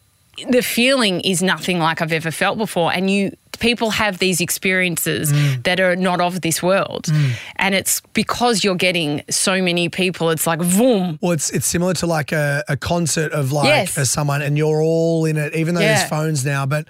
the 0.48 0.62
feeling 0.62 1.20
is 1.20 1.42
nothing 1.42 1.78
like 1.78 2.00
I've 2.02 2.12
ever 2.12 2.30
felt 2.30 2.58
before. 2.58 2.92
And 2.92 3.10
you 3.10 3.36
people 3.60 3.90
have 3.90 4.18
these 4.18 4.40
experiences 4.40 5.32
mm. 5.32 5.62
that 5.62 5.78
are 5.80 5.96
not 5.96 6.20
of 6.20 6.40
this 6.40 6.62
world. 6.62 7.04
Mm. 7.04 7.30
And 7.56 7.74
it's 7.74 8.00
because 8.12 8.64
you're 8.64 8.74
getting 8.74 9.22
so 9.30 9.62
many 9.62 9.88
people, 9.88 10.30
it's 10.30 10.46
like 10.46 10.58
boom. 10.58 11.18
Well, 11.22 11.32
it's 11.32 11.50
it's 11.50 11.66
similar 11.66 11.94
to 11.94 12.06
like 12.06 12.32
a, 12.32 12.64
a 12.68 12.76
concert 12.76 13.32
of 13.32 13.52
like 13.52 13.66
Yes. 13.66 14.10
someone, 14.10 14.42
and 14.42 14.58
you're 14.58 14.82
all 14.82 15.24
in 15.24 15.36
it, 15.36 15.54
even 15.54 15.74
though 15.74 15.80
Yeah. 15.80 15.96
there's 15.96 16.08
phones 16.08 16.44
now. 16.44 16.66
But 16.66 16.86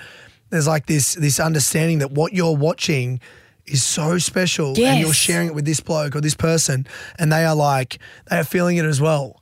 there's 0.50 0.66
like 0.66 0.86
this 0.86 1.14
this 1.14 1.40
understanding 1.40 1.98
that 1.98 2.12
what 2.12 2.32
you're 2.32 2.56
watching 2.56 3.20
is 3.66 3.82
so 3.82 4.18
special, 4.18 4.68
and 4.78 5.00
you're 5.00 5.14
sharing 5.14 5.48
it 5.48 5.54
with 5.54 5.64
this 5.64 5.80
bloke 5.80 6.14
or 6.16 6.20
this 6.20 6.34
person, 6.34 6.86
and 7.18 7.32
they 7.32 7.44
are 7.44 7.54
like 7.56 7.98
they 8.30 8.38
are 8.38 8.44
feeling 8.44 8.76
it 8.76 8.84
as 8.84 9.00
well. 9.00 9.40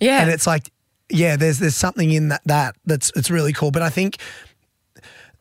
Yeah. 0.00 0.20
And 0.22 0.30
it's 0.30 0.46
like, 0.46 0.70
yeah, 1.10 1.36
there's 1.36 1.58
there's 1.58 1.76
something 1.76 2.10
in 2.12 2.28
that 2.28 2.42
that 2.46 2.76
that's 2.84 3.12
it's 3.16 3.30
really 3.30 3.52
cool. 3.52 3.70
But 3.70 3.82
I 3.82 3.90
think 3.90 4.16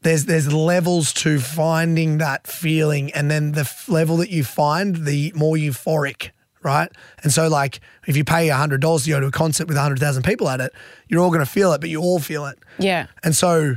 there's 0.01 0.26
there's 0.26 0.51
levels 0.51 1.14
to 1.14 1.39
finding 1.39 2.18
that 2.18 2.45
feeling, 2.47 3.11
and 3.14 3.32
then 3.32 3.53
the 3.53 3.61
f- 3.61 3.88
level 3.88 4.18
that 4.18 4.30
you 4.30 4.43
find, 4.43 5.05
the 5.05 5.32
more 5.36 5.55
euphoric, 5.55 6.32
right? 6.61 6.91
And 7.24 7.32
so, 7.32 7.47
like, 7.47 7.80
if 8.05 8.18
you 8.18 8.24
pay 8.26 8.49
hundred 8.49 8.82
dollars 8.82 9.03
to 9.05 9.11
go 9.11 9.20
to 9.22 9.28
a 9.28 9.32
concert 9.32 9.68
with 9.68 9.78
hundred 9.78 9.99
thousand 9.99 10.24
people 10.24 10.49
at 10.49 10.59
it, 10.59 10.74
you're 11.07 11.22
all 11.22 11.30
going 11.30 11.39
to 11.39 11.45
feel 11.45 11.72
it, 11.74 11.80
but 11.82 11.89
you 11.89 12.01
all 12.01 12.20
feel 12.20 12.45
it. 12.45 12.59
yeah. 12.80 13.07
And 13.24 13.36
so, 13.36 13.76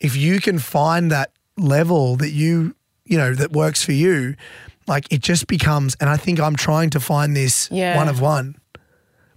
if 0.00 0.16
you 0.16 0.40
can 0.40 0.58
find 0.58 1.10
that 1.12 1.30
level 1.56 2.16
that 2.16 2.30
you, 2.30 2.74
you 3.04 3.16
know, 3.16 3.32
that 3.34 3.52
works 3.52 3.84
for 3.84 3.92
you, 3.92 4.34
like 4.88 5.06
it 5.12 5.20
just 5.22 5.46
becomes, 5.46 5.96
and 6.00 6.10
I 6.10 6.16
think 6.16 6.40
I'm 6.40 6.56
trying 6.56 6.90
to 6.90 7.00
find 7.00 7.36
this 7.36 7.68
Yeah. 7.70 7.96
one 7.96 8.08
of 8.08 8.20
one, 8.20 8.56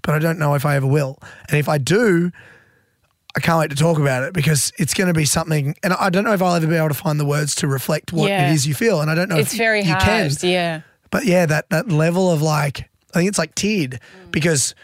but 0.01 0.15
I 0.15 0.19
don't 0.19 0.39
know 0.39 0.55
if 0.55 0.65
I 0.65 0.75
ever 0.75 0.87
will. 0.87 1.19
And 1.49 1.57
if 1.57 1.67
I 1.69 1.77
do, 1.77 2.31
I 3.35 3.39
can't 3.39 3.59
wait 3.59 3.69
to 3.69 3.75
talk 3.75 3.97
about 3.97 4.23
it 4.23 4.33
because 4.33 4.73
it's 4.77 4.93
going 4.93 5.07
to 5.07 5.13
be 5.13 5.25
something, 5.25 5.75
and 5.83 5.93
I 5.93 6.09
don't 6.09 6.23
know 6.23 6.33
if 6.33 6.41
I'll 6.41 6.55
ever 6.55 6.67
be 6.67 6.75
able 6.75 6.89
to 6.89 6.93
find 6.93 7.19
the 7.19 7.25
words 7.25 7.55
to 7.55 7.67
reflect 7.67 8.11
what 8.11 8.29
Yeah. 8.29 8.49
it 8.49 8.53
is 8.53 8.67
you 8.67 8.73
feel. 8.73 8.99
And 9.01 9.09
I 9.09 9.15
don't 9.15 9.29
know 9.29 9.35
if 9.37 9.43
It's 9.43 9.53
if 9.53 9.57
very 9.57 9.81
you 9.81 9.93
hard. 9.93 10.03
can. 10.03 10.31
Yeah. 10.41 10.81
But 11.11 11.25
yeah, 11.25 11.45
that 11.45 11.69
that 11.69 11.89
level 11.89 12.29
of 12.31 12.41
like, 12.41 12.89
I 13.13 13.19
think 13.19 13.29
it's 13.29 13.37
like 13.37 13.55
tiered 13.55 13.99
because, 14.31 14.75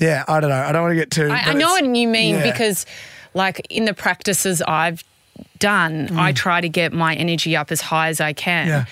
yeah, 0.00 0.24
I 0.28 0.40
don't 0.40 0.50
know. 0.50 0.56
I 0.56 0.72
don't 0.72 0.82
want 0.82 0.92
to 0.92 0.96
get 0.96 1.10
too. 1.10 1.28
I, 1.30 1.50
I 1.50 1.52
know 1.54 1.70
what 1.70 1.84
you 1.84 2.08
mean 2.08 2.36
yeah. 2.36 2.50
because, 2.50 2.86
like, 3.34 3.64
in 3.70 3.84
the 3.84 3.94
practices 3.94 4.62
I've 4.62 5.04
done, 5.58 6.16
I 6.18 6.32
try 6.32 6.60
to 6.60 6.68
get 6.68 6.92
my 6.92 7.14
energy 7.14 7.56
up 7.56 7.70
as 7.72 7.80
high 7.80 8.08
as 8.08 8.20
I 8.20 8.32
can. 8.32 8.66
Mm. 8.66 8.70
Yeah. 8.70 8.84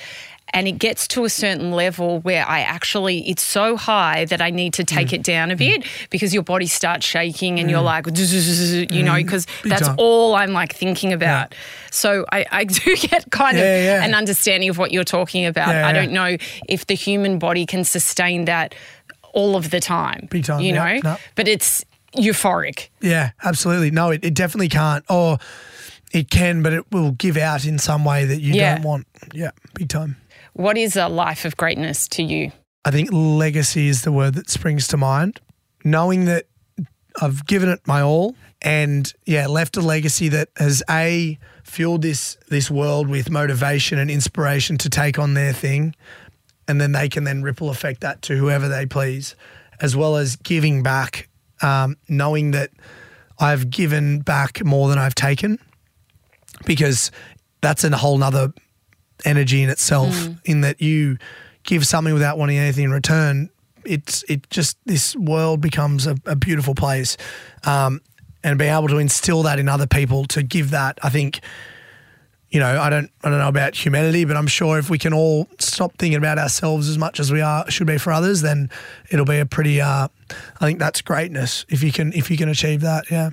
And 0.52 0.66
it 0.66 0.78
gets 0.78 1.06
to 1.08 1.24
a 1.24 1.28
certain 1.30 1.70
level 1.72 2.20
where 2.20 2.46
I 2.46 2.60
actually, 2.60 3.28
it's 3.28 3.42
so 3.42 3.76
high 3.76 4.24
that 4.26 4.40
I 4.40 4.50
need 4.50 4.74
to 4.74 4.84
take 4.84 5.08
Mm. 5.08 5.12
it 5.14 5.22
down 5.22 5.50
a 5.50 5.56
bit 5.56 5.84
because 6.10 6.34
your 6.34 6.42
body 6.42 6.66
starts 6.66 7.06
shaking 7.06 7.60
and 7.60 7.70
you're 7.70 7.80
like, 7.80 8.06
you 8.06 9.02
know, 9.02 9.14
because 9.14 9.46
Mm. 9.46 9.68
That's 9.70 9.86
time. 9.86 9.94
all 9.98 10.34
I'm 10.34 10.52
like 10.52 10.74
thinking 10.74 11.12
about. 11.12 11.54
So 11.90 12.24
I, 12.32 12.46
I 12.50 12.64
do 12.64 12.96
get 13.08 13.30
kind 13.30 13.56
of 13.58 13.64
Yeah, 13.64 14.02
an 14.04 14.14
understanding 14.14 14.68
of 14.70 14.78
what 14.78 14.90
you're 14.92 15.04
talking 15.04 15.46
about. 15.46 15.68
I 15.74 15.92
don't 15.92 16.12
know 16.12 16.36
if 16.68 16.86
the 16.86 16.94
human 16.94 17.38
body 17.38 17.64
can 17.66 17.84
sustain 17.84 18.44
that 18.46 18.74
all 19.32 19.54
of 19.56 19.70
the 19.70 19.78
time. 19.80 20.28
Time, 20.42 20.60
You 20.60 20.72
know? 20.72 20.98
no. 21.04 21.16
But 21.36 21.46
it's 21.46 21.84
euphoric. 22.16 22.88
Yeah, 23.00 23.30
absolutely. 23.44 23.90
No, 23.92 24.10
it, 24.10 24.24
it 24.24 24.34
definitely 24.34 24.68
can't. 24.68 25.04
Or 25.08 25.38
it 26.12 26.28
can, 26.30 26.62
but 26.62 26.72
it 26.72 26.90
will 26.90 27.12
give 27.12 27.36
out 27.36 27.64
in 27.64 27.78
some 27.78 28.04
way 28.04 28.24
that 28.24 28.40
you 28.40 28.54
Yeah. 28.54 28.74
don't 28.74 28.82
want. 28.84 29.06
Yeah, 29.32 29.50
big 29.74 29.88
time. 29.88 30.16
What 30.54 30.76
is 30.76 30.96
a 30.96 31.08
life 31.08 31.44
of 31.44 31.56
greatness 31.56 32.08
to 32.08 32.22
you? 32.22 32.52
I 32.84 32.90
think 32.90 33.10
legacy 33.12 33.88
is 33.88 34.02
the 34.02 34.12
word 34.12 34.34
that 34.34 34.50
springs 34.50 34.88
to 34.88 34.96
mind. 34.96 35.40
Knowing 35.84 36.26
that 36.26 36.46
I've 37.20 37.46
given 37.46 37.68
it 37.68 37.80
my 37.86 38.02
all 38.02 38.36
and 38.62 39.12
yeah, 39.26 39.46
left 39.46 39.76
a 39.76 39.80
legacy 39.80 40.28
that 40.28 40.48
has 40.56 40.82
a 40.90 41.38
fueled 41.64 42.02
this 42.02 42.36
this 42.48 42.70
world 42.70 43.08
with 43.08 43.30
motivation 43.30 43.98
and 43.98 44.10
inspiration 44.10 44.76
to 44.78 44.90
take 44.90 45.18
on 45.18 45.34
their 45.34 45.52
thing 45.52 45.94
and 46.70 46.80
then 46.80 46.92
they 46.92 47.08
can 47.08 47.24
then 47.24 47.42
ripple 47.42 47.68
effect 47.68 48.00
that 48.02 48.22
to 48.22 48.36
whoever 48.36 48.68
they 48.68 48.86
please, 48.86 49.34
as 49.80 49.96
well 49.96 50.16
as 50.16 50.36
giving 50.36 50.84
back, 50.84 51.28
um, 51.62 51.96
knowing 52.08 52.52
that 52.52 52.70
I've 53.40 53.70
given 53.70 54.20
back 54.20 54.64
more 54.64 54.88
than 54.88 54.96
I've 54.96 55.16
taken, 55.16 55.58
because 56.64 57.10
that's 57.60 57.82
in 57.82 57.92
a 57.92 57.96
whole 57.96 58.18
nother 58.18 58.52
energy 59.24 59.62
in 59.62 59.70
itself. 59.70 60.28
In 60.44 60.62
that 60.62 60.80
you 60.80 61.18
give 61.64 61.86
something 61.86 62.14
without 62.14 62.38
wanting 62.38 62.58
anything 62.58 62.84
in 62.84 62.90
return, 62.90 63.50
it's 63.84 64.22
it 64.28 64.48
just 64.50 64.76
this 64.84 65.16
world 65.16 65.60
becomes 65.60 66.06
a, 66.06 66.16
a 66.26 66.36
beautiful 66.36 66.74
place, 66.74 67.16
um, 67.64 68.00
and 68.42 68.58
being 68.58 68.72
able 68.72 68.88
to 68.88 68.98
instill 68.98 69.42
that 69.44 69.58
in 69.58 69.68
other 69.68 69.86
people 69.86 70.24
to 70.26 70.42
give 70.42 70.70
that, 70.70 70.98
I 71.02 71.10
think 71.10 71.40
you 72.50 72.58
know, 72.58 72.80
I 72.80 72.90
don't, 72.90 73.10
I 73.22 73.30
don't 73.30 73.38
know 73.38 73.48
about 73.48 73.76
humanity, 73.76 74.24
but 74.24 74.36
I'm 74.36 74.48
sure 74.48 74.76
if 74.76 74.90
we 74.90 74.98
can 74.98 75.14
all 75.14 75.46
stop 75.60 75.96
thinking 75.98 76.18
about 76.18 76.36
ourselves 76.36 76.88
as 76.88 76.98
much 76.98 77.20
as 77.20 77.30
we 77.30 77.40
are 77.40 77.70
should 77.70 77.86
be 77.86 77.96
for 77.96 78.12
others, 78.12 78.42
then 78.42 78.70
it'll 79.10 79.24
be 79.24 79.38
a 79.38 79.46
pretty. 79.46 79.80
Uh, 79.80 80.08
I 80.60 80.64
think 80.64 80.80
that's 80.80 81.00
greatness 81.00 81.64
if 81.68 81.82
you 81.82 81.92
can 81.92 82.12
if 82.12 82.30
you 82.30 82.36
can 82.36 82.48
achieve 82.48 82.80
that. 82.80 83.10
Yeah. 83.10 83.30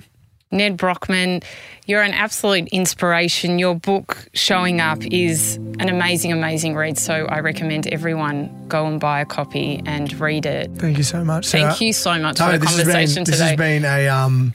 Nedd 0.50 0.76
Brockmann, 0.78 1.44
you're 1.86 2.02
an 2.02 2.12
absolute 2.14 2.68
inspiration. 2.68 3.58
Your 3.58 3.74
book, 3.74 4.28
Showing 4.32 4.80
Up, 4.80 5.04
is 5.04 5.56
an 5.78 5.88
amazing, 5.88 6.32
amazing 6.32 6.74
read. 6.74 6.98
So 6.98 7.26
I 7.26 7.40
recommend 7.40 7.86
everyone 7.88 8.66
go 8.68 8.86
and 8.86 8.98
buy 8.98 9.20
a 9.20 9.26
copy 9.26 9.82
and 9.84 10.12
read 10.20 10.46
it. 10.46 10.70
Thank 10.76 10.96
you 10.96 11.04
so 11.04 11.24
much. 11.24 11.48
Thank 11.48 11.80
you 11.80 11.92
so 11.92 12.18
much 12.18 12.38
No, 12.38 12.46
for 12.46 12.52
the 12.52 12.58
this 12.58 12.68
conversation 12.76 13.24
been, 13.24 13.24
today. 13.24 13.36
This 13.36 13.40
has 13.40 13.56
been 13.56 13.84
a. 13.84 14.08
Um, 14.08 14.54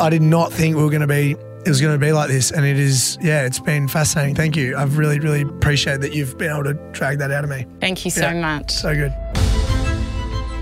I 0.00 0.10
did 0.10 0.22
not 0.22 0.52
think 0.52 0.76
we 0.76 0.82
were 0.82 0.90
going 0.90 1.00
to 1.02 1.06
be. 1.06 1.32
It 1.66 1.68
was 1.70 1.80
going 1.82 1.98
to 1.98 2.04
be 2.06 2.12
like 2.12 2.28
this, 2.28 2.50
and 2.50 2.64
it 2.64 2.78
is. 2.78 3.18
Yeah, 3.20 3.44
it's 3.44 3.58
been 3.60 3.88
fascinating. 3.88 4.34
Thank 4.34 4.56
you. 4.56 4.76
I've 4.76 4.96
really, 4.96 5.18
really 5.20 5.42
appreciate 5.42 6.00
that 6.00 6.14
you've 6.14 6.38
been 6.38 6.50
able 6.50 6.64
to 6.64 6.74
drag 6.92 7.18
that 7.18 7.30
out 7.30 7.44
of 7.44 7.50
me. 7.50 7.66
Thank 7.80 8.04
you 8.04 8.10
so 8.10 8.22
Yeah. 8.28 8.40
much. 8.40 8.70
So 8.70 8.94
good. 8.94 9.12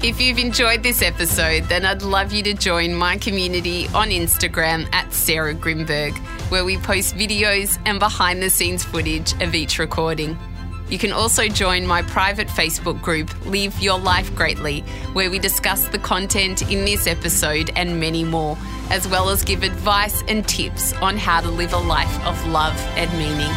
If 0.03 0.21
you've 0.21 0.39
enjoyed 0.39 0.83
this 0.83 1.01
episode, 1.01 1.65
then 1.65 1.87
I'd 1.87 2.03
love 2.03 2.31
you 2.31 2.43
to 2.45 2.55
join 2.55 2.95
my 2.95 3.17
community 3.17 3.89
on 3.89 4.11
Instagram 4.11 4.87
at 4.93 5.11
Sarah 5.13 5.55
Grynberg, 5.55 6.15
where 6.51 6.67
we 6.67 6.77
post 6.77 7.17
videos 7.17 7.79
and 7.87 7.99
behind 7.99 8.43
the 8.43 8.51
scenes 8.51 8.85
footage 8.85 9.33
of 9.43 9.55
each 9.55 9.79
recording. 9.79 10.39
You 10.91 10.99
can 10.99 11.13
also 11.13 11.49
join 11.49 11.87
my 11.87 12.03
private 12.03 12.47
Facebook 12.49 13.01
group, 13.01 13.31
Live 13.47 13.81
Your 13.81 13.99
Life 13.99 14.33
Greatly, 14.35 14.83
where 15.15 15.31
we 15.31 15.39
discuss 15.39 15.89
the 15.89 15.99
content 15.99 16.71
in 16.71 16.85
this 16.85 17.07
episode 17.07 17.71
and 17.75 17.99
many 17.99 18.23
more, 18.23 18.59
as 18.91 19.09
well 19.09 19.31
as 19.31 19.43
give 19.43 19.63
advice 19.63 20.23
and 20.29 20.47
tips 20.47 20.93
on 21.01 21.17
how 21.17 21.41
to 21.41 21.49
live 21.49 21.73
a 21.73 21.79
life 21.79 22.25
of 22.27 22.47
love 22.49 22.79
and 22.97 23.11
meaning. 23.19 23.51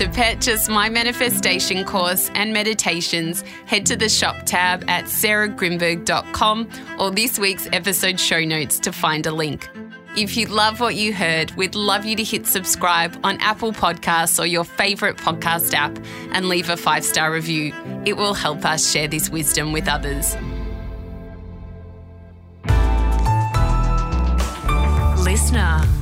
To 0.00 0.08
purchase 0.08 0.66
my 0.66 0.88
manifestation 0.88 1.84
course 1.84 2.30
and 2.34 2.54
meditations, 2.54 3.42
head 3.66 3.84
to 3.84 3.96
the 3.96 4.08
shop 4.08 4.46
tab 4.46 4.82
at 4.88 5.04
sarahgrynberg.com 5.04 6.70
or 6.98 7.10
this 7.10 7.38
week's 7.38 7.68
episode 7.74 8.18
show 8.18 8.42
notes 8.42 8.78
to 8.78 8.92
find 8.92 9.26
a 9.26 9.30
link. 9.30 9.68
If 10.16 10.38
you 10.38 10.46
love 10.46 10.80
what 10.80 10.94
you 10.94 11.12
heard, 11.12 11.50
we'd 11.50 11.74
love 11.74 12.06
you 12.06 12.16
to 12.16 12.24
hit 12.24 12.46
subscribe 12.46 13.14
on 13.22 13.36
Apple 13.42 13.72
Podcasts 13.72 14.42
or 14.42 14.46
your 14.46 14.64
favourite 14.64 15.18
podcast 15.18 15.74
app 15.74 15.98
and 16.32 16.48
leave 16.48 16.70
a 16.70 16.78
five 16.78 17.04
star 17.04 17.30
review. 17.30 17.74
It 18.06 18.16
will 18.16 18.32
help 18.32 18.64
us 18.64 18.90
share 18.90 19.06
this 19.06 19.28
wisdom 19.28 19.70
with 19.70 19.86
others. 19.86 20.34
Listener. 25.22 25.99